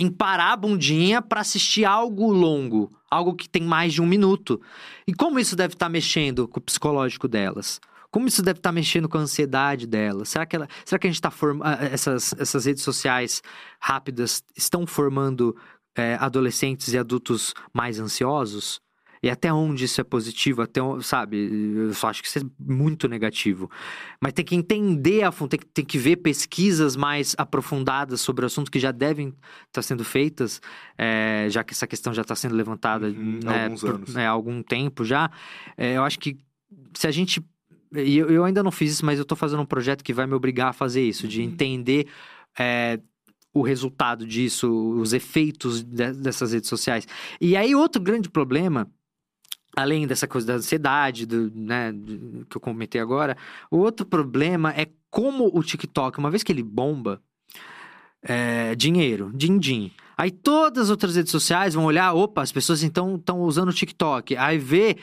em 0.00 0.10
parar 0.10 0.52
a 0.52 0.56
bundinha 0.56 1.20
para 1.20 1.42
assistir 1.42 1.84
algo 1.84 2.32
longo, 2.32 2.90
algo 3.10 3.34
que 3.34 3.46
tem 3.46 3.62
mais 3.62 3.92
de 3.92 4.00
um 4.00 4.06
minuto. 4.06 4.58
E 5.06 5.12
como 5.12 5.38
isso 5.38 5.54
deve 5.54 5.74
estar 5.74 5.86
tá 5.86 5.90
mexendo 5.90 6.48
com 6.48 6.58
o 6.58 6.62
psicológico 6.62 7.28
delas? 7.28 7.78
Como 8.10 8.26
isso 8.26 8.42
deve 8.42 8.58
estar 8.58 8.70
tá 8.70 8.72
mexendo 8.72 9.10
com 9.10 9.18
a 9.18 9.20
ansiedade 9.20 9.86
delas? 9.86 10.30
Será 10.30 10.46
que, 10.46 10.56
ela, 10.56 10.66
será 10.86 10.98
que 10.98 11.06
a 11.06 11.10
gente 11.10 11.18
está 11.18 11.30
formando. 11.30 11.68
Essas, 11.84 12.34
essas 12.38 12.64
redes 12.64 12.82
sociais 12.82 13.42
rápidas 13.78 14.42
estão 14.56 14.86
formando 14.86 15.54
é, 15.94 16.14
adolescentes 16.14 16.94
e 16.94 16.98
adultos 16.98 17.52
mais 17.74 18.00
ansiosos? 18.00 18.80
E 19.22 19.28
até 19.28 19.52
onde 19.52 19.84
isso 19.84 20.00
é 20.00 20.04
positivo, 20.04 20.62
até 20.62 20.80
sabe? 21.02 21.36
Eu 21.76 21.92
só 21.92 22.08
acho 22.08 22.22
que 22.22 22.28
isso 22.28 22.38
é 22.38 22.42
muito 22.58 23.06
negativo. 23.06 23.70
Mas 24.18 24.32
tem 24.32 24.44
que 24.44 24.54
entender 24.54 25.22
a 25.24 25.30
fundo, 25.30 25.50
tem 25.50 25.60
que, 25.60 25.66
tem 25.66 25.84
que 25.84 25.98
ver 25.98 26.16
pesquisas 26.16 26.96
mais 26.96 27.34
aprofundadas 27.36 28.22
sobre 28.22 28.44
o 28.44 28.46
assunto 28.46 28.70
que 28.70 28.78
já 28.78 28.90
devem 28.90 29.28
estar 29.28 29.42
tá 29.72 29.82
sendo 29.82 30.04
feitas, 30.04 30.62
é, 30.96 31.46
já 31.50 31.62
que 31.62 31.74
essa 31.74 31.86
questão 31.86 32.14
já 32.14 32.22
está 32.22 32.34
sendo 32.34 32.54
levantada 32.54 33.08
uhum, 33.08 33.40
né, 33.44 33.64
alguns 33.64 33.80
por, 33.82 33.94
anos. 33.94 34.16
É, 34.16 34.26
há 34.26 34.30
algum 34.30 34.62
tempo 34.62 35.04
já. 35.04 35.30
É, 35.76 35.98
eu 35.98 36.02
acho 36.02 36.18
que 36.18 36.38
se 36.94 37.06
a 37.06 37.10
gente. 37.10 37.44
E 37.94 38.16
eu, 38.16 38.30
eu, 38.30 38.44
ainda 38.44 38.62
não 38.62 38.70
fiz 38.70 38.92
isso, 38.92 39.04
mas 39.04 39.18
eu 39.18 39.24
estou 39.24 39.36
fazendo 39.36 39.60
um 39.60 39.66
projeto 39.66 40.02
que 40.02 40.14
vai 40.14 40.26
me 40.26 40.32
obrigar 40.32 40.68
a 40.68 40.72
fazer 40.72 41.02
isso, 41.02 41.28
de 41.28 41.40
uhum. 41.40 41.46
entender. 41.46 42.06
É, 42.58 42.98
o 43.52 43.62
resultado 43.62 44.24
disso, 44.24 44.70
os 44.96 45.12
efeitos 45.12 45.82
de, 45.82 46.12
dessas 46.12 46.52
redes 46.52 46.68
sociais. 46.68 47.06
E 47.40 47.56
aí, 47.56 47.74
outro 47.74 48.00
grande 48.00 48.30
problema 48.30 48.88
além 49.76 50.06
dessa 50.06 50.26
coisa 50.26 50.46
da 50.46 50.54
ansiedade, 50.54 51.26
do, 51.26 51.50
né, 51.54 51.92
que 52.48 52.56
eu 52.56 52.60
comentei 52.60 53.00
agora, 53.00 53.36
o 53.70 53.78
outro 53.78 54.04
problema 54.04 54.72
é 54.76 54.88
como 55.10 55.50
o 55.52 55.62
TikTok, 55.62 56.18
uma 56.18 56.30
vez 56.30 56.42
que 56.42 56.52
ele 56.52 56.62
bomba, 56.62 57.20
é, 58.22 58.74
dinheiro, 58.74 59.30
din-din. 59.34 59.90
Aí 60.16 60.30
todas 60.30 60.84
as 60.84 60.90
outras 60.90 61.16
redes 61.16 61.32
sociais 61.32 61.74
vão 61.74 61.84
olhar, 61.84 62.12
opa, 62.12 62.42
as 62.42 62.52
pessoas 62.52 62.82
então 62.82 63.16
estão 63.16 63.40
usando 63.40 63.70
o 63.70 63.72
TikTok. 63.72 64.36
Aí 64.36 64.58
vê 64.58 64.98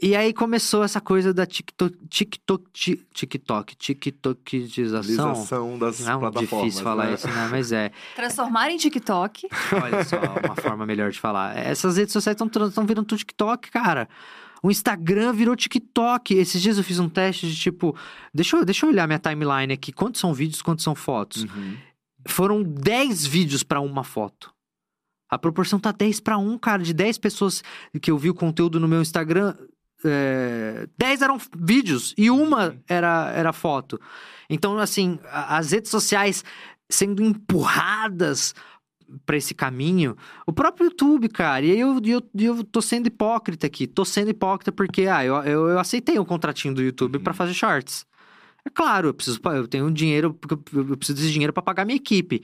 e 0.00 0.16
aí 0.16 0.32
começou 0.32 0.82
essa 0.82 1.00
coisa 1.00 1.32
da 1.32 1.46
TikTok, 1.46 1.96
TikTok, 2.08 3.06
TikTok, 3.12 3.76
TikTokização. 3.76 5.34
das 5.78 6.00
Não 6.00 6.26
é 6.26 6.30
difícil 6.30 6.82
falar 6.82 7.06
né? 7.06 7.14
isso, 7.14 7.28
né? 7.28 7.48
Mas 7.50 7.70
é. 7.70 7.92
Transformar 8.16 8.70
em 8.70 8.76
TikTok. 8.76 9.48
Olha 9.82 10.04
só, 10.04 10.16
uma 10.44 10.56
forma 10.56 10.84
melhor 10.84 11.10
de 11.10 11.20
falar. 11.20 11.56
Essas 11.56 11.96
redes 11.96 12.12
sociais 12.12 12.36
estão 12.40 12.84
virando 12.84 13.06
tudo 13.06 13.18
TikTok, 13.18 13.70
cara. 13.70 14.08
O 14.64 14.70
Instagram 14.70 15.32
virou 15.32 15.54
TikTok. 15.54 16.34
Esses 16.34 16.60
dias 16.60 16.76
eu 16.76 16.82
fiz 16.82 16.98
um 16.98 17.08
teste 17.08 17.46
de 17.46 17.54
tipo, 17.54 17.96
deixa 18.32 18.56
eu, 18.56 18.64
deixa 18.64 18.86
eu 18.86 18.90
olhar 18.90 19.06
minha 19.06 19.18
timeline 19.18 19.72
aqui. 19.72 19.92
Quantos 19.92 20.20
são 20.20 20.34
vídeos, 20.34 20.60
quantos 20.60 20.82
são 20.82 20.94
fotos? 20.94 21.44
Uhum. 21.44 21.76
Foram 22.26 22.62
10 22.62 23.26
vídeos 23.26 23.62
para 23.62 23.80
uma 23.80 24.02
foto. 24.02 24.52
A 25.30 25.38
proporção 25.38 25.78
tá 25.78 25.92
10 25.92 26.20
para 26.20 26.38
1, 26.38 26.58
cara. 26.58 26.82
De 26.82 26.92
10 26.92 27.18
pessoas 27.18 27.62
que 28.00 28.10
eu 28.10 28.18
vi 28.18 28.30
o 28.30 28.34
conteúdo 28.34 28.80
no 28.80 28.88
meu 28.88 29.02
Instagram, 29.02 29.54
é, 30.04 30.86
10 30.98 31.22
eram 31.22 31.38
vídeos 31.56 32.14
e 32.16 32.30
uma 32.30 32.68
uhum. 32.68 32.78
era, 32.88 33.32
era 33.34 33.52
foto. 33.52 34.00
Então, 34.48 34.78
assim, 34.78 35.18
as 35.30 35.72
redes 35.72 35.90
sociais 35.90 36.44
sendo 36.88 37.22
empurradas 37.22 38.54
para 39.24 39.36
esse 39.36 39.54
caminho, 39.54 40.16
o 40.46 40.52
próprio 40.52 40.86
YouTube, 40.86 41.28
cara. 41.28 41.64
E 41.64 41.72
aí 41.72 41.80
eu, 41.80 42.00
eu, 42.04 42.22
eu 42.38 42.64
tô 42.64 42.80
sendo 42.80 43.06
hipócrita 43.06 43.66
aqui. 43.66 43.86
Tô 43.86 44.04
sendo 44.04 44.30
hipócrita 44.30 44.72
porque, 44.72 45.02
ah, 45.02 45.24
eu, 45.24 45.36
eu, 45.42 45.68
eu 45.68 45.78
aceitei 45.78 46.18
o 46.18 46.24
contratinho 46.24 46.74
do 46.74 46.82
YouTube 46.82 47.16
uhum. 47.16 47.24
para 47.24 47.34
fazer 47.34 47.54
shorts. 47.54 48.06
É 48.64 48.70
claro, 48.70 49.08
eu 49.08 49.14
preciso, 49.14 49.40
eu 49.44 49.68
tenho 49.68 49.90
dinheiro, 49.90 50.38
eu 50.72 50.96
preciso 50.96 51.16
desse 51.18 51.32
dinheiro 51.32 51.52
para 51.52 51.62
pagar 51.62 51.84
minha 51.84 51.96
equipe. 51.96 52.42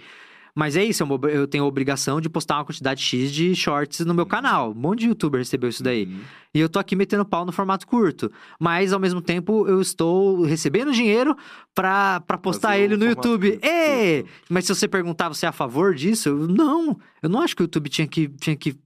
Mas 0.61 0.76
é 0.76 0.84
isso, 0.84 1.02
é 1.02 1.06
eu 1.34 1.48
tenho 1.48 1.64
a 1.64 1.66
obrigação 1.66 2.20
de 2.20 2.28
postar 2.28 2.58
uma 2.58 2.66
quantidade 2.66 3.02
X 3.02 3.32
de 3.32 3.56
shorts 3.56 4.00
no 4.00 4.12
meu 4.12 4.26
canal. 4.26 4.72
Um 4.72 4.74
monte 4.74 4.98
de 5.00 5.06
youtuber 5.06 5.38
recebeu 5.38 5.70
isso 5.70 5.82
daí. 5.82 6.04
Uhum. 6.04 6.20
E 6.52 6.61
eu 6.61 6.68
tô 6.68 6.78
aqui 6.78 6.94
metendo 6.94 7.24
pau 7.24 7.46
no 7.46 7.50
formato 7.50 7.86
curto. 7.86 8.30
Mas, 8.61 8.92
ao 8.92 9.00
mesmo 9.00 9.22
tempo, 9.22 9.66
eu 9.66 9.80
estou 9.80 10.42
recebendo 10.42 10.92
dinheiro 10.92 11.34
pra, 11.74 12.20
pra 12.20 12.36
postar 12.36 12.72
Fazer 12.72 12.82
ele 12.82 12.98
no 12.98 13.06
YouTube. 13.06 13.58
É! 13.62 14.22
Mas 14.50 14.66
se 14.66 14.74
você 14.74 14.86
perguntar, 14.86 15.30
você 15.30 15.46
é 15.46 15.48
a 15.48 15.52
favor 15.52 15.94
disso? 15.94 16.28
Eu, 16.28 16.46
não! 16.46 17.00
Eu 17.22 17.30
não 17.30 17.40
acho 17.40 17.56
que 17.56 17.62
o 17.62 17.64
YouTube 17.64 17.88
tinha 17.88 18.06
que, 18.06 18.28
tinha 18.28 18.54
que 18.54 18.78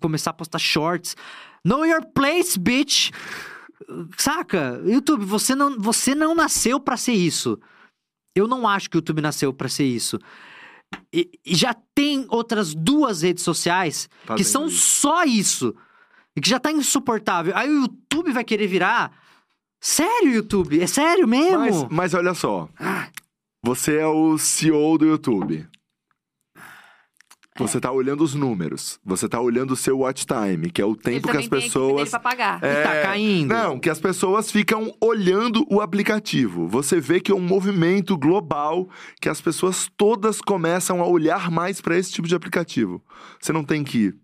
começar 0.00 0.32
a 0.32 0.34
postar 0.34 0.58
shorts. 0.58 1.16
Know 1.64 1.86
your 1.86 2.04
place, 2.14 2.58
bitch! 2.58 3.10
Saca? 4.18 4.82
YouTube, 4.84 5.24
você 5.24 5.54
não, 5.54 5.80
você 5.80 6.14
não 6.14 6.34
nasceu 6.34 6.78
para 6.78 6.98
ser 6.98 7.14
isso. 7.14 7.58
Eu 8.36 8.46
não 8.46 8.68
acho 8.68 8.90
que 8.90 8.96
o 8.96 8.98
YouTube 8.98 9.22
nasceu 9.22 9.50
para 9.50 9.70
ser 9.70 9.84
isso. 9.84 10.18
E, 11.12 11.30
e 11.44 11.54
já 11.54 11.74
tem 11.94 12.26
outras 12.28 12.74
duas 12.74 13.22
redes 13.22 13.42
sociais 13.44 14.08
Fazendo 14.24 14.36
que 14.38 14.44
são 14.44 14.66
isso. 14.66 14.78
só 14.78 15.24
isso. 15.24 15.74
E 16.36 16.40
que 16.40 16.48
já 16.48 16.58
tá 16.58 16.72
insuportável. 16.72 17.56
Aí 17.56 17.68
o 17.68 17.82
YouTube 17.82 18.32
vai 18.32 18.44
querer 18.44 18.66
virar. 18.66 19.12
Sério, 19.80 20.32
YouTube? 20.32 20.80
É 20.80 20.86
sério 20.86 21.26
mesmo? 21.26 21.58
Mas, 21.58 21.88
mas 21.90 22.14
olha 22.14 22.34
só. 22.34 22.68
Ah. 22.78 23.08
Você 23.64 23.96
é 23.98 24.06
o 24.06 24.38
CEO 24.38 24.98
do 24.98 25.06
YouTube. 25.06 25.66
Você 27.58 27.78
tá 27.78 27.92
olhando 27.92 28.24
os 28.24 28.34
números. 28.34 28.98
Você 29.04 29.28
tá 29.28 29.40
olhando 29.40 29.72
o 29.72 29.76
seu 29.76 29.98
watch 29.98 30.24
time, 30.26 30.70
que 30.70 30.80
é 30.80 30.84
o 30.84 30.96
tempo 30.96 31.28
que 31.28 31.36
as 31.36 31.48
pessoas. 31.48 32.08
Pra 32.08 32.20
pagar. 32.20 32.62
É... 32.62 32.80
E 32.80 32.82
tá 32.82 33.02
caindo. 33.02 33.48
Não, 33.48 33.78
que 33.78 33.90
as 33.90 34.00
pessoas 34.00 34.50
ficam 34.50 34.94
olhando 35.00 35.66
o 35.70 35.80
aplicativo. 35.80 36.66
Você 36.66 36.98
vê 36.98 37.20
que 37.20 37.30
é 37.30 37.34
um 37.34 37.40
movimento 37.40 38.16
global 38.16 38.88
que 39.20 39.28
as 39.28 39.40
pessoas 39.40 39.90
todas 39.96 40.40
começam 40.40 41.02
a 41.02 41.06
olhar 41.06 41.50
mais 41.50 41.80
para 41.80 41.96
esse 41.96 42.10
tipo 42.10 42.26
de 42.26 42.34
aplicativo. 42.34 43.02
Você 43.38 43.52
não 43.52 43.64
tem 43.64 43.84
que 43.84 44.14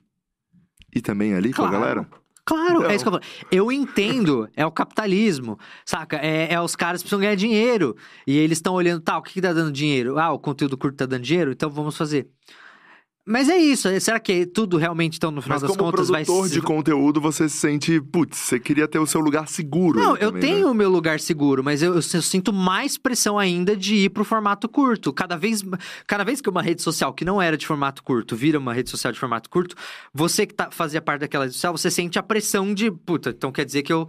ir 0.95 1.01
também 1.03 1.35
ali 1.35 1.53
claro. 1.53 1.71
com 1.71 1.77
a 1.77 1.81
galera? 1.81 2.09
Claro, 2.49 2.81
não. 2.81 2.91
é 2.91 2.95
isso 2.95 3.05
que 3.05 3.09
eu 3.09 3.13
falo. 3.13 3.25
Eu 3.53 3.71
entendo, 3.71 4.49
é 4.57 4.65
o 4.65 4.73
capitalismo, 4.73 5.59
saca? 5.85 6.17
É, 6.17 6.55
é 6.55 6.59
os 6.59 6.75
caras 6.75 7.03
que 7.03 7.05
precisam 7.05 7.21
ganhar 7.21 7.35
dinheiro. 7.35 7.95
E 8.27 8.39
eles 8.39 8.57
estão 8.57 8.73
olhando, 8.73 9.03
tá, 9.03 9.19
o 9.19 9.23
que, 9.23 9.35
que 9.35 9.43
tá 9.43 9.53
dando 9.53 9.71
dinheiro? 9.71 10.19
Ah, 10.19 10.33
o 10.33 10.39
conteúdo 10.39 10.79
curto 10.79 10.97
tá 10.97 11.05
dando 11.05 11.23
dinheiro, 11.23 11.53
então 11.53 11.69
vamos 11.69 11.95
fazer. 11.95 12.27
Mas 13.29 13.51
é 13.51 13.59
isso. 13.59 13.89
Será 14.01 14.19
que 14.19 14.47
tudo 14.47 14.79
realmente, 14.79 15.19
então, 15.19 15.31
no 15.31 15.43
final 15.43 15.61
Mas 15.61 15.69
das 15.69 15.77
contas, 15.77 16.09
vai... 16.09 16.25
Como 16.25 16.39
produtor 16.39 16.61
de 16.61 16.63
conteúdo, 16.63 17.21
você 17.21 17.47
se 17.47 17.59
sente... 17.59 18.01
Putz, 18.01 18.39
você 18.39 18.59
queria 18.59 18.89
ter 18.89 18.99
o 18.99 19.07
seu 19.07 19.21
lugar 19.21 19.47
seguro. 19.49 20.01
Não, 20.01 20.17
eu 20.17 20.33
também, 20.33 20.41
tenho 20.41 20.65
né? 20.65 20.71
o 20.71 20.75
meu 20.75 20.89
lugar 20.89 21.21
seguro, 21.21 21.63
mas 21.63 21.83
eu, 21.83 21.91
eu, 21.91 21.97
eu, 21.97 22.23
sinto 22.23 22.55
mais 22.55 22.97
pressão 22.97 23.39
ainda 23.39 23.77
de 23.77 23.97
ir 23.97 24.09
pro 24.09 24.25
formato 24.25 24.67
curto. 24.67 25.13
Cada 25.13 25.37
vez, 25.37 25.63
cada 26.07 26.25
vez 26.25 26.41
que 26.41 26.49
uma 26.49 26.63
rede 26.63 26.81
social 26.81 27.13
que 27.13 27.23
não 27.23 27.41
era 27.41 27.59
de 27.59 27.67
formato 27.67 28.03
curto 28.03 28.35
vira 28.35 28.59
uma 28.59 28.73
rede 28.73 28.89
social 28.89 29.13
de 29.13 29.19
formato 29.19 29.51
curto, 29.51 29.77
você 30.15 30.47
que 30.47 30.55
tá, 30.55 30.71
fazia 30.71 31.03
parte 31.03 31.21
daquela 31.21 31.45
rede 31.45 31.55
social, 31.55 31.77
você 31.77 31.91
sente 31.91 32.19
a 32.19 32.23
pressão 32.23 32.73
de... 32.73 32.91
Puta, 32.91 33.29
então 33.29 33.53
quer 33.53 33.67
dizer 33.67 33.83
que 33.83 33.93
eu... 33.93 34.09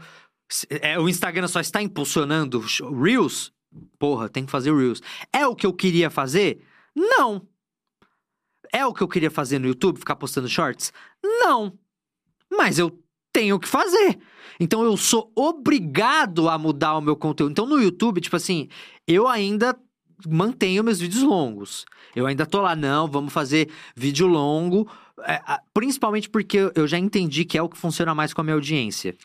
É, 0.69 0.97
o 0.97 1.09
Instagram 1.09 1.49
só 1.49 1.59
está 1.59 1.81
impulsionando 1.81 2.63
Reels? 3.03 3.51
Porra, 3.99 4.29
tem 4.29 4.45
que 4.45 4.51
fazer 4.51 4.73
Reels. 4.73 5.01
É 5.33 5.45
o 5.45 5.55
que 5.55 5.65
eu 5.65 5.73
queria 5.73 6.09
fazer? 6.09 6.61
Não. 6.95 7.45
É 8.73 8.85
o 8.85 8.93
que 8.93 9.01
eu 9.01 9.07
queria 9.07 9.31
fazer 9.31 9.59
no 9.59 9.67
YouTube, 9.67 9.99
ficar 9.99 10.15
postando 10.15 10.47
shorts? 10.47 10.93
Não. 11.23 11.73
Mas 12.51 12.79
eu 12.79 12.99
tenho 13.31 13.59
que 13.59 13.67
fazer. 13.67 14.19
Então 14.59 14.83
eu 14.83 14.97
sou 14.97 15.31
obrigado 15.35 16.49
a 16.49 16.57
mudar 16.57 16.97
o 16.97 17.01
meu 17.01 17.15
conteúdo. 17.15 17.51
Então 17.51 17.65
no 17.65 17.81
YouTube, 17.81 18.21
tipo 18.21 18.35
assim, 18.35 18.67
eu 19.07 19.27
ainda 19.27 19.77
mantenho 20.27 20.83
meus 20.83 20.99
vídeos 20.99 21.23
longos. 21.23 21.85
Eu 22.15 22.25
ainda 22.25 22.45
tô 22.45 22.61
lá, 22.61 22.75
não, 22.75 23.07
vamos 23.07 23.31
fazer 23.31 23.69
vídeo 23.95 24.27
longo, 24.27 24.89
é, 25.21 25.41
principalmente 25.73 26.29
porque 26.29 26.71
eu 26.75 26.87
já 26.87 26.97
entendi 26.97 27.45
que 27.45 27.57
é 27.57 27.61
o 27.61 27.69
que 27.69 27.77
funciona 27.77 28.13
mais 28.13 28.33
com 28.33 28.41
a 28.41 28.43
minha 28.43 28.55
audiência. 28.55 29.15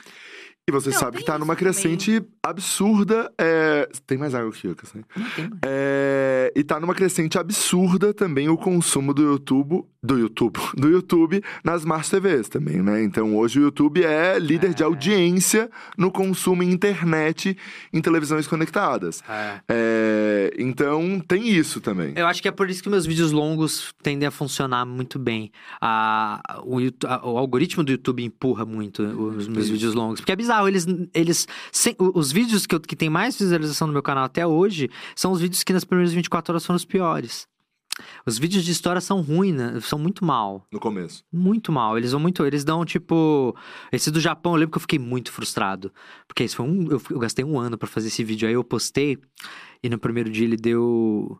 E 0.66 0.72
você 0.72 0.88
Não, 0.90 0.98
sabe 0.98 1.18
que 1.18 1.24
tá 1.24 1.38
numa 1.38 1.54
crescente 1.54 2.22
absurda. 2.42 3.30
é, 3.38 3.86
Tem 4.06 4.16
mais 4.16 4.34
água 4.34 4.48
aqui, 4.48 4.66
Lucas. 4.66 4.94
né? 4.94 5.02
Não 5.14 5.30
tem 5.30 5.48
mais. 5.48 5.60
É, 5.66 6.52
E 6.56 6.64
tá 6.64 6.80
numa 6.80 6.94
crescente 6.94 7.38
absurda 7.38 8.14
também 8.14 8.48
o 8.48 8.56
consumo 8.56 9.12
do 9.12 9.22
YouTube. 9.22 9.84
Do 10.02 10.18
YouTube. 10.18 10.58
Do 10.76 10.88
YouTube 10.88 11.42
nas 11.64 11.80
Smart 11.80 12.10
TVs 12.10 12.48
também, 12.48 12.82
né? 12.82 13.02
Então 13.02 13.36
hoje 13.36 13.58
o 13.58 13.62
YouTube 13.62 14.04
é 14.04 14.38
líder 14.38 14.72
de 14.74 14.82
É. 14.82 14.86
audiência 14.86 15.70
no 15.98 16.10
consumo 16.10 16.62
em 16.62 16.70
internet 16.70 17.56
em 17.92 18.00
televisões 18.00 18.46
conectadas. 18.46 19.22
É. 19.28 19.60
É, 19.68 20.54
Então 20.58 21.20
tem 21.26 21.48
isso 21.48 21.80
também. 21.80 22.12
Eu 22.16 22.26
acho 22.26 22.40
que 22.42 22.48
é 22.48 22.50
por 22.52 22.68
isso 22.70 22.82
que 22.82 22.88
meus 22.88 23.04
vídeos 23.06 23.32
longos 23.32 23.94
tendem 24.02 24.26
a 24.26 24.30
funcionar 24.30 24.84
muito 24.86 25.18
bem. 25.18 25.50
A, 25.80 26.62
o, 26.64 26.80
Youtu- 26.80 27.06
a- 27.06 27.26
o 27.26 27.36
algoritmo 27.38 27.82
do 27.82 27.90
YouTube 27.92 28.22
empurra 28.22 28.64
muito 28.64 29.02
os 29.02 29.48
meus 29.48 29.64
Isso. 29.64 29.72
vídeos 29.72 29.94
longos. 29.94 30.20
Porque 30.20 30.32
é 30.32 30.36
bizarro, 30.36 30.53
eles. 30.68 30.86
eles 31.12 31.46
sem- 31.72 31.96
os 31.98 32.30
vídeos 32.32 32.66
que, 32.66 32.74
eu, 32.74 32.80
que 32.80 32.94
tem 32.96 33.10
mais 33.10 33.36
visualização 33.38 33.86
no 33.86 33.92
meu 33.92 34.02
canal 34.02 34.24
até 34.24 34.46
hoje 34.46 34.88
são 35.16 35.32
os 35.32 35.40
vídeos 35.40 35.62
que 35.64 35.72
nas 35.72 35.84
primeiras 35.84 36.12
24 36.12 36.52
horas 36.52 36.64
foram 36.66 36.76
os 36.76 36.84
piores. 36.84 37.46
Os 38.26 38.38
vídeos 38.38 38.64
de 38.64 38.72
história 38.72 39.00
são 39.00 39.20
ruins, 39.20 39.54
né? 39.54 39.78
são 39.80 39.98
muito 39.98 40.24
mal. 40.24 40.66
No 40.72 40.80
começo. 40.80 41.22
Muito 41.32 41.70
mal. 41.70 41.96
Eles 41.96 42.10
vão 42.10 42.20
muito. 42.20 42.44
Eles 42.44 42.64
dão, 42.64 42.84
tipo. 42.84 43.54
Esse 43.92 44.10
do 44.10 44.18
Japão, 44.18 44.52
eu 44.54 44.56
lembro 44.58 44.72
que 44.72 44.78
eu 44.78 44.80
fiquei 44.80 44.98
muito 44.98 45.30
frustrado. 45.30 45.92
Porque 46.26 46.42
esse 46.42 46.56
foi 46.56 46.66
um. 46.66 46.90
Eu, 46.90 47.00
eu 47.10 47.18
gastei 47.20 47.44
um 47.44 47.56
ano 47.56 47.78
pra 47.78 47.86
fazer 47.86 48.08
esse 48.08 48.24
vídeo. 48.24 48.48
Aí 48.48 48.54
eu 48.54 48.64
postei. 48.64 49.16
E 49.80 49.88
no 49.88 49.96
primeiro 49.96 50.28
dia 50.28 50.44
ele 50.44 50.56
deu 50.56 51.38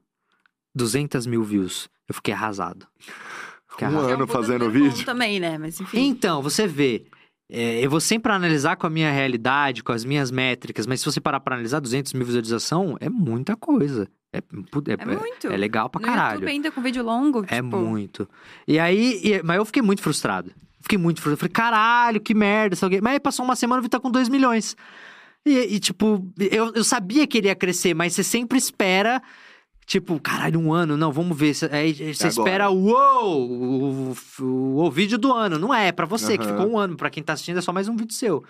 200 0.74 1.26
mil 1.26 1.42
views. 1.42 1.88
Eu 2.08 2.14
fiquei 2.14 2.32
arrasado. 2.32 2.86
Fiquei 3.68 3.88
Um 3.88 3.90
arrasado. 3.90 4.12
ano 4.12 4.22
É 4.22 4.24
um 4.24 4.28
fazendo 4.28 4.70
vídeo. 4.70 5.04
também, 5.04 5.40
né? 5.40 5.58
Mas 5.58 5.80
enfim. 5.80 5.98
Então, 6.06 6.40
você 6.40 6.68
vê. 6.68 7.04
É, 7.50 7.84
eu 7.84 7.90
vou 7.90 8.00
sempre 8.00 8.32
analisar 8.32 8.76
com 8.76 8.86
a 8.86 8.90
minha 8.90 9.10
realidade, 9.12 9.82
com 9.82 9.92
as 9.92 10.04
minhas 10.04 10.30
métricas, 10.30 10.86
mas 10.86 11.00
se 11.00 11.06
você 11.06 11.20
parar 11.20 11.40
pra 11.40 11.54
analisar 11.54 11.80
200 11.80 12.12
mil 12.14 12.24
visualização, 12.26 12.96
é 13.00 13.08
muita 13.08 13.54
coisa. 13.56 14.08
É, 14.32 14.38
é, 14.38 14.40
É 14.98 15.04
muito. 15.06 15.46
é 15.48 15.56
legal 15.56 15.88
pra 15.88 16.00
no 16.00 16.06
caralho. 16.06 16.34
YouTube 16.40 16.50
ainda 16.50 16.70
com 16.70 16.80
vídeo 16.82 17.02
longo. 17.04 17.44
É 17.48 17.62
tipo, 17.62 17.76
muito. 17.76 18.28
E 18.66 18.78
aí, 18.78 19.20
e- 19.22 19.42
mas 19.44 19.56
eu 19.58 19.64
fiquei 19.64 19.82
muito 19.82 20.02
frustrado. 20.02 20.50
Fiquei 20.80 20.98
muito 20.98 21.20
frustrado. 21.22 21.38
Falei, 21.38 21.52
caralho, 21.52 22.20
que 22.20 22.34
merda. 22.34 22.76
Mas 23.00 23.12
aí 23.12 23.20
passou 23.20 23.44
uma 23.44 23.54
semana 23.56 23.80
e 23.80 23.84
vi 23.84 23.88
tá 23.88 24.00
com 24.00 24.10
2 24.10 24.28
milhões. 24.28 24.76
E, 25.46 25.76
e, 25.76 25.78
tipo, 25.78 26.26
eu, 26.50 26.72
eu 26.74 26.82
sabia 26.82 27.26
que 27.26 27.38
ele 27.38 27.46
ia 27.48 27.54
crescer, 27.54 27.94
mas 27.94 28.14
você 28.14 28.24
sempre 28.24 28.58
espera. 28.58 29.22
Tipo, 29.86 30.18
caralho, 30.18 30.58
um 30.58 30.72
ano, 30.72 30.96
não, 30.96 31.12
vamos 31.12 31.36
ver. 31.36 31.54
Você 31.54 31.66
agora. 31.66 32.28
espera, 32.28 32.70
uou, 32.70 33.50
o, 33.50 34.16
o, 34.40 34.84
o 34.84 34.90
vídeo 34.90 35.18
do 35.18 35.32
ano. 35.32 35.58
Não 35.58 35.74
é, 35.74 35.88
é 35.88 35.92
pra 35.92 36.06
você 36.06 36.38
que 36.38 36.44
Aham. 36.44 36.56
ficou 36.56 36.72
um 36.72 36.78
ano. 36.78 36.96
Pra 36.96 37.10
quem 37.10 37.22
tá 37.22 37.34
assistindo 37.34 37.58
é 37.58 37.62
só 37.62 37.72
mais 37.72 37.88
um 37.88 37.96
vídeo 37.96 38.14
seu. 38.14 38.44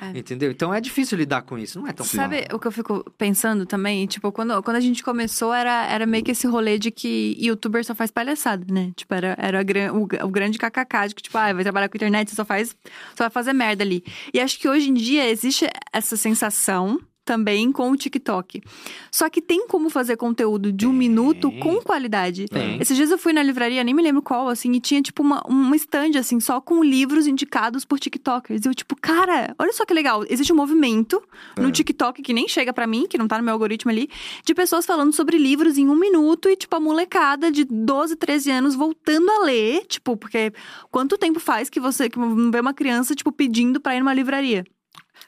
É. 0.00 0.18
Entendeu? 0.18 0.50
Então 0.50 0.74
é 0.74 0.80
difícil 0.80 1.16
lidar 1.16 1.42
com 1.42 1.56
isso, 1.56 1.78
não 1.78 1.86
é 1.86 1.92
tão 1.92 2.04
Sabe 2.04 2.46
o 2.52 2.58
que 2.58 2.66
eu 2.66 2.72
fico 2.72 3.08
pensando 3.16 3.64
também? 3.64 4.06
Tipo, 4.06 4.32
quando, 4.32 4.60
quando 4.62 4.76
a 4.76 4.80
gente 4.80 5.04
começou, 5.04 5.54
era, 5.54 5.86
era 5.86 6.04
meio 6.04 6.24
que 6.24 6.32
esse 6.32 6.46
rolê 6.46 6.78
de 6.78 6.90
que 6.90 7.36
youtuber 7.40 7.84
só 7.84 7.94
faz 7.94 8.10
palhaçada, 8.10 8.66
né? 8.72 8.92
Tipo, 8.96 9.14
era, 9.14 9.36
era 9.38 9.64
o, 9.92 10.02
o 10.02 10.28
grande 10.28 10.58
kkk 10.58 11.08
de 11.08 11.14
que, 11.14 11.22
tipo, 11.22 11.38
ah, 11.38 11.52
vai 11.52 11.62
trabalhar 11.62 11.88
com 11.88 11.96
internet, 11.96 12.28
você 12.28 12.36
só 12.36 12.44
faz. 12.44 12.76
Só 13.14 13.24
vai 13.24 13.30
fazer 13.30 13.52
merda 13.52 13.84
ali. 13.84 14.04
E 14.32 14.40
acho 14.40 14.58
que 14.58 14.68
hoje 14.68 14.90
em 14.90 14.94
dia 14.94 15.28
existe 15.30 15.66
essa 15.92 16.16
sensação 16.16 17.00
também 17.24 17.72
com 17.72 17.90
o 17.90 17.96
TikTok. 17.96 18.62
Só 19.10 19.28
que 19.30 19.40
tem 19.40 19.66
como 19.66 19.88
fazer 19.88 20.16
conteúdo 20.16 20.72
de 20.72 20.86
um 20.86 20.90
Tem. 20.90 20.98
minuto 20.98 21.50
com 21.60 21.76
qualidade. 21.80 22.46
Tem. 22.46 22.80
Esses 22.80 22.96
dias 22.96 23.10
eu 23.10 23.18
fui 23.18 23.32
na 23.32 23.42
livraria, 23.42 23.82
nem 23.82 23.94
me 23.94 24.02
lembro 24.02 24.22
qual, 24.22 24.48
assim, 24.48 24.70
e 24.72 24.80
tinha, 24.80 25.00
tipo, 25.00 25.22
uma, 25.22 25.42
um 25.48 25.74
stand, 25.74 26.18
assim, 26.18 26.38
só 26.40 26.60
com 26.60 26.82
livros 26.84 27.26
indicados 27.26 27.84
por 27.84 27.98
TikTokers. 27.98 28.64
E 28.64 28.68
eu, 28.68 28.74
tipo, 28.74 28.94
cara, 28.96 29.54
olha 29.58 29.72
só 29.72 29.84
que 29.84 29.94
legal. 29.94 30.24
Existe 30.28 30.52
um 30.52 30.56
movimento 30.56 31.22
no 31.56 31.68
É. 31.68 31.72
TikTok 31.72 32.22
que 32.22 32.32
nem 32.32 32.46
chega 32.46 32.72
pra 32.72 32.86
mim, 32.86 33.06
que 33.08 33.16
não 33.18 33.26
tá 33.26 33.38
no 33.38 33.44
meu 33.44 33.54
algoritmo 33.54 33.90
ali, 33.90 34.08
de 34.44 34.54
pessoas 34.54 34.84
falando 34.84 35.12
sobre 35.12 35.38
livros 35.38 35.78
em 35.78 35.88
um 35.88 35.96
minuto 35.96 36.48
e, 36.48 36.56
tipo, 36.56 36.74
a 36.76 36.80
molecada 36.80 37.50
de 37.50 37.64
12, 37.64 38.16
13 38.16 38.50
anos 38.50 38.74
voltando 38.74 39.30
a 39.30 39.44
ler, 39.44 39.84
tipo, 39.86 40.16
porque 40.16 40.52
quanto 40.90 41.16
tempo 41.16 41.40
faz 41.40 41.70
que 41.70 41.80
você 41.80 42.08
que 42.10 42.18
não 42.18 42.50
vê 42.50 42.60
uma 42.60 42.74
criança, 42.74 43.14
tipo, 43.14 43.32
pedindo 43.32 43.80
pra 43.80 43.96
ir 43.96 44.00
numa 44.00 44.12
livraria? 44.14 44.64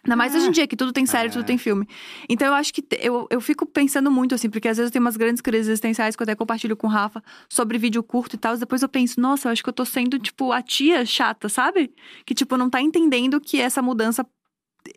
Ainda 0.07 0.15
mais 0.17 0.35
É. 0.35 0.39
hoje 0.39 0.49
em 0.49 0.51
dia, 0.53 0.67
que 0.67 0.77
tudo 0.77 0.93
tem 0.93 1.05
série, 1.05 1.29
É. 1.29 1.33
tudo 1.33 1.45
tem 1.45 1.59
filme. 1.59 1.87
Então 2.29 2.47
eu 2.47 2.55
acho 2.55 2.73
que 2.73 2.85
eu, 3.01 3.27
eu 3.29 3.41
fico 3.41 3.67
pensando 3.67 4.11
muito, 4.11 4.35
assim, 4.35 4.49
porque 4.49 4.69
às 4.69 4.77
vezes 4.77 4.89
eu 4.91 4.93
tenho 4.93 5.05
umas 5.05 5.17
grandes 5.17 5.41
crises 5.41 5.67
existenciais 5.69 6.15
que 6.15 6.23
eu 6.23 6.25
até 6.25 6.35
compartilho 6.37 6.77
com 6.77 6.87
o 6.87 6.91
Rafa 6.91 7.23
sobre 7.49 7.77
vídeo 7.77 8.03
curto 8.03 8.37
e 8.37 8.39
tal. 8.39 8.55
E 8.55 8.59
depois 8.59 8.83
eu 8.83 8.89
penso, 8.89 9.21
nossa, 9.21 9.49
eu 9.49 9.53
acho 9.53 9.63
que 9.63 9.69
eu 9.69 9.73
tô 9.73 9.85
sendo, 9.85 10.19
tipo, 10.19 10.53
a 10.53 10.63
tia 10.63 11.05
chata, 11.05 11.49
sabe? 11.49 11.93
Que, 12.25 12.35
tipo, 12.35 12.57
não 12.57 12.71
tá 12.71 12.81
entendendo 12.81 13.41
que 13.41 13.61
essa 13.61 13.83
mudança. 13.83 14.25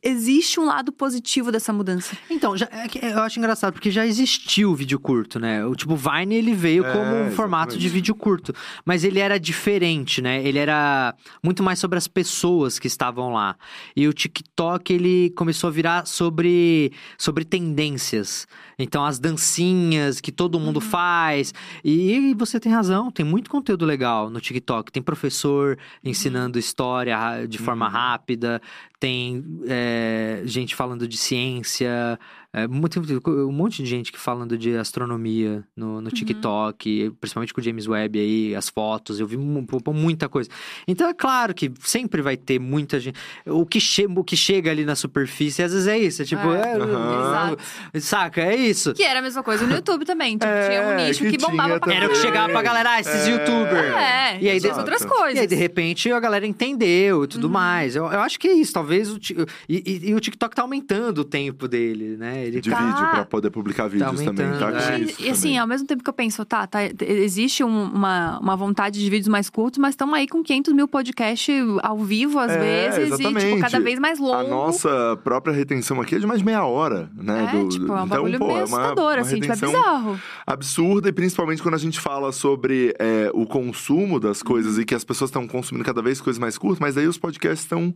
Existe 0.03 0.59
um 0.59 0.65
lado 0.65 0.91
positivo 0.91 1.51
dessa 1.51 1.71
mudança. 1.73 2.17
Então, 2.29 2.55
já, 2.57 2.67
é 2.71 2.87
que 2.87 2.99
eu 2.99 3.19
acho 3.21 3.39
engraçado, 3.39 3.73
porque 3.73 3.91
já 3.91 4.05
existiu 4.05 4.71
o 4.71 4.75
vídeo 4.75 4.99
curto, 4.99 5.39
né? 5.39 5.65
O 5.65 5.75
tipo, 5.75 5.95
Vine, 5.95 6.35
ele 6.35 6.53
veio 6.53 6.85
É, 6.85 6.91
como 6.93 7.15
um 7.15 7.31
formato 7.31 7.71
de 7.71 7.77
exatamente. 7.77 7.93
vídeo 7.93 8.15
curto. 8.15 8.53
Mas 8.85 9.03
ele 9.03 9.19
era 9.19 9.39
diferente, 9.39 10.21
né? 10.21 10.43
Ele 10.45 10.59
era 10.59 11.13
muito 11.43 11.63
mais 11.63 11.79
sobre 11.79 11.97
as 11.97 12.07
pessoas 12.07 12.79
que 12.79 12.87
estavam 12.87 13.33
lá. 13.33 13.55
E 13.95 14.07
o 14.07 14.13
TikTok, 14.13 14.93
ele 14.93 15.31
começou 15.35 15.67
a 15.67 15.71
virar 15.71 16.05
sobre, 16.05 16.91
sobre 17.17 17.43
tendências. 17.45 18.47
Então, 18.79 19.03
as 19.05 19.19
dancinhas 19.19 20.21
que 20.21 20.31
todo 20.31 20.59
mundo 20.59 20.79
faz. 20.79 21.53
E, 21.83 22.33
você 22.35 22.59
tem 22.59 22.71
razão, 22.71 23.11
tem 23.11 23.25
muito 23.25 23.49
conteúdo 23.49 23.85
legal 23.85 24.29
no 24.29 24.39
TikTok. 24.39 24.91
Tem 24.91 25.03
professor 25.03 25.77
ensinando 26.03 26.57
história 26.57 27.15
ra- 27.17 27.45
de 27.45 27.57
forma 27.57 27.85
Uhum. 27.87 27.91
rápida. 27.91 28.61
Tem 28.99 29.43
é, 29.67 30.41
gente 30.45 30.75
falando 30.75 31.07
de 31.07 31.17
ciência, 31.17 32.17
é, 32.53 32.67
muito- 32.67 32.99
um 33.47 33.51
monte 33.51 33.83
de 33.83 33.89
gente 33.89 34.11
que 34.11 34.19
falando 34.19 34.57
de 34.57 34.75
astronomia 34.75 35.63
no, 35.75 36.01
no 36.01 36.09
TikTok, 36.11 37.11
principalmente 37.19 37.53
com 37.53 37.61
o 37.61 37.63
James 37.63 37.87
Webb 37.87 38.19
aí, 38.19 38.55
as 38.55 38.69
fotos, 38.69 39.19
eu 39.19 39.27
vi 39.27 39.37
mu- 39.37 39.61
mu- 39.61 39.93
muita 39.93 40.27
coisa. 40.27 40.49
Então 40.87 41.07
é 41.07 41.13
claro 41.13 41.53
que 41.53 41.71
sempre 41.81 42.21
vai 42.21 42.35
ter 42.35 42.59
muita 42.59 42.99
gente. 42.99 43.17
O 43.45 43.65
que, 43.65 43.79
che 43.79 44.05
o 44.07 44.23
que 44.23 44.35
chega 44.35 44.71
ali 44.71 44.83
na 44.83 44.95
superfície, 44.95 45.61
às 45.61 45.71
vezes 45.73 45.87
é 45.87 45.97
isso, 45.99 46.21
é 46.21 46.25
tipo, 46.25 46.41
É, 46.51 46.73
é. 46.73 46.77
Exato. 46.77 47.57
saca, 48.01 48.41
é 48.41 48.55
isso. 48.55 48.93
Que 48.93 49.03
era 49.03 49.19
a 49.19 49.21
mesma 49.21 49.43
coisa 49.43 49.65
no 49.67 49.75
YouTube 49.75 50.03
também. 50.05 50.33
Tipo, 50.37 50.45
É, 50.45 50.69
tinha 50.69 50.81
um 50.87 50.95
nicho 50.95 51.23
que 51.23 51.31
que, 51.31 51.37
bombava 51.37 51.79
pra 51.79 51.93
Era 51.93 52.07
o 52.07 52.09
que 52.09 52.15
chegava 52.15 52.49
pra 52.51 52.61
galera, 52.61 52.91
ah, 52.93 52.99
esses 52.99 53.27
É. 53.27 53.31
youtubers. 53.31 53.95
É, 53.95 54.41
E 54.41 54.49
aí, 54.49 54.57
essas 54.57 54.65
exato. 54.65 54.79
outras 54.79 55.01
E 55.03 55.07
coisas. 55.07 55.39
aí, 55.39 55.47
de 55.47 55.55
repente, 55.55 56.11
a 56.11 56.19
galera 56.19 56.45
entendeu 56.47 57.23
e 57.23 57.27
tudo 57.27 57.49
mais. 57.49 57.95
Eu, 57.95 58.05
eu 58.05 58.19
acho 58.21 58.39
que 58.39 58.47
é 58.47 58.53
isso. 58.53 58.73
Talvez 58.73 59.11
o. 59.11 59.19
E, 59.67 59.83
e- 59.85 60.09
e 60.09 60.13
o 60.15 60.19
TikTok 60.19 60.55
tá 60.55 60.61
aumentando 60.63 61.19
o 61.19 61.23
tempo 61.25 61.67
dele, 61.67 62.17
né? 62.17 62.38
Né? 62.39 62.47
Ele 62.47 62.61
de 62.61 62.69
tá... 62.69 62.77
vídeo, 62.77 63.09
pra 63.11 63.25
poder 63.25 63.49
publicar 63.49 63.83
tá 63.83 63.89
vídeos 63.89 64.21
também, 64.21 64.47
tá? 64.57 64.93
É. 64.93 64.99
E, 64.99 65.15
e, 65.19 65.29
assim, 65.29 65.57
ao 65.57 65.67
mesmo 65.67 65.87
tempo 65.87 66.03
que 66.03 66.09
eu 66.09 66.13
penso, 66.13 66.45
tá, 66.45 66.65
tá 66.65 66.79
existe 67.01 67.63
um, 67.63 67.83
uma, 67.83 68.39
uma 68.39 68.55
vontade 68.55 68.99
de 68.99 69.09
vídeos 69.09 69.27
mais 69.27 69.49
curtos, 69.49 69.77
mas 69.77 69.91
estamos 69.91 70.15
aí 70.15 70.27
com 70.27 70.41
500 70.41 70.73
mil 70.73 70.87
podcasts 70.87 71.63
ao 71.83 71.97
vivo, 71.99 72.39
às 72.39 72.51
é, 72.51 72.59
vezes, 72.59 73.13
exatamente. 73.13 73.45
e, 73.45 73.49
tipo, 73.49 73.61
cada 73.61 73.79
vez 73.79 73.99
mais 73.99 74.19
longo. 74.19 74.33
A 74.33 74.43
nossa 74.43 75.19
própria 75.23 75.53
retenção 75.53 75.99
aqui 76.01 76.15
é 76.15 76.19
de 76.19 76.27
mais 76.27 76.41
meia 76.41 76.63
hora, 76.63 77.09
né? 77.15 77.49
É, 77.53 77.57
do, 77.57 77.69
tipo, 77.69 77.91
é 77.91 78.01
um 78.01 78.05
então, 78.05 78.23
pô, 78.23 78.23
meio 78.23 78.35
é 78.35 78.47
uma, 78.47 78.63
assustador, 78.63 79.13
uma 79.13 79.21
assim, 79.21 79.39
tipo, 79.39 79.53
é 79.53 79.55
bizarro. 79.55 80.19
Absurda, 80.45 81.09
e 81.09 81.11
principalmente 81.11 81.61
quando 81.61 81.75
a 81.75 81.79
gente 81.79 81.99
fala 81.99 82.31
sobre 82.31 82.93
é, 82.99 83.29
o 83.33 83.45
consumo 83.45 84.19
das 84.19 84.41
coisas 84.41 84.77
e 84.77 84.85
que 84.85 84.95
as 84.95 85.03
pessoas 85.03 85.29
estão 85.29 85.47
consumindo 85.47 85.85
cada 85.85 86.01
vez 86.01 86.21
coisas 86.21 86.39
mais 86.39 86.57
curtas, 86.57 86.79
mas 86.79 86.97
aí 86.97 87.07
os 87.07 87.17
podcasts 87.17 87.63
estão 87.63 87.93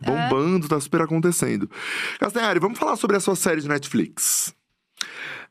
bombando, 0.00 0.66
é. 0.66 0.68
tá 0.68 0.80
super 0.80 1.02
acontecendo. 1.02 1.70
Castanhari, 2.18 2.58
vamos 2.58 2.78
falar 2.78 2.96
sobre 2.96 3.16
a 3.16 3.20
sua 3.20 3.36
série 3.36 3.60
de 3.60 3.68
Netflix. 3.68 4.54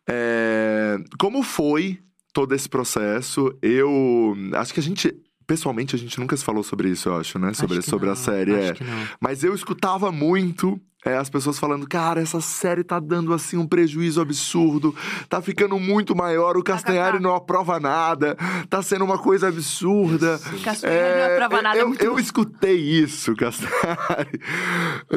É, 0.07 0.97
como 1.17 1.43
foi 1.43 1.99
todo 2.33 2.53
esse 2.53 2.67
processo? 2.67 3.57
Eu 3.61 4.35
acho 4.55 4.73
que 4.73 4.79
a 4.79 4.83
gente 4.83 5.15
pessoalmente 5.45 5.95
a 5.95 5.99
gente 5.99 6.19
nunca 6.19 6.35
se 6.37 6.43
falou 6.43 6.63
sobre 6.63 6.89
isso, 6.89 7.09
eu 7.09 7.17
acho, 7.17 7.37
né? 7.37 7.53
Sobre, 7.53 7.79
acho 7.79 7.89
sobre 7.89 8.05
não, 8.05 8.13
a 8.13 8.15
série. 8.15 8.53
é. 8.53 8.73
Mas 9.19 9.43
eu 9.43 9.53
escutava 9.53 10.11
muito 10.11 10.79
é, 11.05 11.17
as 11.17 11.29
pessoas 11.29 11.59
falando, 11.59 11.87
cara, 11.87 12.21
essa 12.21 12.39
série 12.39 12.83
tá 12.83 12.99
dando 12.99 13.33
assim 13.33 13.57
um 13.57 13.67
prejuízo 13.67 14.21
absurdo, 14.21 14.95
tá 15.27 15.41
ficando 15.41 15.77
muito 15.79 16.15
maior, 16.15 16.55
o 16.55 16.63
Castanhari 16.63 17.19
não 17.19 17.35
aprova 17.35 17.79
nada, 17.79 18.37
tá 18.69 18.81
sendo 18.81 19.03
uma 19.03 19.17
coisa 19.17 19.49
absurda. 19.49 20.39
Castanhari 20.63 20.97
é, 20.97 21.27
não 21.27 21.33
aprova 21.35 21.61
nada. 21.61 21.77
Eu, 21.77 21.95
eu 21.95 22.19
escutei 22.19 22.77
isso, 22.77 23.35
Castanhari. 23.37 24.39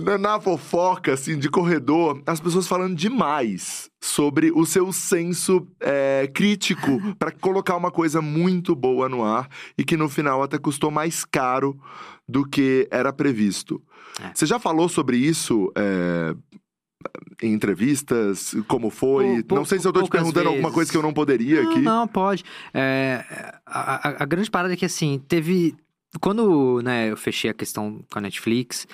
Na, 0.03 0.19
na 0.19 0.41
fofoca, 0.41 1.13
assim, 1.13 1.39
de 1.39 1.49
corredor, 1.49 2.21
as 2.27 2.41
pessoas 2.41 2.67
falando 2.67 2.95
demais 2.97 3.91
sobre 4.01 4.51
o 4.55 4.65
seu 4.65 4.93
senso 4.93 5.67
é, 5.81 6.31
crítico 6.33 7.01
para 7.19 7.31
colocar 7.31 7.77
uma 7.77 7.91
coisa 7.91 8.21
muito 8.21 8.75
boa 8.75 9.09
no 9.09 9.25
ar 9.25 9.49
e 9.77 9.85
que 9.85 9.97
no 9.97 10.09
final 10.09 10.43
até 10.43 10.59
custou 10.59 10.91
mais 10.91 11.25
caro 11.25 11.79
do 12.29 12.45
que 12.45 12.89
era 12.91 13.13
previsto. 13.13 13.83
É. 14.21 14.31
Você 14.35 14.47
já 14.47 14.59
falou 14.59 14.89
sobre 14.89 15.17
isso 15.17 15.73
é, 15.77 16.35
em 17.43 17.53
entrevistas? 17.53 18.55
Como 18.67 18.91
foi? 18.91 19.43
Pou, 19.43 19.59
não 19.59 19.65
sei 19.65 19.79
se 19.79 19.87
eu 19.87 19.93
tô 19.93 20.03
te 20.03 20.11
perguntando 20.11 20.45
vezes. 20.45 20.57
alguma 20.57 20.73
coisa 20.73 20.91
que 20.91 20.97
eu 20.97 21.03
não 21.03 21.13
poderia 21.13 21.63
não, 21.63 21.71
aqui. 21.71 21.81
Não, 21.81 22.09
pode. 22.09 22.45
É, 22.73 23.25
a, 23.67 24.09
a, 24.09 24.23
a, 24.23 24.27
grande 24.27 24.51
parada 24.51 24.75
é 24.75 24.77
que, 24.77 24.85
assim, 24.85 25.23
teve... 25.29 25.75
Quando 26.21 26.81
né, 26.83 27.11
eu 27.11 27.17
fechei 27.17 27.51
a 27.51 27.55
questão 27.55 28.01
com 28.11 28.19
a 28.19 28.23
Netflix, 28.23 28.87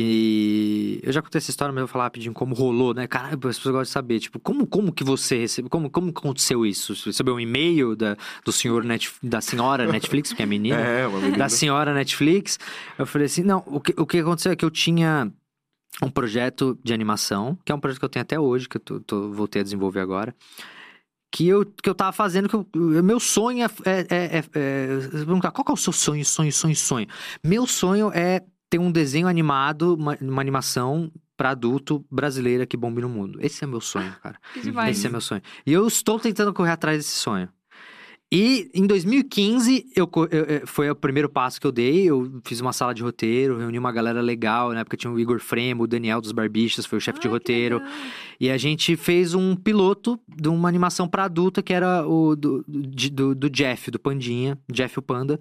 e 0.00 1.00
eu 1.02 1.12
já 1.12 1.20
contei 1.20 1.40
essa 1.40 1.50
história, 1.50 1.72
mas 1.72 1.80
eu 1.80 1.86
vou 1.88 1.92
falar 1.92 2.04
rapidinho 2.04 2.32
como 2.32 2.54
rolou, 2.54 2.94
né? 2.94 3.08
Caralho, 3.08 3.34
as 3.34 3.56
pessoas 3.56 3.72
gostam 3.72 3.82
de 3.82 3.88
saber, 3.88 4.20
tipo, 4.20 4.38
como, 4.38 4.64
como 4.64 4.92
que 4.92 5.02
você 5.02 5.38
recebeu, 5.38 5.68
como, 5.68 5.90
como 5.90 6.10
aconteceu 6.10 6.64
isso? 6.64 6.94
Você 6.94 7.08
recebeu 7.08 7.34
um 7.34 7.40
e-mail 7.40 7.96
da, 7.96 8.16
do 8.44 8.52
senhor 8.52 8.84
Net, 8.84 9.10
da 9.20 9.40
senhora 9.40 9.90
Netflix, 9.90 10.32
que 10.32 10.40
é 10.40 10.46
menina? 10.46 10.78
É, 10.88 11.04
uma 11.04 11.18
menina. 11.18 11.38
Da 11.38 11.48
senhora 11.48 11.92
Netflix. 11.92 12.60
Eu 12.96 13.06
falei 13.06 13.26
assim, 13.26 13.42
não, 13.42 13.64
o 13.66 13.80
que, 13.80 13.92
o 14.00 14.06
que 14.06 14.18
aconteceu 14.18 14.52
é 14.52 14.56
que 14.56 14.64
eu 14.64 14.70
tinha 14.70 15.32
um 16.00 16.08
projeto 16.08 16.78
de 16.84 16.94
animação, 16.94 17.58
que 17.64 17.72
é 17.72 17.74
um 17.74 17.80
projeto 17.80 17.98
que 17.98 18.04
eu 18.04 18.08
tenho 18.08 18.22
até 18.22 18.38
hoje, 18.38 18.68
que 18.68 18.76
eu 18.76 18.80
tô, 18.80 19.00
tô 19.00 19.32
voltei 19.32 19.62
a 19.62 19.64
desenvolver 19.64 19.98
agora 19.98 20.32
que 21.30 21.46
eu, 21.46 21.66
que 21.66 21.90
eu 21.90 21.94
tava 21.94 22.12
fazendo, 22.12 22.48
que 22.48 22.54
eu, 22.54 22.66
meu 23.02 23.20
sonho 23.20 23.64
é, 23.64 23.68
é, 23.84 24.06
é, 24.10 24.38
é, 24.38 24.98
perguntar, 25.10 25.50
qual 25.50 25.64
que 25.64 25.70
é 25.70 25.74
o 25.74 25.76
seu 25.76 25.92
sonho, 25.92 26.24
sonho, 26.24 26.52
sonho, 26.52 26.76
sonho? 26.76 27.06
Meu 27.44 27.66
sonho 27.66 28.10
é 28.14 28.42
ter 28.68 28.78
um 28.78 28.90
desenho 28.90 29.26
animado, 29.26 29.94
uma, 29.94 30.16
uma 30.20 30.40
animação 30.40 31.10
para 31.36 31.50
adulto 31.50 32.04
brasileira 32.10 32.66
que 32.66 32.76
bombe 32.76 33.00
no 33.00 33.08
mundo. 33.08 33.38
Esse 33.40 33.64
é 33.64 33.66
meu 33.66 33.80
sonho, 33.80 34.14
cara. 34.22 34.38
Esse 34.90 35.06
é 35.06 35.10
meu 35.10 35.20
sonho. 35.20 35.42
E 35.64 35.72
eu 35.72 35.86
estou 35.86 36.18
tentando 36.18 36.52
correr 36.52 36.72
atrás 36.72 36.98
desse 36.98 37.16
sonho. 37.16 37.48
E 38.30 38.70
em 38.74 38.86
2015, 38.86 39.86
eu, 39.96 40.10
eu, 40.30 40.66
foi 40.66 40.90
o 40.90 40.94
primeiro 40.94 41.30
passo 41.30 41.58
que 41.58 41.66
eu 41.66 41.72
dei. 41.72 42.04
Eu 42.04 42.42
fiz 42.44 42.60
uma 42.60 42.74
sala 42.74 42.92
de 42.92 43.02
roteiro, 43.02 43.56
reuni 43.56 43.78
uma 43.78 43.90
galera 43.90 44.20
legal. 44.20 44.70
Na 44.74 44.80
época 44.80 44.98
tinha 44.98 45.10
o 45.10 45.18
Igor 45.18 45.40
Fremo, 45.40 45.84
o 45.84 45.86
Daniel 45.86 46.20
dos 46.20 46.32
Barbichas, 46.32 46.84
foi 46.84 46.98
o 46.98 47.00
chefe 47.00 47.20
de 47.20 47.28
roteiro. 47.28 47.80
E 48.38 48.50
a 48.50 48.58
gente 48.58 48.96
fez 48.96 49.32
um 49.32 49.56
piloto 49.56 50.20
de 50.28 50.48
uma 50.48 50.68
animação 50.68 51.08
para 51.08 51.24
adulta 51.24 51.62
que 51.62 51.72
era 51.72 52.06
o 52.06 52.36
do, 52.36 52.62
do, 52.68 53.34
do 53.34 53.48
Jeff, 53.48 53.90
do 53.90 53.98
Pandinha, 53.98 54.58
Jeff 54.70 54.98
o 54.98 55.02
Panda 55.02 55.40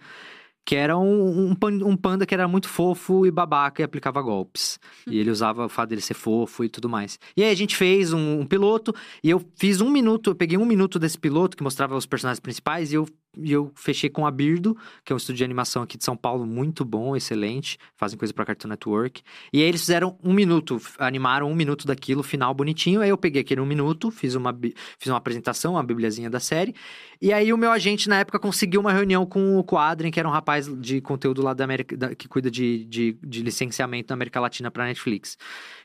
que 0.68 0.76
era 0.76 0.97
um, 0.97 1.55
um, 1.61 1.95
panda 1.95 2.26
que 2.26 2.34
era 2.34 2.45
muito 2.45 2.68
fofo 2.68 3.26
e 3.26 3.32
babaca 3.32 3.82
e 3.82 3.86
aplicava 3.86 4.22
golpes. 4.22 4.78
E 5.09 5.18
ele 5.18 5.32
usava 5.32 5.65
o 5.65 5.70
fato 5.70 5.91
dele 5.91 6.01
ser 6.01 6.13
fofo 6.13 6.61
e 6.61 6.68
tudo 6.68 6.89
mais. 6.89 7.18
E 7.38 7.43
aí 7.43 7.49
a 7.49 7.55
gente 7.55 7.74
fez 7.74 8.11
um, 8.11 8.41
um, 8.41 8.45
piloto, 8.45 8.93
e 9.24 9.30
eu 9.30 9.41
fiz 9.55 9.80
um 9.80 9.89
minuto, 9.89 10.32
eu 10.32 10.36
peguei 10.36 10.57
um 10.57 10.65
minuto 10.65 10.99
desse 10.99 11.18
piloto 11.18 11.55
que 11.55 11.63
mostrava 11.63 11.95
os 11.95 12.05
personagens 12.05 12.41
principais, 12.41 12.91
e 12.91 12.95
eu 12.95 13.07
e 13.41 13.51
eu 13.51 13.71
fechei 13.75 14.09
com 14.09 14.25
a 14.25 14.31
Birdo, 14.31 14.77
que 15.03 15.11
é 15.11 15.15
um 15.15 15.17
estúdio 15.17 15.38
de 15.38 15.43
animação 15.43 15.83
aqui 15.83 15.97
de 15.97 16.03
São 16.03 16.15
Paulo 16.15 16.45
muito 16.45 16.83
bom, 16.83 17.15
excelente. 17.15 17.77
Fazem 17.95 18.17
coisa 18.17 18.33
pra 18.33 18.45
Cartoon 18.45 18.69
Network. 18.69 19.21
E 19.51 19.61
aí 19.61 19.67
eles 19.67 19.81
fizeram 19.81 20.17
um 20.23 20.33
minuto, 20.33 20.81
animaram 20.97 21.49
um 21.49 21.55
minuto 21.55 21.85
daquilo, 21.85 22.23
final 22.23 22.53
bonitinho. 22.53 23.01
Aí 23.01 23.09
eu 23.09 23.17
peguei 23.17 23.41
aquele 23.41 23.61
um 23.61 23.65
minuto, 23.65 24.11
fiz 24.11 24.35
uma, 24.35 24.57
fiz 24.97 25.07
uma 25.07 25.17
apresentação, 25.17 25.73
uma 25.73 25.83
bibliazinha 25.83 26.29
da 26.29 26.39
série. 26.39 26.73
E 27.21 27.33
aí 27.33 27.51
o 27.51 27.57
meu 27.57 27.71
agente, 27.71 28.07
na 28.07 28.19
época, 28.19 28.39
conseguiu 28.39 28.81
uma 28.81 28.91
reunião 28.91 29.25
com 29.25 29.57
o 29.57 29.63
Quadren, 29.63 30.11
que 30.11 30.19
era 30.19 30.27
um 30.27 30.31
rapaz 30.31 30.67
de 30.79 31.01
conteúdo 31.01 31.41
lá 31.41 31.53
da 31.53 31.63
América, 31.63 31.97
da, 31.97 32.15
que 32.15 32.27
cuida 32.27 32.49
de, 32.51 32.85
de, 32.85 33.17
de, 33.23 33.41
licenciamento 33.41 34.09
da 34.09 34.13
América 34.13 34.39
Latina 34.39 34.69
pra 34.69 34.85
Netflix. 34.85 35.38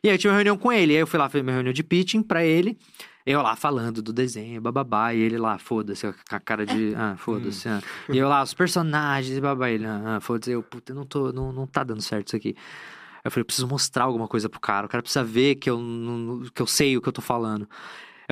E 0.03 0.09
aí 0.09 0.15
eu 0.15 0.19
tive 0.19 0.29
uma 0.29 0.37
reunião 0.37 0.57
com 0.57 0.73
ele. 0.73 0.93
Aí 0.93 1.01
eu 1.01 1.07
fui 1.07 1.19
lá, 1.19 1.29
fiz 1.29 1.41
uma 1.41 1.53
reunião 1.53 1.73
de 1.73 1.83
pitching 1.83 2.23
pra 2.23 2.45
ele. 2.45 2.79
Eu 3.25 3.41
lá 3.41 3.55
falando 3.55 4.03
do 4.03 4.13
desenho, 4.13 4.61
bababá, 4.61 5.15
e 5.15 5.21
ele 5.21 5.39
lá, 5.39 5.59
foda-se, 5.59 6.13
com 6.13 6.37
a 6.37 6.41
cara 6.41 6.67
de, 6.67 6.95
ah, 6.97 7.15
foda-se. 7.19 7.69
Ah. 7.69 7.81
E 8.09 8.19
eu 8.19 8.29
lá, 8.29 8.43
os 8.43 8.53
personagens, 8.53 9.39
babá, 9.39 9.71
ele, 9.71 9.87
ah, 9.87 10.19
foda-se, 10.21 10.51
eu, 10.51 10.63
puta, 10.63 10.93
não 10.93 11.05
tô, 11.05 11.33
não, 11.33 11.53
não 11.53 11.67
tá 11.67 11.85
dando 11.85 12.03
certo 12.03 12.29
isso 12.29 12.37
aqui. 12.37 12.57
Eu 13.25 13.31
falei, 13.31 13.43
eu 13.43 13.47
preciso 13.47 13.69
mostrar 13.69 14.05
alguma 14.05 14.27
coisa 14.27 14.49
pro 14.49 14.59
cara, 14.59 14.87
o 14.87 14.89
cara 14.89 15.03
precisa 15.03 15.25
ver 15.25 15.55
que 15.55 15.71
eu, 15.71 15.81
que 16.53 16.61
eu 16.61 16.67
sei 16.67 16.97
o 16.97 17.01
que 17.01 17.09
eu 17.09 17.13
tô 17.13 17.23
falando. 17.23 17.69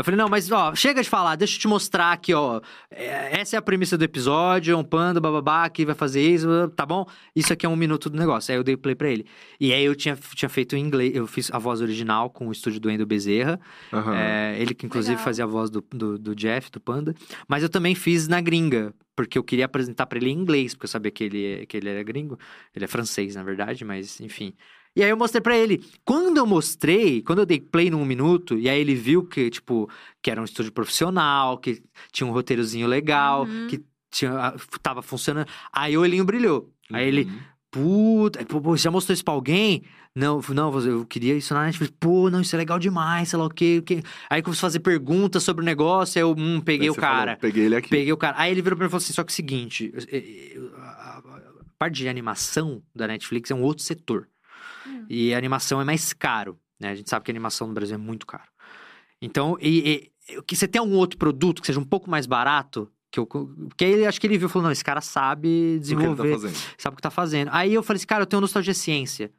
Eu 0.01 0.05
falei, 0.05 0.17
não, 0.17 0.29
mas 0.29 0.51
ó, 0.51 0.75
chega 0.75 1.03
de 1.03 1.09
falar, 1.09 1.37
deixa 1.37 1.57
eu 1.57 1.61
te 1.61 1.69
mostrar 1.69 2.13
aqui, 2.13 2.33
ó. 2.33 2.61
É, 2.91 3.39
essa 3.39 3.55
é 3.55 3.59
a 3.59 3.63
premissa 3.63 3.99
do 3.99 4.03
episódio, 4.03 4.73
é 4.73 4.77
um 4.77 4.83
panda, 4.83 5.21
bababá, 5.21 5.69
que 5.69 5.85
vai 5.85 5.95
fazer 5.95 6.23
isso, 6.23 6.49
tá 6.75 6.87
bom? 6.87 7.05
Isso 7.37 7.53
aqui 7.53 7.67
é 7.67 7.69
um 7.69 7.77
minuto 7.77 8.09
do 8.09 8.19
negócio. 8.19 8.51
Aí 8.51 8.59
eu 8.59 8.65
dei 8.65 8.79
play 8.79 8.95
pra 8.95 9.11
ele. 9.11 9.27
E 9.61 9.75
aí 9.75 9.85
eu 9.85 9.95
tinha, 9.95 10.17
tinha 10.35 10.49
feito 10.49 10.75
em 10.75 10.81
inglês, 10.81 11.15
eu 11.15 11.27
fiz 11.27 11.51
a 11.53 11.59
voz 11.59 11.83
original 11.83 12.31
com 12.31 12.49
o 12.49 12.53
estúdio 12.53 12.81
do 12.81 12.91
Endo 12.91 13.05
Bezerra. 13.05 13.61
Uhum. 13.93 14.15
É, 14.15 14.57
ele 14.59 14.75
que 14.75 14.87
inclusive 14.87 15.17
Legal. 15.17 15.25
fazia 15.25 15.45
a 15.45 15.47
voz 15.47 15.69
do, 15.69 15.85
do, 15.91 16.19
do 16.19 16.35
Jeff, 16.35 16.71
do 16.71 16.81
Panda. 16.81 17.15
Mas 17.47 17.63
eu 17.63 17.69
também 17.69 17.95
fiz 17.95 18.27
na 18.27 18.41
gringa, 18.41 18.95
porque 19.15 19.37
eu 19.37 19.45
queria 19.45 19.67
apresentar 19.67 20.07
para 20.07 20.19
ele 20.19 20.31
em 20.31 20.39
inglês, 20.39 20.73
porque 20.73 20.87
eu 20.87 20.91
sabia 20.91 21.11
que 21.11 21.25
ele, 21.25 21.67
que 21.67 21.77
ele 21.77 21.91
era 21.91 22.03
gringo. 22.03 22.39
Ele 22.75 22.87
é 22.87 22.89
francês, 22.89 23.35
na 23.35 23.43
verdade, 23.43 23.85
mas 23.85 24.19
enfim. 24.19 24.55
E 24.95 25.03
aí 25.03 25.11
eu 25.11 25.17
mostrei 25.17 25.41
para 25.41 25.57
ele. 25.57 25.85
Quando 26.05 26.37
eu 26.37 26.47
mostrei, 26.47 27.23
quando 27.23 27.41
eu 27.41 27.47
dei 27.47 27.61
play 27.61 27.91
num 27.91 28.05
minuto, 28.05 28.59
e 28.59 28.69
aí 28.69 28.81
ele 28.81 28.95
viu 28.95 29.25
que, 29.25 29.49
tipo, 29.49 29.89
que 30.21 30.31
era 30.31 30.41
um 30.41 30.45
estúdio 30.45 30.73
profissional, 30.73 31.59
que 31.59 31.83
tinha 32.13 32.27
um 32.27 32.33
roteirozinho 32.33 32.87
legal, 32.87 33.45
uhum. 33.45 33.69
que 33.69 33.83
tinha, 34.11 34.55
tava 34.83 35.03
funcionando. 35.03 35.47
Aí 35.73 35.97
o 35.97 36.01
olhinho 36.01 36.25
brilhou. 36.25 36.71
Uhum. 36.91 36.97
Aí 36.97 37.07
ele, 37.07 37.25
uhum. 37.25 37.39
puta, 37.71 38.45
pô, 38.45 38.77
já 38.77 38.91
mostrou 38.91 39.15
isso 39.15 39.25
pra 39.25 39.35
alguém? 39.35 39.83
Não, 40.13 40.41
não, 40.49 40.77
eu 40.81 41.07
queria 41.07 41.37
isso 41.37 41.55
na 41.55 41.67
Netflix. 41.67 41.95
Pô, 42.01 42.29
não, 42.29 42.41
isso 42.41 42.57
é 42.57 42.59
legal 42.59 42.81
demais, 42.81 43.29
sei 43.29 43.39
lá 43.39 43.45
o 43.45 43.51
quê. 43.51 43.79
O 43.79 43.83
quê. 43.83 44.03
Aí 44.29 44.43
começou 44.43 44.67
a 44.67 44.71
fazer 44.71 44.81
perguntas 44.81 45.43
sobre 45.45 45.63
o 45.63 45.65
negócio, 45.65 46.19
aí 46.19 46.23
eu, 46.23 46.35
hum, 46.37 46.61
peguei 46.61 46.91
o 46.91 46.97
cara. 46.97 47.37
Falou, 47.37 47.41
peguei 47.41 47.67
ele 47.67 47.77
aqui. 47.77 47.89
Peguei 47.89 48.13
o 48.13 48.17
cara. 48.17 48.35
Aí 48.37 48.51
ele 48.51 48.61
virou 48.61 48.77
pra 48.77 48.85
mim 48.85 48.89
e 48.89 48.91
falou 48.91 49.03
assim: 49.03 49.13
só 49.13 49.23
que 49.23 49.31
é 49.31 49.33
o 49.33 49.37
seguinte, 49.37 49.93
a 50.77 51.23
parte 51.79 51.95
de 51.95 52.09
animação 52.09 52.83
da 52.93 53.07
Netflix 53.07 53.53
é 53.53 53.55
um 53.55 53.63
outro 53.63 53.85
setor. 53.85 54.27
E 55.13 55.35
a 55.35 55.39
animação 55.39 55.81
é 55.81 55.85
mais 55.85 56.13
caro, 56.13 56.57
né? 56.79 56.91
A 56.91 56.95
gente 56.95 57.11
sabe 57.11 57.25
que 57.25 57.33
a 57.33 57.35
animação 57.35 57.67
no 57.67 57.75
Brasil 57.75 57.97
é 57.97 57.99
muito 57.99 58.25
caro. 58.25 58.49
Então, 59.21 59.59
e, 59.61 60.13
e, 60.29 60.43
que 60.43 60.55
você 60.55 60.69
tem 60.69 60.79
algum 60.79 60.95
outro 60.95 61.19
produto 61.19 61.61
que 61.61 61.67
seja 61.67 61.81
um 61.81 61.85
pouco 61.85 62.09
mais 62.09 62.27
barato, 62.27 62.89
que 63.11 63.19
eu, 63.19 63.27
porque 63.27 63.85
aí 63.85 64.07
acho 64.07 64.21
que 64.21 64.27
ele 64.29 64.39
viu 64.39 64.47
e 64.47 64.51
falou: 64.51 64.67
não, 64.67 64.73
esse 64.73 64.85
cara 64.85 65.01
sabe 65.01 65.81
desenvolver, 65.81 66.37
o 66.37 66.41
tá 66.41 66.49
sabe 66.79 66.95
o 66.95 66.97
que 66.97 67.03
tá 67.03 67.11
fazendo. 67.11 67.51
Aí 67.53 67.75
eu 67.75 67.83
falei 67.83 67.99
assim, 67.99 68.07
cara, 68.07 68.23
eu 68.23 68.27
tenho 68.27 68.41
nostalgia 68.41 68.73
ciência. 68.73 69.33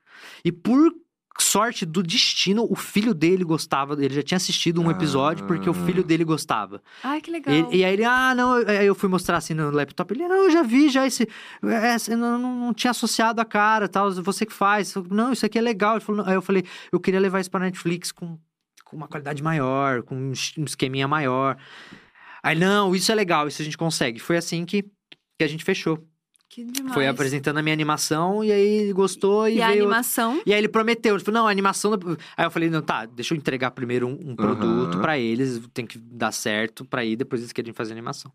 E 0.43 0.51
por 0.51 0.93
sorte 1.39 1.85
do 1.85 2.03
destino, 2.03 2.67
o 2.69 2.75
filho 2.75 3.13
dele 3.13 3.43
gostava, 3.43 3.93
ele 3.93 4.13
já 4.13 4.23
tinha 4.23 4.35
assistido 4.35 4.81
um 4.81 4.89
ah. 4.89 4.91
episódio 4.91 5.45
porque 5.45 5.69
o 5.69 5.73
filho 5.73 6.03
dele 6.03 6.23
gostava. 6.23 6.81
Ai, 7.03 7.21
que 7.21 7.31
legal. 7.31 7.53
E, 7.53 7.77
e 7.77 7.85
aí 7.85 7.93
ele, 7.93 8.03
ah, 8.03 8.33
não, 8.35 8.53
aí 8.53 8.85
eu 8.85 8.95
fui 8.95 9.07
mostrar 9.07 9.37
assim 9.37 9.53
no 9.53 9.71
laptop, 9.71 10.13
ele, 10.13 10.27
não, 10.27 10.43
eu 10.43 10.51
já 10.51 10.63
vi 10.63 10.89
já 10.89 11.05
esse, 11.05 11.27
esse 11.95 12.15
não, 12.15 12.37
não, 12.37 12.73
tinha 12.73 12.91
associado 12.91 13.39
a 13.39 13.45
cara, 13.45 13.87
tal, 13.87 14.11
você 14.11 14.45
que 14.45 14.53
faz. 14.53 14.93
Não, 15.09 15.31
isso 15.31 15.45
aqui 15.45 15.57
é 15.57 15.61
legal. 15.61 15.95
Ele 15.95 16.05
falou, 16.05 16.25
aí 16.25 16.33
eu 16.33 16.41
falei, 16.41 16.65
eu 16.91 16.99
queria 16.99 17.19
levar 17.19 17.39
isso 17.39 17.51
para 17.51 17.65
Netflix 17.65 18.11
com, 18.11 18.37
com 18.83 18.97
uma 18.97 19.07
qualidade 19.07 19.41
maior, 19.41 20.03
com 20.03 20.15
um 20.15 20.31
esqueminha 20.63 21.07
maior. 21.07 21.57
Aí, 22.43 22.57
não, 22.57 22.95
isso 22.95 23.11
é 23.11 23.15
legal, 23.15 23.47
isso 23.47 23.61
a 23.61 23.65
gente 23.65 23.77
consegue. 23.77 24.19
Foi 24.19 24.35
assim 24.35 24.65
que, 24.65 24.83
que 25.37 25.43
a 25.43 25.47
gente 25.47 25.63
fechou 25.63 26.03
Que 26.53 26.65
demais. 26.65 26.93
Foi 26.93 27.07
apresentando 27.07 27.59
a 27.59 27.61
minha 27.61 27.71
animação 27.71 28.43
e 28.43 28.51
aí 28.51 28.91
gostou 28.91 29.47
e, 29.47 29.53
e 29.53 29.55
veio... 29.55 29.65
a 29.65 29.71
animação? 29.71 30.41
E 30.45 30.51
aí 30.51 30.59
ele 30.59 30.67
prometeu, 30.67 31.17
tipo, 31.17 31.31
não, 31.31 31.47
a 31.47 31.49
animação... 31.49 31.93
Aí 32.35 32.45
eu 32.45 32.51
falei, 32.51 32.69
não, 32.69 32.81
tá, 32.81 33.05
deixa 33.05 33.33
eu 33.33 33.37
entregar 33.37 33.71
primeiro 33.71 34.05
um, 34.05 34.31
um 34.31 34.35
produto 34.35 34.95
uhum. 34.95 35.01
para 35.01 35.17
eles, 35.17 35.61
tem 35.73 35.85
que 35.85 35.97
dar 35.97 36.33
certo 36.33 36.83
para 36.83 37.01
aí, 37.01 37.15
depois 37.15 37.41
eles 37.41 37.53
querem 37.53 37.71
fazer 37.71 37.93
animação. 37.93 38.29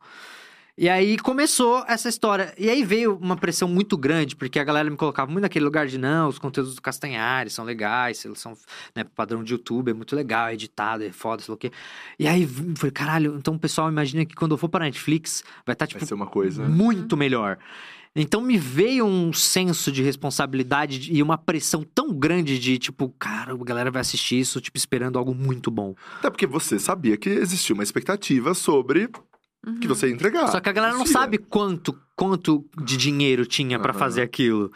E 0.78 0.88
aí 0.88 1.18
começou 1.18 1.84
essa 1.86 2.08
história. 2.08 2.54
E 2.56 2.70
aí 2.70 2.82
veio 2.84 3.16
uma 3.16 3.36
pressão 3.36 3.68
muito 3.68 3.98
grande, 3.98 4.34
porque 4.34 4.58
a 4.58 4.64
galera 4.64 4.88
me 4.88 4.96
colocava 4.96 5.30
muito 5.30 5.42
naquele 5.42 5.66
lugar 5.66 5.86
de 5.86 5.98
não, 5.98 6.28
os 6.28 6.38
conteúdos 6.38 6.74
do 6.74 6.80
Castanhares 6.80 7.52
são 7.52 7.66
legais, 7.66 8.24
eles 8.24 8.40
são, 8.40 8.54
né, 8.94 9.04
padrão 9.04 9.44
de 9.44 9.52
YouTube, 9.52 9.90
é 9.90 9.94
muito 9.94 10.16
legal, 10.16 10.48
é 10.48 10.54
editado, 10.54 11.04
é 11.04 11.10
foda, 11.10 11.42
sei 11.42 11.52
lá 11.52 11.54
o 11.54 11.58
quê. 11.58 11.70
E 12.18 12.26
aí 12.26 12.46
falei, 12.76 12.92
caralho, 12.92 13.36
então 13.36 13.54
o 13.54 13.58
pessoal 13.58 13.90
imagina 13.90 14.24
que 14.24 14.34
quando 14.34 14.52
eu 14.52 14.58
for 14.58 14.70
pra 14.70 14.86
Netflix, 14.86 15.44
vai 15.66 15.74
estar, 15.74 15.84
tá, 15.84 15.88
tipo, 15.88 16.00
vai 16.00 16.08
ser 16.08 16.14
uma 16.14 16.26
coisa 16.26 16.66
muito 16.66 17.14
melhor. 17.14 17.58
Então 18.18 18.40
me 18.40 18.56
veio 18.56 19.04
um 19.04 19.30
senso 19.30 19.92
de 19.92 20.02
responsabilidade 20.02 21.12
e 21.12 21.22
uma 21.22 21.36
pressão 21.36 21.84
tão 21.84 22.14
grande 22.14 22.58
de 22.58 22.78
tipo, 22.78 23.10
cara, 23.18 23.52
a 23.52 23.56
galera 23.56 23.90
vai 23.90 24.00
assistir 24.00 24.40
isso, 24.40 24.58
tipo, 24.58 24.78
esperando 24.78 25.18
algo 25.18 25.34
muito 25.34 25.70
bom. 25.70 25.94
Até 26.18 26.30
porque 26.30 26.46
você 26.46 26.78
sabia 26.78 27.18
que 27.18 27.28
existia 27.28 27.74
uma 27.74 27.82
expectativa 27.82 28.54
sobre 28.54 29.10
uhum. 29.66 29.78
que 29.78 29.86
você 29.86 30.08
ia 30.08 30.14
entregar. 30.14 30.48
Só 30.48 30.60
que 30.60 30.68
a 30.70 30.72
galera 30.72 30.94
não 30.94 31.04
sabe 31.04 31.36
quanto, 31.36 31.94
quanto 32.16 32.64
de 32.82 32.96
dinheiro 32.96 33.44
tinha 33.44 33.78
para 33.78 33.92
uhum. 33.92 33.98
fazer 33.98 34.22
aquilo. 34.22 34.72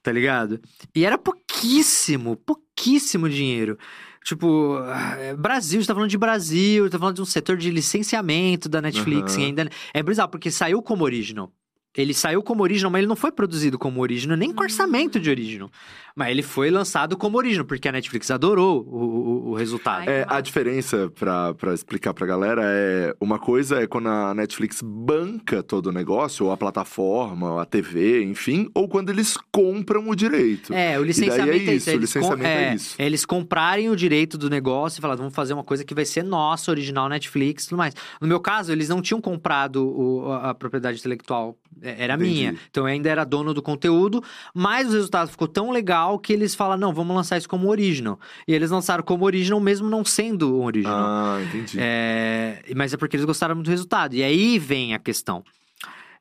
Tá 0.00 0.12
ligado? 0.12 0.60
E 0.94 1.04
era 1.04 1.18
pouquíssimo, 1.18 2.36
pouquíssimo 2.36 3.28
dinheiro. 3.28 3.76
Tipo, 4.24 4.76
ah, 4.76 5.34
Brasil, 5.36 5.78
a 5.78 5.80
gente 5.80 5.88
tá 5.88 5.94
falando 5.94 6.10
de 6.10 6.18
Brasil, 6.18 6.88
tá 6.88 6.98
falando 6.98 7.16
de 7.16 7.22
um 7.22 7.26
setor 7.26 7.56
de 7.56 7.70
licenciamento 7.70 8.68
da 8.68 8.80
Netflix 8.80 9.36
uhum. 9.36 9.42
ainda. 9.42 9.68
É 9.92 10.02
bizarro, 10.02 10.28
porque 10.28 10.50
saiu 10.50 10.80
como 10.80 11.02
original. 11.02 11.52
Ele 11.98 12.14
saiu 12.14 12.42
como 12.42 12.62
original, 12.62 12.92
mas 12.92 13.00
ele 13.00 13.08
não 13.08 13.16
foi 13.16 13.32
produzido 13.32 13.76
como 13.76 14.00
original, 14.00 14.36
nem 14.36 14.52
com 14.52 14.62
orçamento 14.62 15.18
de 15.18 15.28
original. 15.28 15.68
Mas 16.14 16.30
ele 16.30 16.42
foi 16.42 16.70
lançado 16.70 17.16
como 17.16 17.38
original, 17.38 17.64
porque 17.64 17.88
a 17.88 17.92
Netflix 17.92 18.30
adorou 18.30 18.84
o, 18.88 19.04
o, 19.04 19.50
o 19.50 19.54
resultado. 19.54 20.08
É, 20.08 20.24
a 20.28 20.40
diferença, 20.40 21.10
pra 21.16 21.74
explicar 21.74 22.14
pra 22.14 22.26
galera, 22.26 22.62
é... 22.64 23.14
Uma 23.20 23.38
coisa 23.38 23.82
é 23.82 23.86
quando 23.86 24.08
a 24.08 24.34
Netflix 24.34 24.80
banca 24.82 25.62
todo 25.62 25.88
o 25.88 25.92
negócio, 25.92 26.46
ou 26.46 26.52
a 26.52 26.56
plataforma, 26.56 27.52
ou 27.52 27.58
a 27.58 27.64
TV, 27.64 28.22
enfim, 28.22 28.68
ou 28.74 28.88
quando 28.88 29.10
eles 29.10 29.36
compram 29.52 30.08
o 30.08 30.14
direito. 30.14 30.72
É, 30.72 30.98
o 30.98 31.04
licenciamento 31.04 31.70
é, 31.70 31.72
é 31.72 31.74
isso. 31.74 31.90
O 31.90 31.96
licenciamento 31.96 32.46
é, 32.46 32.64
é, 32.64 32.74
isso. 32.74 32.94
Eles 32.98 33.24
comprarem 33.24 33.90
o 33.90 33.96
direito 33.96 34.38
do 34.38 34.48
negócio 34.48 35.00
e 35.00 35.02
falar, 35.02 35.16
vamos 35.16 35.34
fazer 35.34 35.52
uma 35.52 35.64
coisa 35.64 35.84
que 35.84 35.94
vai 35.94 36.04
ser 36.04 36.22
nossa, 36.22 36.70
original 36.70 37.08
Netflix 37.08 37.64
e 37.64 37.68
tudo 37.70 37.78
mais. 37.78 37.94
No 38.20 38.28
meu 38.28 38.40
caso, 38.40 38.70
eles 38.70 38.88
não 38.88 39.02
tinham 39.02 39.20
comprado 39.20 39.88
o, 39.88 40.32
a, 40.32 40.50
a 40.50 40.54
propriedade 40.54 40.98
intelectual, 40.98 41.56
é, 41.80 41.87
era 41.98 42.14
Entendi. 42.14 42.30
minha. 42.30 42.54
Então 42.70 42.84
eu 42.84 42.86
ainda 42.86 43.08
era 43.08 43.24
dono 43.24 43.54
do 43.54 43.62
conteúdo, 43.62 44.22
mas 44.54 44.88
o 44.88 44.92
resultado 44.92 45.30
ficou 45.30 45.48
tão 45.48 45.70
legal 45.70 46.18
que 46.18 46.32
eles 46.32 46.54
falam, 46.54 46.76
não, 46.76 46.92
vamos 46.92 47.14
lançar 47.14 47.38
isso 47.38 47.48
como 47.48 47.68
original. 47.68 48.18
E 48.46 48.54
eles 48.54 48.70
lançaram 48.70 49.02
como 49.02 49.24
original 49.24 49.60
mesmo 49.60 49.88
não 49.88 50.04
sendo 50.04 50.58
um 50.58 50.64
original. 50.64 51.06
Ah, 51.06 51.42
entendi. 51.42 51.78
É... 51.80 52.62
Mas 52.74 52.92
é 52.92 52.96
porque 52.96 53.16
eles 53.16 53.26
gostaram 53.26 53.54
muito 53.54 53.66
do 53.66 53.70
resultado. 53.70 54.14
E 54.14 54.22
aí 54.22 54.58
vem 54.58 54.94
a 54.94 54.98
questão. 54.98 55.44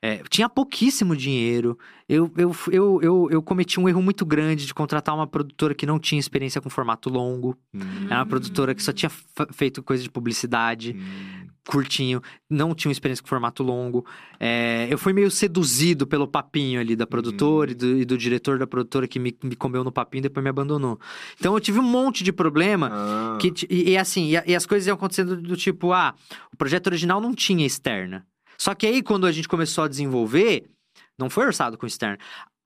É, 0.02 0.22
tinha 0.30 0.48
pouquíssimo 0.48 1.16
dinheiro. 1.16 1.78
Eu, 2.08 2.32
eu, 2.38 2.56
eu, 2.72 3.00
eu, 3.02 3.28
eu 3.32 3.42
cometi 3.42 3.80
um 3.80 3.90
erro 3.90 4.02
muito 4.02 4.26
grande 4.26 4.66
de 4.66 4.74
contratar 4.74 5.16
uma 5.16 5.28
produtora 5.28 5.74
que 5.74 5.86
não 5.86 6.00
tinha 6.00 6.20
experiência 6.20 6.62
com 6.62 6.70
formato 6.70 7.10
longo. 7.10 7.58
Hum. 7.74 8.06
Era 8.06 8.20
uma 8.20 8.26
produtora 8.26 8.74
que 8.74 8.84
só 8.84 8.94
tinha 8.94 9.10
feito 9.52 9.84
coisa 9.84 10.04
de 10.04 10.10
publicidade. 10.10 10.96
Hum 10.96 11.48
curtinho, 11.68 12.22
não 12.50 12.74
tinha 12.74 12.92
experiência 12.92 13.22
com 13.22 13.28
formato 13.28 13.62
longo. 13.62 14.06
É, 14.40 14.88
eu 14.90 14.98
fui 14.98 15.14
meio 15.14 15.30
seduzido 15.30 16.08
pelo 16.08 16.28
papinho 16.28 16.80
ali 16.80 16.96
da 16.96 17.06
produtora 17.06 17.72
e, 17.72 17.76
do, 17.76 17.98
e, 18.00 18.06
do, 18.06 18.18
diretor 18.18 18.58
da 18.58 18.66
produtora 18.66 19.08
que 19.08 19.20
me, 19.20 19.38
me 19.44 19.56
comeu 19.56 19.84
no 19.84 19.92
papinho 19.92 20.22
e 20.22 20.24
depois 20.24 20.44
me 20.44 20.50
abandonou. 20.50 21.00
Então 21.38 21.54
eu 21.54 21.60
tive 21.60 21.80
um 21.80 21.84
monte 21.84 22.24
de 22.24 22.32
problema. 22.32 22.90
Ah. 22.92 23.38
Que, 23.40 23.54
e, 23.70 23.92
e 23.92 23.98
assim, 23.98 24.36
e, 24.36 24.52
e, 24.52 24.56
as 24.56 24.66
coisas 24.66 24.88
iam 24.88 24.96
acontecendo 24.96 25.36
do 25.36 25.56
tipo, 25.56 25.92
ah, 25.92 26.16
o 26.52 26.58
projeto 26.58 26.88
original 26.88 27.22
não 27.22 27.36
tinha 27.36 27.66
externa. 27.66 28.26
Só 28.60 28.74
que 28.74 28.88
aí, 28.88 29.04
quando 29.04 29.26
a 29.28 29.32
gente 29.32 29.48
começou 29.48 29.84
a 29.84 29.88
desenvolver, 29.88 30.70
não 31.18 31.30
foi 31.30 31.46
orçado 31.46 31.78
com 31.78 31.86
externa. 31.86 32.18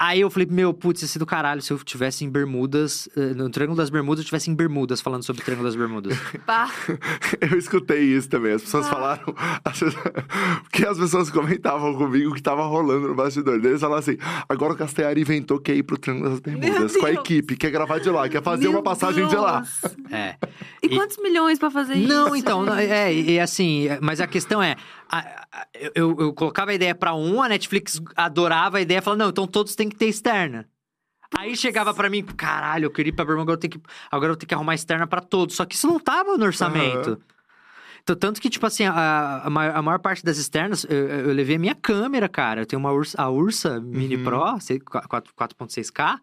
Aí 0.04 0.22
eu 0.22 0.32
falei, 0.32 0.48
meu, 0.50 0.74
putz, 0.74 1.04
ia 1.04 1.08
ser 1.08 1.20
do 1.20 1.28
caralho 1.28 1.62
se 1.62 1.72
eu 1.72 1.78
tivesse 1.78 2.26
em 2.26 2.30
Bermudas, 2.30 3.08
eh, 3.16 3.36
no 3.36 3.48
Triângulo 3.52 3.78
das 3.78 3.92
Bermudas, 3.92 4.22
eu 4.22 4.26
tivesse 4.26 4.50
em 4.50 4.56
Bermudas 4.56 5.00
falando 5.00 5.22
sobre 5.22 5.44
o 5.44 5.46
Triângulo 5.46 5.68
das 5.68 5.76
Bermudas. 5.76 6.18
Pá. 6.44 6.72
eu 7.40 7.56
escutei 7.56 8.00
isso 8.00 8.28
também. 8.28 8.54
As 8.54 8.64
pessoas 8.64 8.88
Pá. 8.88 8.96
falaram. 8.96 9.26
Porque 10.66 10.88
as 10.88 10.98
pessoas 10.98 11.30
comentavam 11.30 11.94
comigo 11.94 12.34
que 12.34 12.42
tava 12.42 12.66
rolando 12.66 13.10
no 13.10 13.14
bastidor. 13.14 13.64
Eles 13.64 13.80
falaram 13.80 14.00
assim: 14.00 14.18
agora 14.50 14.74
o 14.74 14.76
Castellari 14.76 15.22
inventou 15.22 15.60
que 15.60 15.72
é 15.72 15.76
ir 15.76 15.84
pro 15.84 16.00
Triângulo 16.00 16.32
das 16.32 16.40
Bermudas 16.40 16.98
com 16.98 17.06
a 17.06 17.12
equipe, 17.12 17.56
quer 17.56 17.70
gravar 17.70 18.00
de 18.00 18.10
lá, 18.10 18.28
quer 18.28 18.42
fazer 18.42 18.64
meu 18.64 18.72
uma 18.72 18.82
passagem 18.82 19.28
Deus. 19.28 19.30
de 19.30 19.38
lá. 19.38 19.64
É. 20.10 20.36
E, 20.82 20.88
e 20.88 20.90
quantos 20.96 21.18
milhões 21.18 21.60
para 21.60 21.70
fazer 21.70 21.94
não, 21.94 22.00
isso? 22.00 22.10
Não, 22.10 22.36
então, 22.36 22.76
é, 22.76 23.14
e 23.14 23.40
assim, 23.40 23.88
mas 24.02 24.20
a 24.20 24.26
questão 24.26 24.64
é. 24.64 24.76
A, 25.08 25.20
a, 25.52 25.68
eu, 25.94 26.16
eu, 26.18 26.34
colocava 26.34 26.72
a 26.72 26.74
ideia 26.74 26.96
para 26.96 27.14
um, 27.14 27.42
a 27.44 27.50
Netflix 27.50 28.02
adorava 28.16 28.78
a 28.78 28.82
ideia, 28.82 29.02
falava, 29.02 29.26
não, 29.26 29.30
então 29.30 29.46
todos 29.46 29.76
têm 29.76 29.91
que 29.92 29.98
ter 29.98 30.08
externa. 30.08 30.68
Aí 31.38 31.56
chegava 31.56 31.94
para 31.94 32.10
mim, 32.10 32.24
caralho, 32.24 32.86
eu 32.86 32.92
queria 32.92 33.10
ir 33.10 33.14
pra 33.14 33.24
Bermuda, 33.24 33.44
agora 33.44 33.56
eu 33.56 33.60
tenho 33.60 33.72
que, 33.72 33.82
agora 34.12 34.34
eu 34.34 34.36
tenho 34.36 34.48
que 34.48 34.54
arrumar 34.54 34.76
externa 34.76 35.08
para 35.08 35.22
todos. 35.22 35.56
Só 35.56 35.66
que 35.66 35.76
isso 35.76 35.88
não 35.88 36.00
tava 36.00 36.38
no 36.38 36.46
orçamento. 36.46 37.12
Uhum. 37.12 37.18
Então, 38.04 38.16
tanto 38.16 38.42
que, 38.42 38.50
tipo 38.50 38.66
assim, 38.66 38.84
a, 38.84 39.42
a, 39.46 39.50
maior, 39.50 39.76
a 39.76 39.82
maior 39.82 40.00
parte 40.00 40.26
das 40.26 40.38
externas, 40.38 40.86
eu, 40.90 41.08
eu, 41.08 41.34
levei 41.34 41.56
a 41.56 41.60
minha 41.60 41.76
câmera, 41.76 42.28
cara. 42.28 42.62
Eu 42.62 42.66
tenho 42.66 42.80
uma 42.80 42.92
Ursa, 42.92 43.22
a 43.22 43.30
Ursa 43.30 43.80
Mini 43.80 44.18
uhum. 44.18 44.24
Pro, 44.24 44.40
4.6K. 44.40 46.20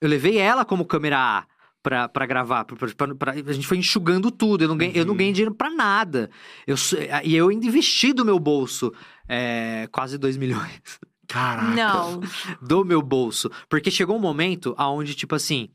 Eu 0.00 0.08
levei 0.08 0.38
ela 0.38 0.64
como 0.64 0.84
câmera 0.84 1.18
A 1.18 1.44
pra, 1.82 2.08
pra 2.08 2.26
gravar. 2.26 2.64
Pra, 2.64 2.76
pra, 2.76 3.14
pra, 3.14 3.32
a 3.32 3.52
gente 3.52 3.66
foi 3.66 3.76
enxugando 3.76 4.30
tudo. 4.30 4.64
Eu 4.64 4.68
não 4.68 4.76
ganhei, 4.76 4.94
uhum. 4.94 5.00
eu 5.00 5.04
não 5.04 5.12
uhum. 5.12 5.18
ganhei 5.18 5.32
dinheiro 5.32 5.54
pra 5.54 5.68
nada. 5.68 6.30
Eu, 6.66 6.76
e 7.24 7.34
eu 7.34 7.48
ainda 7.48 7.66
investi 7.66 8.12
do 8.12 8.24
meu 8.24 8.38
bolso 8.38 8.92
é, 9.28 9.88
quase 9.90 10.16
2 10.16 10.36
milhões. 10.36 10.80
Caraca. 11.26 11.68
Não. 11.68 12.20
Do 12.62 12.84
meu 12.84 13.02
bolso. 13.02 13.50
Porque 13.68 13.90
chegou 13.90 14.16
um 14.16 14.20
momento 14.20 14.74
aonde, 14.76 15.14
tipo 15.14 15.34
assim, 15.34 15.68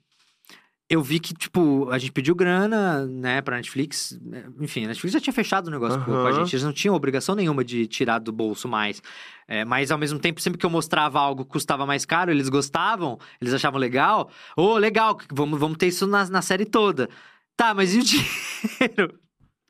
eu 0.92 1.02
vi 1.02 1.20
que, 1.22 1.34
tipo, 1.34 1.90
a 1.90 1.98
gente 1.98 2.12
pediu 2.12 2.36
grana, 2.36 3.06
né, 3.06 3.42
pra 3.42 3.56
Netflix. 3.56 4.20
Enfim, 4.60 4.84
a 4.84 4.88
Netflix 4.90 5.14
já 5.14 5.22
tinha 5.22 5.34
fechado 5.34 5.68
o 5.68 5.72
negócio 5.72 5.98
uhum. 6.00 6.06
com 6.06 6.28
a 6.28 6.32
gente. 6.34 6.54
Eles 6.54 6.66
não 6.66 6.74
tinham 6.74 6.94
obrigação 6.94 7.34
nenhuma 7.34 7.64
de 7.64 7.88
tirar 7.88 8.20
do 8.20 8.32
bolso 8.32 8.68
mais. 8.68 9.02
É, 9.48 9.64
mas, 9.64 9.90
ao 9.90 9.98
mesmo 9.98 10.20
tempo, 10.20 10.42
sempre 10.42 10.60
que 10.60 10.66
eu 10.66 10.70
mostrava 10.70 11.18
algo 11.18 11.46
que 11.46 11.52
custava 11.52 11.86
mais 11.86 12.06
caro, 12.06 12.30
eles 12.30 12.50
gostavam, 12.50 13.18
eles 13.40 13.54
achavam 13.54 13.80
legal. 13.80 14.30
Ô, 14.56 14.64
oh, 14.64 14.78
legal, 14.78 15.18
vamos, 15.32 15.58
vamos 15.58 15.78
ter 15.78 15.88
isso 15.88 16.06
na, 16.06 16.26
na 16.30 16.42
série 16.42 16.66
toda. 16.66 17.10
Tá, 17.56 17.74
mas 17.74 17.96
e 17.96 18.00
o 18.00 18.04
dinheiro? 18.04 19.20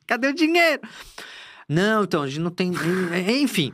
Cadê 0.06 0.28
o 0.28 0.34
dinheiro? 0.34 0.82
Não, 1.68 2.02
então, 2.02 2.22
a 2.22 2.26
gente 2.26 2.40
não 2.40 2.50
tem... 2.50 2.72
Enfim 3.40 3.72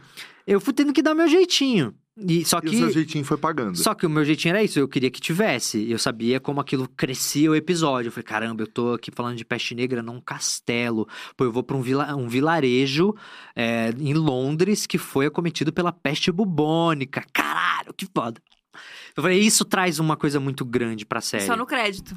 eu 0.48 0.60
fui 0.60 0.72
tendo 0.72 0.94
que 0.94 1.02
dar 1.02 1.14
meu 1.14 1.28
jeitinho. 1.28 1.94
E, 2.16 2.44
só 2.44 2.60
que, 2.60 2.68
e 2.68 2.70
o 2.70 2.78
seu 2.78 2.90
jeitinho 2.90 3.24
foi 3.24 3.36
pagando. 3.36 3.76
Só 3.76 3.94
que 3.94 4.06
o 4.06 4.10
meu 4.10 4.24
jeitinho 4.24 4.50
era 4.50 4.62
isso, 4.62 4.78
eu 4.78 4.88
queria 4.88 5.10
que 5.10 5.20
tivesse. 5.20 5.88
Eu 5.88 5.98
sabia 5.98 6.40
como 6.40 6.58
aquilo 6.58 6.88
crescia 6.88 7.50
o 7.50 7.54
episódio. 7.54 8.08
Eu 8.08 8.12
falei, 8.12 8.24
caramba, 8.24 8.62
eu 8.62 8.66
tô 8.66 8.94
aqui 8.94 9.10
falando 9.14 9.36
de 9.36 9.44
peste 9.44 9.74
negra 9.74 10.02
num 10.02 10.20
castelo. 10.20 11.06
Pô, 11.36 11.44
eu 11.44 11.52
vou 11.52 11.62
pra 11.62 11.76
um, 11.76 11.82
vila, 11.82 12.16
um 12.16 12.26
vilarejo 12.26 13.14
é, 13.54 13.90
em 13.98 14.14
Londres 14.14 14.86
que 14.86 14.98
foi 14.98 15.26
acometido 15.26 15.72
pela 15.72 15.92
peste 15.92 16.32
bubônica. 16.32 17.22
Caralho, 17.32 17.92
que 17.94 18.06
foda. 18.06 18.40
Eu 19.18 19.22
falei, 19.22 19.40
isso 19.40 19.64
traz 19.64 19.98
uma 19.98 20.16
coisa 20.16 20.38
muito 20.38 20.64
grande 20.64 21.04
pra 21.04 21.20
série. 21.20 21.42
Só 21.42 21.56
no 21.56 21.66
crédito. 21.66 22.16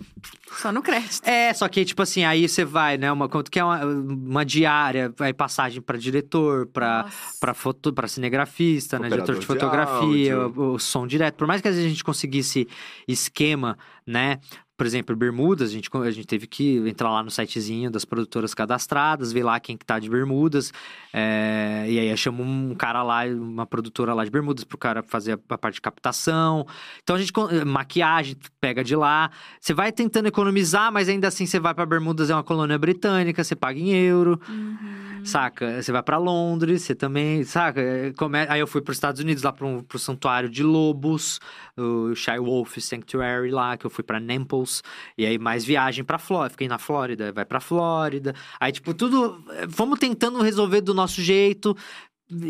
Só 0.62 0.72
no 0.72 0.84
crédito. 0.84 1.28
É, 1.28 1.52
só 1.52 1.68
que, 1.68 1.84
tipo 1.84 2.00
assim, 2.04 2.26
aí 2.26 2.48
você 2.48 2.64
vai, 2.64 2.96
né? 2.96 3.12
Uma, 3.12 3.28
quanto 3.28 3.50
que 3.50 3.58
é 3.58 3.64
uma, 3.64 3.84
uma 3.84 4.46
diária, 4.46 5.12
aí 5.20 5.34
passagem 5.34 5.82
pra 5.82 5.98
diretor, 5.98 6.68
pra, 6.68 7.08
pra, 7.40 7.56
foto, 7.56 7.92
pra 7.92 8.08
cinegrafista, 8.08 9.00
né? 9.00 9.10
Diretor 9.10 9.40
de 9.40 9.48
fotografia, 9.48 10.36
de 10.36 10.60
o, 10.60 10.74
o, 10.74 10.80
som 10.80 11.08
direto. 11.08 11.38
Por 11.38 11.48
mais 11.48 11.60
que 11.60 11.70
às 11.70 11.74
vezes 11.74 11.88
a 11.88 11.90
gente 11.90 12.04
conseguisse 12.04 12.68
esquema, 13.08 13.80
né? 14.06 14.40
Por 14.82 14.88
exemplo, 14.88 15.16
Bermudas, 15.16 15.70
a 15.70 15.74
gente, 15.74 15.92
a 15.94 16.10
gente 16.10 16.26
teve 16.26 16.48
que 16.48 16.78
entrar 16.90 17.12
lá 17.12 17.22
no 17.22 17.30
sitezinho 17.30 17.92
das 17.92 18.04
produtoras 18.04 18.52
cadastradas, 18.56 19.32
ver 19.32 19.44
lá 19.44 19.60
quem 19.60 19.78
que 19.78 19.86
tá 19.86 20.00
de 20.00 20.10
Bermudas. 20.10 20.74
É, 21.14 21.86
e 21.88 22.00
aí 22.00 22.18
chamou 22.18 22.44
um 22.44 22.74
cara 22.74 23.04
lá, 23.04 23.24
uma 23.26 23.68
produtora 23.68 24.12
lá 24.16 24.26
de 24.26 24.32
Bermudas, 24.32 24.64
pro 24.64 24.80
cara 24.80 25.04
fazer 25.04 25.34
a, 25.34 25.54
a 25.54 25.58
parte 25.60 25.76
de 25.76 25.82
captação. 25.82 26.66
Então 27.04 27.16
a 27.16 27.20
gente. 27.20 27.32
Maquiagem, 27.64 28.36
pega 28.60 28.84
de 28.84 28.96
lá. 28.96 29.30
Você 29.60 29.72
vai 29.72 29.92
tentando 29.92 30.26
economizar, 30.26 30.92
mas 30.92 31.08
ainda 31.08 31.28
assim 31.28 31.46
você 31.46 31.60
vai 31.60 31.76
para 31.76 31.86
Bermudas, 31.86 32.32
é 32.32 32.34
uma 32.34 32.44
colônia 32.44 32.80
britânica, 32.80 33.44
você 33.44 33.56
paga 33.56 33.80
em 33.80 33.92
euro. 33.92 34.42
Uhum. 34.50 35.11
Saca? 35.24 35.82
Você 35.82 35.92
vai 35.92 36.02
para 36.04 36.18
Londres, 36.18 36.82
você 36.82 36.96
também. 36.96 37.44
Saca? 37.44 37.82
É, 37.82 38.14
aí 38.50 38.60
eu 38.60 38.68
fui 38.68 38.82
para 38.82 38.92
os 38.92 38.98
Estados 38.98 39.22
Unidos, 39.22 39.44
lá 39.44 39.52
pro, 39.52 39.84
pro 39.84 40.00
santuário 40.00 40.50
de 40.50 40.64
lobos, 40.64 41.40
o 41.78 42.16
Shy 42.16 42.38
Wolf 42.40 42.78
Sanctuary 42.78 43.52
lá, 43.52 43.78
que 43.78 43.86
eu 43.86 43.90
fui 43.90 44.04
para 44.04 44.20
Naples. 44.20 44.82
E 45.18 45.26
aí 45.26 45.38
mais 45.38 45.64
viagem 45.66 46.04
pra 46.04 46.18
Flórida. 46.18 46.52
Fiquei 46.52 46.68
na 46.68 46.78
Flórida, 46.78 47.32
vai 47.32 47.46
pra 47.46 47.60
Flórida. 47.60 48.34
Aí, 48.60 48.72
tipo, 48.72 48.94
tudo. 48.94 49.44
Vamos 49.68 50.00
tentando 50.00 50.42
resolver 50.42 50.82
do 50.82 50.94
nosso 50.94 51.22
jeito. 51.22 51.76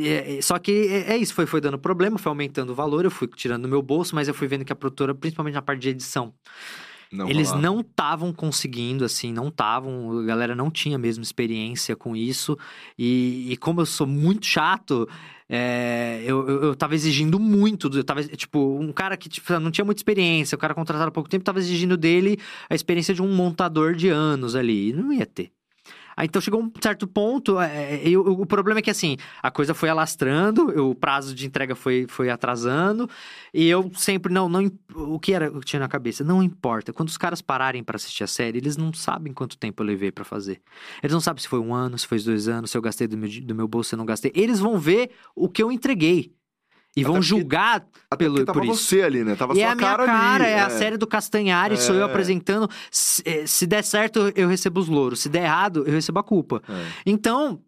é, 0.04 0.38
é, 0.38 0.42
só 0.42 0.60
que 0.60 0.72
é, 0.72 1.14
é, 1.14 1.18
isso, 1.18 1.34
foi, 1.34 1.46
foi 1.46 1.62
dando 1.62 1.80
problema, 1.80 2.18
foi 2.18 2.30
aumentando 2.30 2.72
o 2.72 2.76
valor, 2.76 3.06
eu 3.06 3.12
fui 3.12 3.28
tirando 3.28 3.64
do 3.64 3.70
meu 3.70 3.82
bolso, 3.82 4.16
mas 4.16 4.28
eu 4.28 4.34
fui 4.34 4.48
vendo 4.48 4.66
que 4.66 4.74
a 4.74 4.76
produtora, 4.76 5.14
principalmente 5.16 5.56
na 5.56 5.62
parte 5.62 5.82
de 5.82 5.90
edição, 5.90 6.34
não 7.12 7.30
eles 7.30 7.50
rolava. 7.50 7.62
não 7.62 7.80
estavam 7.82 8.34
conseguindo, 8.34 9.04
assim, 9.04 9.34
não 9.34 9.50
estavam, 9.50 10.20
a 10.20 10.24
galera 10.24 10.56
não 10.56 10.72
tinha 10.72 10.98
mesmo 10.98 11.24
experiência 11.24 11.96
com 11.96 12.16
isso, 12.16 12.58
e, 12.98 13.52
e 13.52 13.58
como 13.58 13.82
eu 13.82 13.86
sou 13.86 14.08
muito 14.08 14.46
chato, 14.46 15.08
é, 15.50 16.24
eu, 16.26 16.48
eu, 16.48 16.64
eu 16.64 16.76
tava 16.76 16.96
exigindo 16.96 17.38
muito, 17.38 17.90
eu 17.94 18.04
tava, 18.04 18.24
tipo, 18.24 18.80
um 18.80 18.94
cara 18.94 19.18
que 19.18 19.28
tipo, 19.28 19.60
não 19.60 19.70
tinha 19.70 19.84
muita 19.84 20.00
experiência, 20.00 20.56
o 20.56 20.60
cara 20.60 20.74
contratado 20.74 21.10
há 21.10 21.12
pouco 21.12 21.30
tempo, 21.30 21.44
tava 21.44 21.60
exigindo 21.60 21.98
dele 21.98 22.38
a 22.70 22.76
experiência 22.76 23.14
de 23.14 23.22
um 23.22 23.34
montador 23.34 23.94
de 23.94 24.08
anos 24.08 24.56
ali, 24.56 24.90
e 24.90 24.94
não 24.94 25.12
ia 25.12 25.26
ter. 25.26 25.52
Aí, 26.16 26.28
então 26.28 26.42
chegou 26.42 26.62
um 26.62 26.72
certo 26.82 27.08
ponto, 27.08 27.60
é, 27.60 27.96
é 27.96 28.10
eu, 28.10 28.22
o 28.22 28.46
problema 28.46 28.80
é 28.80 28.82
que 28.82 28.90
assim, 28.90 29.18
a 29.42 29.50
coisa 29.50 29.74
foi 29.74 29.90
alastrando, 29.90 30.68
o 30.90 30.96
prazo 30.96 31.34
de 31.34 31.46
entrega 31.46 31.76
foi, 31.76 32.06
foi 32.08 32.30
atrasando, 32.30 33.10
e 33.54 33.68
eu 33.68 33.92
sempre, 33.96 34.34
não, 34.34 34.48
não, 34.48 34.72
o 34.96 35.20
que 35.20 35.34
era 35.34 35.46
eu 35.46 35.62
tinha 35.62 35.80
na 35.80 35.88
cabeça? 35.88 36.24
Não 36.24 36.42
importa, 36.44 36.94
quando 36.94 37.10
os 37.10 37.18
caras 37.18 37.42
pararem 37.42 37.84
para 37.84 37.96
assistir 37.96 38.24
a 38.24 38.28
série, 38.28 38.58
eles 38.58 38.78
não 38.78 38.94
sabem 38.94 39.34
quanto 39.34 39.58
tempo 39.58 39.82
eu 39.82 39.88
levei 39.88 40.12
para 40.12 40.24
fazer. 40.24 40.62
Eles 41.02 41.14
não 41.14 41.22
sabem 41.22 41.42
se 41.42 41.48
foi 41.48 41.60
um 41.60 41.74
ano, 41.74 41.98
se 41.98 42.08
foi 42.08 42.20
dois 42.20 42.48
anos, 42.48 42.72
se 42.72 42.78
eu 42.78 42.82
gastei 42.82 43.08
do 43.08 43.18
meu, 43.18 43.30
do 43.42 43.56
meu 43.56 43.68
bolso, 43.68 43.90
se 43.90 43.96
eu 43.96 43.98
não 43.98 44.06
gastei. 44.06 44.32
Eles 44.36 44.60
vão 44.60 44.78
ver 44.78 45.12
o 45.36 45.50
que 45.50 45.62
eu 45.62 45.72
entreguei. 45.72 46.34
E 46.96 47.04
vão 47.04 47.22
julgar 47.22 47.86
até 48.10 48.26
pelo 48.26 48.44
tava 48.44 48.60
por 48.60 48.66
isso. 48.66 48.76
você 48.76 49.02
ali, 49.02 49.24
né? 49.24 49.36
Tava 49.36 49.54
e 49.54 49.58
sua 49.58 49.64
é 49.64 49.68
a 49.68 49.76
minha 49.76 49.88
cara, 49.88 50.06
cara 50.06 50.48
é. 50.48 50.52
é. 50.52 50.60
a 50.60 50.70
série 50.70 50.98
do 50.98 51.08
Castanhari, 51.08 51.76
é. 51.76 51.78
sou 51.78 51.96
eu 51.96 52.02
é. 52.02 52.06
apresentando. 52.06 52.70
Se, 52.90 53.24
eh, 53.26 53.48
se, 53.48 53.66
der 53.66 53.84
certo, 53.84 54.32
eu 54.36 54.48
recebo 54.50 54.80
os 54.82 54.90
louros. 54.90 55.22
Se 55.22 55.30
der 55.30 55.44
errado, 55.44 55.86
eu 55.88 55.94
recebo 55.94 56.20
a 56.20 56.24
culpa. 56.24 56.62
É. 56.68 56.86
Então, 57.06 57.62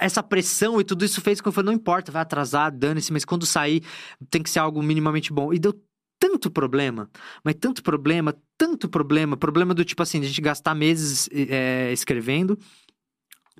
essa 0.00 0.22
pressão 0.22 0.80
e 0.80 0.84
tudo 0.84 1.04
isso 1.04 1.20
fez 1.20 1.38
com 1.38 1.44
que 1.44 1.48
eu 1.48 1.52
falei, 1.52 1.66
não 1.66 1.74
importa, 1.74 2.10
vai 2.10 2.22
atrasar, 2.22 2.74
dane-se, 2.74 3.12
mas 3.12 3.24
quando 3.24 3.44
sair, 3.44 3.82
tem 4.30 4.42
que 4.42 4.48
ser 4.48 4.58
algo 4.58 4.82
minimamente 4.82 5.32
bom. 5.32 5.52
E 5.52 5.58
deu 5.58 5.74
tanto 6.18 6.50
problema, 6.50 7.10
mas 7.42 7.54
tanto 7.54 7.82
problema, 7.82 8.34
tanto 8.56 8.88
problema, 8.88 9.36
problema 9.36 9.74
do 9.74 9.84
tipo 9.84 10.02
assim, 10.02 10.20
a 10.20 10.24
gente 10.24 10.40
gastar 10.40 10.74
meses 10.74 11.28
é, 11.32 11.90
escrevendo, 11.92 12.58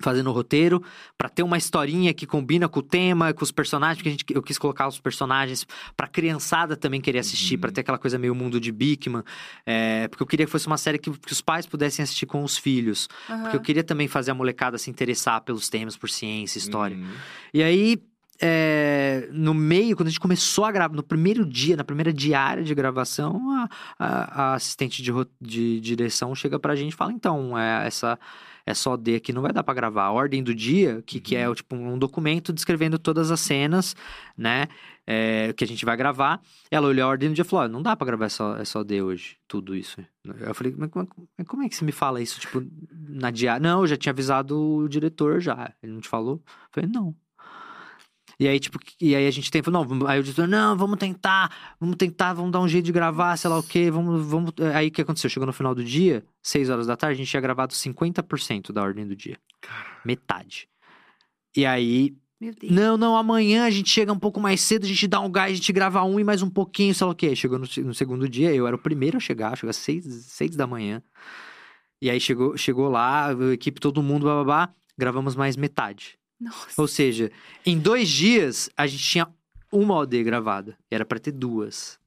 fazendo 0.01 0.27
o 0.27 0.33
roteiro, 0.33 0.83
para 1.17 1.29
ter 1.29 1.43
uma 1.43 1.57
historinha 1.57 2.13
que 2.13 2.25
combina 2.25 2.67
com 2.67 2.79
o 2.79 2.83
tema, 2.83 3.33
com 3.33 3.43
os 3.43 3.51
personagens, 3.51 3.97
porque 3.97 4.09
a 4.09 4.11
gente, 4.11 4.25
eu 4.29 4.41
quis 4.41 4.57
colocar 4.57 4.87
os 4.87 4.99
personagens 4.99 5.65
pra 5.95 6.07
criançada 6.07 6.75
também 6.75 6.99
querer 6.99 7.19
assistir, 7.19 7.55
uhum. 7.55 7.61
para 7.61 7.71
ter 7.71 7.81
aquela 7.81 7.97
coisa 7.97 8.17
meio 8.17 8.35
mundo 8.35 8.59
de 8.59 8.71
Bigman, 8.71 9.23
é, 9.65 10.07
porque 10.07 10.23
eu 10.23 10.27
queria 10.27 10.45
que 10.45 10.51
fosse 10.51 10.67
uma 10.67 10.77
série 10.77 10.97
que, 10.97 11.11
que 11.11 11.31
os 11.31 11.41
pais 11.41 11.65
pudessem 11.65 12.03
assistir 12.03 12.25
com 12.25 12.43
os 12.43 12.57
filhos, 12.57 13.07
uhum. 13.29 13.41
porque 13.41 13.57
eu 13.57 13.61
queria 13.61 13.83
também 13.83 14.07
fazer 14.07 14.31
a 14.31 14.33
molecada 14.33 14.77
se 14.77 14.89
interessar 14.89 15.41
pelos 15.41 15.69
temas, 15.69 15.95
por 15.95 16.09
ciência, 16.09 16.57
história. 16.57 16.97
Uhum. 16.97 17.11
E 17.53 17.63
aí, 17.63 18.01
é, 18.43 19.29
no 19.31 19.53
meio, 19.53 19.95
quando 19.95 20.07
a 20.07 20.09
gente 20.09 20.19
começou 20.19 20.65
a 20.65 20.71
gravar, 20.71 20.95
no 20.95 21.03
primeiro 21.03 21.45
dia, 21.45 21.77
na 21.77 21.83
primeira 21.83 22.11
diária 22.11 22.63
de 22.63 22.73
gravação, 22.73 23.39
a, 23.51 23.69
a, 23.99 24.41
a 24.43 24.53
assistente 24.55 25.03
de, 25.03 25.11
de 25.39 25.79
direção 25.79 26.33
chega 26.33 26.57
pra 26.59 26.75
gente 26.75 26.93
e 26.93 26.95
fala, 26.95 27.11
então, 27.11 27.57
é, 27.57 27.85
essa 27.85 28.17
é 28.65 28.73
só 28.73 28.95
D 28.95 29.15
aqui, 29.15 29.33
não 29.33 29.41
vai 29.41 29.51
dar 29.51 29.63
para 29.63 29.73
gravar. 29.73 30.03
A 30.03 30.11
ordem 30.11 30.43
do 30.43 30.53
dia, 30.53 31.01
que, 31.05 31.19
que 31.19 31.35
é 31.35 31.47
uhum. 31.47 31.55
tipo 31.55 31.75
um 31.75 31.97
documento 31.97 32.53
descrevendo 32.53 32.99
todas 32.99 33.31
as 33.31 33.39
cenas, 33.39 33.95
né? 34.37 34.67
É, 35.05 35.51
que 35.53 35.63
a 35.63 35.67
gente 35.67 35.83
vai 35.83 35.97
gravar. 35.97 36.41
Ela 36.69 36.87
olhou 36.87 37.05
a 37.05 37.09
ordem 37.09 37.29
do 37.29 37.35
dia 37.35 37.43
e 37.43 37.47
falou: 37.47 37.67
não 37.67 37.81
dá 37.81 37.95
para 37.95 38.07
gravar, 38.07 38.25
é 38.25 38.29
só, 38.29 38.57
é 38.57 38.65
só 38.65 38.83
D 38.83 39.01
hoje, 39.01 39.37
tudo 39.47 39.75
isso. 39.75 40.03
Eu 40.23 40.53
falei: 40.53 40.73
mas 40.77 40.89
como, 40.89 41.07
como 41.47 41.63
é 41.63 41.69
que 41.69 41.75
você 41.75 41.83
me 41.83 41.91
fala 41.91 42.21
isso, 42.21 42.39
tipo, 42.39 42.63
na 42.91 43.31
diária? 43.31 43.61
Não, 43.61 43.81
eu 43.81 43.87
já 43.87 43.97
tinha 43.97 44.11
avisado 44.11 44.59
o 44.59 44.87
diretor 44.87 45.39
já. 45.39 45.73
Ele 45.81 45.93
não 45.93 46.01
te 46.01 46.09
falou? 46.09 46.41
Eu 46.45 46.69
falei: 46.71 46.89
não. 46.89 47.15
E 48.41 48.47
aí, 48.47 48.59
tipo, 48.59 48.79
e 48.99 49.15
aí 49.15 49.27
a 49.27 49.29
gente 49.29 49.51
tem, 49.51 49.61
não, 49.67 49.85
aí 50.07 50.17
o 50.17 50.23
editor, 50.23 50.47
não, 50.47 50.75
vamos 50.75 50.97
tentar, 50.97 51.75
vamos 51.79 51.95
tentar, 51.95 52.33
vamos 52.33 52.51
dar 52.51 52.59
um 52.59 52.67
jeito 52.67 52.85
de 52.85 52.91
gravar, 52.91 53.37
sei 53.37 53.47
lá 53.51 53.59
o 53.59 53.61
quê, 53.61 53.91
vamos, 53.91 54.25
vamos. 54.25 54.51
Aí 54.73 54.87
o 54.87 54.91
que 54.91 55.03
aconteceu? 55.03 55.29
Chegou 55.29 55.45
no 55.45 55.53
final 55.53 55.75
do 55.75 55.83
dia, 55.83 56.25
6 56.41 56.71
horas 56.71 56.87
da 56.87 56.97
tarde, 56.97 57.13
a 57.13 57.17
gente 57.17 57.29
tinha 57.29 57.39
gravado 57.39 57.71
50% 57.71 58.71
da 58.71 58.81
ordem 58.81 59.05
do 59.05 59.15
dia. 59.15 59.37
Metade. 60.03 60.67
E 61.55 61.67
aí. 61.67 62.15
Não, 62.63 62.97
não, 62.97 63.15
amanhã 63.15 63.63
a 63.63 63.69
gente 63.69 63.91
chega 63.91 64.11
um 64.11 64.17
pouco 64.17 64.39
mais 64.39 64.59
cedo, 64.59 64.85
a 64.85 64.87
gente 64.87 65.07
dá 65.07 65.19
um 65.19 65.29
gás, 65.31 65.51
a 65.51 65.55
gente 65.55 65.71
grava 65.71 66.03
um 66.03 66.19
e 66.19 66.23
mais 66.23 66.41
um 66.41 66.49
pouquinho, 66.49 66.95
sei 66.95 67.05
lá 67.05 67.13
o 67.13 67.15
quê. 67.15 67.35
Chegou 67.35 67.59
no, 67.59 67.67
no 67.83 67.93
segundo 67.93 68.27
dia, 68.27 68.51
eu 68.55 68.65
era 68.65 68.75
o 68.75 68.79
primeiro 68.79 69.17
a 69.17 69.19
chegar, 69.19 69.55
chegou 69.55 69.69
às 69.69 69.77
6, 69.77 70.03
6 70.03 70.55
da 70.55 70.65
manhã. 70.65 71.03
E 72.01 72.09
aí 72.09 72.19
chegou, 72.19 72.57
chegou 72.57 72.89
lá, 72.89 73.27
a 73.27 73.53
equipe, 73.53 73.79
todo 73.79 74.01
mundo, 74.01 74.25
babá, 74.25 74.73
gravamos 74.97 75.35
mais 75.35 75.55
metade. 75.55 76.19
Nossa. 76.41 76.81
Ou 76.81 76.87
seja, 76.87 77.31
em 77.63 77.77
dois 77.77 78.09
dias 78.09 78.69
a 78.75 78.87
gente 78.87 79.03
tinha 79.03 79.27
uma 79.71 79.95
OD 79.95 80.23
gravada. 80.23 80.75
Era 80.89 81.05
para 81.05 81.19
ter 81.19 81.31
duas. 81.31 81.99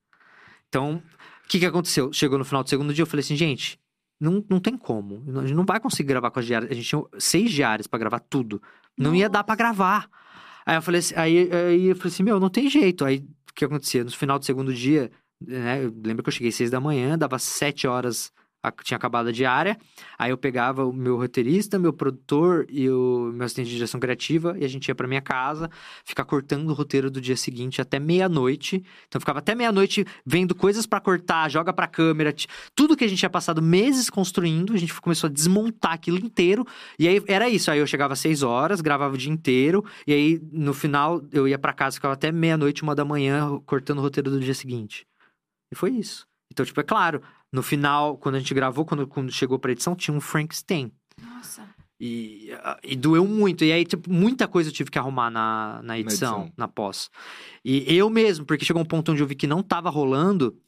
Então, 0.68 1.00
o 1.44 1.48
que, 1.48 1.60
que 1.60 1.66
aconteceu? 1.66 2.12
Chegou 2.12 2.36
no 2.36 2.44
final 2.44 2.64
do 2.64 2.68
segundo 2.68 2.92
dia, 2.92 3.02
eu 3.02 3.06
falei 3.06 3.20
assim, 3.20 3.36
gente, 3.36 3.78
não, 4.20 4.44
não 4.48 4.58
tem 4.58 4.76
como. 4.76 5.22
A 5.38 5.42
gente 5.42 5.54
não 5.54 5.64
vai 5.64 5.78
conseguir 5.78 6.08
gravar 6.08 6.30
com 6.30 6.40
as 6.40 6.46
diárias. 6.46 6.70
A 6.70 6.74
gente 6.74 6.88
tinha 6.88 7.02
seis 7.18 7.52
diárias 7.52 7.86
para 7.86 7.98
gravar 7.98 8.18
tudo. 8.18 8.60
Não 8.98 9.12
Nossa. 9.12 9.18
ia 9.18 9.28
dar 9.28 9.44
para 9.44 9.54
gravar. 9.54 10.10
Aí 10.66 10.76
eu 10.76 10.82
falei 10.82 10.98
assim, 10.98 11.14
aí, 11.16 11.50
aí 11.52 11.84
eu 11.86 11.96
falei 11.96 12.12
assim, 12.12 12.22
meu, 12.22 12.40
não 12.40 12.50
tem 12.50 12.68
jeito. 12.68 13.04
Aí 13.04 13.18
o 13.18 13.54
que 13.54 13.64
acontecia? 13.64 14.02
No 14.02 14.10
final 14.10 14.38
do 14.38 14.44
segundo 14.44 14.74
dia, 14.74 15.12
né? 15.40 15.84
Eu 15.84 15.94
lembro 16.04 16.22
que 16.22 16.28
eu 16.28 16.32
cheguei 16.32 16.50
seis 16.50 16.70
da 16.70 16.80
manhã, 16.80 17.16
dava 17.16 17.38
sete 17.38 17.86
horas 17.86 18.32
tinha 18.82 18.96
acabado 18.96 19.28
a 19.28 19.32
diária. 19.32 19.78
Aí 20.18 20.30
eu 20.30 20.38
pegava 20.38 20.84
o 20.84 20.92
meu 20.92 21.16
roteirista, 21.16 21.78
meu 21.78 21.92
produtor 21.92 22.66
e 22.68 22.88
o 22.88 23.32
meu 23.34 23.44
assistente 23.44 23.68
de 23.68 23.74
direção 23.74 24.00
criativa 24.00 24.56
e 24.58 24.64
a 24.64 24.68
gente 24.68 24.88
ia 24.88 24.94
para 24.94 25.06
minha 25.06 25.20
casa, 25.20 25.70
ficar 26.04 26.24
cortando 26.24 26.68
o 26.68 26.72
roteiro 26.72 27.10
do 27.10 27.20
dia 27.20 27.36
seguinte 27.36 27.80
até 27.80 27.98
meia-noite. 27.98 28.82
Então 29.08 29.20
ficava 29.20 29.38
até 29.38 29.54
meia-noite 29.54 30.04
vendo 30.24 30.54
coisas 30.54 30.86
para 30.86 31.00
cortar, 31.00 31.48
joga 31.50 31.72
para 31.72 31.86
câmera, 31.86 32.34
tudo 32.74 32.96
que 32.96 33.04
a 33.04 33.08
gente 33.08 33.18
tinha 33.18 33.30
passado 33.30 33.60
meses 33.62 34.08
construindo, 34.10 34.72
a 34.72 34.76
gente 34.76 34.94
começou 35.00 35.28
a 35.28 35.32
desmontar 35.32 35.92
aquilo 35.92 36.18
inteiro. 36.18 36.66
E 36.98 37.08
aí 37.08 37.22
era 37.26 37.48
isso, 37.48 37.70
aí 37.70 37.78
eu 37.78 37.86
chegava 37.86 38.12
às 38.12 38.20
seis 38.20 38.42
horas, 38.42 38.80
gravava 38.80 39.14
o 39.14 39.18
dia 39.18 39.32
inteiro 39.32 39.84
e 40.06 40.12
aí 40.12 40.40
no 40.52 40.74
final 40.74 41.22
eu 41.32 41.48
ia 41.48 41.58
para 41.58 41.72
casa, 41.72 41.96
ficava 41.96 42.14
até 42.14 42.30
meia-noite, 42.30 42.82
uma 42.82 42.94
da 42.94 43.04
manhã 43.04 43.60
cortando 43.66 43.98
o 43.98 44.02
roteiro 44.02 44.30
do 44.30 44.40
dia 44.40 44.54
seguinte. 44.54 45.06
E 45.72 45.76
foi 45.76 45.90
isso. 45.90 46.26
Então, 46.52 46.64
tipo, 46.64 46.80
é 46.80 46.84
claro, 46.84 47.20
no 47.54 47.62
final, 47.62 48.16
quando 48.16 48.34
a 48.34 48.38
gente 48.40 48.52
gravou, 48.52 48.84
quando, 48.84 49.06
quando 49.06 49.30
chegou 49.30 49.60
pra 49.60 49.70
edição, 49.70 49.94
tinha 49.94 50.14
um 50.14 50.20
Frankenstein. 50.20 50.90
Nossa. 51.22 51.62
E, 52.00 52.50
e 52.82 52.96
doeu 52.96 53.24
muito. 53.24 53.64
E 53.64 53.70
aí, 53.70 53.84
tipo, 53.84 54.12
muita 54.12 54.48
coisa 54.48 54.70
eu 54.70 54.74
tive 54.74 54.90
que 54.90 54.98
arrumar 54.98 55.30
na, 55.30 55.80
na, 55.84 55.96
edição, 55.96 56.30
na 56.30 56.44
edição, 56.46 56.52
na 56.56 56.66
pós. 56.66 57.08
E 57.64 57.94
eu 57.94 58.10
mesmo, 58.10 58.44
porque 58.44 58.64
chegou 58.64 58.82
um 58.82 58.84
ponto 58.84 59.12
onde 59.12 59.22
eu 59.22 59.26
vi 59.26 59.36
que 59.36 59.46
não 59.46 59.62
tava 59.62 59.88
rolando. 59.88 60.58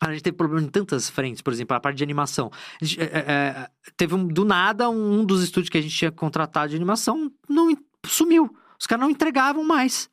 A 0.00 0.10
gente 0.10 0.22
teve 0.22 0.38
problema 0.38 0.66
em 0.66 0.70
tantas 0.70 1.10
frentes, 1.10 1.42
por 1.42 1.52
exemplo, 1.52 1.76
a 1.76 1.80
parte 1.80 1.98
de 1.98 2.02
animação. 2.02 2.50
Gente, 2.80 3.02
é, 3.02 3.04
é, 3.04 3.18
é, 3.18 3.70
teve 3.98 4.14
um, 4.14 4.26
do 4.26 4.46
nada 4.46 4.88
um 4.88 5.22
dos 5.22 5.42
estúdios 5.42 5.68
que 5.68 5.76
a 5.76 5.82
gente 5.82 5.94
tinha 5.94 6.10
contratado 6.10 6.70
de 6.70 6.76
animação 6.76 7.30
não 7.46 7.76
sumiu. 8.06 8.56
Os 8.78 8.86
caras 8.86 9.02
não 9.02 9.10
entregavam 9.10 9.62
mais. 9.62 10.08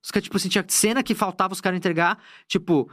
Os 0.00 0.12
caras, 0.12 0.22
tipo 0.22 0.36
assim, 0.36 0.48
tinha 0.48 0.64
cena 0.68 1.02
que 1.02 1.12
faltava 1.12 1.52
os 1.52 1.60
caras 1.60 1.76
entregar. 1.76 2.22
Tipo, 2.46 2.88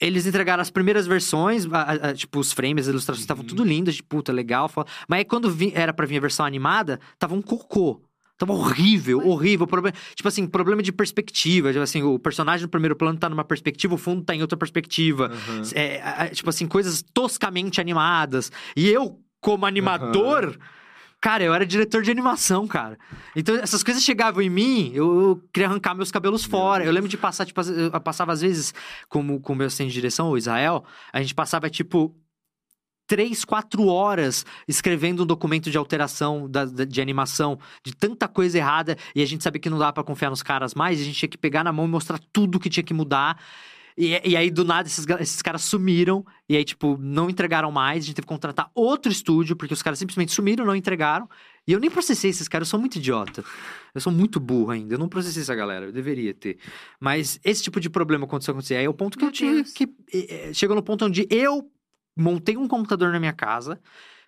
eles 0.00 0.26
entregaram 0.26 0.60
as 0.60 0.70
primeiras 0.70 1.06
versões, 1.06 1.66
a, 1.72 2.08
a, 2.10 2.14
tipo, 2.14 2.38
os 2.38 2.52
frames, 2.52 2.86
as 2.86 2.92
ilustrações 2.92 3.22
estavam 3.22 3.42
uhum. 3.42 3.48
tudo 3.48 3.64
lindas, 3.64 3.94
de 3.94 4.02
puta, 4.02 4.32
legal. 4.32 4.70
Mas 5.08 5.18
aí 5.18 5.24
quando 5.24 5.50
vi, 5.50 5.72
era 5.74 5.92
pra 5.92 6.06
vir 6.06 6.18
a 6.18 6.20
versão 6.20 6.44
animada, 6.44 7.00
tava 7.18 7.34
um 7.34 7.42
cocô. 7.42 8.02
Tava 8.38 8.52
horrível, 8.52 9.26
horrível. 9.26 9.66
Problema, 9.66 9.96
tipo 10.14 10.28
assim, 10.28 10.46
problema 10.46 10.82
de 10.82 10.92
perspectiva. 10.92 11.72
Tipo 11.72 11.82
assim, 11.82 12.02
o 12.02 12.18
personagem 12.18 12.64
no 12.64 12.68
primeiro 12.68 12.94
plano 12.94 13.18
tá 13.18 13.30
numa 13.30 13.44
perspectiva, 13.44 13.94
o 13.94 13.98
fundo 13.98 14.22
tá 14.22 14.34
em 14.34 14.42
outra 14.42 14.58
perspectiva. 14.58 15.30
Uhum. 15.48 15.62
É, 15.74 16.26
tipo 16.28 16.50
assim, 16.50 16.66
coisas 16.66 17.02
toscamente 17.14 17.80
animadas. 17.80 18.52
E 18.76 18.88
eu, 18.88 19.18
como 19.40 19.64
animador. 19.64 20.48
Uhum 20.48 20.76
Cara, 21.20 21.42
eu 21.42 21.52
era 21.54 21.66
diretor 21.66 22.02
de 22.02 22.10
animação, 22.10 22.66
cara. 22.68 22.98
Então, 23.34 23.56
essas 23.56 23.82
coisas 23.82 24.02
chegavam 24.02 24.42
em 24.42 24.50
mim, 24.50 24.92
eu, 24.94 25.42
queria 25.52 25.68
arrancar 25.68 25.94
meus 25.94 26.10
cabelos 26.10 26.44
fora. 26.44 26.84
Eu 26.84 26.92
lembro 26.92 27.08
de 27.08 27.16
passar, 27.16 27.44
tipo, 27.44 27.60
eu 27.62 28.00
passava 28.00 28.32
às 28.32 28.42
vezes, 28.42 28.72
como 29.08 29.40
com 29.40 29.54
o 29.54 29.56
meu 29.56 29.66
assistente 29.66 29.88
de 29.88 29.94
direção, 29.94 30.30
o 30.30 30.38
Israel, 30.38 30.84
a 31.12 31.20
gente 31.20 31.34
passava, 31.34 31.68
tipo, 31.70 32.14
três, 33.06 33.44
quatro 33.44 33.86
horas 33.86 34.44
escrevendo 34.66 35.22
um 35.22 35.26
documento 35.26 35.70
de 35.70 35.78
alteração 35.78 36.48
da, 36.50 36.64
de 36.64 37.00
animação, 37.00 37.58
de 37.82 37.94
tanta 37.94 38.28
coisa 38.28 38.58
errada, 38.58 38.96
e 39.14 39.22
a 39.22 39.26
gente 39.26 39.42
sabia 39.42 39.60
que 39.60 39.70
não 39.70 39.78
dava 39.78 39.92
para 39.92 40.04
confiar 40.04 40.30
nos 40.30 40.42
caras 40.42 40.74
mais, 40.74 41.00
a 41.00 41.04
gente 41.04 41.18
tinha 41.18 41.28
que 41.28 41.38
pegar 41.38 41.64
na 41.64 41.72
mão 41.72 41.86
e 41.86 41.88
mostrar 41.88 42.18
tudo 42.32 42.60
que 42.60 42.68
tinha 42.68 42.84
que 42.84 42.94
mudar. 42.94 43.40
E, 43.96 44.20
e 44.24 44.36
aí, 44.36 44.50
do 44.50 44.64
nada, 44.64 44.86
esses, 44.86 45.06
esses 45.20 45.40
caras 45.40 45.62
sumiram. 45.62 46.24
E 46.48 46.56
aí, 46.56 46.64
tipo, 46.64 46.98
não 47.00 47.30
entregaram 47.30 47.72
mais. 47.72 48.04
A 48.04 48.06
gente 48.06 48.16
teve 48.16 48.26
que 48.26 48.32
contratar 48.32 48.70
outro 48.74 49.10
estúdio, 49.10 49.56
porque 49.56 49.72
os 49.72 49.82
caras 49.82 49.98
simplesmente 49.98 50.32
sumiram, 50.32 50.66
não 50.66 50.76
entregaram. 50.76 51.28
E 51.66 51.72
eu 51.72 51.80
nem 51.80 51.90
processei 51.90 52.30
esses 52.30 52.46
caras, 52.46 52.68
eu 52.68 52.70
sou 52.70 52.80
muito 52.80 52.96
idiota. 52.96 53.42
Eu 53.94 54.00
sou 54.00 54.12
muito 54.12 54.38
burro 54.38 54.70
ainda. 54.70 54.94
Eu 54.94 54.98
não 54.98 55.08
processei 55.08 55.42
essa 55.42 55.54
galera, 55.54 55.86
eu 55.86 55.92
deveria 55.92 56.34
ter. 56.34 56.58
Mas 57.00 57.40
esse 57.42 57.62
tipo 57.62 57.80
de 57.80 57.88
problema 57.88 58.26
aconteceu 58.26 58.52
acontecer. 58.52 58.76
Aí 58.76 58.84
é 58.84 58.88
o 58.88 58.94
ponto 58.94 59.16
que 59.16 59.24
Meu 59.24 59.30
eu 59.30 59.32
tinha 59.32 59.64
que. 59.64 59.88
Chegou 60.52 60.76
no 60.76 60.82
ponto 60.82 61.06
onde 61.06 61.26
eu 61.30 61.68
montei 62.16 62.56
um 62.56 62.68
computador 62.68 63.12
na 63.12 63.18
minha 63.18 63.32
casa, 63.32 63.80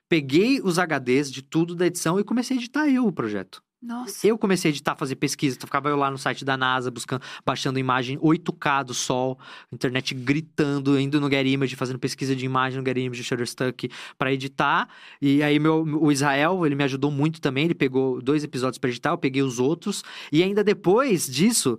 peguei 0.09 0.61
os 0.61 0.79
HDs 0.79 1.31
de 1.31 1.43
tudo 1.43 1.75
da 1.75 1.87
edição 1.87 2.19
e 2.19 2.25
comecei 2.25 2.57
a 2.57 2.61
editar 2.61 2.89
eu 2.89 3.07
o 3.07 3.13
projeto. 3.13 3.63
Nossa. 3.81 4.27
Eu 4.27 4.37
comecei 4.37 4.71
a 4.71 4.73
editar, 4.73 4.97
fazer 4.97 5.15
pesquisa, 5.15 5.57
então 5.57 5.67
ficava 5.67 5.89
eu 5.89 5.97
lá 5.97 6.11
no 6.11 6.19
site 6.19 6.45
da 6.45 6.57
NASA, 6.57 6.91
buscando, 6.91 7.23
baixando 7.47 7.79
imagem 7.79 8.19
8K 8.19 8.85
do 8.85 8.93
sol, 8.93 9.39
internet 9.73 10.15
gritando, 10.15 10.99
indo 10.99 11.21
no 11.21 11.31
Get 11.31 11.47
Image, 11.47 11.77
fazendo 11.77 11.99
pesquisa 11.99 12.35
de 12.35 12.45
imagem 12.45 12.81
no 12.81 12.85
Get 12.85 12.97
Image, 12.97 13.23
Shutterstock, 13.23 13.89
para 14.19 14.33
editar. 14.33 14.89
E 15.23 15.45
aí 15.45 15.61
meu, 15.61 15.85
o 15.85 16.11
Israel, 16.11 16.67
ele 16.67 16.75
me 16.75 16.83
ajudou 16.85 17.11
muito 17.11 17.41
também, 17.41 17.67
ele 17.67 17.75
pegou 17.75 18.21
dois 18.21 18.43
episódios 18.43 18.79
para 18.79 18.91
editar, 18.91 19.11
eu 19.11 19.19
peguei 19.19 19.43
os 19.43 19.61
outros. 19.61 20.03
E 20.33 20.43
ainda 20.43 20.65
depois 20.65 21.27
disso, 21.27 21.79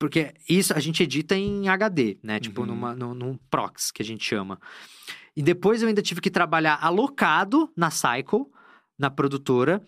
porque 0.00 0.34
isso 0.48 0.74
a 0.74 0.80
gente 0.80 1.00
edita 1.00 1.36
em 1.36 1.68
HD, 1.68 2.18
né? 2.24 2.40
Tipo, 2.40 2.62
uhum. 2.62 2.66
numa, 2.66 2.94
num, 2.96 3.14
num 3.14 3.38
prox, 3.48 3.92
que 3.92 4.02
a 4.02 4.04
gente 4.04 4.24
chama. 4.24 4.58
E 5.36 5.42
depois 5.42 5.80
eu 5.80 5.88
ainda 5.88 6.02
tive 6.02 6.20
que 6.20 6.30
trabalhar 6.30 6.78
alocado 6.82 7.70
na 7.76 7.90
Cycle, 7.90 8.46
na 8.98 9.10
produtora, 9.10 9.80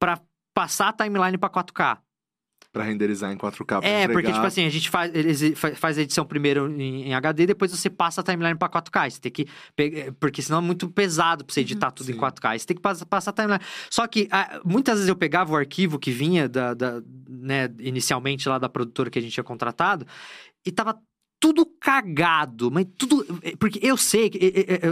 para 0.00 0.20
passar 0.54 0.88
a 0.88 0.92
timeline 0.92 1.38
para 1.38 1.50
4K. 1.50 1.98
Pra 2.72 2.84
renderizar 2.84 3.32
em 3.32 3.36
4K. 3.36 3.80
Pra 3.80 3.88
é, 3.88 4.04
entregar... 4.04 4.12
porque, 4.12 4.32
tipo 4.32 4.46
assim, 4.46 4.64
a 4.64 4.68
gente 4.70 4.88
faz, 4.88 5.10
faz 5.76 5.98
a 5.98 6.02
edição 6.02 6.24
primeiro 6.24 6.70
em, 6.70 7.08
em 7.08 7.14
HD, 7.14 7.46
depois 7.46 7.72
você 7.72 7.90
passa 7.90 8.20
a 8.20 8.24
timeline 8.24 8.56
pra 8.56 8.68
4K. 8.68 9.10
Você 9.10 9.20
tem 9.20 9.32
que. 9.32 9.48
Pegar, 9.74 10.12
porque 10.20 10.40
senão 10.40 10.58
é 10.58 10.62
muito 10.62 10.88
pesado 10.88 11.44
pra 11.44 11.52
você 11.52 11.62
editar 11.62 11.88
uhum, 11.88 11.94
tudo 11.94 12.06
sim. 12.06 12.12
em 12.12 12.16
4K. 12.16 12.58
Você 12.58 12.66
tem 12.66 12.76
que 12.76 12.82
passar, 12.82 13.06
passar 13.06 13.30
a 13.30 13.34
timeline. 13.34 13.64
Só 13.90 14.06
que 14.06 14.28
a, 14.30 14.60
muitas 14.64 14.96
vezes 14.96 15.08
eu 15.08 15.16
pegava 15.16 15.52
o 15.52 15.56
arquivo 15.56 15.98
que 15.98 16.12
vinha 16.12 16.48
da, 16.48 16.72
da, 16.72 17.02
né, 17.28 17.68
inicialmente 17.80 18.48
lá 18.48 18.56
da 18.56 18.68
produtora 18.68 19.10
que 19.10 19.18
a 19.18 19.22
gente 19.22 19.32
tinha 19.32 19.42
contratado 19.42 20.06
e 20.64 20.70
tava 20.70 20.96
tudo 21.40 21.64
cagado, 21.64 22.70
mas 22.70 22.86
tudo. 22.96 23.26
Eh, 23.42 23.56
porque 23.58 23.80
eu 23.82 23.96
sei, 23.96 24.28
que 24.28 24.38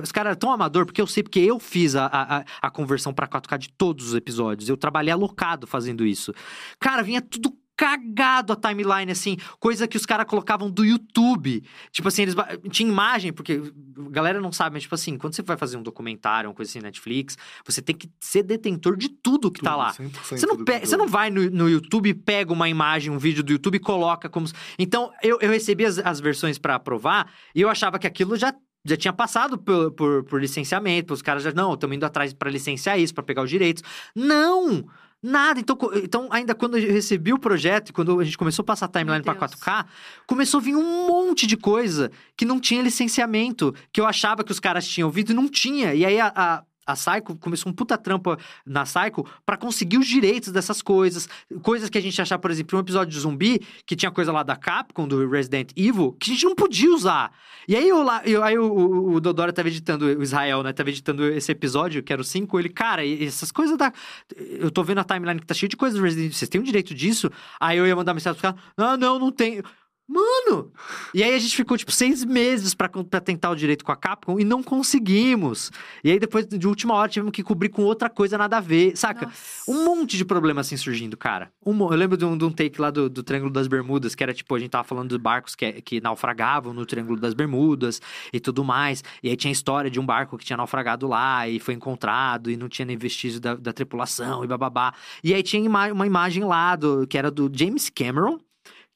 os 0.02 0.10
caras 0.10 0.36
tão 0.36 0.50
amador, 0.50 0.86
porque 0.86 1.00
eu 1.00 1.06
sei, 1.06 1.22
porque 1.22 1.38
eu 1.38 1.60
fiz 1.60 1.94
a, 1.94 2.06
a, 2.06 2.44
a 2.62 2.70
conversão 2.70 3.12
para 3.12 3.28
4K 3.28 3.58
de 3.58 3.68
todos 3.68 4.08
os 4.08 4.14
episódios. 4.14 4.68
Eu 4.68 4.76
trabalhei 4.76 5.12
alocado 5.12 5.66
fazendo 5.66 6.06
isso. 6.06 6.32
Cara, 6.80 7.02
vinha 7.02 7.20
tudo 7.20 7.52
cagado 7.78 8.52
a 8.52 8.56
timeline, 8.56 9.12
assim, 9.12 9.36
coisa 9.60 9.86
que 9.86 9.96
os 9.96 10.04
caras 10.04 10.26
colocavam 10.26 10.68
do 10.68 10.84
YouTube. 10.84 11.62
Tipo 11.92 12.08
assim, 12.08 12.22
eles 12.22 12.34
tinha 12.72 12.90
imagem, 12.90 13.32
porque 13.32 13.62
a 13.96 14.10
galera 14.10 14.40
não 14.40 14.50
sabe, 14.50 14.74
mas 14.74 14.82
tipo 14.82 14.96
assim, 14.96 15.16
quando 15.16 15.34
você 15.34 15.42
vai 15.42 15.56
fazer 15.56 15.76
um 15.76 15.82
documentário, 15.82 16.50
uma 16.50 16.56
coisa 16.56 16.68
assim, 16.68 16.80
Netflix, 16.80 17.38
você 17.64 17.80
tem 17.80 17.94
que 17.94 18.10
ser 18.18 18.42
detentor 18.42 18.96
de 18.96 19.08
tudo 19.08 19.48
que 19.48 19.60
tudo, 19.60 19.70
tá 19.70 19.76
lá. 19.76 19.92
Você 19.92 20.44
não, 20.44 20.64
pe... 20.64 20.80
você 20.80 20.96
não 20.96 21.06
vai 21.06 21.30
no, 21.30 21.48
no 21.48 21.70
YouTube, 21.70 22.12
pega 22.14 22.52
uma 22.52 22.68
imagem, 22.68 23.12
um 23.12 23.18
vídeo 23.18 23.44
do 23.44 23.52
YouTube 23.52 23.76
e 23.76 23.80
coloca 23.80 24.28
como. 24.28 24.48
Então, 24.76 25.12
eu, 25.22 25.38
eu 25.40 25.48
recebi 25.48 25.84
as, 25.84 25.98
as 26.00 26.18
versões 26.18 26.58
para 26.58 26.74
aprovar 26.74 27.32
e 27.54 27.60
eu 27.60 27.70
achava 27.70 27.96
que 27.96 28.08
aquilo 28.08 28.36
já 28.36 28.52
já 28.84 28.96
tinha 28.96 29.12
passado 29.12 29.58
por, 29.58 29.90
por, 29.92 30.24
por 30.24 30.40
licenciamento, 30.40 31.12
os 31.12 31.20
caras 31.20 31.42
já, 31.42 31.52
não, 31.52 31.74
estamos 31.74 31.94
indo 31.94 32.06
atrás 32.06 32.32
para 32.32 32.50
licenciar 32.50 32.98
isso, 32.98 33.12
para 33.12 33.22
pegar 33.22 33.42
os 33.42 33.50
direitos. 33.50 33.82
Não! 34.14 34.88
Nada. 35.22 35.58
Então, 35.58 35.76
então, 35.94 36.28
ainda 36.30 36.54
quando 36.54 36.78
eu 36.78 36.92
recebi 36.92 37.32
o 37.32 37.38
projeto 37.38 37.88
e 37.88 37.92
quando 37.92 38.20
a 38.20 38.24
gente 38.24 38.38
começou 38.38 38.62
a 38.62 38.66
passar 38.66 38.86
a 38.86 38.88
timeline 38.88 39.22
para 39.22 39.34
4K, 39.34 39.84
começou 40.26 40.58
a 40.58 40.62
vir 40.62 40.76
um 40.76 41.08
monte 41.08 41.46
de 41.46 41.56
coisa 41.56 42.10
que 42.36 42.44
não 42.44 42.60
tinha 42.60 42.82
licenciamento, 42.82 43.74
que 43.92 44.00
eu 44.00 44.06
achava 44.06 44.44
que 44.44 44.52
os 44.52 44.60
caras 44.60 44.86
tinham 44.86 45.08
ouvido 45.08 45.32
e 45.32 45.34
não 45.34 45.48
tinha. 45.48 45.92
E 45.92 46.04
aí 46.04 46.20
a, 46.20 46.32
a 46.34 46.62
a 46.88 46.94
Psycho 46.94 47.36
começou 47.36 47.70
um 47.70 47.74
puta 47.74 47.98
trampa 47.98 48.38
na 48.64 48.84
Psycho 48.84 49.26
para 49.44 49.58
conseguir 49.58 49.98
os 49.98 50.06
direitos 50.06 50.50
dessas 50.50 50.80
coisas. 50.80 51.28
Coisas 51.62 51.90
que 51.90 51.98
a 51.98 52.00
gente 52.00 52.20
achava, 52.20 52.40
por 52.40 52.50
exemplo, 52.50 52.78
um 52.78 52.80
episódio 52.80 53.12
de 53.12 53.20
zumbi, 53.20 53.60
que 53.84 53.94
tinha 53.94 54.10
coisa 54.10 54.32
lá 54.32 54.42
da 54.42 54.56
Capcom, 54.56 55.06
do 55.06 55.28
Resident 55.28 55.70
Evil, 55.76 56.16
que 56.18 56.30
a 56.30 56.34
gente 56.34 56.44
não 56.46 56.54
podia 56.54 56.90
usar. 56.90 57.30
E 57.68 57.76
aí, 57.76 57.86
eu, 57.86 57.98
eu 58.24 58.42
aí 58.42 58.58
o, 58.58 58.64
o, 58.64 59.12
o 59.14 59.20
Dodora 59.20 59.52
tava 59.52 59.68
editando, 59.68 60.06
o 60.06 60.22
Israel, 60.22 60.62
né? 60.62 60.72
Tava 60.72 60.88
editando 60.88 61.26
esse 61.26 61.52
episódio, 61.52 62.02
que 62.02 62.10
era 62.10 62.22
o 62.22 62.24
5. 62.24 62.58
Ele, 62.58 62.70
cara, 62.70 63.06
essas 63.06 63.52
coisas 63.52 63.76
da. 63.76 63.92
Eu 64.38 64.70
tô 64.70 64.82
vendo 64.82 64.98
a 64.98 65.04
timeline 65.04 65.38
que 65.38 65.46
tá 65.46 65.52
cheia 65.52 65.68
de 65.68 65.76
coisas 65.76 65.98
do 65.98 66.02
Resident 66.02 66.26
Evil. 66.26 66.38
Vocês 66.38 66.48
têm 66.48 66.60
o 66.60 66.64
direito 66.64 66.94
disso? 66.94 67.30
Aí 67.60 67.76
eu 67.76 67.86
ia 67.86 67.94
mandar 67.94 68.14
mensagem 68.14 68.40
pros 68.40 68.54
caras: 68.54 68.58
Não, 68.78 68.96
não, 68.96 69.18
não 69.18 69.30
tem. 69.30 69.62
Mano! 70.08 70.72
E 71.12 71.22
aí 71.22 71.34
a 71.34 71.38
gente 71.38 71.54
ficou, 71.54 71.76
tipo, 71.76 71.92
seis 71.92 72.24
meses 72.24 72.74
pra, 72.74 72.88
pra 72.88 73.20
tentar 73.20 73.50
o 73.50 73.54
direito 73.54 73.84
com 73.84 73.92
a 73.92 73.96
Capcom 73.96 74.40
e 74.40 74.44
não 74.44 74.62
conseguimos. 74.62 75.70
E 76.02 76.10
aí 76.10 76.18
depois, 76.18 76.46
de 76.46 76.66
última 76.66 76.94
hora, 76.94 77.10
tivemos 77.10 77.30
que 77.30 77.42
cobrir 77.42 77.68
com 77.68 77.82
outra 77.82 78.08
coisa 78.08 78.38
nada 78.38 78.56
a 78.56 78.60
ver, 78.60 78.96
saca? 78.96 79.26
Nossa. 79.26 79.70
Um 79.70 79.84
monte 79.84 80.16
de 80.16 80.24
problema 80.24 80.62
assim 80.62 80.78
surgindo, 80.78 81.14
cara. 81.14 81.52
Um, 81.64 81.78
eu 81.78 81.96
lembro 81.96 82.16
de 82.16 82.24
um, 82.24 82.38
de 82.38 82.44
um 82.44 82.50
take 82.50 82.80
lá 82.80 82.90
do, 82.90 83.10
do 83.10 83.22
Triângulo 83.22 83.52
das 83.52 83.68
Bermudas, 83.68 84.14
que 84.14 84.22
era 84.22 84.32
tipo, 84.32 84.54
a 84.54 84.58
gente 84.58 84.70
tava 84.70 84.84
falando 84.84 85.10
de 85.10 85.18
barcos 85.22 85.54
que, 85.54 85.72
que 85.82 86.00
naufragavam 86.00 86.72
no 86.72 86.86
Triângulo 86.86 87.20
das 87.20 87.34
Bermudas 87.34 88.00
e 88.32 88.40
tudo 88.40 88.64
mais. 88.64 89.04
E 89.22 89.28
aí 89.28 89.36
tinha 89.36 89.50
a 89.50 89.52
história 89.52 89.90
de 89.90 90.00
um 90.00 90.06
barco 90.06 90.38
que 90.38 90.44
tinha 90.44 90.56
naufragado 90.56 91.06
lá 91.06 91.46
e 91.46 91.60
foi 91.60 91.74
encontrado 91.74 92.50
e 92.50 92.56
não 92.56 92.68
tinha 92.68 92.86
nem 92.86 92.96
vestígio 92.96 93.40
da, 93.40 93.54
da 93.54 93.74
tripulação 93.74 94.42
e 94.42 94.46
bababá. 94.46 94.94
E 95.22 95.34
aí 95.34 95.42
tinha 95.42 95.68
uma 95.68 96.06
imagem 96.06 96.44
lá 96.44 96.74
do, 96.76 97.06
que 97.06 97.18
era 97.18 97.30
do 97.30 97.50
James 97.52 97.90
Cameron 97.90 98.38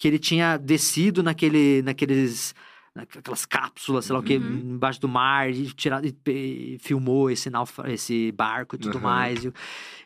que 0.02 0.08
ele 0.08 0.18
tinha 0.18 0.56
descido 0.56 1.22
naquele, 1.22 1.80
naqueles 1.82 2.56
aquelas 2.92 3.46
cápsulas, 3.46 4.04
sei 4.04 4.12
lá 4.12 4.18
o 4.18 4.22
que, 4.24 4.36
uhum. 4.36 4.74
embaixo 4.74 5.00
do 5.00 5.06
mar, 5.06 5.48
e, 5.48 5.72
tirado, 5.72 6.04
e, 6.04 6.16
e 6.26 6.78
filmou 6.80 7.30
esse, 7.30 7.48
naufra, 7.48 7.92
esse 7.92 8.32
barco 8.32 8.74
e 8.74 8.80
tudo 8.80 8.96
uhum. 8.96 9.04
mais. 9.04 9.44
E, 9.44 9.52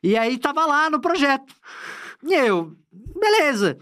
e 0.03 0.15
aí 0.19 0.37
tava 0.37 0.67
lá 0.67 0.91
no 0.91 1.01
projeto. 1.01 1.55
E 2.23 2.35
eu, 2.35 2.77
beleza. 2.93 3.79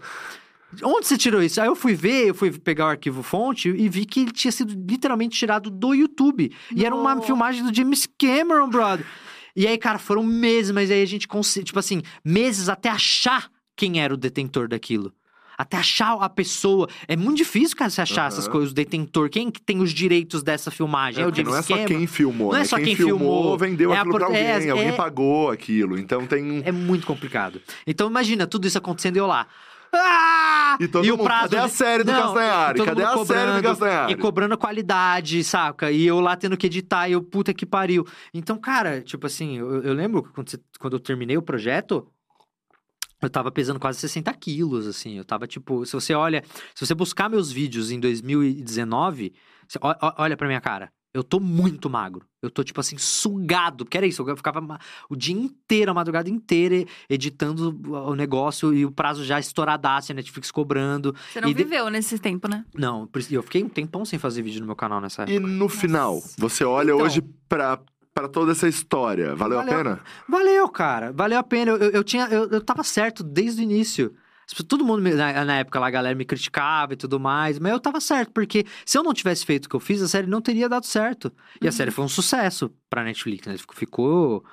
Onde 0.81 1.05
você 1.05 1.17
tirou 1.17 1.43
isso? 1.43 1.59
Aí 1.59 1.67
eu 1.67 1.75
fui 1.75 1.93
ver, 1.93 2.29
eu 2.29 2.33
fui 2.33 2.49
pegar 2.49 2.85
o 2.85 2.89
arquivo 2.91 3.21
fonte 3.21 3.67
e 3.67 3.89
vi 3.89 4.05
que 4.05 4.21
ele 4.21 4.31
tinha 4.31 4.53
sido 4.53 4.73
literalmente 4.89 5.37
tirado 5.37 5.69
do 5.69 5.93
YouTube. 5.93 6.49
E 6.73 6.85
era 6.85 6.95
uma 6.95 7.21
filmagem 7.21 7.61
do 7.61 7.75
James 7.75 8.07
Cameron, 8.17 8.69
brother. 8.69 9.05
E 9.53 9.67
aí, 9.67 9.77
cara, 9.77 9.99
foram 9.99 10.23
meses, 10.23 10.71
mas 10.71 10.89
aí 10.89 11.03
a 11.03 11.05
gente 11.05 11.27
conseguiu, 11.27 11.65
tipo 11.65 11.79
assim, 11.79 12.01
meses 12.23 12.69
até 12.69 12.87
achar 12.87 13.51
quem 13.75 14.01
era 14.01 14.13
o 14.13 14.17
detentor 14.17 14.69
daquilo 14.69 15.13
até 15.57 15.77
achar 15.77 16.13
a 16.19 16.29
pessoa. 16.29 16.87
É 17.07 17.15
muito 17.15 17.37
difícil, 17.37 17.75
cara, 17.77 17.89
você 17.89 18.01
achar 18.01 18.21
uhum. 18.23 18.27
essas 18.27 18.47
coisas, 18.47 18.71
o 18.71 18.75
detentor. 18.75 19.29
Quem 19.29 19.49
que 19.49 19.61
tem 19.61 19.79
os 19.81 19.91
direitos 19.91 20.43
dessa 20.43 20.71
filmagem? 20.71 21.21
É, 21.21 21.25
é 21.25 21.29
o 21.29 21.33
James 21.33 21.51
Não 21.51 21.57
é 21.57 21.61
só 21.61 21.85
quem 21.85 22.07
filmou, 22.07 22.49
Não 22.49 22.55
é 22.55 22.59
né? 22.59 22.65
só 22.65 22.75
quem, 22.77 22.85
quem 22.85 22.95
filmou, 22.95 23.17
filmou, 23.17 23.57
vendeu 23.57 23.93
é 23.93 23.97
aquilo 23.97 24.15
a... 24.15 24.17
pra 24.17 24.27
alguém, 24.27 24.41
é, 24.41 24.69
alguém 24.69 24.87
é... 24.89 24.91
pagou 24.91 25.51
aquilo. 25.51 25.97
Então 25.97 26.25
tem... 26.25 26.61
É 26.65 26.71
muito 26.71 27.05
complicado. 27.05 27.61
Então 27.85 28.09
imagina, 28.09 28.47
tudo 28.47 28.67
isso 28.67 28.77
acontecendo 28.77 29.15
e 29.15 29.19
eu 29.19 29.27
lá... 29.27 29.47
Ah! 29.97 30.77
E, 30.79 30.87
todo 30.87 31.05
e 31.05 31.11
mundo, 31.11 31.21
o 31.21 31.23
prazo 31.23 31.43
cadê 31.43 31.57
a 31.57 31.67
série 31.69 32.03
do 32.03 32.11
não, 32.11 32.21
Castanhari? 32.21 32.83
Cadê 32.83 33.03
a 33.03 33.25
série 33.25 33.51
do 33.53 33.63
Castanhari? 33.63 34.13
E 34.13 34.15
cobrando 34.17 34.57
qualidade, 34.57 35.43
saca? 35.43 35.89
E 35.89 36.05
eu 36.05 36.19
lá 36.19 36.35
tendo 36.35 36.57
que 36.57 36.67
editar, 36.67 37.07
e 37.07 37.13
eu, 37.13 37.23
puta 37.23 37.53
que 37.53 37.65
pariu. 37.65 38.05
Então, 38.33 38.57
cara, 38.57 39.01
tipo 39.01 39.25
assim, 39.25 39.57
eu, 39.57 39.83
eu 39.83 39.93
lembro 39.93 40.23
quando, 40.33 40.49
você, 40.49 40.59
quando 40.79 40.93
eu 40.93 40.99
terminei 40.99 41.37
o 41.37 41.41
projeto, 41.41 42.05
eu 43.25 43.29
tava 43.29 43.51
pesando 43.51 43.79
quase 43.79 43.99
60 43.99 44.33
quilos, 44.33 44.87
assim. 44.87 45.17
Eu 45.17 45.25
tava, 45.25 45.47
tipo, 45.47 45.85
se 45.85 45.93
você 45.93 46.13
olha, 46.13 46.43
se 46.73 46.85
você 46.85 46.93
buscar 46.93 47.29
meus 47.29 47.51
vídeos 47.51 47.91
em 47.91 47.99
2019, 47.99 49.33
você, 49.67 49.79
olha 50.17 50.37
pra 50.37 50.47
minha 50.47 50.61
cara. 50.61 50.91
Eu 51.13 51.23
tô 51.23 51.39
muito 51.39 51.89
magro. 51.89 52.25
Eu 52.41 52.49
tô, 52.49 52.61
tipo 52.61 52.77
assim, 52.81 52.97
sugado. 52.97 53.85
Porque 53.85 53.95
era 53.95 54.05
isso. 54.05 54.21
Eu 54.21 54.35
ficava 54.35 54.59
o 55.09 55.15
dia 55.15 55.33
inteiro, 55.33 55.89
a 55.89 55.93
madrugada 55.93 56.29
inteira, 56.29 56.85
editando 57.09 57.79
o 57.89 58.13
negócio 58.15 58.73
e 58.73 58.85
o 58.85 58.91
prazo 58.91 59.23
já 59.23 59.39
estouradaço, 59.39 60.11
a 60.11 60.15
Netflix 60.15 60.51
cobrando. 60.51 61.15
Você 61.31 61.39
não 61.39 61.53
viveu 61.53 61.85
de... 61.85 61.91
nesse 61.91 62.19
tempo, 62.19 62.49
né? 62.49 62.65
Não, 62.75 63.09
eu 63.31 63.41
fiquei 63.41 63.63
um 63.63 63.69
tempão 63.69 64.03
sem 64.03 64.19
fazer 64.19 64.41
vídeo 64.41 64.59
no 64.59 64.65
meu 64.65 64.75
canal 64.75 64.99
nessa 64.99 65.21
época. 65.21 65.37
E 65.37 65.39
no 65.39 65.69
final, 65.69 66.21
você 66.37 66.65
olha 66.65 66.91
então... 66.91 67.05
hoje 67.05 67.21
pra, 67.47 67.79
para 68.15 68.29
toda 68.29 68.53
essa 68.53 68.65
história. 68.65 69.35
Valeu, 69.35 69.57
valeu, 69.57 69.73
a 69.73 69.77
pena? 69.77 69.99
Valeu, 70.27 70.69
cara. 70.69 71.11
Valeu 71.11 71.37
a 71.37 71.43
pena. 71.43 71.71
Eu, 71.71 71.91
eu, 71.91 72.03
tinha, 72.03 72.25
eu, 72.27 72.49
eu 72.49 72.61
tava 72.61 72.81
certo 72.81 73.21
desde 73.21 73.61
o 73.61 73.63
início. 73.63 74.15
Todo 74.69 74.85
mundo, 74.85 75.01
na, 75.01 75.43
na, 75.43 75.57
época 75.57 75.79
lá, 75.79 75.87
a 75.87 75.91
galera 75.91 76.15
me 76.15 76.23
criticava 76.23 76.93
e 76.93 76.95
tudo 76.95 77.19
mais, 77.19 77.59
mas 77.59 77.71
eu 77.71 77.79
tava 77.79 77.99
certo, 77.99 78.31
porque 78.31 78.63
se 78.85 78.95
eu 78.95 79.03
não 79.03 79.11
tivesse 79.11 79.43
feito 79.43 79.65
o 79.65 79.69
que 79.69 79.75
eu 79.75 79.79
fiz, 79.79 80.01
a 80.03 80.07
série 80.07 80.27
não 80.27 80.39
teria 80.39 80.69
dado 80.69 80.85
certo. 80.85 81.33
E 81.59 81.65
uhum. 81.65 81.69
a 81.69 81.71
série 81.71 81.91
foi 81.91 82.05
um 82.05 82.07
sucesso 82.07 82.71
pra 82.89 83.03
Netflix, 83.03 83.47
né? 83.47 83.55
Ficou 83.73 84.45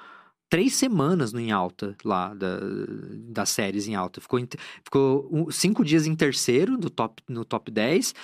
três 0.49 0.75
semanas 0.75 1.33
no 1.33 1.39
em 1.39 1.53
alta 1.53 1.95
lá, 2.05 2.35
da, 2.35 2.59
das 3.29 3.51
séries 3.51 3.87
em 3.87 3.95
alta. 3.95 4.21
Ficou, 4.21 4.41
ficou 4.83 5.53
cinco 5.53 5.85
dias 5.85 6.07
em 6.07 6.17
terceiro 6.17 6.73
no 6.73 6.91
top, 6.91 7.23
no 7.29 7.45
top 7.45 7.71
10 7.71 8.15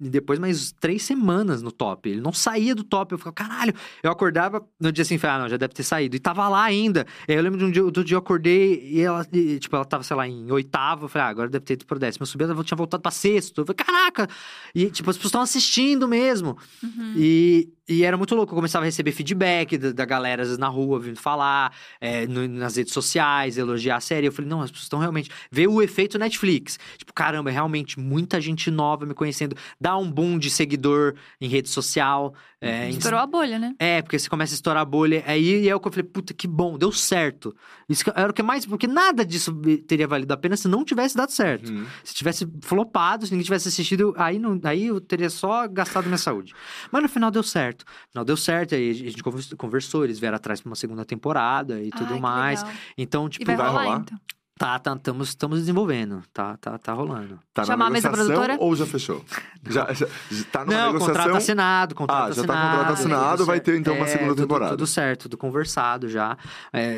e 0.00 0.08
depois 0.08 0.38
mais 0.38 0.72
três 0.72 1.02
semanas 1.02 1.60
no 1.60 1.70
top. 1.70 2.08
Ele 2.08 2.20
não 2.20 2.32
saía 2.32 2.74
do 2.74 2.82
top. 2.82 3.12
Eu 3.12 3.18
ficava, 3.18 3.34
caralho. 3.34 3.74
Eu 4.02 4.10
acordava 4.10 4.66
no 4.80 4.90
dia 4.90 5.02
assim, 5.02 5.18
falei, 5.18 5.36
ah, 5.36 5.38
não, 5.40 5.48
já 5.48 5.56
deve 5.56 5.74
ter 5.74 5.82
saído. 5.82 6.16
E 6.16 6.18
tava 6.18 6.48
lá 6.48 6.64
ainda. 6.64 7.06
Aí 7.28 7.34
eu 7.34 7.42
lembro 7.42 7.58
de 7.58 7.64
um 7.66 7.70
dia, 7.70 7.82
do 7.82 8.04
dia 8.04 8.14
eu 8.14 8.18
acordei 8.18 8.80
e 8.82 9.00
ela, 9.00 9.26
e, 9.32 9.58
tipo, 9.58 9.76
ela 9.76 9.84
tava, 9.84 10.02
sei 10.02 10.16
lá, 10.16 10.26
em 10.26 10.50
oitavo. 10.50 11.04
Eu 11.04 11.08
falei, 11.08 11.28
ah, 11.28 11.30
agora 11.30 11.48
deve 11.50 11.64
ter 11.64 11.74
ido 11.74 11.84
pro 11.84 11.98
décimo. 11.98 12.22
Eu 12.22 12.26
subi, 12.26 12.44
ela 12.44 12.64
tinha 12.64 12.76
voltado 12.76 13.02
pra 13.02 13.10
sexto. 13.10 13.60
Eu 13.60 13.66
falei, 13.66 13.76
caraca! 13.76 14.28
E, 14.74 14.90
tipo, 14.90 15.10
as 15.10 15.16
pessoas 15.16 15.30
estão 15.30 15.42
assistindo 15.42 16.08
mesmo. 16.08 16.56
Uhum. 16.82 17.14
E, 17.16 17.68
e 17.90 18.04
era 18.04 18.16
muito 18.16 18.36
louco, 18.36 18.52
eu 18.52 18.56
começava 18.56 18.84
a 18.84 18.86
receber 18.86 19.10
feedback 19.10 19.76
da, 19.76 19.90
da 19.90 20.04
galera, 20.04 20.42
às 20.42 20.48
vezes 20.48 20.58
na 20.60 20.68
rua, 20.68 21.00
vindo 21.00 21.18
falar, 21.18 21.74
é, 22.00 22.24
no, 22.24 22.46
nas 22.46 22.76
redes 22.76 22.92
sociais, 22.92 23.58
elogiar 23.58 23.96
a 23.96 24.00
série. 24.00 24.28
Eu 24.28 24.32
falei, 24.32 24.48
não, 24.48 24.62
as 24.62 24.70
pessoas 24.70 24.84
estão 24.84 25.00
realmente. 25.00 25.28
Ver 25.50 25.66
o 25.66 25.82
efeito 25.82 26.16
Netflix. 26.16 26.78
Tipo, 26.96 27.12
caramba, 27.12 27.50
é 27.50 27.52
realmente 27.52 27.98
muita 27.98 28.40
gente 28.40 28.70
nova 28.70 29.04
me 29.04 29.12
conhecendo. 29.12 29.56
Dá 29.80 29.96
um 29.96 30.08
boom 30.08 30.38
de 30.38 30.50
seguidor 30.50 31.16
em 31.40 31.48
rede 31.48 31.68
social. 31.68 32.32
É, 32.62 32.90
Estourou 32.90 33.18
a 33.18 33.26
bolha, 33.26 33.58
né? 33.58 33.74
É, 33.78 34.02
porque 34.02 34.18
você 34.18 34.28
começa 34.28 34.52
a 34.52 34.56
estourar 34.56 34.82
a 34.82 34.84
bolha. 34.84 35.24
Aí 35.26 35.66
é 35.66 35.74
o 35.74 35.80
que 35.80 35.88
eu 35.88 35.92
falei, 35.92 36.06
puta, 36.06 36.34
que 36.34 36.46
bom, 36.46 36.76
deu 36.76 36.92
certo. 36.92 37.56
Isso 37.88 38.04
era 38.14 38.30
o 38.30 38.34
que 38.34 38.42
mais. 38.42 38.66
Porque 38.66 38.86
nada 38.86 39.24
disso 39.24 39.54
teria 39.88 40.06
valido 40.06 40.34
a 40.34 40.36
pena 40.36 40.56
se 40.56 40.68
não 40.68 40.84
tivesse 40.84 41.16
dado 41.16 41.32
certo. 41.32 41.72
Uhum. 41.72 41.86
Se 42.04 42.14
tivesse 42.14 42.46
flopado, 42.60 43.24
se 43.24 43.32
ninguém 43.32 43.44
tivesse 43.44 43.68
assistido, 43.68 44.14
aí, 44.18 44.38
não, 44.38 44.60
aí 44.64 44.86
eu 44.86 45.00
teria 45.00 45.30
só 45.30 45.66
gastado 45.66 46.04
minha 46.04 46.18
saúde. 46.18 46.52
Mas 46.92 47.02
no 47.02 47.08
final 47.08 47.30
deu 47.30 47.42
certo. 47.42 47.86
No 47.86 48.10
final 48.10 48.24
deu 48.26 48.36
certo, 48.36 48.74
aí 48.74 48.90
a 48.90 48.94
gente 48.94 49.22
conversou, 49.56 50.04
eles 50.04 50.18
vieram 50.18 50.36
atrás 50.36 50.60
pra 50.60 50.68
uma 50.68 50.76
segunda 50.76 51.04
temporada 51.04 51.82
e 51.82 51.90
tudo 51.90 52.12
Ai, 52.14 52.20
mais. 52.20 52.62
Então, 52.98 53.26
tipo, 53.26 53.42
e 53.42 53.46
vai, 53.46 53.56
vai 53.56 53.68
rolar, 53.68 53.84
rolar. 53.84 54.00
Então. 54.00 54.18
Tá, 54.60 54.78
tá, 54.78 54.94
estamos 55.22 55.60
desenvolvendo, 55.60 56.22
tá, 56.34 56.54
tá, 56.58 56.76
tá 56.76 56.92
rolando. 56.92 57.40
Tá 57.54 57.64
Chamar 57.64 57.86
a 57.86 57.90
mesa 57.90 58.10
produtora? 58.10 58.58
Ou 58.60 58.76
já 58.76 58.84
fechou? 58.84 59.24
já, 59.66 59.90
já, 59.94 60.06
tá 60.52 60.66
numa 60.66 60.76
Não, 60.76 60.86
negociação? 60.88 61.14
contrato 61.14 61.36
assinado, 61.38 61.94
contrato 61.94 62.18
ah, 62.18 62.24
já 62.24 62.42
assinado. 62.42 62.46
tá 62.46 62.76
contrato 62.76 62.92
assinado, 62.92 63.46
vai 63.46 63.58
ter 63.58 63.78
então 63.78 63.94
uma 63.94 64.04
é, 64.04 64.08
segunda 64.08 64.36
temporada. 64.36 64.72
Tudo, 64.72 64.86
certo, 64.86 65.22
tudo 65.22 65.38
conversado 65.38 66.10
já, 66.10 66.36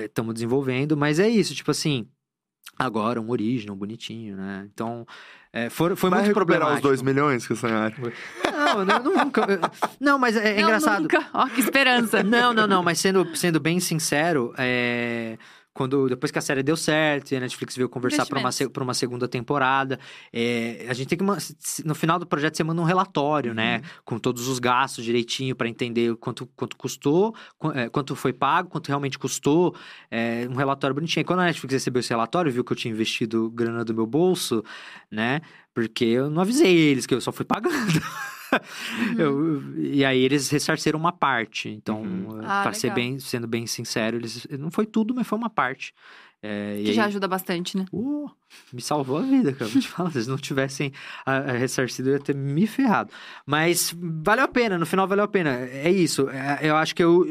estamos 0.05 0.33
é, 0.33 0.35
desenvolvendo, 0.35 0.97
mas 0.97 1.21
é 1.21 1.29
isso, 1.29 1.55
tipo 1.55 1.71
assim, 1.71 2.09
agora 2.77 3.21
um 3.21 3.31
original 3.31 3.77
bonitinho, 3.77 4.37
né? 4.37 4.69
Então, 4.75 5.07
é, 5.53 5.71
foi, 5.71 5.95
foi 5.95 6.11
Vai 6.11 6.23
muito 6.23 6.35
problemático. 6.35 6.79
os 6.79 6.83
dois 6.83 7.01
milhões 7.01 7.47
que 7.47 7.55
sonharam? 7.55 7.95
Não, 8.53 8.85
não, 8.85 9.05
nunca. 9.05 9.47
Não, 10.01 10.19
mas 10.19 10.37
é, 10.37 10.55
é 10.55 10.57
não, 10.57 10.63
engraçado. 10.63 11.03
Nunca. 11.03 11.29
Ó, 11.33 11.47
que 11.47 11.61
esperança. 11.61 12.25
Não, 12.25 12.53
não, 12.53 12.67
não, 12.67 12.83
mas 12.83 12.99
sendo, 12.99 13.37
sendo 13.37 13.61
bem 13.61 13.79
sincero, 13.79 14.53
é 14.59 15.39
quando 15.73 16.09
depois 16.09 16.31
que 16.31 16.39
a 16.39 16.43
série 16.43 16.63
deu 16.63 16.77
certo 16.77 17.33
e 17.33 17.37
a 17.37 17.41
Netflix 17.41 17.77
veio 17.77 17.89
conversar 17.89 18.27
para 18.27 18.39
uma, 18.39 18.51
pra 18.73 18.83
uma 18.83 18.95
segunda 18.95 19.27
temporada, 19.27 19.99
é, 20.33 20.87
a 20.89 20.93
gente 20.93 21.09
tem 21.09 21.19
que 21.19 21.25
no 21.85 21.95
final 21.95 22.19
do 22.19 22.27
projeto 22.27 22.57
você 22.57 22.65
manda 22.65 22.81
um 22.81 22.85
relatório, 22.85 23.55
né, 23.55 23.77
uhum. 23.77 23.83
né, 23.83 23.91
com 24.05 24.19
todos 24.19 24.49
os 24.49 24.59
gastos 24.59 25.05
direitinho 25.05 25.57
para 25.57 25.69
entender 25.69 26.15
quanto 26.17 26.47
quanto 26.55 26.77
custou, 26.77 27.35
é, 27.75 27.89
quanto 27.89 28.15
foi 28.15 28.33
pago, 28.33 28.69
quanto 28.69 28.89
realmente 28.89 29.19
custou, 29.19 29.75
é, 30.11 30.47
um 30.51 30.55
relatório 30.55 30.95
bonitinho. 30.95 31.23
E 31.23 31.25
quando 31.25 31.41
a 31.41 31.45
Netflix 31.45 31.73
recebeu 31.73 32.01
esse 32.01 32.11
relatório, 32.11 32.53
viu 32.53 32.65
que 32.65 32.73
eu 32.73 32.77
tinha 32.77 32.93
investido 32.93 33.51
grana 33.51 33.85
do 33.85 33.95
meu 33.95 34.07
bolso, 34.07 34.63
né, 35.11 35.41
porque 35.75 36.05
eu 36.05 36.31
não 36.31 36.43
avisei 36.43 36.77
eles 36.77 37.07
que 37.07 37.15
eu 37.15 37.21
só 37.21 37.33
fui 37.33 37.45
pagando. 37.45 38.01
Uhum. 38.53 39.19
Eu, 39.19 39.77
e 39.79 40.05
aí 40.05 40.23
eles 40.23 40.51
ressarceram 40.51 40.99
uma 40.99 41.13
parte. 41.13 41.69
Então, 41.69 42.03
uhum. 42.03 42.41
Eh, 42.41 42.45
ah, 42.47 42.63
para 42.63 42.73
ser 42.73 42.93
bem, 42.93 43.19
sendo 43.19 43.47
bem 43.47 43.67
sincero, 43.67 44.17
eles 44.17 44.47
não 44.59 44.71
foi 44.71 44.87
tudo, 44.87 45.15
mas 45.15 45.27
foi 45.27 45.39
uma 45.39 45.51
parte. 45.51 45.95
É, 46.45 46.81
que 46.83 46.89
aí, 46.89 46.93
já 46.93 47.05
ajuda 47.05 47.29
bastante, 47.29 47.77
né? 47.77 47.87
Uh, 47.93 48.29
me 48.73 48.83
salvou 48.83 49.19
a 49.19 49.23
vida, 49.23 49.53
cara. 49.53 49.71
Vou 49.71 49.81
te 49.81 49.87
falar, 49.89 50.11
se 50.11 50.19
eles 50.19 50.27
não 50.27 50.37
tivessem 50.37 50.93
a, 51.25 51.37
a 51.37 51.53
ressarcido, 51.53 52.11
eu 52.11 52.15
ia 52.15 52.21
ter 52.21 52.35
me 52.35 52.67
ferrado. 52.67 53.13
Mas 53.47 53.95
valeu 53.97 54.45
a 54.45 54.49
pena, 54.49 54.77
no 54.77 54.85
final 54.85 55.07
valeu 55.07 55.25
a 55.25 55.29
pena. 55.29 55.51
É 55.51 55.89
isso. 55.91 56.29
É, 56.29 56.59
eu 56.63 56.77
acho 56.77 56.97
que 56.97 57.03
eu 57.03 57.25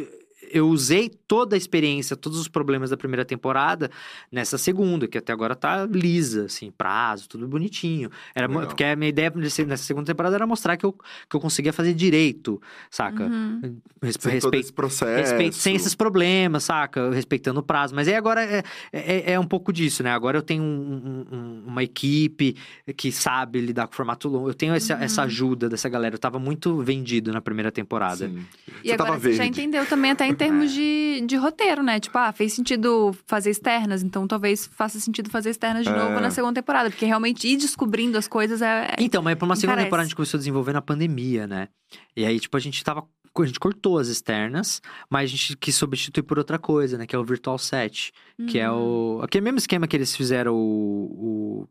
eu 0.50 0.68
usei 0.68 1.10
toda 1.10 1.56
a 1.56 1.58
experiência, 1.58 2.16
todos 2.16 2.40
os 2.40 2.48
problemas 2.48 2.90
da 2.90 2.98
primeira 2.98 3.24
temporada 3.24 3.92
nessa 4.32 4.58
segunda, 4.58 5.08
que 5.08 5.18
até 5.18 5.32
agora 5.32 5.56
tá 5.56 5.86
lisa, 5.86 6.46
assim, 6.46 6.72
prazo, 6.72 7.30
tudo 7.30 7.48
bonitinho. 7.48 8.10
Era, 8.34 8.50
porque 8.50 8.84
a 8.84 8.96
minha 8.96 9.10
ideia 9.10 9.32
nessa 9.68 9.84
segunda 9.84 10.06
temporada 10.06 10.36
era 10.36 10.48
mostrar 10.48 10.78
que 10.78 10.86
eu, 10.86 10.94
que 10.94 11.36
eu 11.36 11.40
conseguia 11.40 11.72
fazer 11.72 11.94
direito, 11.94 12.62
saca? 12.90 13.26
Uhum. 13.26 13.78
Respe 14.02 14.24
sem 14.24 14.40
todo 14.40 14.56
esse 14.56 14.74
processo. 14.74 15.32
Respeito, 15.32 15.56
sem 15.56 15.76
esses 15.76 15.94
problemas, 15.94 16.64
saca? 16.64 17.12
Respeitando 17.12 17.60
o 17.60 17.64
prazo. 17.64 17.94
Mas 17.94 18.08
aí 18.08 18.16
agora 18.16 18.44
é, 18.44 18.64
é, 18.92 19.34
é 19.34 19.40
um 19.40 19.46
pouco 19.46 19.72
disso, 19.72 20.04
né? 20.04 20.12
Agora 20.12 20.38
eu 20.38 20.42
tenho 20.42 20.64
um, 20.64 21.26
um, 21.32 21.64
uma 21.68 21.84
equipe 21.84 22.56
que 22.98 23.12
sabe 23.12 23.62
lidar 23.62 23.88
com 23.88 23.94
formato 23.94 24.28
longo. 24.28 24.50
Eu 24.50 24.54
tenho 24.54 24.74
essa, 24.74 24.96
uhum. 24.96 25.04
essa 25.04 25.24
ajuda 25.24 25.70
dessa 25.70 25.88
galera. 25.88 26.16
Eu 26.16 26.20
tava 26.20 26.40
muito 26.40 26.82
vendido 26.82 27.32
na 27.32 27.42
primeira 27.42 27.72
temporada. 27.72 28.28
Sim. 28.28 28.46
E 28.84 28.88
você 28.88 28.94
agora 28.94 29.20
você 29.20 29.34
já 29.34 29.46
entendeu 29.46 29.86
também 29.86 30.12
até 30.12 30.28
termos 30.36 30.72
é. 30.72 30.76
de, 30.76 31.22
de 31.28 31.36
roteiro, 31.36 31.84
né? 31.84 32.00
Tipo, 32.00 32.18
ah, 32.18 32.32
fez 32.32 32.54
sentido 32.54 33.16
fazer 33.26 33.50
externas, 33.50 34.04
então 34.04 34.28
talvez 34.28 34.68
faça 34.68 35.00
sentido 35.00 35.30
fazer 35.30 35.50
externas 35.50 35.84
de 35.84 35.92
é. 35.92 35.96
novo 35.96 36.20
na 36.20 36.32
segunda 36.32 36.54
temporada, 36.62 36.90
porque 36.90 37.06
realmente 37.06 37.48
ir 37.48 37.58
descobrindo 37.58 38.18
as 38.18 38.28
coisas 38.28 38.62
é. 38.62 38.88
é 38.92 38.96
então, 39.00 39.22
mas 39.22 39.36
pra 39.36 39.46
uma 39.46 39.56
segunda 39.56 39.84
temporada 39.84 40.04
a 40.04 40.06
gente 40.06 40.16
começou 40.16 40.38
a 40.38 40.40
desenvolver 40.40 40.74
na 40.74 40.82
pandemia, 40.82 41.48
né? 41.48 41.68
E 42.16 42.26
aí, 42.26 42.40
tipo, 42.40 42.56
a 42.56 42.60
gente 42.60 42.84
tava 42.84 43.06
a 43.40 43.46
gente 43.46 43.60
cortou 43.60 43.98
as 43.98 44.10
externas, 44.10 44.82
mas 45.10 45.30
a 45.30 45.32
gente 45.32 45.56
quis 45.56 45.76
substituir 45.76 46.24
por 46.24 46.38
outra 46.38 46.60
coisa, 46.60 46.98
né? 46.98 47.08
Que 47.08 47.16
é 47.16 47.20
o 47.20 47.24
Virtual 47.24 47.58
Set. 47.58 48.12
Uhum. 48.38 48.46
Que 48.46 48.60
é 48.60 48.70
o. 48.70 49.20
Hum. 49.20 49.24
Aquele 49.24 49.44
mesmo 49.44 49.58
esquema 49.58 49.88
que 49.88 49.96
eles 49.96 50.14
fizeram 50.14 50.54
o, 50.54 51.64
o 51.64 51.68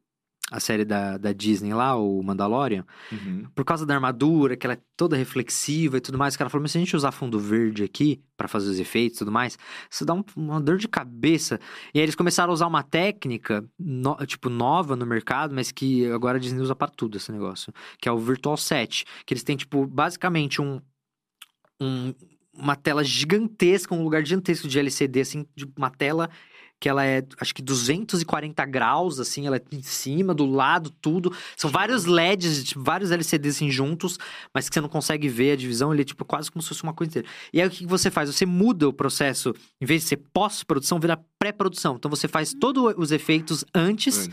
a 0.51 0.59
série 0.59 0.85
da, 0.85 1.17
da 1.17 1.33
Disney 1.33 1.73
lá, 1.73 1.97
o 1.97 2.23
Mandalorian, 2.23 2.85
uhum. 3.13 3.45
por 3.55 3.65
causa 3.65 3.87
da 3.87 3.95
armadura, 3.95 4.57
que 4.57 4.67
ela 4.67 4.75
é 4.75 4.81
toda 4.97 5.17
reflexiva 5.17 5.97
e 5.97 6.01
tudo 6.01 6.19
mais, 6.19 6.35
o 6.35 6.39
cara 6.39 6.51
falou, 6.51 6.63
mas 6.63 6.73
se 6.73 6.79
a 6.79 6.81
gente 6.81 6.97
usar 6.97 7.13
fundo 7.13 7.39
verde 7.39 7.85
aqui, 7.85 8.21
para 8.37 8.49
fazer 8.49 8.71
os 8.71 8.81
efeitos 8.81 9.17
e 9.17 9.19
tudo 9.21 9.31
mais, 9.31 9.59
isso 9.91 10.05
dá 10.05 10.15
um, 10.15 10.25
uma 10.35 10.61
dor 10.61 10.79
de 10.79 10.89
cabeça. 10.89 11.61
E 11.95 11.99
aí 11.99 12.05
eles 12.05 12.15
começaram 12.15 12.51
a 12.51 12.55
usar 12.55 12.67
uma 12.67 12.83
técnica, 12.83 13.65
no, 13.79 14.17
tipo, 14.27 14.49
nova 14.49 14.97
no 14.97 15.07
mercado, 15.07 15.55
mas 15.55 15.71
que 15.71 16.11
agora 16.11 16.39
a 16.39 16.41
Disney 16.41 16.61
usa 16.61 16.75
para 16.75 16.91
tudo 16.91 17.17
esse 17.17 17.31
negócio, 17.31 17.73
que 18.01 18.09
é 18.09 18.13
o 18.13 18.19
Virtual 18.19 18.57
Set, 18.57 19.05
que 19.25 19.35
eles 19.35 19.45
têm, 19.45 19.57
tipo, 19.57 19.87
basicamente 19.87 20.61
um... 20.61 20.81
um 21.81 22.15
uma 22.53 22.77
tela 22.77 23.03
gigantesca, 23.03 23.95
um 23.95 24.03
lugar 24.03 24.27
gigantesco 24.27 24.69
de 24.69 24.79
LCD, 24.79 25.21
assim, 25.21 25.47
de 25.55 25.65
uma 25.77 25.89
tela 25.89 26.29
que 26.81 26.89
ela 26.89 27.05
é, 27.05 27.23
acho 27.39 27.55
que 27.55 27.61
240 27.61 28.65
graus, 28.65 29.21
assim, 29.21 29.47
ela 29.47 29.59
é 29.59 29.63
em 29.71 29.83
cima, 29.83 30.33
do 30.33 30.47
lado, 30.47 30.91
tudo. 30.91 31.31
São 31.57 31.71
vários 31.71 32.07
LEDs, 32.07 32.65
tipo, 32.65 32.83
vários 32.83 33.11
LCDs 33.11 33.57
assim 33.57 33.71
juntos, 33.71 34.19
mas 34.55 34.69
que 34.69 34.75
você 34.75 34.81
não 34.81 34.89
consegue 34.89 35.29
ver 35.29 35.53
a 35.53 35.57
divisão, 35.57 35.93
ele 35.93 36.03
é 36.03 36.05
tipo 36.05 36.25
quase 36.25 36.51
como 36.51 36.63
se 36.63 36.69
fosse 36.69 36.83
uma 36.83 36.95
coisa 36.95 37.11
inteira. 37.11 37.29
E 37.53 37.61
aí 37.61 37.69
o 37.69 37.71
que 37.71 37.87
você 37.87 38.11
faz? 38.11 38.35
Você 38.35 38.47
muda 38.47 38.89
o 38.89 38.93
processo, 38.93 39.55
em 39.81 39.85
vez 39.85 40.03
de 40.03 40.09
ser 40.09 40.17
pós-produção, 40.33 40.99
vira 40.99 41.23
pré-produção. 41.39 41.97
Então 41.97 42.11
você 42.11 42.27
faz 42.27 42.55
todos 42.55 42.95
os 42.97 43.13
efeitos 43.13 43.63
antes, 43.75 43.91
antes, 44.01 44.31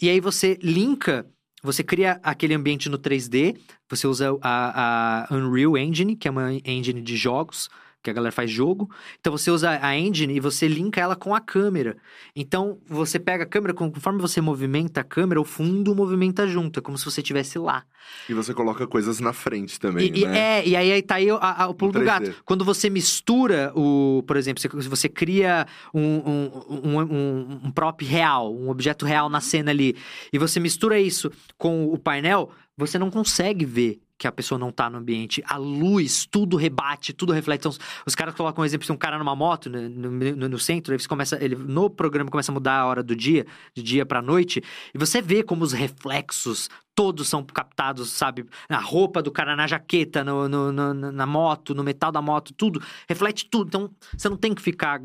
e 0.00 0.08
aí 0.08 0.20
você 0.20 0.58
linka 0.62 1.26
você 1.64 1.84
cria 1.84 2.18
aquele 2.24 2.54
ambiente 2.54 2.88
no 2.88 2.98
3D, 2.98 3.56
você 3.88 4.04
usa 4.08 4.36
a, 4.42 5.28
a 5.30 5.34
Unreal 5.34 5.78
Engine, 5.78 6.16
que 6.16 6.26
é 6.26 6.30
uma 6.30 6.52
engine 6.64 7.00
de 7.00 7.16
jogos, 7.16 7.70
que 8.02 8.10
a 8.10 8.12
galera 8.12 8.32
faz 8.32 8.50
jogo. 8.50 8.90
Então 9.20 9.32
você 9.32 9.50
usa 9.50 9.78
a 9.80 9.96
engine 9.96 10.34
e 10.34 10.40
você 10.40 10.66
linka 10.66 11.00
ela 11.00 11.14
com 11.14 11.34
a 11.34 11.40
câmera. 11.40 11.96
Então 12.34 12.78
você 12.86 13.18
pega 13.18 13.44
a 13.44 13.46
câmera, 13.46 13.72
conforme 13.72 14.20
você 14.20 14.40
movimenta 14.40 15.00
a 15.00 15.04
câmera, 15.04 15.40
o 15.40 15.44
fundo 15.44 15.94
movimenta 15.94 16.46
junto, 16.46 16.80
é 16.80 16.82
como 16.82 16.98
se 16.98 17.04
você 17.04 17.20
estivesse 17.20 17.58
lá. 17.58 17.84
E 18.28 18.34
você 18.34 18.52
coloca 18.52 18.86
coisas 18.86 19.20
na 19.20 19.32
frente 19.32 19.78
também, 19.78 20.10
e, 20.12 20.26
né? 20.26 20.60
É, 20.60 20.68
e 20.68 20.74
aí, 20.74 21.02
tá 21.02 21.16
aí 21.16 21.30
o, 21.30 21.38
a, 21.40 21.68
o 21.68 21.74
pulo 21.74 21.92
do 21.92 22.00
gato. 22.00 22.34
Quando 22.44 22.64
você 22.64 22.90
mistura 22.90 23.72
o, 23.76 24.24
por 24.26 24.36
exemplo, 24.36 24.60
se 24.60 24.88
você 24.88 25.08
cria 25.08 25.66
um, 25.94 26.02
um, 26.02 26.50
um, 26.68 27.00
um, 27.00 27.60
um 27.64 27.70
prop 27.70 28.04
real, 28.04 28.52
um 28.52 28.68
objeto 28.70 29.06
real 29.06 29.28
na 29.28 29.40
cena 29.40 29.70
ali, 29.70 29.96
e 30.32 30.38
você 30.38 30.58
mistura 30.58 30.98
isso 30.98 31.30
com 31.56 31.86
o 31.86 31.96
painel, 31.96 32.50
você 32.76 32.98
não 32.98 33.10
consegue 33.10 33.64
ver 33.64 34.00
que 34.22 34.26
a 34.28 34.32
pessoa 34.32 34.56
não 34.56 34.70
tá 34.70 34.88
no 34.88 34.98
ambiente. 34.98 35.42
A 35.46 35.56
luz, 35.56 36.26
tudo 36.30 36.56
rebate, 36.56 37.12
tudo 37.12 37.32
reflete. 37.32 37.66
Então, 37.66 37.72
os 38.06 38.14
caras 38.14 38.34
colocam 38.36 38.62
um 38.62 38.64
exemplo 38.64 38.86
de 38.86 38.92
um 38.92 38.96
cara 38.96 39.18
numa 39.18 39.34
moto 39.34 39.68
né, 39.68 39.88
no, 39.88 40.10
no, 40.12 40.48
no 40.48 40.58
centro, 40.60 40.94
ele 40.94 41.04
começa, 41.08 41.42
ele, 41.42 41.56
no 41.56 41.90
programa 41.90 42.30
começa 42.30 42.52
a 42.52 42.54
mudar 42.54 42.78
a 42.78 42.86
hora 42.86 43.02
do 43.02 43.16
dia, 43.16 43.44
de 43.74 43.82
dia 43.82 44.06
para 44.06 44.22
noite, 44.22 44.62
e 44.94 44.98
você 44.98 45.20
vê 45.20 45.42
como 45.42 45.64
os 45.64 45.72
reflexos 45.72 46.68
todos 46.94 47.26
são 47.28 47.42
captados, 47.42 48.10
sabe? 48.10 48.44
Na 48.68 48.78
roupa 48.78 49.22
do 49.22 49.32
cara, 49.32 49.56
na 49.56 49.66
jaqueta, 49.66 50.22
no, 50.22 50.48
no, 50.48 50.70
no, 50.70 50.94
na 50.94 51.26
moto, 51.26 51.74
no 51.74 51.82
metal 51.82 52.12
da 52.12 52.20
moto, 52.20 52.52
tudo. 52.54 52.82
Reflete 53.08 53.48
tudo. 53.50 53.68
Então, 53.68 53.90
você 54.16 54.28
não 54.28 54.36
tem 54.36 54.54
que 54.54 54.62
ficar 54.62 55.00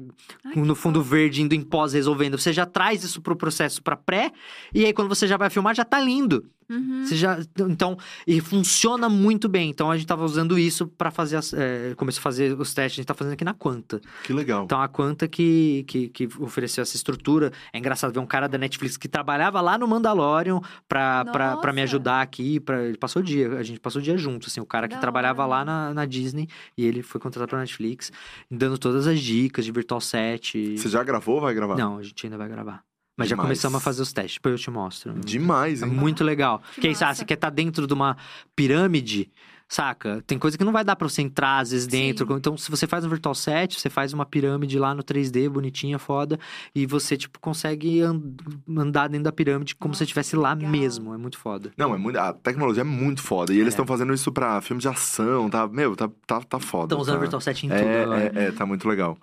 Ai, 0.46 0.56
no 0.56 0.76
fundo 0.76 1.02
verde, 1.02 1.42
indo 1.42 1.56
em 1.56 1.62
pós, 1.62 1.94
resolvendo. 1.94 2.38
Você 2.38 2.52
já 2.52 2.66
traz 2.66 3.04
isso 3.04 3.22
pro 3.22 3.36
processo 3.36 3.82
para 3.82 3.96
pré, 3.96 4.32
e 4.74 4.86
aí 4.86 4.94
quando 4.94 5.10
você 5.10 5.28
já 5.28 5.38
vai 5.38 5.50
filmar, 5.50 5.74
já 5.74 5.86
tá 5.86 6.00
lindo. 6.00 6.46
Uhum. 6.70 7.06
Você 7.06 7.16
já, 7.16 7.40
então, 7.60 7.98
e 8.26 8.42
funciona 8.42 9.08
muito 9.08 9.48
bem. 9.48 9.70
Então, 9.70 9.90
a 9.90 9.98
gente 9.98 10.08
tava 10.08 10.26
usando 10.26 10.60
isso 10.60 10.86
para 10.88 11.10
fazer, 11.10 11.38
as, 11.38 11.54
é, 11.54 11.94
começou 11.96 12.20
a 12.20 12.24
fazer 12.24 12.60
os 12.60 12.74
testes, 12.74 12.98
a 12.98 13.02
gente 13.02 13.08
tá 13.08 13.14
fazendo 13.14 13.34
aqui 13.34 13.46
na 13.46 13.54
Quanta. 13.54 14.02
Que 14.24 14.34
legal. 14.34 14.66
Então, 14.66 14.82
a 14.82 14.88
Quanta 14.88 15.28
que, 15.28 15.86
que, 15.88 16.10
que 16.10 16.30
ofereceu 16.40 16.82
essa 16.82 16.96
estrutura. 16.96 17.52
É 17.72 17.78
engraçado 17.78 18.14
ver 18.14 18.20
um 18.20 18.26
cara 18.26 18.48
da 18.48 18.58
Netflix 18.58 18.98
que 18.98 19.08
trabalhava 19.08 19.62
lá 19.62 19.78
no 19.78 19.88
Mandalorian 19.88 20.60
pra 20.88 21.72
me 21.74 21.82
ajudar 21.84 22.22
aqui. 22.22 22.60
Pra, 22.60 22.84
ele 22.84 22.98
passou 22.98 23.22
o 23.22 23.26
dia, 23.26 23.54
a 23.58 23.64
gente 23.64 23.80
passou 23.80 24.02
o 24.02 24.04
dia 24.04 24.18
junto, 24.18 24.48
assim. 24.48 24.60
O 24.60 24.66
cara 24.66 24.88
que 24.88 24.96
da 24.96 25.02
trabalhava 25.02 25.44
hora. 25.44 25.50
lá 25.50 25.66
na, 25.66 25.94
na 25.94 26.06
Disney 26.06 26.48
e 26.78 26.86
ele 26.86 27.02
foi 27.02 27.20
contratado 27.22 27.50
pra 27.50 27.60
Netflix, 27.60 28.12
dando 28.52 28.78
todas 28.78 29.08
as 29.08 29.20
dicas 29.20 29.64
de 29.64 29.72
Virtual 29.72 30.02
Set. 30.02 30.78
Você 30.78 30.90
já 30.90 31.04
gravou 31.04 31.36
ou 31.36 31.42
vai 31.42 31.54
gravar? 31.54 31.78
Não, 31.78 31.98
a 31.98 32.04
gente 32.04 32.26
ainda 32.26 32.38
vai 32.38 32.48
gravar. 32.48 32.87
Mas 33.18 33.30
Demais. 33.30 33.30
já 33.30 33.48
começamos 33.48 33.78
a 33.78 33.80
fazer 33.80 34.02
os 34.04 34.14
testes, 34.14 34.36
depois 34.36 34.54
eu 34.54 34.60
te 34.60 34.70
mostro. 34.70 35.14
Demais, 35.14 35.82
hein? 35.82 35.90
É 35.90 35.92
muito 35.92 36.24
legal. 36.24 36.60
Que 36.60 36.74
Porque 36.76 36.88
aí, 36.88 36.96
ah, 37.02 37.16
você 37.16 37.26
quer 37.26 37.34
estar 37.34 37.50
tá 37.50 37.56
dentro 37.56 37.88
de 37.88 37.94
uma 37.94 38.16
pirâmide 38.56 39.32
Saca? 39.70 40.24
Tem 40.26 40.40
coisa 40.40 40.58
que 40.58 40.64
não 40.64 40.72
vai 40.72 40.84
dar 40.84 40.96
pra 40.96 41.10
você 41.10 41.22
entrar, 41.22 41.60
às 41.60 41.72
vezes, 41.72 41.88
dentro. 41.88 42.26
Sim. 42.26 42.34
Então, 42.36 42.58
se 42.58 42.72
você 42.72 42.88
faz 42.88 43.04
um 43.04 43.10
Virtual 43.10 43.36
Set, 43.36 43.80
você 43.80 43.90
faz 43.90 44.14
uma 44.14 44.26
pirâmide 44.26 44.80
lá 44.80 44.96
no 44.96 45.04
3D, 45.04 45.50
bonitinha, 45.50 46.00
foda, 46.00 46.40
e 46.74 46.86
você, 46.86 47.18
tipo, 47.18 47.40
consegue 47.40 48.02
andar 48.02 49.10
dentro 49.10 49.26
da 49.26 49.32
pirâmide 49.32 49.76
como 49.76 49.94
se 49.94 50.00
você 50.00 50.04
estivesse 50.06 50.36
lá 50.38 50.54
legal. 50.54 50.72
mesmo. 50.72 51.14
É 51.14 51.18
muito 51.18 51.38
foda. 51.38 51.72
Não, 51.78 51.94
é 51.94 51.98
muito. 51.98 52.18
A 52.18 52.32
tecnologia 52.32 52.82
é 52.82 52.86
muito 52.86 53.22
foda. 53.22 53.54
E 53.54 53.58
é. 53.58 53.60
eles 53.60 53.74
estão 53.74 53.86
fazendo 53.86 54.14
isso 54.14 54.32
pra 54.32 54.62
filme 54.62 54.82
de 54.82 54.88
ação, 54.88 55.50
tá? 55.50 55.68
Meu, 55.68 55.96
tá, 55.96 56.10
tá, 56.26 56.40
tá 56.42 56.60
foda. 56.60 56.86
Estão 56.86 57.00
usando 57.00 57.16
tá... 57.16 57.22
Virtual 57.22 57.42
Set 57.42 57.66
em 57.66 57.72
é, 57.72 58.04
tudo. 58.04 58.14
É, 58.14 58.32
é, 58.46 58.52
tá 58.52 58.66
muito 58.66 58.88
legal. 58.88 59.18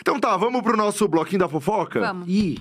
Então 0.00 0.18
tá, 0.18 0.36
vamos 0.38 0.62
pro 0.62 0.76
nosso 0.76 1.06
bloquinho 1.06 1.40
da 1.40 1.48
fofoca? 1.48 2.00
Vamos. 2.00 2.26
Ih. 2.28 2.58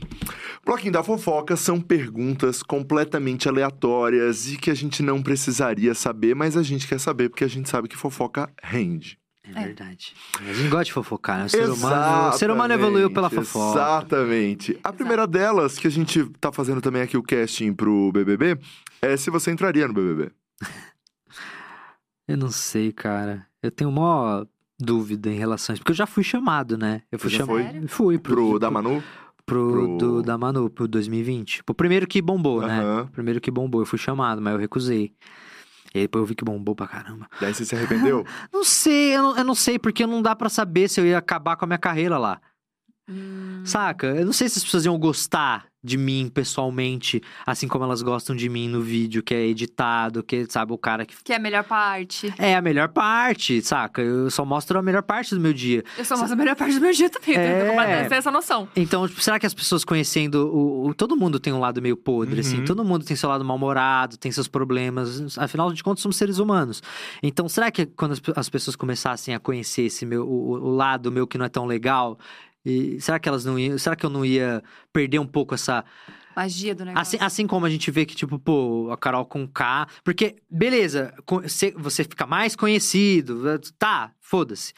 Bloquinho 0.66 0.94
da 0.94 1.02
fofoca 1.04 1.56
são 1.56 1.80
perguntas 1.80 2.62
completamente 2.62 3.48
aleatórias 3.48 4.52
e 4.52 4.58
que 4.58 4.70
a 4.70 4.76
gente 4.76 5.02
não 5.02 5.22
precisaria 5.22 5.94
saber, 5.96 6.36
mas 6.36 6.56
a 6.56 6.62
gente 6.62 6.88
quer 6.88 7.00
saber 7.00 7.21
porque 7.30 7.44
a 7.44 7.50
gente 7.50 7.70
sabe 7.70 7.88
que 7.88 7.98
fofoca 7.98 8.52
rende. 8.62 9.20
É, 9.44 9.64
é 9.64 9.66
verdade. 9.66 10.14
A 10.40 10.54
gente 10.54 10.70
gosta 10.70 10.86
de 10.86 10.94
fofocar, 10.94 11.40
né? 11.40 11.46
O 11.46 11.50
ser, 11.50 11.70
humano, 11.70 12.30
o 12.30 12.34
ser 12.34 12.52
humano 12.52 12.74
evoluiu 12.74 13.12
pela 13.12 13.30
fofoca. 13.30 13.80
Exatamente. 13.80 14.80
A 14.84 14.94
primeira 14.94 15.26
delas, 15.26 15.78
que 15.78 15.88
a 15.88 15.92
gente 15.92 16.26
tá 16.40 16.52
fazendo 16.52 16.82
também 16.82 17.02
aqui 17.02 17.18
o 17.18 17.24
casting 17.24 17.74
pro 17.74 18.12
BBB, 18.12 18.60
é 19.02 19.18
se 19.18 19.30
você 19.30 19.52
entraria 19.52 19.88
no 19.88 19.94
BBB. 19.94 20.32
eu 22.28 22.38
não 22.38 22.52
sei, 22.52 22.92
cara. 22.92 23.46
Eu 23.62 23.72
tenho 23.72 23.92
maior 23.92 24.46
dúvida 24.80 25.30
em 25.30 25.38
relação 25.38 25.74
a 25.74 25.76
isso. 25.76 25.82
Porque 25.82 25.92
eu 25.92 25.96
já 25.96 26.06
fui 26.06 26.24
chamado, 26.24 26.78
né? 26.78 27.02
Eu 27.12 27.20
fui 27.20 27.30
chamado. 27.30 27.88
Fui 27.88 28.18
pro, 28.20 28.36
pro 28.36 28.60
da 28.60 28.70
Manu? 28.70 29.04
Pro, 29.46 29.72
pro... 29.72 29.98
Do, 29.98 30.22
da 30.22 30.38
Manu, 30.38 30.70
pro 30.70 30.88
2020. 30.88 31.64
Pro 31.64 31.76
primeiro 31.76 32.08
que 32.08 32.22
bombou, 32.22 32.62
uhum. 32.62 32.68
né? 32.68 33.10
Primeiro 33.12 33.42
que 33.42 33.50
bombou, 33.52 33.82
eu 33.82 33.86
fui 33.86 34.00
chamado, 34.00 34.42
mas 34.42 34.54
eu 34.54 34.60
recusei. 34.60 35.14
E 35.94 36.00
aí 36.00 36.04
depois 36.06 36.22
eu 36.22 36.26
vi 36.26 36.36
que 36.36 36.46
bombou 36.46 36.76
pra 36.76 36.88
caramba. 36.88 37.28
Daí 37.40 37.54
você 37.54 37.66
se 37.66 37.76
arrependeu? 37.76 38.26
não 38.52 38.64
sei, 38.64 39.16
eu 39.16 39.22
não, 39.22 39.38
eu 39.38 39.44
não 39.44 39.56
sei, 39.56 39.78
porque 39.78 40.06
não 40.08 40.22
dá 40.22 40.36
para 40.36 40.50
saber 40.50 40.88
se 40.88 41.02
eu 41.02 41.06
ia 41.06 41.18
acabar 41.18 41.56
com 41.58 41.66
a 41.66 41.68
minha 41.68 41.78
carreira 41.78 42.18
lá. 42.18 42.40
Hum. 43.10 43.64
Saca? 43.66 44.08
Eu 44.08 44.26
não 44.26 44.34
sei 44.34 44.48
se 44.48 44.58
as 44.58 44.64
pessoas 44.64 44.86
iam 44.86 44.98
gostar 44.98 45.66
de 45.84 45.98
mim 45.98 46.30
pessoalmente, 46.32 47.22
assim 47.46 47.68
como 47.68 47.84
elas 47.84 48.04
gostam 48.04 48.36
de 48.36 48.48
mim 48.48 48.70
no 48.70 48.82
vídeo 48.82 49.24
que 49.24 49.34
é 49.34 49.48
editado, 49.48 50.22
que 50.22 50.46
sabe 50.48 50.74
o 50.74 50.78
cara 50.78 51.06
que 51.06 51.16
que 51.24 51.34
é 51.34 51.38
a 51.38 51.40
melhor 51.40 51.64
parte. 51.64 52.32
É 52.38 52.56
a 52.56 52.62
melhor 52.62 52.90
parte, 52.90 53.62
saca? 53.64 54.02
Eu 54.02 54.30
só 54.30 54.46
mostro 54.46 54.78
a 54.78 54.82
melhor 54.82 55.02
parte 55.02 55.34
do 55.34 55.42
meu 55.42 55.54
dia. 55.54 55.84
Eu 55.98 56.06
só 56.06 56.16
mostro 56.16 56.34
a 56.34 56.36
melhor 56.36 56.56
parte 56.56 56.76
do 56.76 56.82
meu 56.82 56.94
dia 56.94 57.10
também, 57.10 57.36
é... 57.36 58.06
tenho 58.08 58.20
essa 58.20 58.30
noção. 58.30 58.68
Então, 58.76 59.08
tipo, 59.08 59.22
será 59.22 59.40
que 59.40 59.46
as 59.46 59.54
pessoas 59.54 59.84
conhecendo 59.84 60.48
o, 60.54 60.90
o, 60.90 60.94
todo 60.94 61.18
mundo 61.18 61.40
tem 61.40 61.52
um 61.52 61.60
lado 61.60 61.82
meio 61.82 61.98
podre 61.98 62.40
assim? 62.42 62.58
uhum. 62.58 62.58
assim, 62.58 62.66
todo 62.66 62.86
mundo 62.86 63.04
tem 63.04 63.16
seu 63.16 63.30
lado 63.30 63.44
mal-humorado, 63.44 64.18
tem 64.18 64.32
seus 64.32 64.48
problemas, 64.48 65.38
afinal 65.38 65.74
de 65.74 65.84
contas 65.84 66.04
somos 66.04 66.16
seres 66.16 66.38
humanos. 66.38 66.84
Então, 67.24 67.50
será 67.50 67.72
que 67.72 67.88
quando 67.88 68.12
as, 68.12 68.22
as 68.36 68.50
pessoas 68.50 68.76
começassem 68.76 69.34
a 69.34 69.40
conhecer 69.40 69.84
esse 69.84 70.06
meu 70.06 70.28
o, 70.28 70.52
o 70.52 70.76
lado 70.76 71.12
meu 71.12 71.26
que 71.26 71.40
não 71.40 71.46
é 71.46 71.50
tão 71.50 71.66
legal, 71.66 72.20
e 72.66 73.00
será 73.02 73.20
que 73.20 73.28
elas 73.28 73.46
não 73.46 73.58
iam. 73.58 73.78
Será 73.78 73.96
que 73.96 74.06
eu 74.06 74.10
não 74.10 74.26
ia 74.26 74.64
perder 74.94 75.20
um 75.20 75.26
pouco 75.26 75.56
essa. 75.56 75.84
Magia 76.36 76.74
do 76.74 76.86
negócio. 76.86 77.02
Assim, 77.02 77.26
assim 77.26 77.48
como 77.48 77.66
a 77.66 77.70
gente 77.70 77.92
vê 77.92 78.06
que, 78.06 78.16
tipo, 78.16 78.40
pô, 78.40 78.90
a 78.92 78.98
Carol 78.98 79.26
com 79.26 79.46
K. 79.46 79.88
Porque, 80.04 80.38
beleza, 80.50 81.14
você 81.76 82.04
fica 82.04 82.26
mais 82.26 82.56
conhecido. 82.56 83.60
Tá, 83.78 84.14
foda-se. 84.22 84.74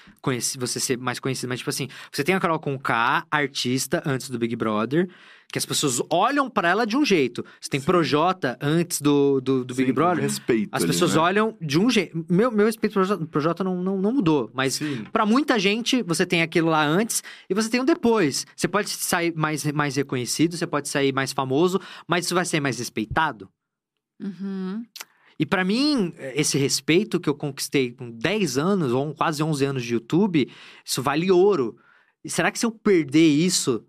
Você 0.57 0.79
ser 0.79 0.97
mais 0.97 1.19
conhecido. 1.19 1.49
Mas, 1.49 1.59
tipo 1.59 1.69
assim, 1.69 1.87
você 2.11 2.23
tem 2.23 2.33
a 2.33 2.39
Carol 2.39 2.59
com 2.59 2.79
K, 2.79 3.25
artista, 3.29 4.01
antes 4.05 4.29
do 4.29 4.39
Big 4.39 4.55
Brother 4.55 5.07
que 5.53 5.59
as 5.59 5.67
pessoas 5.67 6.01
olham 6.09 6.49
para 6.49 6.67
ela 6.67 6.83
de 6.83 6.97
um 6.97 7.05
jeito. 7.05 7.45
Você 7.61 7.69
tem 7.69 7.79
Sim. 7.79 7.85
Projota 7.85 8.57
antes 8.59 8.99
do, 8.99 9.39
do, 9.39 9.63
do 9.63 9.75
Sim, 9.75 9.83
Big 9.83 9.93
Brother. 9.93 10.23
respeito. 10.23 10.69
As 10.71 10.81
ali, 10.81 10.91
pessoas 10.91 11.13
né? 11.13 11.21
olham 11.21 11.55
de 11.61 11.79
um 11.79 11.91
jeito. 11.91 12.25
Meu, 12.27 12.49
meu 12.49 12.65
respeito 12.65 12.99
pro 12.99 13.27
Projota 13.27 13.63
não, 13.63 13.75
não, 13.83 14.01
não 14.01 14.11
mudou. 14.11 14.49
Mas 14.51 14.79
para 15.11 15.27
muita 15.27 15.59
gente, 15.59 16.01
você 16.01 16.25
tem 16.25 16.41
aquilo 16.41 16.71
lá 16.71 16.83
antes 16.83 17.21
e 17.47 17.53
você 17.53 17.69
tem 17.69 17.79
o 17.79 17.83
depois. 17.83 18.47
Você 18.55 18.67
pode 18.67 18.89
sair 18.89 19.31
mais, 19.35 19.63
mais 19.71 19.95
reconhecido, 19.95 20.57
você 20.57 20.65
pode 20.65 20.89
sair 20.89 21.13
mais 21.13 21.31
famoso, 21.31 21.79
mas 22.07 22.25
isso 22.25 22.33
vai 22.33 22.45
ser 22.45 22.59
mais 22.59 22.79
respeitado. 22.79 23.47
Uhum. 24.19 24.83
E 25.37 25.45
para 25.45 25.63
mim, 25.63 26.15
esse 26.33 26.57
respeito 26.57 27.19
que 27.19 27.29
eu 27.29 27.35
conquistei 27.35 27.91
com 27.91 28.09
10 28.09 28.57
anos, 28.57 28.91
ou 28.91 29.13
quase 29.13 29.43
11 29.43 29.65
anos 29.65 29.83
de 29.83 29.93
YouTube, 29.93 30.51
isso 30.83 31.03
vale 31.03 31.29
ouro. 31.29 31.77
E 32.25 32.29
será 32.29 32.51
que 32.51 32.57
se 32.57 32.65
eu 32.65 32.71
perder 32.71 33.27
isso, 33.27 33.85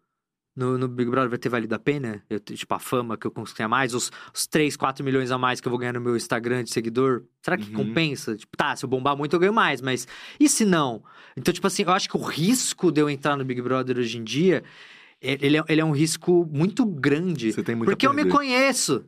no, 0.57 0.79
no, 0.79 0.87
Big 0.87 1.11
Brother 1.11 1.29
vai 1.29 1.39
ter 1.39 1.49
valido 1.49 1.75
a 1.75 1.79
pena? 1.79 2.23
Eu, 2.31 2.39
tipo, 2.39 2.73
a 2.75 2.79
fama 2.79 3.17
que 3.17 3.27
eu 3.27 3.31
consigo 3.31 3.69
mais, 3.69 3.95
os, 3.95 4.11
os 4.33 4.47
3, 4.47 4.77
4 4.77 5.05
milhões 5.05 5.31
a 5.31 5.39
mais 5.39 5.61
que 5.61 5.67
eu 5.67 5.71
vou 5.71 5.79
ganhar 5.79 5.93
no 5.93 6.01
meu 6.01 6.17
Instagram 6.17 6.65
de 6.65 6.71
seguidor. 6.71 7.25
Será 7.43 7.57
que 7.57 7.69
uhum. 7.71 7.87
compensa? 7.87 8.37
Tipo, 8.37 8.57
tá, 8.57 8.75
se 8.77 8.85
eu 8.85 8.89
bombar 8.89 9.17
muito 9.17 9.35
eu 9.35 9.41
ganho 9.41 9.53
mais, 9.53 9.81
mas 9.81 10.07
e 10.39 10.49
se 10.49 10.65
não? 10.65 11.03
Então, 11.37 11.53
tipo 11.53 11.67
assim, 11.67 11.83
eu 11.83 11.91
acho 11.91 12.09
que 12.09 12.17
o 12.17 12.23
risco 12.23 12.93
de 12.93 13.01
eu 13.01 13.11
entrar 13.11 13.37
no 13.37 13.45
Big 13.45 13.61
Brother 13.61 13.99
hoje 13.99 14.19
em 14.19 14.25
dia, 14.25 14.63
ele 15.21 15.59
é, 15.59 15.65
ele 15.69 15.81
é 15.81 15.85
um 15.85 15.93
risco 15.93 16.49
muito 16.53 16.85
grande. 16.85 17.53
Você 17.53 17.63
tem 17.63 17.75
muito 17.75 17.89
Porque 17.89 18.07
eu 18.07 18.13
me 18.13 18.27
conheço. 18.27 19.05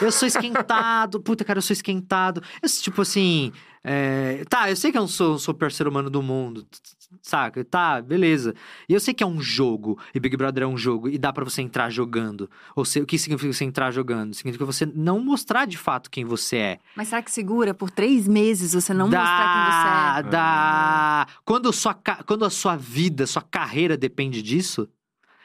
Eu 0.00 0.12
sou 0.12 0.28
esquentado, 0.28 1.20
puta, 1.20 1.44
cara, 1.44 1.58
eu 1.58 1.62
sou 1.62 1.74
esquentado. 1.74 2.42
Eu, 2.62 2.68
tipo 2.68 3.02
assim, 3.02 3.52
é... 3.82 4.44
tá, 4.48 4.70
eu 4.70 4.76
sei 4.76 4.92
que 4.92 4.96
eu 4.96 5.02
não 5.02 5.08
sou, 5.08 5.38
sou 5.38 5.52
o 5.52 5.56
pior 5.56 5.72
ser 5.72 5.88
humano 5.88 6.08
do 6.08 6.22
mundo, 6.22 6.66
saca? 7.22 7.64
Tá, 7.64 8.00
beleza. 8.00 8.54
E 8.88 8.94
eu 8.94 9.00
sei 9.00 9.12
que 9.12 9.22
é 9.22 9.26
um 9.26 9.40
jogo, 9.40 9.98
e 10.14 10.20
Big 10.20 10.36
Brother 10.36 10.64
é 10.64 10.66
um 10.66 10.76
jogo, 10.76 11.08
e 11.08 11.18
dá 11.18 11.32
para 11.32 11.44
você 11.44 11.62
entrar 11.62 11.90
jogando. 11.90 12.50
Ou 12.74 12.84
seja, 12.84 13.04
o 13.04 13.06
que 13.06 13.18
significa 13.18 13.52
você 13.52 13.64
entrar 13.64 13.90
jogando? 13.90 14.34
Significa 14.34 14.64
você 14.64 14.86
não 14.86 15.20
mostrar 15.20 15.66
de 15.66 15.76
fato 15.76 16.10
quem 16.10 16.24
você 16.24 16.56
é. 16.56 16.78
Mas 16.96 17.08
será 17.08 17.22
que 17.22 17.30
segura 17.30 17.74
por 17.74 17.90
três 17.90 18.26
meses 18.26 18.72
você 18.72 18.94
não 18.94 19.08
dá, 19.08 19.18
mostrar 19.18 19.52
quem 19.54 20.22
você 20.22 20.28
é? 20.28 20.30
Dá, 20.30 21.26
Quando 21.44 21.68
a, 21.68 21.72
sua, 21.72 21.94
quando 22.26 22.44
a 22.44 22.50
sua 22.50 22.76
vida, 22.76 23.26
sua 23.26 23.42
carreira 23.42 23.96
depende 23.96 24.42
disso, 24.42 24.88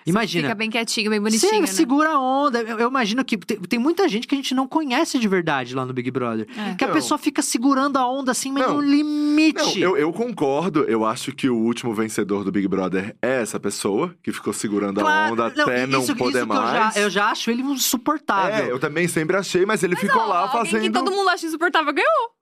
Imagina. 0.05 0.43
Fica 0.43 0.55
bem 0.55 0.69
quietinho, 0.69 1.09
bem 1.09 1.19
bonitinho. 1.19 1.51
Você 1.51 1.59
né? 1.59 1.65
segura 1.65 2.11
a 2.11 2.19
onda. 2.19 2.61
Eu, 2.61 2.77
eu 2.77 2.89
imagino 2.89 3.25
que 3.25 3.37
tem, 3.37 3.59
tem, 3.59 3.79
muita 3.79 4.07
gente 4.07 4.27
que 4.27 4.35
a 4.35 4.37
gente 4.37 4.53
não 4.53 4.67
conhece 4.67 5.17
de 5.17 5.27
verdade 5.27 5.73
lá 5.73 5.83
no 5.83 5.93
Big 5.93 6.11
Brother. 6.11 6.47
É. 6.55 6.75
Que 6.75 6.83
a 6.83 6.87
não. 6.87 6.93
pessoa 6.93 7.17
fica 7.17 7.41
segurando 7.41 7.97
a 7.97 8.07
onda 8.07 8.31
assim, 8.31 8.51
mas 8.51 8.67
não. 8.67 8.75
no 8.75 8.81
limite. 8.81 9.79
Não, 9.79 9.89
eu, 9.89 9.97
eu, 9.97 10.13
concordo. 10.13 10.83
Eu 10.83 11.03
acho 11.03 11.31
que 11.31 11.49
o 11.49 11.57
último 11.57 11.93
vencedor 11.93 12.43
do 12.43 12.51
Big 12.51 12.67
Brother 12.67 13.15
é 13.19 13.41
essa 13.41 13.59
pessoa 13.59 14.15
que 14.21 14.31
ficou 14.31 14.53
segurando 14.53 15.01
claro. 15.01 15.29
a 15.29 15.33
onda 15.33 15.47
até 15.47 15.87
não, 15.87 16.01
isso, 16.01 16.15
poder 16.15 16.39
isso 16.39 16.47
mais. 16.47 16.95
Eu 16.95 17.01
já, 17.01 17.01
eu 17.01 17.09
já, 17.09 17.29
acho 17.31 17.49
ele 17.49 17.63
insuportável. 17.63 18.65
É, 18.65 18.71
eu 18.71 18.77
também 18.77 19.07
sempre 19.07 19.35
achei, 19.35 19.65
mas 19.65 19.81
ele 19.81 19.95
mas 19.95 20.01
ficou 20.01 20.27
lá 20.27 20.47
fazendo. 20.49 20.81
que 20.81 20.91
todo 20.91 21.09
mundo 21.09 21.29
acha 21.29 21.47
insuportável 21.47 21.91
ganhou. 21.91 22.34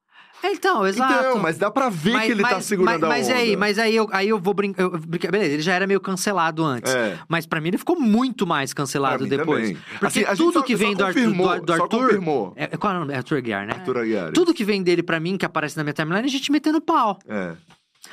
Então, 0.44 0.86
exato. 0.86 1.14
Então, 1.14 1.40
mas 1.40 1.58
dá 1.58 1.72
pra 1.72 1.90
ver 1.90 2.14
mas, 2.14 2.26
que 2.26 2.32
ele 2.32 2.42
tá 2.42 2.50
mas, 2.50 2.58
tá 2.58 2.62
segurando 2.62 3.08
mas, 3.08 3.10
mas 3.10 3.30
a 3.30 3.32
onda. 3.32 3.42
Aí, 3.42 3.56
mas 3.56 3.80
aí 3.80 3.96
eu, 3.96 4.10
aí 4.12 4.30
eu 4.30 4.40
vou 4.40 4.54
brincar. 4.54 4.90
Beleza, 4.90 5.54
ele 5.54 5.62
já 5.62 5.74
era 5.74 5.88
meio 5.88 6.02
cancelado 6.02 6.64
antes. 6.64 6.94
É. 6.94 7.18
Mas 7.28 7.46
pra 7.46 7.62
mim 7.62 7.70
ele 7.70 7.78
ficou 7.78 8.00
muito 8.00 8.46
mais 8.46 8.74
cancelado 8.74 9.26
depois. 9.26 9.70
Também. 9.70 9.84
Porque 10.00 10.26
assim, 10.26 10.36
tudo 10.36 10.60
só, 10.60 10.62
que 10.62 10.76
vem 10.76 10.96
do 10.96 11.06
Arthur. 11.06 11.32
Do, 11.32 11.66
do 11.66 11.74
Arthur 11.74 11.90
confirmou. 11.90 12.54
É, 12.56 12.68
qual 12.78 12.94
é 12.94 12.96
o 12.98 13.00
nome? 13.00 13.14
É 13.14 13.18
Arthur 13.18 13.38
Aguiar, 13.38 13.66
né? 13.66 13.74
Arthur 13.74 13.98
Aguiar. 13.98 14.32
Tudo 14.32 14.54
que 14.54 14.64
vem 14.64 14.84
dele 14.84 15.02
pra 15.02 15.20
mim, 15.20 15.38
que 15.38 15.46
aparece 15.46 15.78
na 15.78 15.84
minha 15.84 15.94
timeline, 15.94 16.24
é 16.24 16.26
a 16.26 16.32
gente 16.32 16.52
metendo 16.52 16.82
pau. 16.82 17.20
É. 17.28 17.54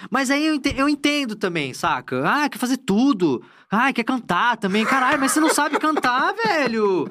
Mas 0.09 0.31
aí 0.31 0.47
eu 0.47 0.55
entendo, 0.55 0.79
eu 0.79 0.89
entendo, 0.89 1.37
também, 1.37 1.75
saca? 1.75 2.23
Ah, 2.25 2.49
quer 2.49 2.59
fazer 2.59 2.77
tudo. 2.79 3.43
Ah, 3.71 3.93
quer 3.93 4.05
cantar 4.05 4.57
também. 4.57 4.85
Caralho, 4.85 5.19
mas 5.19 5.33
você 5.33 5.41
não 5.41 5.53
sabe 5.53 5.79
cantar, 5.79 6.33
velho. 6.47 7.11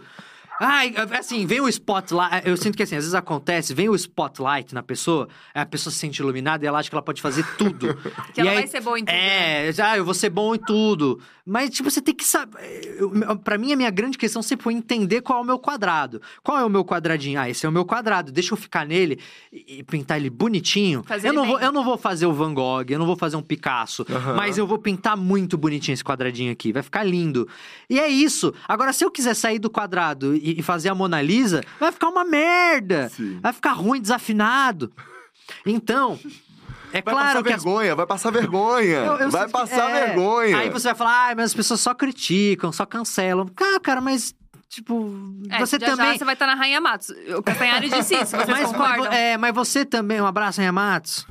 Ai, 0.60 0.94
assim, 1.18 1.45
vem 1.45 1.61
o 1.61 1.69
spotlight. 1.69 2.45
Eu 2.45 2.57
sinto 2.57 2.76
que 2.76 2.84
assim, 2.84 2.95
às 2.95 3.03
vezes 3.03 3.15
acontece, 3.15 3.73
vem 3.73 3.88
o 3.88 3.95
spotlight 3.95 4.73
na 4.73 4.84
pessoa, 4.84 5.30
a 5.53 5.65
pessoa 5.65 5.91
se 5.91 5.99
sente 5.99 6.22
iluminada 6.22 6.65
e 6.65 6.68
ela 6.68 6.80
acha 6.80 6.90
que 6.90 6.95
ela 6.95 7.02
pode 7.02 7.22
fazer 7.22 7.45
tudo. 7.57 7.95
que 8.34 8.40
e 8.40 8.41
ela 8.41 8.52
aí, 8.52 8.57
vai 8.57 8.68
ser 8.68 8.81
boa 8.81 8.99
em 8.99 9.06
tudo. 9.06 9.15
É, 9.15 9.72
né? 9.72 9.84
ah, 9.84 9.98
eu 9.98 10.03
vou 10.03 10.14
ser 10.14 10.30
bom 10.30 10.53
em 10.53 10.60
tudo. 10.60 11.22
Mas, 11.50 11.72
tipo, 11.72 11.90
você 11.90 12.00
tem 12.00 12.14
que 12.14 12.24
saber. 12.24 12.60
Pra 13.44 13.58
mim, 13.58 13.74
a 13.74 13.76
minha 13.76 13.90
grande 13.90 14.20
questão 14.20 14.42
sempre 14.44 14.64
foi 14.64 14.74
entender 14.74 15.22
qual 15.22 15.40
é 15.40 15.42
o 15.42 15.46
meu 15.46 15.58
quadrado. 15.58 16.22
Qual 16.44 16.58
é 16.60 16.64
o 16.64 16.70
meu 16.70 16.86
quadradinho? 16.86 17.40
Ah, 17.40 17.50
esse 17.50 17.66
é 17.66 17.70
o 17.70 17.72
meu 17.72 17.84
quadrado. 17.86 18.32
Deixa 18.32 18.54
eu 18.54 18.58
ficar 18.58 18.86
nele 18.86 19.20
e 19.52 19.82
pintar 19.84 20.18
ele 20.18 20.30
bonitinho. 20.30 21.04
Fazer 21.04 21.30
eu, 21.30 21.34
não 21.34 21.48
vou, 21.48 21.60
eu 21.60 21.72
não 21.72 21.84
vou 21.84 21.98
fazer 21.98 22.28
o 22.28 22.34
Van 22.34 22.54
Gogh, 22.54 22.86
eu 22.88 23.00
não 23.00 23.06
vou 23.08 23.16
fazer 23.16 23.36
um 23.36 23.42
Picasso. 23.42 24.06
Uhum. 24.08 24.36
Mas 24.36 24.60
eu 24.60 24.68
vou 24.68 24.78
pintar 24.78 25.18
muito 25.18 25.58
bonitinho 25.58 25.94
esse 25.94 26.04
quadradinho 26.04 26.52
aqui. 26.52 26.72
Vai 26.72 26.84
ficar 26.84 27.04
lindo. 27.04 27.48
E 27.90 28.00
é 28.00 28.08
isso. 28.08 28.54
Agora, 28.68 28.94
se 28.94 29.04
eu 29.04 29.10
quiser 29.10 29.34
sair 29.34 29.58
do 29.58 29.72
quadrado 29.72 30.36
e, 30.36 30.60
e 30.60 30.62
fazer 30.62 30.90
a 30.90 30.96
Mona 30.96 31.20
Lisa, 31.20 31.64
vai 31.80 31.92
ficar 31.92 32.10
uma 32.10 32.24
merda. 32.24 33.10
Sim. 33.10 33.40
Vai 33.42 33.54
ficar 33.54 33.72
ruim, 33.72 34.00
desafinado. 34.00 34.92
Então, 35.66 36.20
é 36.91 37.02
vai 37.02 37.14
claro 37.14 37.28
passar 37.28 37.41
vergonha, 37.41 37.91
as... 37.91 37.98
vai 37.98 38.06
passar 38.06 38.32
vergonha. 38.32 38.98
Eu, 38.98 39.16
eu 39.18 39.30
vai 39.30 39.48
passar 39.48 39.90
é... 39.90 40.06
vergonha. 40.07 40.57
Aí 40.57 40.70
você 40.70 40.90
vai 40.90 40.95
falar, 40.95 41.32
ah, 41.32 41.36
mas 41.36 41.45
as 41.45 41.53
pessoas 41.53 41.80
só 41.80 41.94
criticam, 41.94 42.72
só 42.72 42.86
cancelam. 42.86 43.49
Ah, 43.57 43.80
cara, 43.80 44.02
mas 44.02 44.34
Tipo, 44.70 45.11
é, 45.49 45.60
você 45.60 45.80
já, 45.80 45.88
também. 45.88 46.11
Já 46.11 46.20
você 46.20 46.26
vai 46.26 46.36
estar 46.36 46.45
tá 46.45 46.56
na 46.56 46.61
Rainha 46.61 46.80
Matos. 46.80 47.10
O 47.36 47.41
Castanhari 47.41 47.90
disse 47.90 48.14
isso, 48.14 48.38
vocês 48.38 48.48
mas, 48.48 48.68
concordam? 48.68 49.06
Mas, 49.06 49.14
é, 49.16 49.36
mas 49.36 49.56
você 49.56 49.84
também. 49.84 50.22
Um 50.22 50.28
abraço, 50.28 50.60
Rainha 50.60 50.72
Matos. 50.72 51.26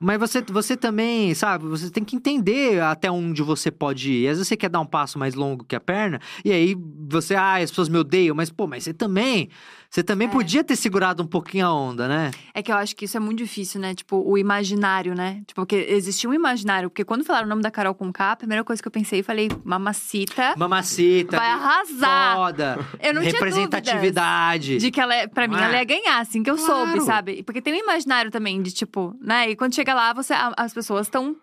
mas 0.00 0.18
você, 0.18 0.40
você 0.40 0.78
também, 0.78 1.34
sabe? 1.34 1.66
Você 1.66 1.90
tem 1.90 2.02
que 2.02 2.16
entender 2.16 2.80
até 2.80 3.10
onde 3.10 3.42
você 3.42 3.70
pode 3.70 4.10
ir. 4.10 4.28
Às 4.28 4.38
vezes 4.38 4.48
você 4.48 4.56
quer 4.56 4.70
dar 4.70 4.80
um 4.80 4.86
passo 4.86 5.18
mais 5.18 5.34
longo 5.34 5.62
que 5.62 5.76
a 5.76 5.80
perna, 5.80 6.18
e 6.42 6.50
aí 6.50 6.74
você, 7.06 7.34
ah, 7.34 7.56
as 7.56 7.70
pessoas 7.70 7.90
me 7.90 7.98
odeiam, 7.98 8.34
mas, 8.34 8.48
pô, 8.48 8.66
mas 8.66 8.84
você 8.84 8.94
também. 8.94 9.50
Você 9.90 10.04
também 10.04 10.28
é. 10.28 10.30
podia 10.30 10.62
ter 10.62 10.76
segurado 10.76 11.20
um 11.20 11.26
pouquinho 11.26 11.66
a 11.66 11.74
onda, 11.74 12.06
né? 12.06 12.30
É 12.54 12.62
que 12.62 12.70
eu 12.70 12.76
acho 12.76 12.94
que 12.94 13.06
isso 13.06 13.16
é 13.16 13.20
muito 13.20 13.38
difícil, 13.38 13.80
né? 13.80 13.92
Tipo, 13.92 14.22
o 14.24 14.38
imaginário, 14.38 15.16
né? 15.16 15.42
Tipo, 15.44 15.62
porque 15.62 15.74
existia 15.88 16.30
um 16.30 16.34
imaginário. 16.34 16.88
Porque 16.88 17.04
quando 17.04 17.24
falaram 17.24 17.46
o 17.46 17.48
nome 17.48 17.60
da 17.60 17.72
Carol 17.72 17.92
com 17.92 18.12
K, 18.12 18.30
a 18.30 18.36
primeira 18.36 18.62
coisa 18.62 18.80
que 18.80 18.86
eu 18.86 18.92
pensei, 18.92 19.20
falei, 19.20 19.50
mamacita. 19.64 20.54
Mamacita. 20.56 21.36
Vai 21.36 21.50
arrasar. 21.50 22.36
Foda. 22.36 22.78
Eu 23.02 23.14
não 23.14 23.20
Representatividade. 23.20 24.78
De 24.78 24.92
que 24.92 25.00
ela, 25.00 25.14
é, 25.14 25.26
pra 25.26 25.48
mim, 25.48 25.56
é? 25.56 25.62
ela 25.62 25.78
ia 25.78 25.84
ganhar, 25.84 26.20
assim, 26.20 26.42
que 26.42 26.50
eu 26.50 26.56
claro. 26.56 26.86
soube, 26.86 27.00
sabe? 27.00 27.42
Porque 27.42 27.60
tem 27.60 27.72
um 27.72 27.76
imaginário 27.76 28.30
também 28.30 28.62
de, 28.62 28.70
tipo, 28.70 29.16
né? 29.20 29.50
E 29.50 29.56
quando 29.56 29.74
chega 29.74 29.92
lá, 29.92 30.12
você, 30.12 30.34
as 30.56 30.72
pessoas 30.72 31.06
estão 31.06 31.36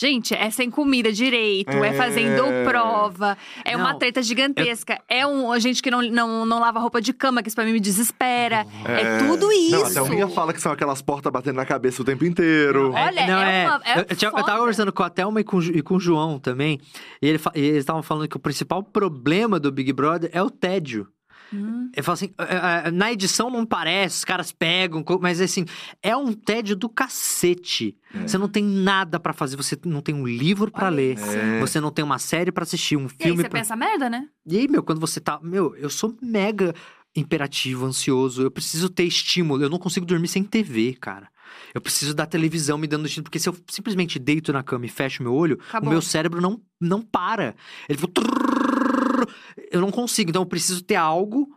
Gente, 0.00 0.32
é 0.32 0.48
sem 0.48 0.70
comida 0.70 1.10
direito, 1.10 1.72
é, 1.72 1.88
é 1.88 1.92
fazendo 1.92 2.44
prova, 2.64 3.36
é 3.64 3.72
não, 3.72 3.80
uma 3.80 3.98
treta 3.98 4.22
gigantesca. 4.22 5.00
Eu... 5.10 5.18
É 5.18 5.26
um 5.26 5.58
gente 5.58 5.82
que 5.82 5.90
não, 5.90 6.00
não, 6.02 6.46
não 6.46 6.60
lava 6.60 6.78
roupa 6.78 7.00
de 7.00 7.12
cama, 7.12 7.42
que 7.42 7.48
isso 7.48 7.56
pra 7.56 7.64
mim 7.64 7.72
me 7.72 7.80
desespera. 7.80 8.64
É, 8.84 9.00
é 9.00 9.18
tudo 9.18 9.50
isso. 9.50 9.72
Não, 9.72 9.86
até 9.86 10.00
o 10.00 10.08
Minha 10.08 10.28
fala 10.28 10.52
que 10.52 10.60
são 10.60 10.70
aquelas 10.70 11.02
portas 11.02 11.32
batendo 11.32 11.56
na 11.56 11.66
cabeça 11.66 12.00
o 12.00 12.04
tempo 12.04 12.24
inteiro. 12.24 12.92
Olha, 12.92 13.26
não, 13.26 13.40
é, 13.40 13.64
é, 13.64 13.66
uma, 13.66 13.82
é 13.84 13.98
eu, 13.98 14.06
eu, 14.08 14.38
eu 14.38 14.44
tava 14.44 14.58
conversando 14.60 14.92
com 14.92 15.02
a 15.02 15.10
Thelma 15.10 15.40
e 15.40 15.44
com, 15.44 15.60
e 15.60 15.82
com 15.82 15.96
o 15.96 16.00
João 16.00 16.38
também. 16.38 16.80
E, 17.20 17.26
ele, 17.26 17.40
e 17.56 17.60
eles 17.60 17.78
estavam 17.78 18.00
falando 18.00 18.28
que 18.28 18.36
o 18.36 18.40
principal 18.40 18.84
problema 18.84 19.58
do 19.58 19.72
Big 19.72 19.92
Brother 19.92 20.30
é 20.32 20.40
o 20.40 20.48
tédio. 20.48 21.08
Hum. 21.52 21.90
Eu 21.94 22.04
falo 22.04 22.14
assim, 22.14 22.34
é, 22.38 22.88
é, 22.88 22.90
na 22.90 23.12
edição 23.12 23.50
não 23.50 23.64
parece, 23.64 24.18
os 24.18 24.24
caras 24.24 24.52
pegam, 24.52 25.04
mas 25.20 25.40
assim, 25.40 25.64
é 26.02 26.16
um 26.16 26.32
tédio 26.32 26.76
do 26.76 26.88
cacete. 26.88 27.96
É. 28.14 28.22
Você 28.26 28.38
não 28.38 28.48
tem 28.48 28.64
nada 28.64 29.18
para 29.18 29.32
fazer, 29.32 29.56
você 29.56 29.78
não 29.84 30.00
tem 30.00 30.14
um 30.14 30.26
livro 30.26 30.70
para 30.70 30.88
ler, 30.88 31.18
é. 31.18 31.60
você 31.60 31.80
não 31.80 31.90
tem 31.90 32.04
uma 32.04 32.18
série 32.18 32.52
para 32.52 32.64
assistir, 32.64 32.96
um 32.96 33.08
filme. 33.08 33.24
E 33.24 33.30
aí 33.30 33.36
você 33.36 33.48
pra... 33.48 33.60
pensa 33.60 33.76
merda, 33.76 34.10
né? 34.10 34.28
E 34.46 34.58
aí, 34.58 34.68
meu, 34.68 34.82
quando 34.82 35.00
você 35.00 35.20
tá. 35.20 35.40
Meu, 35.42 35.74
eu 35.76 35.90
sou 35.90 36.16
mega 36.22 36.74
imperativo, 37.16 37.86
ansioso, 37.86 38.42
eu 38.42 38.50
preciso 38.50 38.88
ter 38.88 39.04
estímulo, 39.04 39.62
eu 39.62 39.70
não 39.70 39.78
consigo 39.78 40.06
dormir 40.06 40.28
sem 40.28 40.44
TV, 40.44 40.94
cara. 41.00 41.28
Eu 41.74 41.80
preciso 41.80 42.14
da 42.14 42.26
televisão 42.26 42.78
me 42.78 42.86
dando 42.86 43.06
estímulo, 43.06 43.24
porque 43.24 43.38
se 43.38 43.48
eu 43.48 43.56
simplesmente 43.68 44.18
deito 44.18 44.52
na 44.52 44.62
cama 44.62 44.86
e 44.86 44.88
fecho 44.88 45.22
meu 45.22 45.34
olho, 45.34 45.58
Acabou. 45.68 45.88
o 45.88 45.92
meu 45.92 46.02
cérebro 46.02 46.40
não, 46.40 46.60
não 46.80 47.02
para. 47.02 47.54
Ele 47.88 47.98
fica 47.98 48.12
eu 49.70 49.80
não 49.80 49.90
consigo. 49.90 50.30
Então 50.30 50.42
eu 50.42 50.46
preciso 50.46 50.82
ter 50.82 50.96
algo 50.96 51.48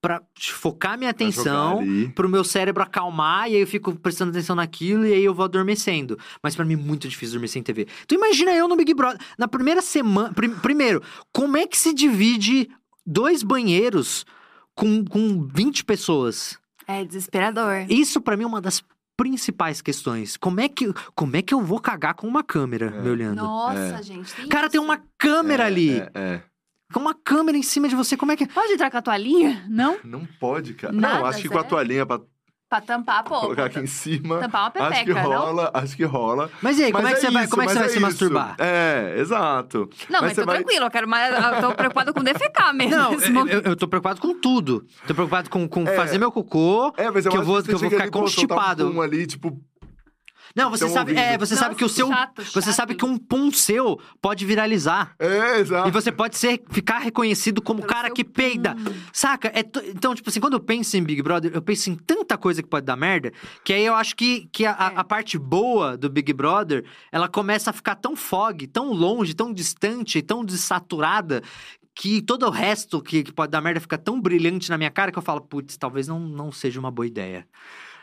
para 0.00 0.22
focar 0.38 0.96
minha 0.96 1.10
atenção, 1.10 1.80
para 2.14 2.26
o 2.26 2.30
meu 2.30 2.44
cérebro 2.44 2.82
acalmar, 2.82 3.50
e 3.50 3.56
aí 3.56 3.60
eu 3.60 3.66
fico 3.66 3.92
prestando 3.96 4.30
atenção 4.30 4.54
naquilo 4.54 5.04
e 5.04 5.12
aí 5.12 5.24
eu 5.24 5.34
vou 5.34 5.44
adormecendo. 5.44 6.18
Mas 6.42 6.54
para 6.54 6.64
mim 6.64 6.74
é 6.74 6.76
muito 6.76 7.08
difícil 7.08 7.34
dormir 7.34 7.48
sem 7.48 7.62
TV. 7.62 7.88
Então 8.04 8.16
imagina 8.16 8.52
eu 8.52 8.68
no 8.68 8.76
Big 8.76 8.94
Brother, 8.94 9.20
na 9.36 9.48
primeira 9.48 9.82
semana, 9.82 10.32
prim, 10.32 10.50
primeiro, 10.50 11.02
como 11.32 11.56
é 11.56 11.66
que 11.66 11.76
se 11.76 11.92
divide 11.92 12.70
dois 13.04 13.42
banheiros 13.42 14.24
com, 14.76 15.04
com 15.04 15.44
20 15.44 15.84
pessoas? 15.84 16.56
É 16.86 17.04
desesperador. 17.04 17.86
Isso 17.88 18.20
para 18.20 18.36
mim 18.36 18.44
é 18.44 18.46
uma 18.46 18.60
das 18.60 18.84
principais 19.16 19.80
questões. 19.80 20.36
Como 20.36 20.60
é 20.60 20.68
que, 20.68 20.92
como 21.14 21.36
é 21.36 21.42
que 21.42 21.54
eu 21.54 21.60
vou 21.62 21.80
cagar 21.80 22.14
com 22.14 22.28
uma 22.28 22.44
câmera 22.44 22.86
é. 22.86 23.02
me 23.02 23.08
olhando? 23.08 23.42
Nossa, 23.42 23.98
é. 23.98 24.02
gente. 24.02 24.32
Tem 24.34 24.48
Cara, 24.48 24.66
isso. 24.66 24.72
tem 24.72 24.80
uma 24.80 25.02
câmera 25.18 25.64
é, 25.64 25.66
ali. 25.66 25.90
É, 25.98 26.10
é. 26.14 26.42
Com 26.92 27.00
uma 27.00 27.14
câmera 27.14 27.58
em 27.58 27.62
cima 27.62 27.88
de 27.88 27.96
você, 27.96 28.16
como 28.16 28.32
é 28.32 28.36
que. 28.36 28.46
Pode 28.46 28.72
entrar 28.72 28.90
com 28.90 28.96
a 28.98 29.02
toalhinha? 29.02 29.64
Não? 29.68 29.98
Não 30.04 30.26
pode, 30.38 30.74
cara. 30.74 30.92
Nada, 30.92 31.18
não, 31.18 31.26
acho 31.26 31.42
que 31.42 31.48
com 31.48 31.58
a 31.58 31.64
toalhinha 31.64 32.06
pra 32.06 32.20
Pra 32.68 32.80
tampar, 32.80 33.22
pô. 33.22 33.38
Colocar 33.38 33.66
aqui 33.66 33.78
em 33.78 33.86
cima. 33.86 34.40
Tampar 34.40 34.62
uma 34.62 34.70
pepeca, 34.72 34.94
Acho 34.94 35.04
que 35.04 35.12
rola, 35.12 35.70
não? 35.72 35.80
acho 35.80 35.96
que 35.96 36.04
rola. 36.04 36.50
Mas 36.60 36.78
e 36.80 36.84
aí, 36.84 36.92
como 36.92 37.04
mas 37.04 37.12
é 37.12 37.14
que 37.14 37.20
você, 37.20 37.26
isso, 37.28 37.34
vai, 37.34 37.46
como 37.46 37.62
é 37.62 37.66
que 37.66 37.72
você 37.72 37.78
vai 37.78 37.86
é 37.86 37.90
se 37.90 38.00
masturbar? 38.00 38.56
É, 38.58 39.14
exato. 39.18 39.88
Não, 40.10 40.20
mas, 40.20 40.30
mas 40.30 40.34
tô 40.34 40.44
vai... 40.44 40.56
tranquilo, 40.56 40.86
eu 40.86 40.90
quero 40.90 41.06
mais. 41.06 41.32
Eu 41.32 41.60
tô 41.60 41.74
preocupado 41.76 42.12
com 42.12 42.24
defecar 42.24 42.74
mesmo. 42.74 42.96
Não, 42.96 43.46
eu, 43.46 43.60
eu 43.60 43.76
tô 43.76 43.86
preocupado 43.86 44.20
com 44.20 44.34
tudo. 44.40 44.84
Tô 45.06 45.14
preocupado 45.14 45.48
com, 45.48 45.68
com 45.68 45.82
é. 45.86 45.94
fazer 45.94 46.18
meu 46.18 46.32
cocô. 46.32 46.92
É, 46.96 47.08
mas 47.08 47.24
eu 47.24 47.30
que 47.30 47.38
eu 47.38 47.44
vou, 47.44 47.62
que, 47.62 47.68
que 47.68 47.74
eu 47.74 47.78
vou 47.78 47.88
ficar 47.88 48.10
constipado. 48.10 48.90
Um 48.90 49.00
ali, 49.00 49.28
tipo, 49.28 49.56
não, 50.56 50.70
você 50.70 50.88
sabe, 50.88 51.14
é, 51.14 51.36
você 51.36 51.54
sabe 51.54 51.74
que 51.74 51.84
o 51.84 51.88
seu, 51.88 52.08
chato, 52.08 52.42
chato. 52.42 52.54
você 52.54 52.72
sabe 52.72 52.94
que 52.94 53.04
um 53.04 53.18
pum 53.18 53.52
seu 53.52 54.00
pode 54.22 54.46
viralizar. 54.46 55.14
É, 55.18 55.58
exato. 55.60 55.86
E 55.86 55.90
você 55.90 56.10
pode 56.10 56.38
ser 56.38 56.62
ficar 56.70 56.98
reconhecido 56.98 57.60
como 57.60 57.82
o 57.82 57.86
cara 57.86 58.10
que 58.10 58.24
pum. 58.24 58.32
peida. 58.32 58.74
Saca? 59.12 59.48
É 59.48 59.60
então, 59.88 60.14
tipo 60.14 60.30
assim, 60.30 60.40
quando 60.40 60.54
eu 60.54 60.60
penso 60.60 60.96
em 60.96 61.04
Big 61.04 61.20
Brother, 61.22 61.50
eu 61.54 61.60
penso 61.60 61.90
em 61.90 61.94
tanta 61.94 62.38
coisa 62.38 62.62
que 62.62 62.68
pode 62.70 62.86
dar 62.86 62.96
merda, 62.96 63.32
que 63.62 63.74
aí 63.74 63.84
eu 63.84 63.94
acho 63.94 64.16
que, 64.16 64.48
que 64.50 64.64
a, 64.64 64.70
é. 64.70 64.98
a 64.98 65.04
parte 65.04 65.36
boa 65.36 65.94
do 65.94 66.08
Big 66.08 66.32
Brother, 66.32 66.86
ela 67.12 67.28
começa 67.28 67.68
a 67.68 67.72
ficar 67.74 67.96
tão 67.96 68.16
fog, 68.16 68.66
tão 68.66 68.92
longe, 68.92 69.34
tão 69.34 69.52
distante, 69.52 70.22
tão 70.22 70.42
desaturada, 70.42 71.42
que 71.94 72.22
todo 72.22 72.46
o 72.46 72.50
resto 72.50 73.02
que, 73.02 73.22
que, 73.22 73.32
pode 73.32 73.52
dar 73.52 73.60
merda 73.60 73.80
fica 73.80 73.98
tão 73.98 74.18
brilhante 74.20 74.70
na 74.70 74.78
minha 74.78 74.90
cara 74.90 75.12
que 75.12 75.18
eu 75.18 75.22
falo, 75.22 75.42
putz, 75.42 75.76
talvez 75.76 76.08
não, 76.08 76.20
não 76.20 76.50
seja 76.50 76.80
uma 76.80 76.90
boa 76.90 77.06
ideia. 77.06 77.46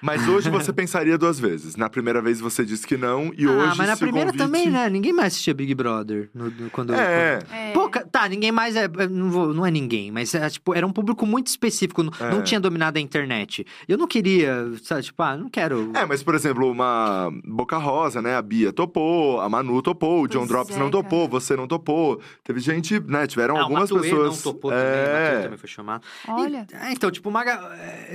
Mas 0.03 0.27
hoje 0.27 0.49
você 0.49 0.71
pensaria 0.73 1.17
duas 1.17 1.39
vezes. 1.39 1.77
Na 1.77 1.89
primeira 1.89 2.21
vez 2.21 2.41
você 2.41 2.65
disse 2.65 2.85
que 2.85 2.97
não, 2.97 3.33
e 3.37 3.45
ah, 3.45 3.51
hoje. 3.51 3.71
Ah, 3.71 3.75
mas 3.77 3.87
na 3.87 3.95
primeira 3.95 4.31
convite... 4.31 4.45
também, 4.45 4.69
né? 4.69 4.89
Ninguém 4.89 5.13
mais 5.13 5.27
assistia 5.27 5.53
Big 5.53 5.73
Brother. 5.73 6.29
No, 6.33 6.49
no, 6.49 6.69
quando, 6.69 6.93
é. 6.93 7.39
Quando... 7.39 7.53
é. 7.53 7.71
Pô, 7.71 7.89
tá, 7.89 8.27
ninguém 8.27 8.51
mais 8.51 8.75
é. 8.75 8.83
é 8.83 9.07
não, 9.07 9.29
vou, 9.29 9.53
não 9.53 9.65
é 9.65 9.71
ninguém, 9.71 10.11
mas 10.11 10.35
é, 10.35 10.49
tipo, 10.49 10.73
era 10.73 10.85
um 10.85 10.91
público 10.91 11.25
muito 11.25 11.47
específico. 11.47 12.01
É. 12.19 12.29
Não 12.29 12.43
tinha 12.43 12.59
dominado 12.59 12.97
a 12.97 12.99
internet. 12.99 13.65
Eu 13.87 13.97
não 13.97 14.05
queria, 14.05 14.73
sabe, 14.83 15.03
tipo, 15.03 15.23
ah, 15.23 15.37
não 15.37 15.49
quero. 15.49 15.91
É, 15.95 16.05
mas 16.05 16.21
por 16.21 16.35
exemplo, 16.35 16.69
uma 16.69 17.31
Boca 17.45 17.77
Rosa, 17.77 18.21
né? 18.21 18.35
A 18.35 18.41
Bia 18.41 18.73
topou, 18.73 19.39
a 19.39 19.47
Manu 19.47 19.81
topou, 19.81 20.23
o 20.23 20.27
John 20.27 20.45
Drops 20.45 20.75
não 20.75 20.87
é, 20.87 20.91
topou, 20.91 21.29
você 21.29 21.55
não 21.55 21.65
topou. 21.65 22.19
Teve 22.43 22.59
gente, 22.59 22.99
né? 22.99 23.25
Tiveram 23.25 23.55
ah, 23.55 23.61
algumas 23.61 23.89
o 23.89 24.01
pessoas. 24.01 24.35
não 24.35 24.53
topou 24.53 24.73
é... 24.73 24.75
também, 24.75 25.39
o 25.39 25.43
também 25.43 25.57
foi 25.57 25.69
chamado. 25.69 26.03
Olha. 26.27 26.67
E, 26.89 26.91
então, 26.91 27.09
tipo, 27.09 27.29
uma, 27.29 27.43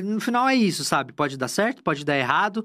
no 0.05 0.21
final 0.21 0.47
é 0.47 0.55
isso, 0.55 0.85
sabe? 0.85 1.15
Pode 1.15 1.39
dar 1.39 1.49
certo, 1.49 1.78
pode 1.83 2.05
dar 2.05 2.17
errado. 2.17 2.65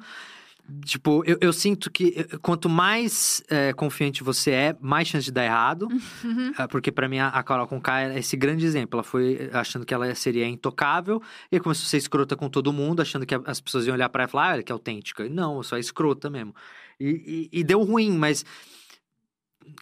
Tipo, 0.86 1.24
eu, 1.26 1.38
eu, 1.42 1.52
sinto 1.52 1.92
que 1.92 2.14
eh, 2.18 2.38
quanto 2.42 2.70
mais 2.70 3.44
é, 3.50 3.74
confiante 3.74 4.24
você 4.24 4.52
é, 4.52 4.76
mais 4.80 5.10
chance 5.10 5.26
de 5.26 5.32
dar 5.32 5.44
errado. 5.44 5.90
Uhum. 6.24 6.54
É, 6.58 6.68
porque 6.68 6.90
para 6.90 7.10
mim 7.10 7.20
a, 7.20 7.44
Carol 7.44 7.68
Conká 7.68 8.02
é 8.02 8.20
esse 8.20 8.38
grande 8.38 8.66
exemplo. 8.66 8.98
Ela 8.98 9.04
foi 9.04 9.50
achando 9.52 9.86
que 9.86 9.94
ela 9.94 10.16
seria 10.16 10.48
intocável 10.48 11.22
e 11.52 11.60
começou 11.60 11.86
a 11.86 11.90
ser 11.90 11.98
escrota 11.98 12.38
com 12.38 12.50
todo 12.50 12.72
mundo, 12.72 13.02
achando 13.02 13.26
que 13.26 13.36
as 13.46 13.60
pessoas 13.60 13.86
iam 13.86 13.94
olhar 13.94 14.08
para 14.08 14.24
ela 14.24 14.30
e 14.30 14.32
falar, 14.32 14.48
ah, 14.48 14.54
ela 14.54 14.64
que 14.64 14.72
é 14.72 14.74
autêntica. 14.74 15.28
Não, 15.28 15.62
só 15.64 15.76
é 15.76 15.82
escrota 15.82 16.30
mesmo. 16.30 16.56
E, 16.98 17.50
e, 17.52 17.60
e 17.60 17.64
deu 17.64 17.84
ruim, 17.84 18.12
mas 18.12 18.46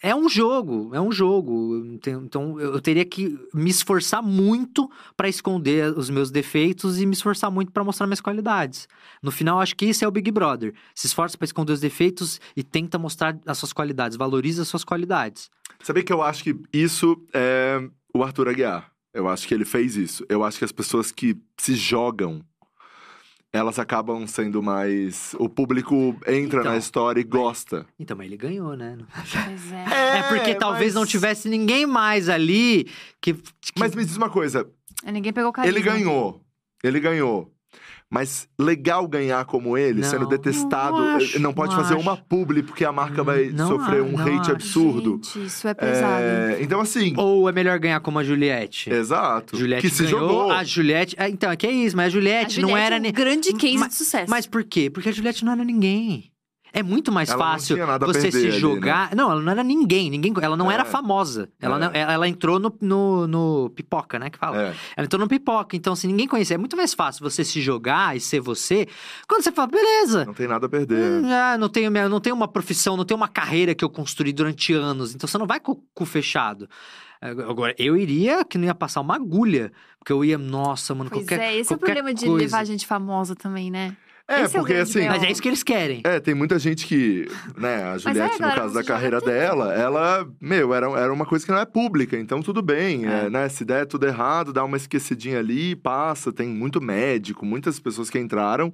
é 0.02 0.16
um 0.16 0.28
jogo, 0.28 0.90
é 0.94 1.02
um 1.02 1.12
jogo. 1.12 1.86
Então 1.86 2.60
eu 2.60 2.80
teria 2.82 3.06
que 3.06 3.38
me 3.54 3.70
esforçar 3.70 4.22
muito 4.22 4.90
para 5.16 5.30
esconder 5.30 5.98
os 5.98 6.10
meus 6.10 6.32
defeitos 6.32 7.00
e 7.00 7.06
me 7.06 7.14
esforçar 7.14 7.52
muito 7.52 7.72
para 7.72 7.84
mostrar 7.84 8.08
minhas 8.08 8.22
qualidades. 8.22 8.88
No 9.22 9.32
final, 9.32 9.60
acho 9.60 9.76
que 9.76 9.86
isso 9.86 10.04
é 10.04 10.08
o 10.08 10.12
Big 10.12 10.32
Brother. 10.32 10.74
Se 10.96 11.08
esforça 11.08 11.38
para 11.38 11.46
esconder 11.46 11.74
os 11.74 11.80
defeitos 11.80 12.40
e 12.56 12.64
tenta 12.64 12.98
mostrar 12.98 13.40
as 13.46 13.58
suas 13.58 13.74
qualidades, 13.74 14.18
valoriza 14.18 14.64
as 14.64 14.68
suas 14.68 14.84
qualidades. 14.84 15.50
Sabia 15.82 16.04
que 16.04 16.14
eu 16.14 16.22
acho 16.22 16.44
que 16.44 16.56
isso 16.72 17.22
é 17.34 17.82
o 18.14 18.24
Arthur 18.24 18.50
Aguiar. 18.50 18.92
Eu 19.14 19.28
acho 19.28 19.48
que 19.48 19.54
ele 19.54 19.66
fez 19.66 19.98
isso. 19.98 20.26
Eu 20.30 20.44
acho 20.44 20.58
que 20.58 20.66
as 20.66 20.72
pessoas 20.72 21.12
que 21.12 21.38
se 21.58 21.76
jogam 21.76 22.42
elas 23.54 23.78
acabam 23.78 24.26
sendo 24.26 24.64
mais. 24.64 25.36
O 25.38 25.50
público 25.50 26.16
entra 26.26 26.62
então, 26.62 26.72
na 26.72 26.78
história 26.78 27.20
e 27.20 27.24
gosta. 27.24 27.86
Então, 28.00 28.16
mas 28.16 28.28
ele 28.28 28.38
ganhou, 28.38 28.76
né? 28.76 28.98
Pois 29.14 29.72
é. 29.72 29.86
É, 29.92 30.18
é 30.20 30.24
porque 30.24 30.56
talvez 30.56 30.94
mas... 30.94 30.96
não 30.96 31.06
tivesse 31.06 31.50
ninguém 31.50 31.86
mais 31.86 32.30
ali 32.30 32.88
que, 33.20 33.34
que. 33.34 33.74
Mas 33.78 33.94
me 33.94 34.06
diz 34.06 34.16
uma 34.16 34.30
coisa. 34.30 34.70
Ninguém 35.06 35.34
pegou 35.34 35.52
carisma. 35.52 35.78
Ele 35.78 35.84
ganhou. 35.84 36.42
Ele 36.84 37.00
ganhou. 37.00 37.52
Mas 38.12 38.46
legal 38.60 39.08
ganhar 39.08 39.46
como 39.46 39.78
ele, 39.78 40.02
não, 40.02 40.10
sendo 40.10 40.28
detestado. 40.28 40.98
Não, 40.98 41.16
acho, 41.16 41.40
não 41.40 41.54
pode 41.54 41.74
não 41.74 41.82
fazer 41.82 41.94
acho. 41.94 42.04
uma 42.04 42.18
publi, 42.18 42.62
porque 42.62 42.84
a 42.84 42.92
marca 42.92 43.24
vai 43.24 43.50
sofrer 43.56 44.02
um 44.02 44.20
hate 44.20 44.42
acho. 44.42 44.52
absurdo. 44.52 45.22
Gente, 45.24 45.46
isso 45.46 45.66
é 45.66 45.74
pesado. 45.74 46.22
É... 46.22 46.58
Então, 46.60 46.82
assim. 46.82 47.14
Ou 47.16 47.48
é 47.48 47.54
melhor 47.54 47.80
ganhar 47.80 48.02
como 48.02 48.20
a 48.20 48.24
Juliette. 48.24 48.92
Exato. 48.92 49.56
Juliette 49.56 49.88
que 49.88 49.96
se 49.96 50.04
ganhou, 50.04 50.20
jogou. 50.20 50.52
A 50.52 50.62
Juliette. 50.66 51.16
É, 51.18 51.30
então, 51.30 51.50
é 51.50 51.56
que 51.56 51.66
é 51.66 51.72
isso, 51.72 51.96
mas 51.96 52.08
a 52.08 52.10
Juliette, 52.10 52.60
a 52.60 52.62
Juliette 52.62 52.62
não 52.62 52.78
era. 52.78 52.98
É 52.98 53.00
um 53.00 53.12
grande 53.14 53.54
case 53.54 53.78
mas, 53.78 53.90
de 53.90 53.96
sucesso. 53.96 54.30
Mas 54.30 54.46
por 54.46 54.66
quê? 54.66 54.90
Porque 54.90 55.08
a 55.08 55.12
Juliette 55.14 55.46
não 55.46 55.54
era 55.54 55.64
ninguém. 55.64 56.31
É 56.74 56.82
muito 56.82 57.12
mais 57.12 57.30
Ela 57.30 57.38
fácil 57.38 57.76
você 58.00 58.32
se 58.32 58.38
ali, 58.48 58.52
jogar. 58.52 59.10
né? 59.10 59.16
Não, 59.16 59.30
ela 59.32 59.42
não 59.42 59.52
era 59.52 59.64
ninguém, 59.64 60.10
ninguém. 60.10 60.34
Ela 60.42 60.56
não 60.56 60.72
É. 60.72 60.76
era 60.76 60.86
famosa. 60.86 61.50
Ela, 61.60 61.76
É. 61.76 61.80
não- 61.80 61.92
ela, 61.94 62.14
ela 62.14 62.28
entrou 62.28 62.60
no, 62.60 62.74
no, 62.80 63.28
no 63.28 63.70
pipoca, 63.76 64.18
né? 64.18 64.30
Que 64.30 64.38
fala. 64.38 64.58
É. 64.58 64.76
Ela 64.96 65.06
entrou 65.06 65.20
no 65.20 65.28
pipoca. 65.28 65.76
Então, 65.76 65.96
se 65.96 66.08
ninguém 66.08 66.28
conhecer, 66.28 66.54
é 66.54 66.58
muito 66.58 66.78
mais 66.78 66.94
fácil 66.94 67.30
você 67.30 67.44
se 67.44 67.60
jogar 67.62 68.16
e 68.16 68.22
ser 68.22 68.40
você. 68.40 68.88
Quando 69.28 69.44
você 69.44 69.52
fala, 69.52 69.68
beleza. 69.68 70.24
Não 70.26 70.34
tem 70.34 70.48
nada 70.48 70.66
a 70.66 70.70
perder. 70.70 71.24
Hum, 71.24 71.30
ah, 71.32 71.58
não 71.58 71.68
tenho, 71.68 71.92
não 71.92 72.20
tenho 72.22 72.36
uma 72.36 72.48
profissão, 72.48 72.96
não 72.96 73.04
tenho 73.06 73.18
uma 73.18 73.28
carreira 73.28 73.76
que 73.76 73.84
eu 73.84 73.90
construí 73.90 74.32
durante 74.32 74.74
anos. 74.74 75.14
Então 75.14 75.28
você 75.28 75.38
não 75.38 75.46
vai 75.48 75.60
com 75.60 75.74
o 75.74 75.84
cu 75.94 76.06
fechado. 76.06 76.70
Agora, 77.22 77.76
eu 77.78 77.96
iria 77.96 78.44
que 78.44 78.58
não 78.58 78.66
ia 78.66 78.74
passar 78.74 79.02
uma 79.02 79.16
agulha. 79.16 79.72
Porque 80.00 80.12
eu 80.12 80.26
ia, 80.26 80.38
nossa, 80.38 80.96
mano, 80.96 81.10
Pois 81.12 81.22
qualquer. 81.28 81.40
é, 81.40 81.56
esse 81.56 81.72
é 81.72 81.76
o 81.76 81.78
qualquer 81.78 81.94
problema 81.94 82.12
de 82.14 82.26
coisa. 82.26 82.44
levar 82.44 82.64
gente 82.66 82.88
famosa 82.88 83.36
também, 83.36 83.70
né? 83.70 83.96
É, 84.32 84.42
Esse 84.44 84.56
é 84.56 84.60
porque 84.60 84.74
grande 84.74 84.90
assim. 84.90 85.08
Mas 85.08 85.24
é 85.24 85.32
isso 85.32 85.42
que 85.42 85.48
eles 85.50 85.64
querem. 85.64 86.02
É, 86.04 86.20
tem 86.20 86.34
muita 86.34 86.58
gente 86.60 86.86
que, 86.86 87.28
né, 87.58 87.84
a 87.84 87.98
Juliette, 87.98 88.34
no 88.34 88.40
galera, 88.40 88.62
caso 88.62 88.74
da 88.74 88.84
carreira 88.84 89.20
tudo. 89.20 89.30
dela, 89.32 89.74
ela, 89.74 90.28
meu, 90.40 90.74
era, 90.74 90.88
era 91.00 91.12
uma 91.14 91.26
coisa 91.26 91.46
que 91.46 91.52
não 91.52 91.60
é 91.60 91.66
pública, 91.66 92.18
então 92.18 92.42
tudo 92.42 92.62
bem, 92.62 93.06
É. 93.06 93.26
é, 93.26 93.30
né? 93.30 93.50
Se 93.50 93.66
der 93.66 93.86
tudo 93.86 94.06
errado, 94.08 94.54
dá 94.54 94.64
uma 94.64 94.78
esquecidinha 94.78 95.40
ali, 95.40 95.76
passa. 95.76 96.32
Tem 96.32 96.48
muito 96.48 96.82
médico, 96.82 97.46
muitas 97.46 97.80
pessoas 97.80 98.10
que 98.10 98.18
entraram 98.20 98.74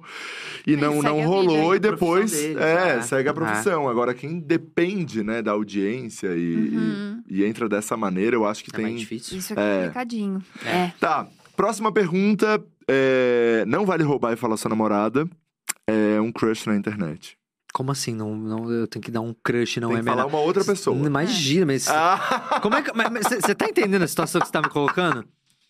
e 0.66 0.76
não, 0.76 0.94
segue 0.94 1.04
não 1.06 1.16
vida, 1.16 1.26
rolou 1.28 1.72
é 1.72 1.76
e 1.76 1.80
depois, 1.80 2.30
deles, 2.32 2.56
é, 2.56 2.96
é. 2.98 3.02
segue 3.02 3.28
a 3.28 3.32
É. 3.32 3.34
profissão. 3.34 3.88
Agora, 3.88 4.14
quem 4.14 4.38
depende, 4.38 5.22
né, 5.22 5.42
da 5.42 5.52
audiência 5.52 6.28
e, 6.36 6.54
Uhum. 6.76 7.22
e, 7.28 7.40
e 7.40 7.44
entra 7.44 7.68
dessa 7.68 7.96
maneira, 7.96 8.36
eu 8.36 8.46
acho 8.46 8.62
que 8.64 8.70
É 8.72 8.76
tem. 8.76 8.84
mais 8.86 9.00
difícil. 9.00 9.38
Isso 9.38 9.54
é 9.54 9.56
É. 9.56 9.78
complicadinho. 9.80 10.42
É. 10.64 10.68
É. 10.70 10.92
Tá, 11.00 11.26
próxima 11.56 11.90
pergunta. 11.92 12.62
é, 12.90 13.64
Não 13.66 13.84
vale 13.84 14.02
roubar 14.02 14.32
e 14.32 14.36
falar 14.36 14.56
sua 14.56 14.68
namorada. 14.70 15.28
É 15.90 16.20
um 16.20 16.30
crush 16.30 16.66
na 16.66 16.76
internet. 16.76 17.36
Como 17.72 17.90
assim? 17.92 18.14
Não, 18.14 18.34
não, 18.36 18.70
eu 18.70 18.86
tenho 18.86 19.02
que 19.02 19.10
dar 19.10 19.20
um 19.20 19.34
crush, 19.42 19.78
não 19.80 19.88
Tem 19.88 19.98
é 19.98 20.00
que 20.00 20.06
falar 20.06 20.26
uma 20.26 20.38
outra 20.40 20.64
pessoa. 20.64 20.96
Imagina, 20.96 21.66
mas. 21.66 21.88
Ah! 21.88 22.58
Como 22.62 22.74
é 22.76 22.82
que. 22.82 22.90
Você 23.40 23.54
tá 23.54 23.66
entendendo 23.68 24.02
a 24.02 24.08
situação 24.08 24.40
que 24.40 24.46
você 24.46 24.52
tá 24.52 24.60
me 24.62 24.68
colocando? 24.68 25.24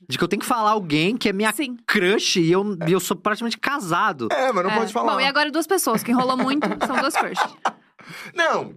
De 0.09 0.17
que 0.17 0.23
eu 0.25 0.29
tenho 0.29 0.41
que 0.41 0.47
falar 0.47 0.71
alguém 0.71 1.17
que 1.17 1.29
é 1.29 1.33
minha 1.33 1.53
Sim. 1.53 1.77
crush 1.87 2.37
e 2.41 2.51
eu, 2.53 2.79
e 2.87 2.93
eu 2.93 3.01
sou 3.01 3.17
praticamente 3.17 3.59
casado. 3.59 4.29
É, 4.33 4.51
mas 4.53 4.65
não 4.65 4.71
É. 4.71 4.77
pode 4.77 4.93
falar. 4.93 5.13
Bom, 5.13 5.21
e 5.21 5.25
agora 5.27 5.51
duas 5.51 5.67
pessoas. 5.67 6.03
Quem 6.03 6.15
rolou 6.15 6.37
muito 6.37 6.67
são 6.87 6.97
duas 6.97 7.15
crush. 7.15 7.39
Não! 8.35 8.75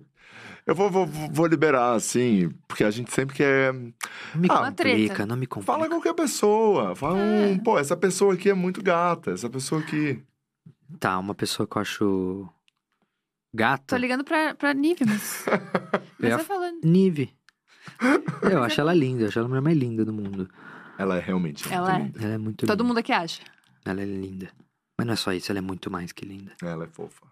Eu 0.65 0.75
vou, 0.75 0.89
vou, 0.91 1.07
vou 1.07 1.47
liberar, 1.47 1.93
assim, 1.93 2.49
porque 2.67 2.83
a 2.83 2.91
gente 2.91 3.11
sempre 3.13 3.35
quer. 3.35 3.73
Não 3.73 3.91
me 4.35 4.47
Ah, 4.49 4.59
uma 4.59 4.69
complica, 4.69 5.13
treta. 5.15 5.25
não 5.25 5.35
me 5.35 5.47
complica. 5.47 5.73
Fala 5.73 5.87
qualquer 5.89 6.13
pessoa. 6.13 6.95
Fala, 6.95 7.17
É. 7.19 7.47
um, 7.47 7.57
pô, 7.59 7.79
essa 7.79 7.95
pessoa 7.97 8.33
aqui 8.35 8.49
é 8.49 8.53
muito 8.53 8.81
gata. 8.83 9.31
Essa 9.31 9.49
pessoa 9.49 9.81
aqui. 9.81 10.21
Tá, 10.99 11.17
uma 11.19 11.33
pessoa 11.35 11.67
que 11.67 11.75
eu 11.77 11.81
acho. 11.81 12.49
Gata. 13.53 13.83
Tô 13.87 13.97
ligando 13.97 14.23
pra, 14.23 14.55
pra 14.55 14.73
Nive, 14.73 15.05
mas. 15.05 15.45
Mas 16.19 16.33
vai 16.35 16.43
falando. 16.43 16.79
Nive. 16.83 17.35
Eu 18.49 18.63
acho 18.63 18.79
ela 18.79 18.93
linda, 18.93 19.23
eu 19.23 19.27
acho 19.27 19.39
ela 19.39 19.47
a 19.47 19.49
mulher 19.49 19.61
mais 19.61 19.77
linda 19.77 20.05
do 20.05 20.13
mundo. 20.13 20.49
Ela 20.97 21.17
é 21.17 21.19
realmente 21.19 21.63
muito 21.63 21.75
Ela 21.75 21.95
é. 21.95 21.99
linda. 22.03 22.19
Ela 22.23 22.33
é 22.33 22.37
muito 22.37 22.65
Todo 22.65 22.69
linda. 22.71 22.83
mundo 22.83 22.97
aqui 22.99 23.11
acha. 23.11 23.41
Ela 23.83 24.01
é 24.01 24.05
linda. 24.05 24.49
Mas 24.97 25.07
não 25.07 25.13
é 25.13 25.17
só 25.17 25.33
isso, 25.33 25.51
ela 25.51 25.57
é 25.59 25.61
muito 25.61 25.89
mais 25.89 26.11
que 26.11 26.23
linda. 26.25 26.53
Ela 26.61 26.83
é 26.85 26.87
fofa. 26.87 27.25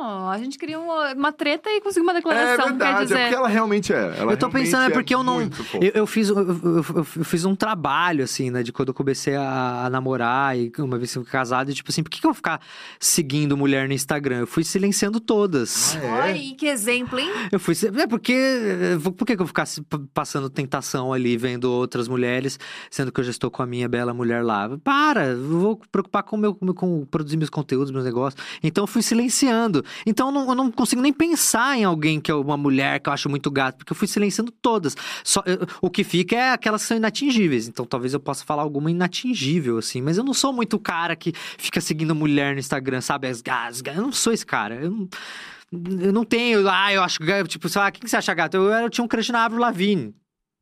Oh, 0.00 0.28
a 0.28 0.38
gente 0.38 0.56
queria 0.56 0.78
uma, 0.78 1.12
uma 1.14 1.32
treta 1.32 1.68
e 1.70 1.80
conseguiu 1.80 2.04
uma 2.04 2.12
É 2.12 2.14
declaração. 2.16 2.56
quer 2.66 2.68
verdade, 2.70 3.02
dizer. 3.02 3.18
é 3.18 3.22
porque 3.22 3.34
ela 3.34 3.48
realmente 3.48 3.92
é. 3.92 3.96
Ela 3.96 4.32
Eu 4.32 4.36
tô 4.36 4.46
realmente 4.46 4.52
pensando, 4.52 4.82
é 4.84 4.90
porque 4.90 5.14
eu 5.14 5.22
não-. 5.24 5.40
Eu, 5.42 5.90
eu 5.94 6.06
fiz, 6.06 6.28
eu, 6.28 6.38
eu- 6.38 6.84
eu 6.96 7.04
fiz 7.04 7.44
um 7.44 7.56
trabalho, 7.56 8.22
assim, 8.22 8.50
né? 8.50 8.62
De 8.62 8.72
quando 8.72 8.88
eu 8.88 8.94
comecei 8.94 9.34
a, 9.34 9.86
a 9.86 9.90
namorar 9.90 10.56
e 10.56 10.70
uma 10.78 10.96
vez 10.98 11.12
que 11.12 11.18
eu 11.18 11.22
fui 11.24 11.32
casado, 11.32 11.70
e 11.70 11.74
tipo 11.74 11.90
assim, 11.90 12.02
por 12.02 12.10
que, 12.10 12.20
que 12.20 12.26
eu 12.26 12.30
vou 12.30 12.34
ficar 12.34 12.60
seguindo 13.00 13.56
mulher 13.56 13.88
no 13.88 13.94
Instagram? 13.94 14.38
Eu 14.40 14.46
fui 14.46 14.62
silenciando 14.64 15.18
todas. 15.20 15.96
Ah, 15.96 16.28
é? 16.28 16.32
Ai, 16.32 16.54
que 16.56 16.66
exemplo, 16.66 17.18
hein? 17.18 17.30
Eu 17.50 17.58
fui. 17.58 17.74
É 18.00 18.06
porque. 18.06 18.34
Por 19.02 19.26
que 19.26 19.34
que 19.36 19.42
eu 19.42 19.46
vou 19.46 19.46
ficar 19.48 19.66
passando 20.14 20.48
tentação 20.48 21.12
ali, 21.12 21.36
vendo 21.36 21.64
outras 21.72 22.06
mulheres, 22.08 22.58
sendo 22.90 23.10
que 23.10 23.20
eu 23.20 23.24
já 23.24 23.30
estou 23.30 23.50
com 23.50 23.62
a 23.62 23.66
minha 23.66 23.88
bela 23.88 24.14
mulher 24.14 24.44
lá? 24.44 24.70
Para! 24.84 25.26
Eu 25.26 25.48
vou 25.58 25.80
preocupar 25.90 26.22
com, 26.22 26.36
meu, 26.36 26.54
com, 26.54 26.72
com 26.72 27.04
produzir 27.06 27.36
meus 27.36 27.50
conteúdos, 27.50 27.90
meus 27.90 28.04
negócios. 28.04 28.40
Então 28.62 28.84
eu 28.84 28.88
fui 28.88 29.02
silenciando. 29.02 29.84
Então 30.06 30.28
eu 30.28 30.32
não, 30.32 30.48
eu 30.48 30.54
não 30.54 30.70
consigo 30.70 31.00
nem 31.02 31.12
pensar 31.12 31.76
em 31.78 31.84
alguém 31.84 32.20
que 32.20 32.30
é 32.30 32.34
uma 32.34 32.56
mulher 32.56 33.00
que 33.00 33.08
eu 33.08 33.12
acho 33.12 33.28
muito 33.28 33.50
gato, 33.50 33.78
porque 33.78 33.92
eu 33.92 33.96
fui 33.96 34.06
silenciando 34.08 34.50
todas. 34.50 34.96
Só, 35.24 35.42
eu- 35.46 35.66
o 35.82 35.90
que 35.90 36.04
fica 36.04 36.36
é 36.36 36.52
aquelas 36.52 36.82
que 36.82 36.88
são 36.88 36.96
inatingíveis. 36.96 37.68
Então 37.68 37.84
talvez 37.84 38.14
eu 38.14 38.20
possa 38.20 38.44
falar 38.44 38.62
alguma 38.62 38.90
inatingível, 38.90 39.78
assim. 39.78 40.00
Mas 40.02 40.18
eu 40.18 40.24
não 40.24 40.34
sou 40.34 40.52
muito 40.52 40.78
cara 40.78 41.14
que 41.16 41.32
fica 41.58 41.80
seguindo 41.80 42.14
mulher 42.14 42.54
no 42.54 42.60
Instagram, 42.60 43.00
sabe? 43.00 43.26
As 43.28 43.40
gas, 43.40 43.82
eu 43.86 44.02
não 44.02 44.12
sou 44.12 44.32
esse 44.32 44.44
cara. 44.46 44.74
Eu 44.76 44.90
não. 44.90 45.08
Eu 45.70 46.12
não 46.14 46.24
tenho, 46.24 46.66
ah, 46.66 46.92
eu 46.94 47.02
acho, 47.02 47.18
tipo, 47.46 47.68
sei 47.68 47.82
lá, 47.82 47.90
quem 47.90 48.00
que 48.00 48.08
você 48.08 48.16
acha 48.16 48.32
gato? 48.32 48.54
Eu, 48.56 48.62
eu 48.70 48.88
tinha 48.88 49.04
um 49.04 49.08
crush 49.08 49.30
na 49.30 49.44
Avril 49.44 49.60
Lavigne. 49.60 50.14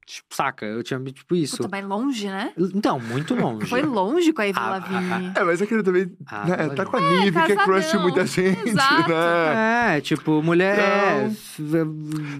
Tipo, 0.07 0.37
saca? 0.37 0.65
Eu 0.65 0.85
tinha, 0.85 1.01
tipo, 1.01 1.35
isso. 1.35 1.57
Puta, 1.57 1.69
mas 1.69 1.85
longe, 1.85 2.29
né? 2.29 2.53
Então, 2.57 3.01
muito 3.01 3.35
longe. 3.39 3.67
Foi 3.67 3.83
longe 3.83 4.33
com 4.33 4.41
a 4.41 4.45
Avril 4.45 4.63
Ah, 4.63 4.71
Lavigne. 4.71 5.33
É, 5.35 5.43
mas 5.43 5.61
aquele 5.61 5.83
também. 5.83 6.17
Ah, 6.27 6.45
né, 6.47 6.69
tá 6.77 6.87
com 6.87 6.97
a 6.97 7.01
Nive, 7.01 7.43
que 7.45 7.53
é 7.53 7.57
crush 7.57 7.91
de 7.91 7.99
muita 7.99 8.25
gente, 8.25 8.69
Exato. 8.69 9.09
né? 9.11 9.97
É, 9.97 10.01
tipo, 10.01 10.41
mulher. 10.45 10.79
é, 10.79 11.31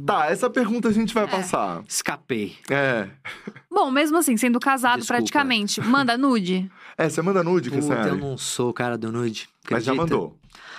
Tá, 0.07 0.27
essa 0.27 0.49
pergunta 0.49 0.89
a 0.89 0.93
gente 0.93 1.13
vai 1.13 1.25
É. 1.25 1.27
passar. 1.27 1.83
Escapei. 1.89 2.57
É. 2.71 3.09
Bom, 3.77 3.91
mesmo 3.91 4.17
assim, 4.17 4.39
sendo 4.39 4.59
casado 4.59 5.01
Desculpa. 5.01 5.19
praticamente, 5.21 5.83
manda 5.83 6.17
nude. 6.17 6.71
É, 6.99 7.11
você 7.11 7.21
manda 7.21 7.45
nude, 7.45 7.71
que 7.71 7.79
Puta, 7.79 8.09
eu 8.09 8.17
não 8.17 8.39
sou 8.39 8.71
o 8.71 8.73
cara 8.73 8.97
do 8.97 9.13
nude. 9.13 9.51
Mas 9.71 9.85
já 9.85 9.93
acredita? 9.93 10.17
mandou. 10.17 10.39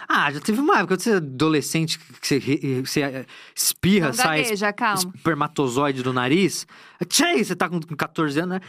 Ah, 0.10 0.32
já 0.32 0.40
teve 0.40 0.60
uma 0.60 0.80
época, 0.80 0.95
quando 0.95 1.02
você 1.02 1.11
é 1.11 1.15
adolescente, 1.18 1.99
que 1.99 2.28
você, 2.28 2.40
você 2.84 3.02
é, 3.03 3.26
espirra, 3.56 4.07
Não 4.07 4.14
sai 4.15 4.41
gagueja, 4.41 4.74
calma. 4.74 5.11
espermatozoide 5.14 6.02
do 6.02 6.11
nariz. 6.11 6.65
Tchê, 7.07 7.44
você 7.44 7.56
tá 7.56 7.69
com 7.69 7.80
14 7.80 8.40
anos, 8.40 8.56
né? 8.56 8.61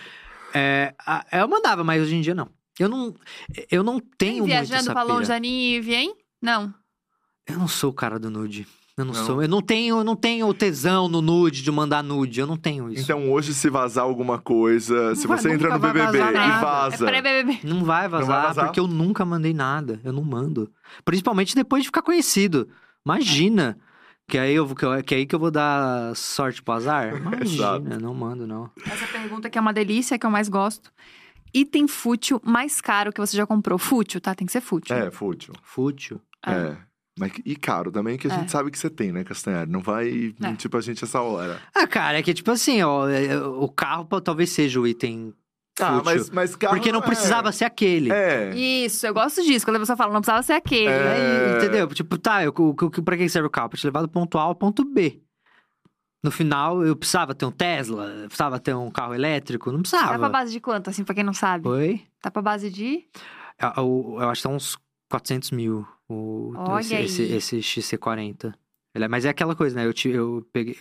É, 0.53 0.95
eu 1.33 1.49
mandava, 1.49 1.83
mas 1.83 2.03
hoje 2.03 2.17
em 2.17 2.21
dia 2.21 2.35
não. 2.35 2.51
Eu 2.79 2.91
não, 2.91 3.15
eu 3.71 3.83
não 3.83 3.99
tenho 3.99 4.41
muito 4.41 4.49
Viajando 4.49 4.83
essa 4.83 4.93
pra 4.93 5.03
longe 5.03 5.29
da 5.29 5.39
Nive, 5.39 5.95
hein? 5.95 6.15
Não. 6.43 6.75
Eu 7.47 7.57
não 7.57 7.67
sou 7.67 7.89
o 7.89 7.95
cara 7.95 8.19
do 8.19 8.31
nude. 8.31 8.69
Eu 8.99 9.05
não, 9.05 9.15
Não? 9.15 9.25
sou. 9.27 9.41
Eu 9.41 9.49
não 9.49 9.62
tenho, 9.62 9.99
eu 9.99 10.05
não 10.05 10.16
tenho 10.16 10.47
o 10.49 10.53
tesão 10.53 11.09
no 11.09 11.23
nude 11.23 11.62
de 11.62 11.70
mandar 11.70 12.03
nude. 12.03 12.41
Eu 12.41 12.47
não 12.49 12.57
tenho 12.57 12.91
isso. 12.93 13.03
Então 13.05 13.31
hoje, 13.31 13.55
se 13.55 13.70
vazar 13.70 14.03
alguma 14.05 14.39
coisa, 14.39 15.15
se 15.15 15.27
vai- 15.27 15.39
você 15.39 15.53
entra 15.53 15.70
no 15.70 15.79
BBB 15.79 16.19
e 16.19 16.20
nada. 16.20 16.39
É 16.39 16.61
vaza. 16.61 17.07
pré-BBB. 17.07 17.61
Não 17.62 17.85
vai 17.85 18.09
vazar, 18.09 18.27
vai 18.27 18.43
vazar? 18.49 18.65
porque 18.66 18.81
eu 18.81 18.89
nunca 18.89 19.25
mandei 19.25 19.55
nada. 19.55 20.01
Eu 20.05 20.12
não 20.12 20.25
mando. 20.25 20.70
Principalmente 21.05 21.55
depois 21.55 21.85
de 21.85 21.89
ficar 21.89 22.03
conhecido. 22.03 22.69
Imagina. 23.07 23.79
Que 24.31 24.37
aí, 24.37 24.55
eu, 24.55 24.75
que, 24.75 24.85
eu- 24.85 25.03
que 25.03 25.15
aí 25.15 25.25
que 25.25 25.35
eu 25.35 25.39
vou 25.39 25.51
dar 25.51 26.15
sorte 26.15 26.62
pro 26.62 26.75
azar? 26.75 27.15
Imagina, 27.16 27.99
não 27.99 28.12
mando, 28.12 28.47
não. 28.47 28.69
Essa 28.85 29.07
pergunta 29.07 29.49
que 29.49 29.57
é 29.57 29.61
uma 29.61 29.73
delícia, 29.73 30.19
que 30.19 30.27
eu 30.27 30.31
mais 30.31 30.49
gosto. 30.51 30.91
Item 31.55 31.89
fútil 31.89 32.39
mais 32.45 32.79
caro 32.81 33.11
que 33.12 33.20
você 33.20 33.35
já 33.37 33.47
comprou? 33.47 33.79
Fútil, 33.79 34.20
tá? 34.20 34.35
Tem 34.35 34.45
que 34.45 34.53
ser 34.53 34.61
fútil. 34.61 34.95
É, 34.95 35.11
fútil. 35.11 35.55
Fútil. 35.62 36.20
É. 36.47 36.53
É. 36.53 36.77
Mas, 37.19 37.32
e 37.45 37.57
caro 37.57 37.90
também, 37.90 38.16
que 38.16 38.27
a 38.27 38.31
gente 38.31 38.45
É. 38.47 38.49
sabe 38.49 38.70
que 38.70 38.78
você 38.78 38.89
tem, 38.89 39.12
né, 39.12 39.24
Castanhari? 39.24 39.70
Não 39.70 39.81
vai 39.81 40.32
É. 40.40 40.49
mentir 40.49 40.70
pra 40.70 40.81
gente 40.81 41.03
essa 41.05 41.20
hora. 41.20 41.61
Ah, 41.74 41.86
cara, 41.86 42.19
é 42.19 42.23
que 42.23 42.32
tipo 42.32 42.51
assim, 42.51 42.82
ó, 42.82 43.09
é, 43.09 43.36
o 43.39 43.69
carro 43.69 44.05
pô, 44.07 44.20
talvez 44.20 44.51
seja 44.51 44.78
o 44.81 44.86
item 44.86 45.35
Ah, 45.81 45.95
fútil. 45.99 46.05
mas, 46.05 46.31
mas 46.31 46.57
carro 46.57 46.74
porque 46.74 46.90
não 46.93 47.01
é- 47.01 47.07
precisava 47.07 47.53
ser 47.53 47.65
aquele. 47.65 48.11
É. 48.12 48.55
Isso, 48.57 49.07
eu 49.07 49.15
gosto 49.15 49.43
disso. 49.43 49.65
Quando 49.66 49.77
a 49.77 49.81
pessoa 49.81 49.97
fala, 49.97 50.12
não 50.12 50.20
precisava 50.20 50.43
ser 50.43 50.55
aquele. 50.55 50.89
É. 50.89 51.53
Aí, 51.53 51.57
entendeu? 51.59 51.86
Tipo, 51.89 52.19
tá, 52.19 52.43
eu, 52.45 52.53
o, 52.57 52.70
o, 52.70 52.74
pra 53.03 53.16
que 53.16 53.28
serve 53.28 53.47
o 53.47 53.51
carro? 53.51 53.69
Pra 53.70 53.78
te 53.78 53.86
levar 53.86 54.03
do 54.03 54.09
ponto 54.09 54.36
A 54.39 54.43
ao 54.43 54.55
ponto 54.55 54.85
B. 54.85 55.20
No 56.23 56.32
final, 56.32 56.85
eu 56.85 56.97
precisava 56.97 57.32
ter 57.32 57.47
um 57.47 57.51
Tesla, 57.53 58.07
eu 58.07 58.27
precisava 58.27 58.59
ter 58.59 58.74
um 58.74 58.90
carro 58.90 59.15
elétrico, 59.15 59.70
não 59.70 59.81
Tá 59.82 59.90
pra 59.90 59.99
precisava. 60.01 60.28
base 60.28 60.51
de 60.53 60.59
quanto, 60.61 60.90
assim, 60.90 61.05
pra 61.05 61.15
quem 61.15 61.23
não 61.23 61.32
sabe? 61.32 61.69
Oi? 61.69 62.03
Tá 62.20 62.28
pra 62.28 62.43
base 62.43 62.70
de. 62.70 63.05
Eu, 63.61 63.73
eu, 63.77 64.16
eu 64.23 64.28
acho 64.28 64.43
que 64.43 64.49
tá 64.49 64.53
uns 64.55 64.77
400 65.09 65.53
mil 65.53 65.86
o, 66.09 66.52
Olha 66.56 66.80
esse, 66.80 66.94
aí. 66.94 67.05
esse, 67.05 67.22
esse 67.56 67.62
XC40. 67.62 68.52
Ele 68.94 69.05
é- 69.05 69.09
mas 69.09 69.24
é 69.24 69.28
aquela 69.28 69.55
coisa, 69.55 69.76
né? 69.76 69.86
Eu, 69.86 69.93
eu, 70.10 70.47
peguei, 70.52 70.76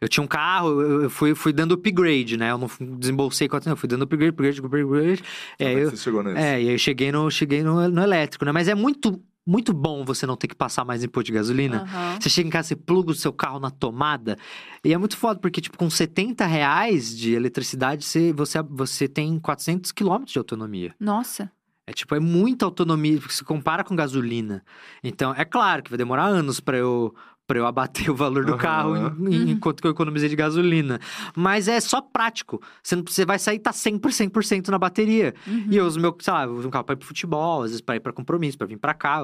eu 0.00 0.08
tinha 0.08 0.22
um 0.22 0.26
carro, 0.26 0.80
eu, 0.80 1.10
fui, 1.10 1.34
fui 1.34 1.52
dando 1.52 1.74
upgrade, 1.74 2.36
né? 2.36 2.50
Eu 2.50 2.58
não 2.58 2.68
desembolsei 2.98 3.48
400, 3.48 3.70
eu 3.72 3.76
fui 3.80 3.88
dando 3.88 4.02
upgrade, 4.02 4.30
upgrade, 4.30 4.60
upgrade. 4.60 5.22
É, 5.58 5.64
Como 5.64 5.78
é 5.78 5.82
eu, 5.84 5.90
você 5.90 5.96
chegou 5.96 6.22
nesse? 6.22 6.38
é, 6.38 6.62
e 6.62 6.68
aí 6.68 6.74
eu 6.74 6.78
cheguei 6.78 7.10
no, 7.10 7.30
cheguei 7.30 7.62
no, 7.62 7.88
no 7.88 8.02
elétrico, 8.02 8.44
né? 8.44 8.52
Mas 8.52 8.68
é 8.68 8.74
muito, 8.74 9.20
muito 9.44 9.72
bom 9.72 10.04
você 10.04 10.26
não 10.26 10.36
ter 10.36 10.48
que 10.48 10.54
passar 10.54 10.84
mais 10.84 11.02
imposto 11.02 11.26
de 11.26 11.32
gasolina. 11.32 11.82
Aham. 11.82 12.18
Você 12.20 12.28
chega 12.28 12.46
em 12.46 12.50
casa, 12.52 12.68
você 12.68 12.76
pluga 12.76 13.10
o 13.10 13.14
seu 13.14 13.32
carro 13.32 13.58
na 13.58 13.70
tomada. 13.70 14.36
E 14.84 14.92
é 14.92 14.98
muito 14.98 15.16
foda, 15.16 15.40
porque, 15.40 15.60
tipo, 15.60 15.78
com 15.78 15.88
70 15.88 16.44
reais 16.46 17.16
de 17.16 17.32
eletricidade, 17.32 18.04
você, 18.04 18.32
você, 18.34 18.62
você 18.62 19.08
tem 19.08 19.40
400 19.40 19.90
quilômetros 19.92 20.32
de 20.34 20.38
autonomia. 20.38 20.94
Nossa. 21.00 21.50
É 21.88 21.92
tipo, 21.92 22.14
é 22.16 22.20
muita 22.20 22.64
autonomia, 22.64 23.20
se 23.28 23.44
compara 23.44 23.84
com 23.84 23.94
gasolina. 23.94 24.64
Então, 25.04 25.32
é 25.36 25.44
claro 25.44 25.82
que 25.84 25.90
vai 25.90 25.96
demorar 25.96 26.24
anos 26.24 26.58
pra 26.58 26.76
eu 26.76 27.14
para 27.46 27.58
eu 27.58 27.66
abater 27.66 28.10
o 28.10 28.14
valor 28.14 28.44
do 28.44 28.52
uhum. 28.52 28.58
carro 28.58 28.90
uhum. 28.94 29.30
enquanto 29.48 29.80
que 29.80 29.86
eu 29.86 29.90
economizei 29.90 30.28
de 30.28 30.36
gasolina. 30.36 31.00
Mas 31.34 31.68
é 31.68 31.80
só 31.80 32.00
prático. 32.00 32.60
Você, 32.82 32.96
não, 32.96 33.04
você 33.06 33.24
vai 33.24 33.38
sair 33.38 33.58
tá 33.58 33.72
sempre 33.72 34.10
100% 34.10 34.68
na 34.68 34.78
bateria. 34.78 35.34
Uhum. 35.46 35.66
E 35.70 35.76
eu 35.76 35.86
uso 35.86 36.00
meu, 36.00 36.16
sei 36.20 36.32
lá, 36.32 36.44
eu 36.44 36.54
uso 36.54 36.68
um 36.68 36.70
carro 36.70 36.84
para 36.84 36.94
ir 36.94 36.96
pro 36.98 37.06
futebol, 37.06 37.62
às 37.62 37.70
vezes 37.70 37.80
para 37.80 37.96
ir 37.96 38.00
para 38.00 38.12
compromisso, 38.12 38.58
para 38.58 38.66
vir 38.66 38.78
para 38.78 38.94
cá. 38.94 39.20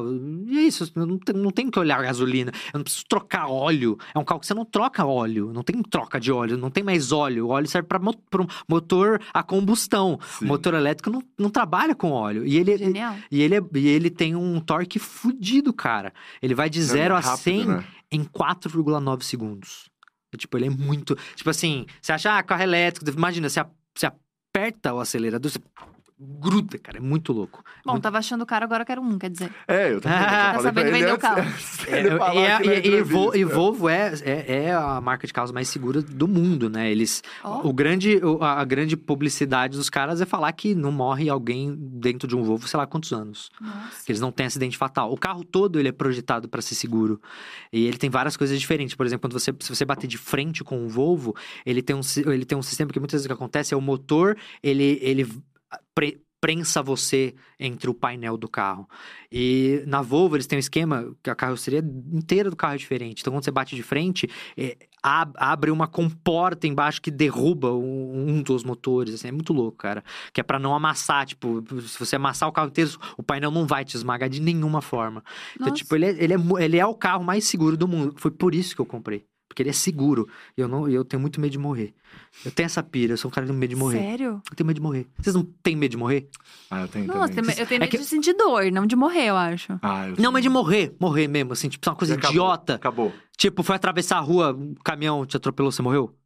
E 0.46 0.58
é 0.58 0.62
isso, 0.62 0.90
eu 0.94 1.06
não, 1.06 1.18
não 1.34 1.50
tenho 1.50 1.70
que 1.70 1.78
olhar 1.78 1.98
a 1.98 2.02
gasolina. 2.02 2.52
Eu 2.72 2.78
não 2.78 2.84
preciso 2.84 3.04
trocar 3.08 3.48
óleo. 3.48 3.98
É 4.14 4.18
um 4.18 4.24
carro 4.24 4.40
que 4.40 4.46
você 4.46 4.54
não 4.54 4.64
troca 4.64 5.04
óleo, 5.04 5.52
não 5.52 5.62
tem 5.62 5.80
troca 5.82 6.20
de 6.20 6.30
óleo, 6.30 6.56
não 6.56 6.70
tem 6.70 6.82
mais 6.82 7.12
óleo. 7.12 7.46
O 7.46 7.50
óleo 7.50 7.66
serve 7.66 7.88
para 7.88 7.98
mo 7.98 8.12
motor 8.68 9.20
a 9.32 9.42
combustão. 9.42 10.18
Sim. 10.38 10.44
O 10.44 10.48
motor 10.48 10.74
elétrico 10.74 11.10
não, 11.10 11.22
não 11.38 11.50
trabalha 11.50 11.94
com 11.94 12.10
óleo. 12.10 12.46
E 12.46 12.56
ele, 12.56 12.76
Genial. 12.76 13.16
E 13.30 13.42
ele, 13.42 13.56
é, 13.56 13.62
e 13.74 13.88
ele 13.88 14.10
tem 14.10 14.34
um 14.34 14.60
torque 14.60 14.98
fudido, 14.98 15.72
cara. 15.72 16.12
Ele 16.40 16.54
vai 16.54 16.68
de 16.68 16.82
0 16.82 17.14
é 17.14 17.18
a 17.18 17.22
100 17.22 17.64
né? 17.66 17.84
Em 18.12 18.24
4,9 18.24 19.22
segundos. 19.22 19.90
É, 20.32 20.36
tipo, 20.36 20.56
ele 20.56 20.66
é 20.66 20.70
muito. 20.70 21.16
Tipo 21.34 21.50
assim, 21.50 21.86
você 22.00 22.12
acha, 22.12 22.38
ah, 22.38 22.42
carro 22.42 22.62
elétrico, 22.62 23.10
imagina, 23.10 23.48
você, 23.48 23.64
você 23.94 24.06
aperta 24.06 24.94
o 24.94 25.00
acelerador, 25.00 25.50
você 25.50 25.58
gruda, 26.22 26.78
cara. 26.78 26.98
É 26.98 27.00
muito 27.00 27.32
louco. 27.32 27.64
Bom, 27.84 27.92
muito... 27.92 28.02
tava 28.02 28.18
achando 28.18 28.44
caro, 28.46 28.64
agora 28.64 28.84
quero 28.84 29.02
um, 29.02 29.18
quer 29.18 29.30
dizer. 29.30 29.50
É, 29.66 29.92
eu 29.92 30.00
também. 30.00 30.18
Ah, 30.18 30.52
tá 30.54 30.60
sabendo 30.60 30.90
vender 30.90 31.12
o 31.12 31.18
carro. 31.18 31.42
É, 31.88 32.66
e, 32.66 32.88
e, 32.88 32.94
e, 32.94 33.40
e, 33.40 33.44
Volvo 33.44 33.88
é, 33.88 34.12
é, 34.22 34.64
é, 34.64 34.74
a 34.74 35.00
marca 35.00 35.26
de 35.26 35.32
carros 35.32 35.52
mais 35.52 35.68
segura 35.68 36.00
do 36.02 36.28
mundo, 36.28 36.70
né? 36.70 36.90
Eles. 36.90 37.22
Oh. 37.44 37.68
O 37.68 37.72
grande, 37.72 38.20
a 38.40 38.64
grande 38.64 38.96
publicidade 38.96 39.76
dos 39.76 39.90
caras 39.90 40.20
é 40.20 40.26
falar 40.26 40.52
que 40.52 40.74
não 40.74 40.92
morre 40.92 41.28
alguém 41.28 41.74
dentro 41.76 42.28
de 42.28 42.36
um 42.36 42.42
Volvo, 42.42 42.66
sei 42.68 42.78
lá 42.78 42.86
quantos 42.86 43.12
anos. 43.12 43.50
Nossa. 43.60 44.04
Que 44.04 44.12
eles 44.12 44.20
não 44.20 44.32
têm 44.32 44.46
acidente 44.46 44.76
fatal. 44.76 45.12
O 45.12 45.16
carro 45.16 45.44
todo 45.44 45.78
ele 45.78 45.88
é 45.88 45.92
projetado 45.92 46.48
para 46.48 46.62
ser 46.62 46.74
seguro. 46.74 47.20
E 47.72 47.86
ele 47.86 47.96
tem 47.96 48.10
várias 48.10 48.36
coisas 48.36 48.58
diferentes. 48.58 48.94
Por 48.94 49.06
exemplo, 49.06 49.28
quando 49.28 49.38
você, 49.38 49.54
se 49.60 49.74
você 49.74 49.84
bater 49.84 50.06
de 50.06 50.18
frente 50.18 50.62
com 50.62 50.78
um 50.78 50.88
Volvo, 50.88 51.34
ele 51.64 51.82
tem 51.82 51.96
um, 51.96 52.00
ele 52.26 52.44
tem 52.44 52.56
um 52.56 52.62
sistema 52.62 52.90
que 52.90 52.98
muitas 52.98 53.14
vezes 53.14 53.26
o 53.26 53.28
que 53.28 53.34
acontece 53.34 53.74
é 53.74 53.76
o 53.76 53.80
motor, 53.80 54.36
ele, 54.62 54.98
ele 55.02 55.26
pre 55.94 56.20
prensa 56.42 56.82
você 56.82 57.36
entre 57.58 57.88
o 57.88 57.94
painel 57.94 58.36
do 58.36 58.48
carro. 58.48 58.88
E 59.30 59.80
na 59.86 60.02
Volvo 60.02 60.34
eles 60.34 60.44
têm 60.44 60.56
um 60.56 60.60
esquema 60.60 61.14
que 61.22 61.30
a 61.30 61.36
carroceria 61.36 61.78
inteira 62.12 62.50
do 62.50 62.56
carro 62.56 62.74
é 62.74 62.78
diferente. 62.78 63.20
Então 63.20 63.32
quando 63.32 63.44
você 63.44 63.52
bate 63.52 63.76
de 63.76 63.82
frente, 63.82 64.28
é, 64.58 64.76
ab 65.00 65.32
abre 65.36 65.70
uma 65.70 65.86
comporta 65.86 66.66
embaixo 66.66 67.00
que 67.00 67.12
derruba 67.12 67.72
um, 67.72 68.28
um 68.28 68.42
dos 68.42 68.64
motores. 68.64 69.14
Assim, 69.14 69.28
é 69.28 69.32
muito 69.32 69.52
louco, 69.52 69.78
cara. 69.78 70.02
Que 70.32 70.40
é 70.40 70.44
para 70.44 70.58
não 70.58 70.74
amassar. 70.74 71.24
Tipo, 71.26 71.62
se 71.80 71.96
você 71.96 72.16
amassar 72.16 72.48
o 72.48 72.52
carro 72.52 72.68
inteiro, 72.68 72.90
o 73.16 73.22
painel 73.22 73.52
não 73.52 73.64
vai 73.64 73.84
te 73.84 73.96
esmagar 73.96 74.28
de 74.28 74.40
nenhuma 74.40 74.82
forma. 74.82 75.22
Então, 75.54 75.68
Nossa. 75.68 75.70
Então, 75.70 75.74
tipo, 75.74 75.94
ele 75.94 76.06
é, 76.06 76.24
ele, 76.24 76.34
é, 76.34 76.64
ele 76.64 76.76
é 76.76 76.84
o 76.84 76.94
carro 76.94 77.22
mais 77.22 77.44
seguro 77.44 77.76
do 77.76 77.86
mundo. 77.86 78.14
Foi 78.16 78.32
por 78.32 78.52
isso 78.52 78.74
que 78.74 78.80
eu 78.80 78.86
comprei. 78.86 79.24
Porque 79.52 79.62
ele 79.62 79.68
é 79.68 79.74
seguro. 79.74 80.26
E 80.56 80.62
eu, 80.62 80.66
não, 80.66 80.88
eu 80.88 81.04
tenho 81.04 81.20
muito 81.20 81.38
medo 81.38 81.52
de 81.52 81.58
morrer. 81.58 81.92
Eu 82.42 82.50
tenho 82.50 82.64
essa 82.64 82.82
pira, 82.82 83.12
eu 83.12 83.18
sou 83.18 83.30
um 83.30 83.32
cara 83.32 83.46
que 83.46 83.52
tem 83.52 83.60
medo 83.60 83.68
de 83.68 83.76
morrer. 83.76 83.98
Sério? 83.98 84.42
Eu 84.50 84.56
tenho 84.56 84.66
medo 84.66 84.76
de 84.76 84.80
morrer. 84.80 85.06
Vocês 85.18 85.36
não 85.36 85.44
têm 85.62 85.76
medo 85.76 85.90
de 85.90 85.96
morrer? 85.98 86.26
Ah, 86.70 86.80
eu 86.80 86.88
tenho 86.88 87.06
Nossa, 87.06 87.34
também. 87.34 87.54
eu 87.58 87.66
tenho 87.66 87.76
é 87.76 87.80
medo 87.80 87.90
que... 87.90 87.98
de 87.98 88.04
sentir 88.06 88.32
dor, 88.32 88.72
não 88.72 88.86
de 88.86 88.96
morrer, 88.96 89.26
eu 89.26 89.36
acho. 89.36 89.78
Ah, 89.82 90.08
eu 90.08 90.16
não, 90.18 90.32
mas 90.32 90.42
de 90.42 90.48
morrer. 90.48 90.96
Morrer 90.98 91.28
mesmo, 91.28 91.52
assim, 91.52 91.68
tipo, 91.68 91.86
uma 91.86 91.94
coisa 91.94 92.14
acabou, 92.14 92.30
idiota. 92.30 92.74
Acabou. 92.76 93.12
Tipo, 93.36 93.62
foi 93.62 93.76
atravessar 93.76 94.16
a 94.16 94.20
rua, 94.20 94.54
um 94.54 94.74
caminhão 94.82 95.26
te 95.26 95.36
atropelou, 95.36 95.70
você 95.70 95.82
morreu? 95.82 96.16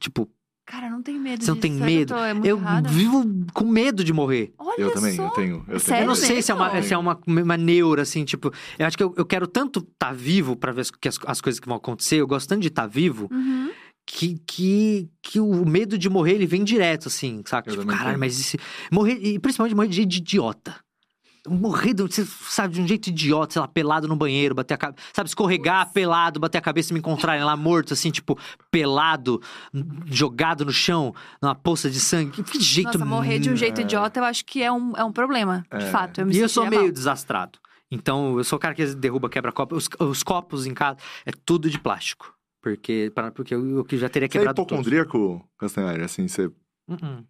Tipo, 0.00 0.28
Cara, 0.66 0.90
não 0.90 1.00
tenho 1.00 1.20
medo 1.20 1.44
Você 1.44 1.50
não 1.52 1.60
tem 1.60 1.70
medo? 1.70 2.12
Eu, 2.12 2.18
é 2.24 2.32
eu 2.44 2.60
vivo 2.88 3.24
com 3.54 3.64
medo 3.64 4.02
de 4.02 4.12
morrer. 4.12 4.52
Olha 4.58 4.74
eu 4.80 4.92
também, 4.92 5.14
só. 5.14 5.26
eu 5.26 5.30
tenho. 5.30 5.64
Eu, 5.68 5.78
Sério? 5.78 6.02
eu 6.02 6.08
não 6.08 6.16
sei 6.16 6.42
se 6.42 6.50
é, 6.50 6.54
uma, 6.54 6.82
se 6.82 6.92
é 6.92 6.98
uma, 6.98 7.20
uma 7.24 7.56
neura, 7.56 8.02
assim, 8.02 8.24
tipo... 8.24 8.52
Eu 8.76 8.84
acho 8.84 8.96
que 8.96 9.02
eu, 9.02 9.14
eu 9.16 9.24
quero 9.24 9.46
tanto 9.46 9.78
estar 9.78 10.08
tá 10.08 10.12
vivo 10.12 10.56
para 10.56 10.72
ver 10.72 10.80
as, 10.80 10.90
as, 11.06 11.18
as, 11.24 11.40
coisas 11.40 11.60
que 11.60 11.68
vão 11.68 11.76
acontecer. 11.76 12.16
Eu 12.16 12.26
gosto 12.26 12.48
tanto 12.48 12.62
de 12.62 12.68
estar 12.68 12.82
tá 12.82 12.88
vivo... 12.88 13.28
Uhum. 13.30 13.70
Que, 14.08 14.40
que, 14.46 15.10
que 15.20 15.40
o 15.40 15.66
medo 15.66 15.98
de 15.98 16.08
morrer, 16.08 16.34
ele 16.34 16.46
vem 16.46 16.62
direto, 16.62 17.08
assim, 17.08 17.42
sabe? 17.44 17.72
tipo, 17.72 17.84
caralho, 17.84 18.16
mas... 18.16 18.38
Esse... 18.38 18.56
Morrer, 18.88 19.14
e 19.14 19.36
principalmente 19.36 19.74
morrer 19.74 19.88
de 19.88 20.00
idiota 20.18 20.76
morrer, 21.48 21.94
você 21.94 22.24
sabe, 22.24 22.74
de 22.74 22.80
um 22.80 22.86
jeito 22.86 23.08
idiota, 23.08 23.54
sei 23.54 23.60
lá, 23.60 23.68
pelado 23.68 24.08
no 24.08 24.16
banheiro, 24.16 24.54
bater 24.54 24.74
a 24.74 24.76
cabeça, 24.76 25.02
sabe, 25.12 25.28
escorregar 25.28 25.80
Nossa. 25.80 25.92
pelado, 25.92 26.40
bater 26.40 26.58
a 26.58 26.60
cabeça 26.60 26.92
e 26.92 26.94
me 26.94 26.98
encontrarem 26.98 27.44
lá 27.44 27.56
morto, 27.56 27.92
assim, 27.92 28.10
tipo, 28.10 28.38
pelado, 28.70 29.40
jogado 30.06 30.64
no 30.64 30.72
chão, 30.72 31.14
numa 31.40 31.54
poça 31.54 31.90
de 31.90 32.00
sangue. 32.00 32.42
Que 32.42 32.60
jeito... 32.60 32.98
Nossa, 32.98 33.04
morrer 33.04 33.38
de 33.38 33.50
um 33.50 33.56
jeito 33.56 33.80
idiota 33.80 34.20
eu 34.20 34.24
acho 34.24 34.44
que 34.44 34.62
é 34.62 34.70
um, 34.70 34.96
é 34.96 35.04
um 35.04 35.12
problema, 35.12 35.64
de 35.70 35.84
é. 35.84 35.90
fato. 35.90 36.20
Eu 36.20 36.26
me 36.26 36.34
e 36.34 36.38
eu 36.38 36.48
sou 36.48 36.66
meio 36.66 36.82
mal. 36.82 36.92
desastrado. 36.92 37.58
Então, 37.90 38.36
eu 38.38 38.44
sou 38.44 38.56
o 38.56 38.60
cara 38.60 38.74
que 38.74 38.84
derruba, 38.94 39.28
quebra 39.28 39.52
copo. 39.52 39.76
Os, 39.76 39.88
os 40.00 40.22
copos 40.22 40.66
em 40.66 40.74
casa 40.74 40.98
é 41.24 41.30
tudo 41.44 41.70
de 41.70 41.78
plástico. 41.78 42.34
Porque, 42.60 43.12
pra, 43.14 43.30
porque 43.30 43.54
eu, 43.54 43.86
eu 43.88 43.98
já 43.98 44.08
teria 44.08 44.28
quebrado 44.28 44.56
Você 44.56 44.60
é 44.60 44.64
hipocondríaco, 44.64 45.48
Castanhari? 45.58 46.02
Assim, 46.02 46.26
você... 46.26 46.46
Uh 46.46 46.96
-uh 46.96 47.24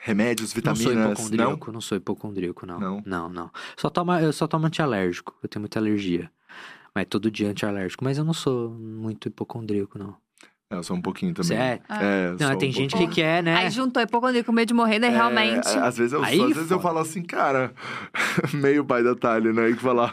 remédios, 0.00 0.52
vitaminas. 0.52 0.94
Não 0.94 0.94
sou 0.94 1.12
hipocondríaco, 1.12 1.66
não, 1.66 1.72
não 1.72 1.80
sou 1.80 1.98
hipocondríaco, 1.98 2.66
não. 2.66 2.80
Não, 2.80 3.02
não. 3.04 3.28
não. 3.28 3.50
Só 3.76 3.90
toma, 3.90 4.22
eu 4.22 4.32
só 4.32 4.46
tomo 4.46 4.66
antialérgico, 4.66 5.36
eu 5.42 5.48
tenho 5.48 5.62
muita 5.62 5.78
alergia. 5.78 6.30
Mas 6.94 7.06
todo 7.08 7.30
dia 7.30 7.50
antialérgico. 7.50 8.02
Mas 8.04 8.18
eu 8.18 8.24
não 8.24 8.32
sou 8.32 8.70
muito 8.70 9.28
hipocondríaco, 9.28 9.98
não. 9.98 10.16
É, 10.70 10.76
eu 10.76 10.82
sou 10.82 10.94
um 10.94 11.00
pouquinho 11.00 11.32
também. 11.32 11.56
É? 11.56 11.80
é 11.88 12.36
não, 12.38 12.58
tem 12.58 12.68
um 12.68 12.72
gente 12.72 12.90
pouquinho. 12.90 13.08
que 13.08 13.22
quer, 13.22 13.42
né? 13.42 13.56
Aí 13.56 13.70
juntou 13.70 14.02
hipocondria 14.02 14.44
com 14.44 14.52
medo 14.52 14.68
de 14.68 14.74
morrer, 14.74 14.98
né? 14.98 15.06
É, 15.06 15.10
Realmente. 15.10 15.66
Às 15.66 15.96
vezes 15.96 16.12
eu, 16.12 16.22
Aí, 16.22 16.38
às 16.42 16.54
vezes 16.54 16.70
eu 16.70 16.78
falo 16.78 16.98
assim, 16.98 17.22
cara, 17.22 17.72
meio 18.52 18.84
pai 18.84 19.02
da 19.02 19.14
Thalia, 19.14 19.50
né? 19.50 19.72
Que 19.72 19.80
falava. 19.80 20.12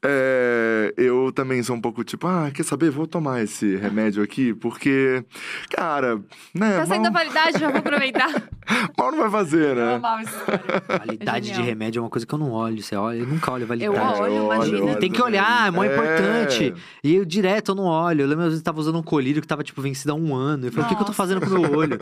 É, 0.00 0.94
eu 0.96 1.32
também 1.32 1.60
sou 1.64 1.74
um 1.74 1.80
pouco 1.80 2.04
tipo, 2.04 2.28
ah, 2.28 2.52
quer 2.54 2.62
saber? 2.62 2.90
Vou 2.90 3.08
tomar 3.08 3.42
esse 3.42 3.74
remédio 3.74 4.22
aqui, 4.22 4.54
porque, 4.54 5.24
cara, 5.70 6.20
né? 6.54 6.76
Tá 6.76 6.86
saindo 6.86 7.02
mal... 7.02 7.12
da 7.12 7.18
validade, 7.18 7.58
já 7.58 7.68
vou 7.68 7.78
aproveitar. 7.78 8.30
mal 8.96 9.10
não 9.10 9.18
vai 9.18 9.30
fazer, 9.30 9.74
né? 9.74 9.96
Eu 9.96 10.00
mal 10.00 10.18
Validade 10.86 11.50
é 11.50 11.54
de 11.54 11.62
remédio 11.62 11.98
é 11.98 12.02
uma 12.02 12.10
coisa 12.10 12.24
que 12.24 12.32
eu 12.32 12.38
não 12.38 12.52
olho. 12.52 12.80
Você 12.80 12.94
olha, 12.94 13.18
eu 13.18 13.26
nunca 13.26 13.50
olho 13.50 13.66
validade. 13.66 13.96
Eu 13.96 14.00
olho, 14.00 14.44
imagina. 14.44 14.84
Olho, 14.84 15.00
tem 15.00 15.10
que 15.10 15.20
olhar, 15.20 15.66
é 15.66 15.70
muito 15.72 15.92
importante. 15.92 16.74
E 17.02 17.16
eu 17.16 17.24
direto 17.24 17.72
eu 17.72 17.74
não 17.74 17.84
olho. 17.84 18.22
Eu 18.22 18.28
lembro 18.28 18.44
às 18.44 18.50
vezes 18.50 18.62
tava 18.62 18.78
usando 18.78 18.98
um 18.98 19.02
colírio 19.02 19.42
que 19.42 19.47
tava, 19.48 19.64
tipo, 19.64 19.82
vencido 19.82 20.12
há 20.12 20.14
um 20.14 20.34
ano. 20.34 20.66
Eu 20.66 20.72
falei, 20.72 20.86
o 20.86 20.88
que, 20.88 20.94
que 20.94 21.02
eu 21.02 21.06
tô 21.06 21.12
fazendo 21.12 21.40
com 21.40 21.46
o 21.46 21.60
meu 21.60 21.74
olho? 21.76 21.98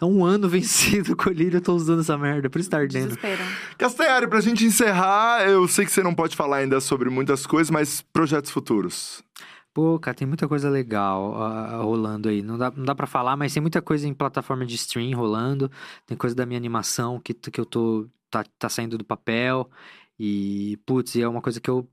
Há 0.00 0.06
um 0.06 0.24
ano 0.24 0.48
vencido 0.50 1.12
o 1.12 1.16
colírio, 1.16 1.56
eu 1.58 1.62
tô 1.62 1.74
usando 1.74 2.00
essa 2.00 2.18
merda. 2.18 2.50
Por 2.50 2.60
isso 2.60 2.68
tá 2.68 2.78
ardendo. 2.78 3.08
Desespero. 3.08 3.42
Castanhari, 3.78 4.28
pra 4.28 4.40
gente 4.40 4.64
encerrar, 4.64 5.48
eu 5.48 5.66
sei 5.68 5.84
que 5.84 5.92
você 5.92 6.02
não 6.02 6.14
pode 6.14 6.36
falar 6.36 6.58
ainda 6.58 6.80
sobre 6.80 7.08
muitas 7.08 7.46
coisas, 7.46 7.70
mas 7.70 8.02
projetos 8.12 8.50
futuros. 8.50 9.22
Pô, 9.72 9.98
cara, 9.98 10.14
tem 10.14 10.26
muita 10.26 10.48
coisa 10.48 10.68
legal 10.68 11.34
uh, 11.34 11.82
rolando 11.84 12.28
aí. 12.28 12.42
Não 12.42 12.58
dá, 12.58 12.72
não 12.74 12.84
dá 12.84 12.94
pra 12.94 13.06
falar, 13.06 13.36
mas 13.36 13.54
tem 13.54 13.60
muita 13.60 13.80
coisa 13.80 14.08
em 14.08 14.12
plataforma 14.12 14.66
de 14.66 14.74
stream 14.74 15.16
rolando. 15.16 15.70
Tem 16.04 16.16
coisa 16.16 16.34
da 16.34 16.44
minha 16.44 16.58
animação 16.58 17.20
que, 17.20 17.32
que 17.32 17.60
eu 17.60 17.64
tô. 17.64 18.08
Tá, 18.30 18.44
tá 18.58 18.68
saindo 18.68 18.98
do 18.98 19.04
papel. 19.04 19.70
E, 20.18 20.78
putz, 20.84 21.14
é 21.16 21.28
uma 21.28 21.40
coisa 21.40 21.60
que 21.60 21.70
eu 21.70 21.88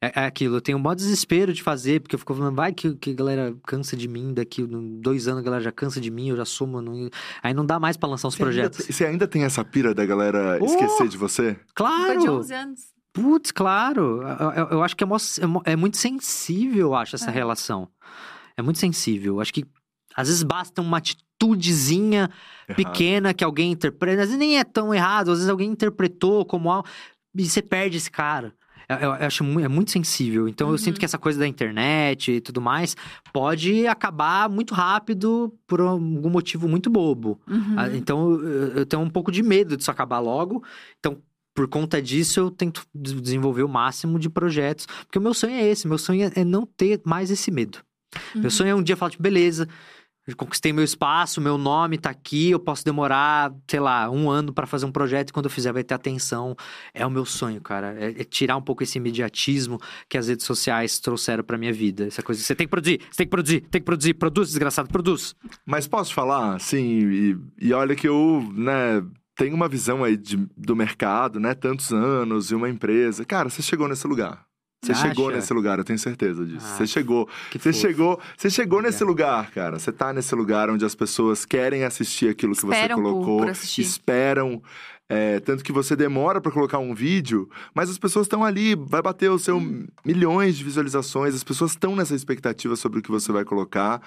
é, 0.00 0.12
é, 0.20 0.26
aquilo, 0.26 0.56
eu 0.56 0.60
tenho 0.60 0.78
um 0.78 0.80
maior 0.80 0.94
desespero 0.94 1.52
de 1.52 1.62
fazer, 1.62 2.00
porque 2.00 2.14
eu 2.14 2.18
fico 2.18 2.32
falando, 2.32 2.54
vai 2.54 2.72
que, 2.72 2.94
que 2.94 3.10
a 3.10 3.14
galera 3.14 3.56
cansa 3.66 3.96
de 3.96 4.06
mim, 4.06 4.32
daqui 4.32 4.64
dois 4.64 5.26
anos 5.26 5.40
a 5.40 5.44
galera 5.44 5.62
já 5.62 5.72
cansa 5.72 6.00
de 6.00 6.10
mim, 6.10 6.28
eu 6.28 6.36
já 6.36 6.44
sumo. 6.44 6.80
Não... 6.80 7.08
Aí 7.42 7.52
não 7.52 7.66
dá 7.66 7.80
mais 7.80 7.96
pra 7.96 8.08
lançar 8.08 8.28
os 8.28 8.34
você 8.34 8.42
projetos. 8.42 8.80
Ainda, 8.80 8.92
você 8.92 9.04
ainda 9.04 9.26
tem 9.26 9.42
essa 9.42 9.64
pira 9.64 9.92
da 9.92 10.06
galera 10.06 10.58
oh, 10.60 10.64
esquecer 10.64 11.08
de 11.08 11.16
você? 11.16 11.58
Claro! 11.74 12.20
de 12.20 12.30
11 12.30 12.54
anos. 12.54 12.80
Putz, 13.12 13.50
claro. 13.50 14.22
Eu, 14.22 14.50
eu, 14.52 14.68
eu 14.70 14.82
acho 14.84 14.96
que 14.96 15.02
é, 15.02 15.06
é, 15.06 15.72
é, 15.72 15.76
muito 15.76 15.96
sensível, 15.96 16.88
eu 16.88 16.94
acho, 16.94 17.16
essa 17.16 17.30
é. 17.30 17.34
relação. 17.34 17.88
É 18.56 18.62
muito 18.62 18.78
sensível. 18.78 19.40
Acho 19.40 19.52
que 19.52 19.64
às 20.14 20.28
vezes 20.28 20.44
basta 20.44 20.80
uma 20.80 20.98
atitudezinha 20.98 22.30
errado. 22.68 22.76
pequena 22.76 23.34
que 23.34 23.42
alguém 23.42 23.72
interpreta. 23.72 24.22
Às 24.22 24.28
vezes 24.28 24.38
nem 24.38 24.58
é 24.58 24.64
tão 24.64 24.94
errado, 24.94 25.32
às 25.32 25.38
vezes 25.38 25.50
alguém 25.50 25.70
interpretou 25.70 26.44
como 26.44 26.70
algo. 26.70 26.88
E 27.36 27.48
você 27.48 27.60
perde 27.60 27.96
esse 27.96 28.10
cara. 28.10 28.54
Eu, 28.88 28.96
eu 28.96 29.12
acho 29.12 29.44
muito, 29.44 29.64
é 29.64 29.68
muito 29.68 29.90
sensível. 29.90 30.48
Então 30.48 30.68
uhum. 30.68 30.74
eu 30.74 30.78
sinto 30.78 30.94
uhum. 30.94 31.00
que 31.00 31.04
essa 31.04 31.18
coisa 31.18 31.38
da 31.38 31.46
internet 31.46 32.32
e 32.32 32.40
tudo 32.40 32.60
mais 32.60 32.96
pode 33.32 33.86
acabar 33.86 34.48
muito 34.48 34.74
rápido 34.74 35.54
por 35.66 35.80
algum 35.80 36.30
motivo 36.30 36.66
muito 36.66 36.88
bobo. 36.88 37.38
Uhum. 37.46 37.74
Ah, 37.76 37.88
então 37.94 38.32
eu, 38.32 38.68
eu 38.78 38.86
tenho 38.86 39.02
um 39.02 39.10
pouco 39.10 39.30
de 39.30 39.42
medo 39.42 39.76
disso 39.76 39.90
acabar 39.90 40.20
logo. 40.20 40.62
Então 40.98 41.22
por 41.54 41.66
conta 41.66 42.00
disso, 42.00 42.38
eu 42.38 42.52
tento 42.52 42.86
desenvolver 42.94 43.64
o 43.64 43.68
máximo 43.68 44.16
de 44.16 44.30
projetos. 44.30 44.86
Porque 44.86 45.18
o 45.18 45.20
meu 45.20 45.34
sonho 45.34 45.54
é 45.54 45.66
esse, 45.66 45.88
meu 45.88 45.98
sonho 45.98 46.30
é 46.32 46.44
não 46.44 46.64
ter 46.64 47.00
mais 47.04 47.32
esse 47.32 47.50
medo. 47.50 47.78
Uhum. 48.32 48.42
Meu 48.42 48.50
sonho 48.50 48.70
é 48.70 48.74
um 48.76 48.82
dia 48.82 48.96
falar, 48.96 49.10
tipo, 49.10 49.22
beleza, 49.24 49.68
conquistei 50.36 50.72
meu 50.72 50.84
espaço, 50.84 51.40
meu 51.40 51.56
nome 51.56 51.98
tá 51.98 52.10
aqui, 52.10 52.50
eu 52.50 52.60
posso 52.60 52.84
demorar, 52.84 53.52
sei 53.66 53.80
lá, 53.80 54.10
um 54.10 54.30
ano 54.30 54.52
para 54.52 54.66
fazer 54.66 54.86
um 54.86 54.92
projeto 54.92 55.30
e 55.30 55.32
quando 55.32 55.46
eu 55.46 55.50
fizer 55.50 55.72
vai 55.72 55.82
ter 55.82 55.94
atenção. 55.94 56.56
É 56.92 57.06
o 57.06 57.10
meu 57.10 57.24
sonho, 57.24 57.60
cara. 57.60 57.94
É, 57.98 58.20
é 58.20 58.24
tirar 58.24 58.56
um 58.56 58.62
pouco 58.62 58.82
esse 58.82 58.98
imediatismo 58.98 59.80
que 60.08 60.18
as 60.18 60.28
redes 60.28 60.44
sociais 60.44 60.98
trouxeram 60.98 61.42
pra 61.44 61.56
minha 61.56 61.72
vida. 61.72 62.06
Essa 62.06 62.22
coisa, 62.22 62.42
você 62.42 62.54
tem 62.54 62.66
que 62.66 62.70
produzir, 62.70 63.00
você 63.10 63.16
tem 63.18 63.26
que 63.26 63.30
produzir, 63.30 63.60
tem 63.62 63.80
que 63.80 63.84
produzir, 63.84 64.14
produz, 64.14 64.48
desgraçado, 64.48 64.88
produz. 64.88 65.34
Mas 65.64 65.86
posso 65.86 66.12
falar, 66.12 66.56
assim, 66.56 66.78
e, 66.80 67.38
e 67.60 67.72
olha 67.72 67.94
que 67.94 68.08
eu, 68.08 68.46
né, 68.54 69.02
tenho 69.38 69.54
uma 69.54 69.68
visão 69.68 70.02
aí 70.02 70.16
de, 70.16 70.36
do 70.56 70.74
mercado, 70.74 71.38
né, 71.38 71.54
tantos 71.54 71.92
anos 71.92 72.50
e 72.50 72.54
uma 72.54 72.68
empresa. 72.68 73.24
Cara, 73.24 73.48
você 73.48 73.62
chegou 73.62 73.86
nesse 73.88 74.06
lugar. 74.06 74.47
Você 74.80 74.94
chegou 74.94 75.30
nesse 75.30 75.52
lugar, 75.52 75.78
eu 75.78 75.84
tenho 75.84 75.98
certeza 75.98 76.46
disso. 76.46 76.66
Ah, 76.66 76.76
você 76.76 76.86
chegou. 76.86 77.28
Você 77.52 77.72
chegou, 77.72 78.20
você 78.36 78.48
chegou 78.48 78.80
nesse 78.80 79.02
lugar, 79.02 79.50
cara. 79.50 79.78
Você 79.78 79.90
tá 79.90 80.12
nesse 80.12 80.34
lugar 80.34 80.70
onde 80.70 80.84
as 80.84 80.94
pessoas 80.94 81.44
querem 81.44 81.84
assistir 81.84 82.28
aquilo 82.28 82.52
que 82.52 82.64
esperam 82.64 82.96
você 82.96 83.02
colocou, 83.02 83.38
por, 83.38 83.46
por 83.46 83.80
esperam 83.80 84.62
é, 85.10 85.40
tanto 85.40 85.64
que 85.64 85.72
você 85.72 85.96
demora 85.96 86.38
para 86.38 86.52
colocar 86.52 86.78
um 86.78 86.94
vídeo, 86.94 87.48
mas 87.74 87.88
as 87.88 87.96
pessoas 87.96 88.26
estão 88.26 88.44
ali, 88.44 88.74
vai 88.74 89.00
bater 89.00 89.30
o 89.30 89.38
seu 89.38 89.56
hum. 89.56 89.86
milhões 90.04 90.56
de 90.56 90.62
visualizações, 90.62 91.34
as 91.34 91.42
pessoas 91.42 91.70
estão 91.70 91.96
nessa 91.96 92.14
expectativa 92.14 92.76
sobre 92.76 92.98
o 92.98 93.02
que 93.02 93.10
você 93.10 93.32
vai 93.32 93.44
colocar. 93.44 94.02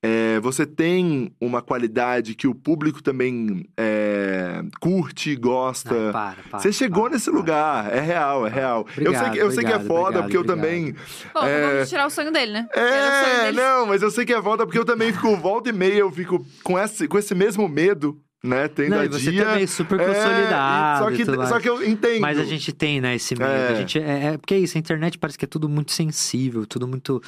É, 0.00 0.38
você 0.40 0.64
tem 0.64 1.34
uma 1.40 1.60
qualidade 1.60 2.36
que 2.36 2.46
o 2.46 2.54
público 2.54 3.02
também 3.02 3.68
é, 3.76 4.62
curte, 4.80 5.34
gosta. 5.34 5.92
Não, 5.92 6.12
para, 6.12 6.36
para, 6.48 6.58
você 6.60 6.72
chegou 6.72 7.04
para, 7.04 7.14
nesse 7.14 7.30
lugar, 7.30 7.92
é 7.92 8.00
real, 8.00 8.46
é 8.46 8.50
real. 8.50 8.80
Obrigado, 8.82 9.12
eu 9.12 9.18
sei 9.18 9.30
que, 9.30 9.38
eu 9.38 9.50
sei 9.50 9.64
que 9.64 9.72
é 9.72 9.80
foda, 9.80 10.20
obrigado, 10.20 10.22
porque 10.22 10.36
eu 10.36 10.44
também. 10.44 10.94
Bom, 11.34 11.44
é... 11.44 11.72
vamos 11.72 11.88
tirar 11.88 12.06
o 12.06 12.10
sonho 12.10 12.30
dele, 12.30 12.52
né? 12.52 12.68
É, 12.72 13.50
não, 13.50 13.86
mas 13.86 14.02
eu 14.02 14.10
sei 14.10 14.24
que 14.24 14.32
é 14.32 14.40
foda, 14.40 14.64
porque 14.64 14.78
eu 14.78 14.84
também 14.84 15.12
fico 15.12 15.36
volta 15.36 15.70
e 15.70 15.72
meia, 15.72 15.98
eu 15.98 16.12
fico 16.12 16.46
com 16.62 16.78
esse, 16.78 17.08
com 17.08 17.18
esse 17.18 17.34
mesmo 17.34 17.68
medo 17.68 18.20
né? 18.44 18.68
Tem 18.68 18.90
não, 18.90 18.98
da 18.98 19.18
você 19.18 19.30
dia. 19.30 19.46
também 19.46 19.64
é 19.64 19.66
super 19.66 19.98
consolidado. 19.98 21.14
É, 21.14 21.16
só, 21.24 21.24
que, 21.24 21.48
só 21.48 21.60
que 21.60 21.68
eu 21.68 21.82
entendo. 21.82 22.20
Mas 22.20 22.38
a 22.38 22.44
gente 22.44 22.72
tem, 22.72 23.00
né, 23.00 23.14
esse 23.14 23.34
medo. 23.34 23.50
É. 23.50 23.68
A 23.68 23.74
gente, 23.74 23.98
é, 23.98 24.24
é, 24.26 24.38
porque 24.38 24.52
é 24.52 24.58
isso, 24.58 24.76
a 24.76 24.80
internet 24.80 25.18
parece 25.18 25.38
que 25.38 25.46
é 25.46 25.48
tudo 25.48 25.66
muito 25.66 25.92
sensível, 25.92 26.66
tudo 26.66 26.86
muito. 26.86 27.22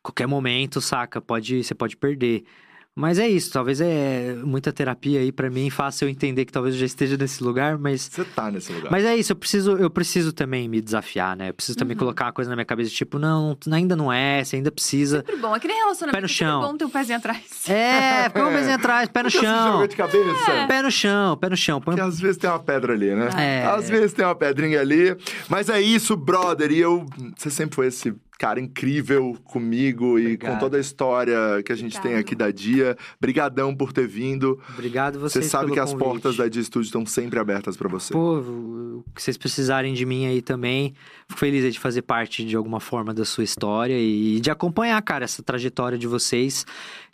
Qualquer 0.00 0.28
momento, 0.28 0.80
saca? 0.80 1.20
Pode, 1.20 1.64
você 1.64 1.74
pode 1.74 1.96
perder. 1.96 2.44
Mas 2.94 3.18
é 3.18 3.26
isso, 3.26 3.50
talvez 3.50 3.80
é 3.80 4.34
muita 4.44 4.70
terapia 4.70 5.20
aí 5.20 5.32
para 5.32 5.48
mim 5.48 5.70
faça 5.70 6.04
eu 6.04 6.10
entender 6.10 6.44
que 6.44 6.52
talvez 6.52 6.74
eu 6.74 6.80
já 6.80 6.86
esteja 6.86 7.16
nesse 7.16 7.42
lugar, 7.42 7.78
mas 7.78 8.10
Você 8.12 8.22
tá 8.22 8.50
nesse 8.50 8.70
lugar. 8.70 8.92
Mas 8.92 9.04
é 9.04 9.16
isso, 9.16 9.32
eu 9.32 9.36
preciso 9.36 9.76
eu 9.78 9.88
preciso 9.88 10.30
também 10.32 10.68
me 10.68 10.80
desafiar, 10.80 11.34
né? 11.34 11.48
Eu 11.48 11.54
preciso 11.54 11.78
também 11.78 11.94
uhum. 11.94 12.00
colocar 12.00 12.26
uma 12.26 12.32
coisa 12.32 12.50
na 12.50 12.56
minha 12.56 12.66
cabeça, 12.66 12.90
tipo, 12.90 13.18
não, 13.18 13.56
ainda 13.70 13.96
não 13.96 14.12
é, 14.12 14.44
você 14.44 14.56
ainda 14.56 14.70
precisa. 14.70 15.18
Sempre 15.18 15.36
bom, 15.36 15.56
é 15.56 15.60
que 15.60 15.66
nem 15.66 15.78
relacionamento, 15.78 16.16
pé 16.16 16.20
no 16.20 16.28
chão. 16.28 16.62
É 16.62 16.66
bom 16.66 16.76
ter 16.76 16.84
um 16.84 16.90
pezinho 16.90 17.18
atrás. 17.18 17.68
É, 17.68 18.28
põe 18.28 18.42
um 18.42 18.52
pezinho 18.52 18.74
atrás, 18.74 19.08
pé 19.08 19.22
no 19.22 19.30
chão. 19.30 19.78
Você 19.78 19.88
de 19.88 19.96
cabeça? 19.96 20.52
É. 20.52 20.66
Pé 20.66 20.82
no 20.82 20.90
chão, 20.90 21.36
pé 21.38 21.48
no 21.48 21.56
chão. 21.56 21.80
Põe... 21.80 21.94
Porque 21.94 22.08
às 22.08 22.20
vezes 22.20 22.36
tem 22.36 22.50
uma 22.50 22.60
pedra 22.60 22.92
ali, 22.92 23.14
né? 23.14 23.30
É. 23.38 23.64
Às 23.64 23.88
vezes 23.88 24.12
tem 24.12 24.24
uma 24.24 24.34
pedrinha 24.34 24.80
ali, 24.80 25.16
mas 25.48 25.70
é 25.70 25.80
isso, 25.80 26.14
brother, 26.14 26.70
e 26.70 26.78
eu 26.78 27.06
você 27.36 27.50
sempre 27.50 27.74
foi 27.74 27.86
esse 27.86 28.14
cara 28.38 28.60
incrível 28.60 29.36
comigo 29.44 30.12
Obrigado. 30.12 30.32
e 30.32 30.54
com 30.54 30.58
toda 30.58 30.76
a 30.76 30.80
história 30.80 31.62
que 31.64 31.72
a 31.72 31.76
gente 31.76 31.96
Obrigado. 31.96 32.02
tem 32.02 32.20
aqui 32.20 32.34
da 32.34 32.50
Dia. 32.50 32.96
Brigadão 33.20 33.74
por 33.74 33.92
ter 33.92 34.06
vindo. 34.06 34.60
Obrigado 34.70 35.18
vocês 35.18 35.44
Você 35.44 35.50
sabe 35.50 35.72
que 35.72 35.78
as 35.78 35.94
portas 35.94 36.36
da 36.36 36.48
Dia 36.48 36.62
Studio 36.62 36.86
estão 36.86 37.06
sempre 37.06 37.38
abertas 37.38 37.76
para 37.76 37.88
você. 37.88 38.12
Pô, 38.12 38.38
o 38.38 39.04
que 39.14 39.22
vocês 39.22 39.36
precisarem 39.36 39.94
de 39.94 40.04
mim 40.04 40.26
aí 40.26 40.42
também. 40.42 40.94
Fico 41.28 41.38
feliz 41.38 41.72
de 41.72 41.78
fazer 41.78 42.02
parte 42.02 42.44
de 42.44 42.56
alguma 42.56 42.80
forma 42.80 43.14
da 43.14 43.24
sua 43.24 43.44
história 43.44 43.98
e 43.98 44.40
de 44.40 44.50
acompanhar, 44.50 45.00
cara, 45.02 45.24
essa 45.24 45.42
trajetória 45.42 45.96
de 45.96 46.06
vocês 46.06 46.66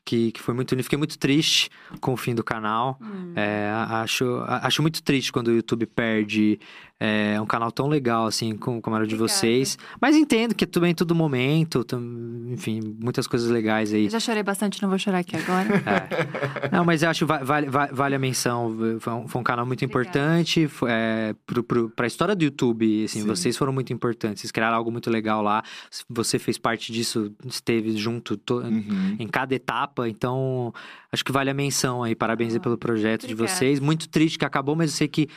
que, 0.09 0.33
que 0.33 0.41
foi 0.41 0.55
muito. 0.55 0.75
Fiquei 0.83 0.97
muito 0.97 1.19
triste 1.19 1.69
com 2.01 2.15
o 2.15 2.17
fim 2.17 2.35
do 2.35 2.43
canal. 2.43 2.99
Hum. 2.99 3.35
É, 3.37 3.71
acho, 3.91 4.43
acho 4.47 4.81
muito 4.81 5.03
triste 5.03 5.31
quando 5.31 5.49
o 5.49 5.53
YouTube 5.53 5.85
perde 5.85 6.59
é, 7.01 7.41
um 7.41 7.47
canal 7.47 7.71
tão 7.71 7.89
legal 7.89 8.27
assim 8.27 8.57
como, 8.57 8.81
como 8.81 8.97
era 8.97 9.05
o 9.05 9.09
de 9.09 9.15
Obrigada. 9.15 9.39
vocês. 9.39 9.79
Mas 10.01 10.17
entendo 10.17 10.55
que 10.55 10.67
tudo 10.67 10.83
bem 10.83 10.95
todo 10.95 11.15
momento, 11.15 11.85
enfim, 12.51 12.81
muitas 13.03 13.27
coisas 13.27 13.51
legais 13.51 13.93
aí. 13.93 14.05
Eu 14.05 14.11
já 14.11 14.21
chorei 14.21 14.43
bastante, 14.43 14.83
não 14.83 14.89
vou 14.89 14.99
chorar 14.99 15.19
aqui 15.19 15.37
agora. 15.37 15.69
É. 15.89 16.69
Não, 16.71 16.85
mas 16.85 17.03
eu 17.03 17.09
acho 17.09 17.25
que 17.25 17.33
vale, 17.45 17.69
vale, 17.71 17.93
vale 17.93 18.15
a 18.15 18.19
menção. 18.19 18.77
Foi 19.01 19.13
um, 19.13 19.29
foi 19.29 19.41
um 19.41 19.45
canal 19.45 19.65
muito 19.65 19.85
Obrigada. 19.85 20.19
importante 20.19 20.69
é, 20.87 21.35
para 21.97 22.05
a 22.05 22.07
história 22.07 22.35
do 22.35 22.45
YouTube. 22.45 23.05
Assim, 23.05 23.25
vocês 23.25 23.57
foram 23.57 23.73
muito 23.73 23.93
importantes. 23.93 24.43
Vocês 24.43 24.51
criaram 24.51 24.77
algo 24.77 24.91
muito 24.91 25.09
legal 25.11 25.41
lá. 25.41 25.63
Você 26.09 26.39
fez 26.39 26.59
parte 26.59 26.93
disso, 26.93 27.33
esteve 27.47 27.97
junto 27.97 28.37
to, 28.37 28.57
uhum. 28.57 29.17
em 29.19 29.27
cada 29.27 29.55
etapa 29.55 29.79
etapa, 29.79 30.09
então 30.09 30.73
acho 31.13 31.25
que 31.25 31.33
vale 31.33 31.51
a 31.51 31.55
menção 31.55 32.03
aí. 32.03 32.15
Parabéns 32.15 32.55
aí 32.55 32.61
pelo 32.61 32.77
projeto 32.77 33.25
Obrigada. 33.25 33.49
de 33.49 33.55
vocês. 33.55 33.81
Muito 33.81 34.09
triste 34.09 34.39
que 34.39 34.45
acabou, 34.45 34.77
mas 34.77 34.91
eu 34.91 34.97
sei 34.97 35.09
que 35.09 35.29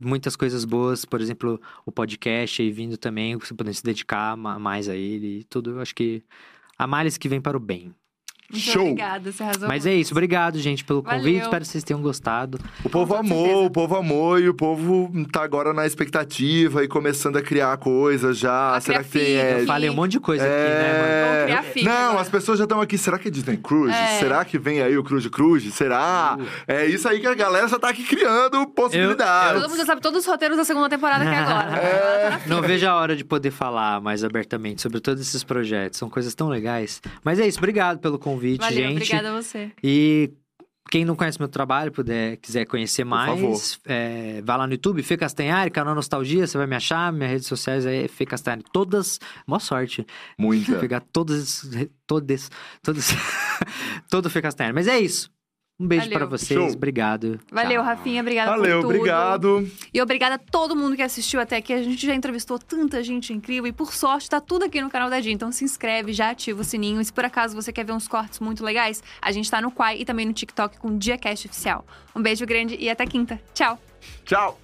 muitas 0.00 0.36
coisas 0.36 0.64
boas, 0.64 1.04
por 1.04 1.20
exemplo, 1.20 1.60
o 1.84 1.92
podcast 1.92 2.60
aí 2.60 2.70
vindo 2.70 2.96
também, 2.96 3.36
você 3.36 3.54
poder 3.54 3.74
se 3.74 3.82
dedicar 3.82 4.36
mais 4.36 4.88
a 4.88 4.96
ele 4.96 5.40
e 5.40 5.44
tudo. 5.44 5.72
Eu 5.72 5.80
acho 5.80 5.94
que 5.94 6.22
há 6.78 6.86
males 6.86 7.16
que 7.18 7.28
vem 7.28 7.40
para 7.40 7.56
o 7.56 7.60
bem. 7.60 7.94
Muito 8.50 8.62
Show. 8.62 8.82
obrigada, 8.82 9.32
você 9.32 9.42
arrasou 9.42 9.68
Mas 9.68 9.86
é 9.86 9.94
isso, 9.94 10.12
obrigado, 10.12 10.58
gente, 10.58 10.84
pelo 10.84 11.02
convite. 11.02 11.22
Valeu. 11.22 11.42
Espero 11.42 11.64
que 11.64 11.70
vocês 11.70 11.84
tenham 11.84 12.00
gostado. 12.02 12.58
O 12.84 12.90
povo 12.90 13.14
amou, 13.14 13.66
o 13.66 13.70
poovo 13.70 13.96
amou 13.96 14.38
e 14.38 14.48
o 14.48 14.54
povo 14.54 15.10
tá 15.32 15.42
agora 15.42 15.72
na 15.72 15.86
expectativa 15.86 16.84
e 16.84 16.88
começando 16.88 17.36
a 17.36 17.42
criar 17.42 17.76
coisas 17.78 18.38
já. 18.38 18.76
A 18.76 18.80
será 18.80 19.02
que 19.02 19.10
tem. 19.10 19.36
É... 19.36 19.62
Eu 19.62 19.66
falei 19.66 19.88
um 19.88 19.94
monte 19.94 20.12
de 20.12 20.20
coisa 20.20 20.44
é... 20.44 20.46
aqui, 20.46 20.74
né, 20.74 20.92
mano? 20.92 21.24
Vamos 21.24 21.44
criar 21.44 21.62
filho, 21.72 21.86
Não, 21.86 22.08
agora. 22.08 22.20
as 22.20 22.28
pessoas 22.28 22.58
já 22.58 22.64
estão 22.64 22.80
aqui. 22.80 22.98
Será 22.98 23.18
que 23.18 23.28
é 23.28 23.30
Disney 23.30 23.56
Cruise? 23.56 23.94
É. 23.94 24.18
Será 24.18 24.44
que 24.44 24.58
vem 24.58 24.82
aí 24.82 24.96
o 24.96 25.02
Cruise 25.02 25.28
Cruise? 25.30 25.70
Será? 25.70 26.36
Uh. 26.38 26.46
É 26.68 26.86
isso 26.86 27.08
aí 27.08 27.20
que 27.20 27.26
a 27.26 27.34
galera 27.34 27.66
já 27.66 27.78
tá 27.78 27.88
aqui 27.88 28.04
criando 28.04 28.66
possibilidades. 28.68 29.50
Eu, 29.50 29.56
eu... 29.56 29.62
Todo 29.62 29.70
mundo 29.70 29.78
já 29.78 29.86
sabe 29.86 30.00
todos 30.00 30.20
os 30.20 30.26
roteiros 30.26 30.56
da 30.56 30.64
segunda 30.64 30.88
temporada 30.88 31.24
aqui 31.24 31.34
agora. 31.34 31.74
É... 31.84 32.40
Não 32.46 32.62
vejo 32.62 32.86
a 32.86 32.94
hora 32.94 33.16
de 33.16 33.24
poder 33.24 33.50
falar 33.50 34.00
mais 34.00 34.24
abertamente 34.24 34.80
sobre 34.80 35.00
todos 35.00 35.20
esses 35.20 35.42
projetos. 35.42 35.98
São 35.98 36.08
coisas 36.08 36.34
tão 36.34 36.48
legais. 36.48 37.00
Mas 37.22 37.38
é 37.38 37.46
isso, 37.46 37.58
obrigado 37.58 37.98
pelo 37.98 38.18
convite, 38.18 38.34
Valeu, 38.58 38.76
gente. 38.76 38.92
Obrigada 38.92 39.30
a 39.30 39.42
você. 39.42 39.72
E 39.82 40.32
quem 40.90 41.04
não 41.04 41.16
conhece 41.16 41.38
meu 41.38 41.48
trabalho, 41.48 41.90
puder, 41.90 42.36
quiser 42.36 42.66
conhecer 42.66 43.04
mais, 43.04 43.80
é, 43.86 44.42
vai 44.42 44.58
lá 44.58 44.66
no 44.66 44.74
YouTube, 44.74 45.02
Fê 45.02 45.16
Castanhari, 45.16 45.70
canal 45.70 45.94
Nostalgia, 45.94 46.46
você 46.46 46.56
vai 46.56 46.66
me 46.66 46.76
achar. 46.76 47.12
Minhas 47.12 47.32
redes 47.32 47.46
sociais 47.46 47.86
é 47.86 48.06
Fê 48.06 48.26
Castanhari. 48.26 48.62
Todas, 48.72 49.18
boa 49.46 49.60
sorte. 49.60 50.06
Muita. 50.38 50.76
Pegar 50.78 51.00
todas, 51.00 51.68
todas, 52.06 52.50
todas, 52.82 53.08
todo 54.10 54.30
Fê 54.30 54.42
Castanhari. 54.42 54.74
Mas 54.74 54.86
é 54.86 54.98
isso. 54.98 55.32
Um 55.78 55.88
beijo 55.88 56.08
para 56.08 56.24
vocês, 56.24 56.58
Show. 56.58 56.70
obrigado. 56.72 57.40
Valeu, 57.50 57.82
Tchau. 57.82 57.84
Rafinha, 57.84 58.20
obrigada 58.20 58.50
Valeu, 58.52 58.80
por 58.80 58.86
tudo. 58.86 58.94
obrigado. 58.96 59.70
E 59.92 60.00
obrigada 60.00 60.36
a 60.36 60.38
todo 60.38 60.76
mundo 60.76 60.94
que 60.94 61.02
assistiu 61.02 61.40
até 61.40 61.56
aqui. 61.56 61.72
A 61.72 61.82
gente 61.82 62.06
já 62.06 62.14
entrevistou 62.14 62.60
tanta 62.60 63.02
gente 63.02 63.32
incrível 63.32 63.66
e 63.66 63.72
por 63.72 63.92
sorte 63.92 64.30
tá 64.30 64.40
tudo 64.40 64.64
aqui 64.64 64.80
no 64.80 64.88
canal 64.88 65.10
da 65.10 65.18
Dia. 65.18 65.32
Então 65.32 65.50
se 65.50 65.64
inscreve, 65.64 66.12
já 66.12 66.30
ativa 66.30 66.60
o 66.60 66.64
sininho. 66.64 67.00
E 67.00 67.04
se 67.04 67.12
por 67.12 67.24
acaso 67.24 67.56
você 67.56 67.72
quer 67.72 67.84
ver 67.84 67.92
uns 67.92 68.06
cortes 68.06 68.38
muito 68.38 68.64
legais, 68.64 69.02
a 69.20 69.32
gente 69.32 69.50
tá 69.50 69.60
no 69.60 69.70
Quai 69.72 69.98
e 70.00 70.04
também 70.04 70.26
no 70.26 70.32
TikTok 70.32 70.78
com 70.78 70.88
o 70.88 70.96
DiaCast 70.98 71.48
Oficial. 71.48 71.84
Um 72.14 72.22
beijo 72.22 72.46
grande 72.46 72.76
e 72.78 72.88
até 72.88 73.04
quinta. 73.04 73.40
Tchau. 73.52 73.76
Tchau. 74.24 74.63